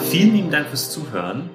Vielen 0.09 0.35
lieben 0.35 0.51
Dank 0.51 0.67
fürs 0.67 0.91
Zuhören. 0.91 1.49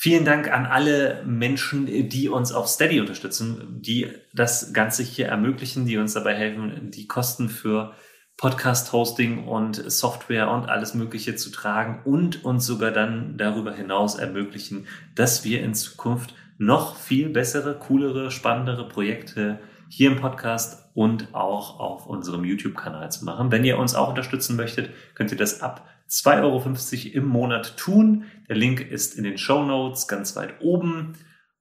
Vielen 0.00 0.24
Dank 0.24 0.50
an 0.52 0.66
alle 0.66 1.24
Menschen, 1.26 1.86
die 2.08 2.28
uns 2.28 2.52
auf 2.52 2.68
Steady 2.68 3.00
unterstützen, 3.00 3.80
die 3.80 4.08
das 4.32 4.72
Ganze 4.72 5.02
hier 5.02 5.26
ermöglichen, 5.26 5.86
die 5.86 5.96
uns 5.96 6.14
dabei 6.14 6.34
helfen, 6.34 6.92
die 6.92 7.08
Kosten 7.08 7.48
für 7.48 7.94
Podcast-Hosting 8.38 9.48
und 9.48 9.90
Software 9.90 10.48
und 10.50 10.68
alles 10.68 10.94
Mögliche 10.94 11.34
zu 11.34 11.50
tragen 11.50 12.00
und 12.04 12.44
uns 12.44 12.64
sogar 12.64 12.92
dann 12.92 13.36
darüber 13.36 13.74
hinaus 13.74 14.14
ermöglichen, 14.14 14.86
dass 15.16 15.44
wir 15.44 15.60
in 15.62 15.74
Zukunft 15.74 16.34
noch 16.56 16.96
viel 16.96 17.30
bessere, 17.30 17.74
coolere, 17.74 18.30
spannendere 18.30 18.88
Projekte 18.88 19.58
hier 19.88 20.12
im 20.12 20.20
Podcast 20.20 20.88
und 20.94 21.34
auch 21.34 21.80
auf 21.80 22.06
unserem 22.06 22.44
YouTube-Kanal 22.44 23.10
zu 23.10 23.24
machen. 23.24 23.50
Wenn 23.50 23.64
ihr 23.64 23.76
uns 23.76 23.96
auch 23.96 24.10
unterstützen 24.10 24.54
möchtet, 24.54 24.90
könnt 25.14 25.32
ihr 25.32 25.36
das 25.36 25.60
ab 25.60 25.88
2,50 26.08 26.42
Euro 26.42 27.16
im 27.16 27.26
Monat 27.26 27.76
tun. 27.76 28.24
Der 28.48 28.56
Link 28.56 28.80
ist 28.80 29.16
in 29.16 29.24
den 29.24 29.36
Show 29.36 29.64
Notes 29.64 30.06
ganz 30.06 30.36
weit 30.36 30.60
oben. 30.60 31.14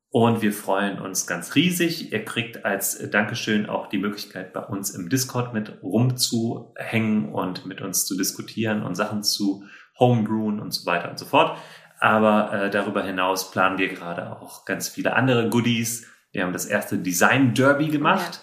Und 0.09 0.41
wir 0.41 0.53
freuen 0.53 0.99
uns 0.99 1.27
ganz 1.27 1.55
riesig. 1.55 2.13
Ihr 2.13 2.23
kriegt 2.23 2.63
als 2.63 2.97
Dankeschön 3.11 3.67
auch 3.67 3.87
die 3.87 3.97
Möglichkeit, 3.97 4.53
bei 4.53 4.61
uns 4.61 4.91
im 4.91 5.09
Discord 5.09 5.53
mit 5.53 5.81
rumzuhängen 5.83 7.33
und 7.33 7.65
mit 7.65 7.81
uns 7.81 8.05
zu 8.05 8.17
diskutieren 8.17 8.83
und 8.83 8.95
Sachen 8.95 9.23
zu 9.23 9.63
homebrewen 9.99 10.59
und 10.61 10.71
so 10.71 10.85
weiter 10.85 11.09
und 11.09 11.19
so 11.19 11.25
fort. 11.25 11.57
Aber 11.99 12.53
äh, 12.53 12.69
darüber 12.69 13.03
hinaus 13.03 13.51
planen 13.51 13.77
wir 13.77 13.89
gerade 13.89 14.31
auch 14.31 14.65
ganz 14.65 14.87
viele 14.87 15.15
andere 15.15 15.49
Goodies. 15.49 16.07
Wir 16.31 16.43
haben 16.43 16.53
das 16.53 16.65
erste 16.65 16.97
Design 16.97 17.53
Derby 17.53 17.87
gemacht, 17.87 18.41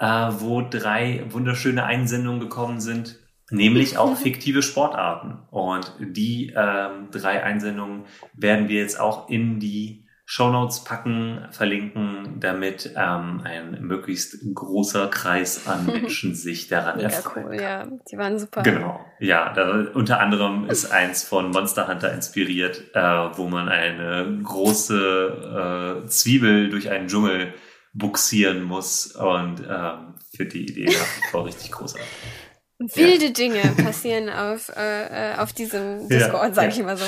ja. 0.00 0.28
äh, 0.28 0.40
wo 0.40 0.60
drei 0.60 1.24
wunderschöne 1.30 1.84
Einsendungen 1.84 2.40
gekommen 2.40 2.80
sind, 2.80 3.20
nämlich 3.50 3.96
auch 3.96 4.16
fiktive 4.18 4.62
Sportarten. 4.62 5.38
Und 5.50 5.94
die 5.98 6.52
ähm, 6.54 7.08
drei 7.10 7.42
Einsendungen 7.42 8.04
werden 8.34 8.68
wir 8.68 8.80
jetzt 8.80 9.00
auch 9.00 9.30
in 9.30 9.60
die 9.60 10.09
Shownotes 10.32 10.84
packen, 10.84 11.44
verlinken, 11.50 12.38
damit 12.38 12.94
ähm, 12.96 13.40
ein 13.42 13.78
möglichst 13.80 14.36
großer 14.54 15.08
Kreis 15.08 15.66
an 15.66 15.86
Menschen 15.92 16.36
sich 16.36 16.68
daran 16.68 16.98
Mega 16.98 17.08
erfreuen 17.08 17.46
cool, 17.46 17.56
kann. 17.56 17.90
ja. 17.90 17.98
Die 18.08 18.16
waren 18.16 18.38
super. 18.38 18.62
Genau, 18.62 19.04
ja. 19.18 19.52
Da, 19.52 19.88
unter 19.92 20.20
anderem 20.20 20.70
ist 20.70 20.92
eins 20.92 21.24
von 21.24 21.50
Monster 21.50 21.88
Hunter 21.88 22.12
inspiriert, 22.14 22.94
äh, 22.94 23.00
wo 23.00 23.48
man 23.48 23.68
eine 23.68 24.38
große 24.44 26.04
äh, 26.04 26.06
Zwiebel 26.06 26.70
durch 26.70 26.90
einen 26.90 27.08
Dschungel 27.08 27.52
buxieren 27.92 28.62
muss 28.62 29.16
und 29.16 29.64
ähm, 29.68 30.14
für 30.32 30.46
die 30.46 30.62
Idee 30.62 30.84
nach 30.96 31.30
vor 31.32 31.46
richtig 31.46 31.72
großartig. 31.72 32.06
Wilde 32.78 33.32
Dinge 33.32 33.62
passieren 33.82 34.30
auf, 34.30 34.68
äh, 34.76 35.32
äh, 35.32 35.38
auf 35.38 35.52
diesem 35.52 36.08
Discord, 36.08 36.50
Ja, 36.50 36.54
sag 36.54 36.62
ja. 36.62 36.68
ich 36.68 36.78
immer 36.78 36.96
so. 36.96 37.04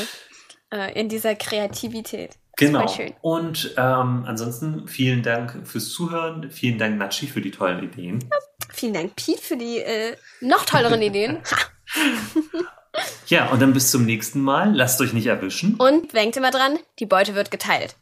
Äh, 0.72 0.98
in 0.98 1.08
dieser 1.08 1.36
Kreativität. 1.36 2.32
Genau. 2.66 2.92
Und 3.20 3.74
ähm, 3.76 4.24
ansonsten 4.26 4.88
vielen 4.88 5.22
Dank 5.22 5.60
fürs 5.64 5.90
Zuhören. 5.90 6.50
Vielen 6.50 6.78
Dank, 6.78 6.98
Natschi, 6.98 7.26
für 7.26 7.40
die 7.40 7.50
tollen 7.50 7.82
Ideen. 7.82 8.20
Ja, 8.20 8.38
vielen 8.70 8.94
Dank, 8.94 9.16
Pete, 9.16 9.40
für 9.40 9.56
die 9.56 9.78
äh, 9.78 10.16
noch 10.40 10.64
tolleren 10.64 11.02
Ideen. 11.02 11.38
ja, 13.26 13.48
und 13.48 13.60
dann 13.60 13.72
bis 13.72 13.90
zum 13.90 14.04
nächsten 14.04 14.40
Mal. 14.40 14.74
Lasst 14.74 15.00
euch 15.00 15.12
nicht 15.12 15.26
erwischen. 15.26 15.74
Und 15.74 16.12
denkt 16.14 16.36
immer 16.36 16.50
dran, 16.50 16.78
die 16.98 17.06
Beute 17.06 17.34
wird 17.34 17.50
geteilt. 17.50 17.96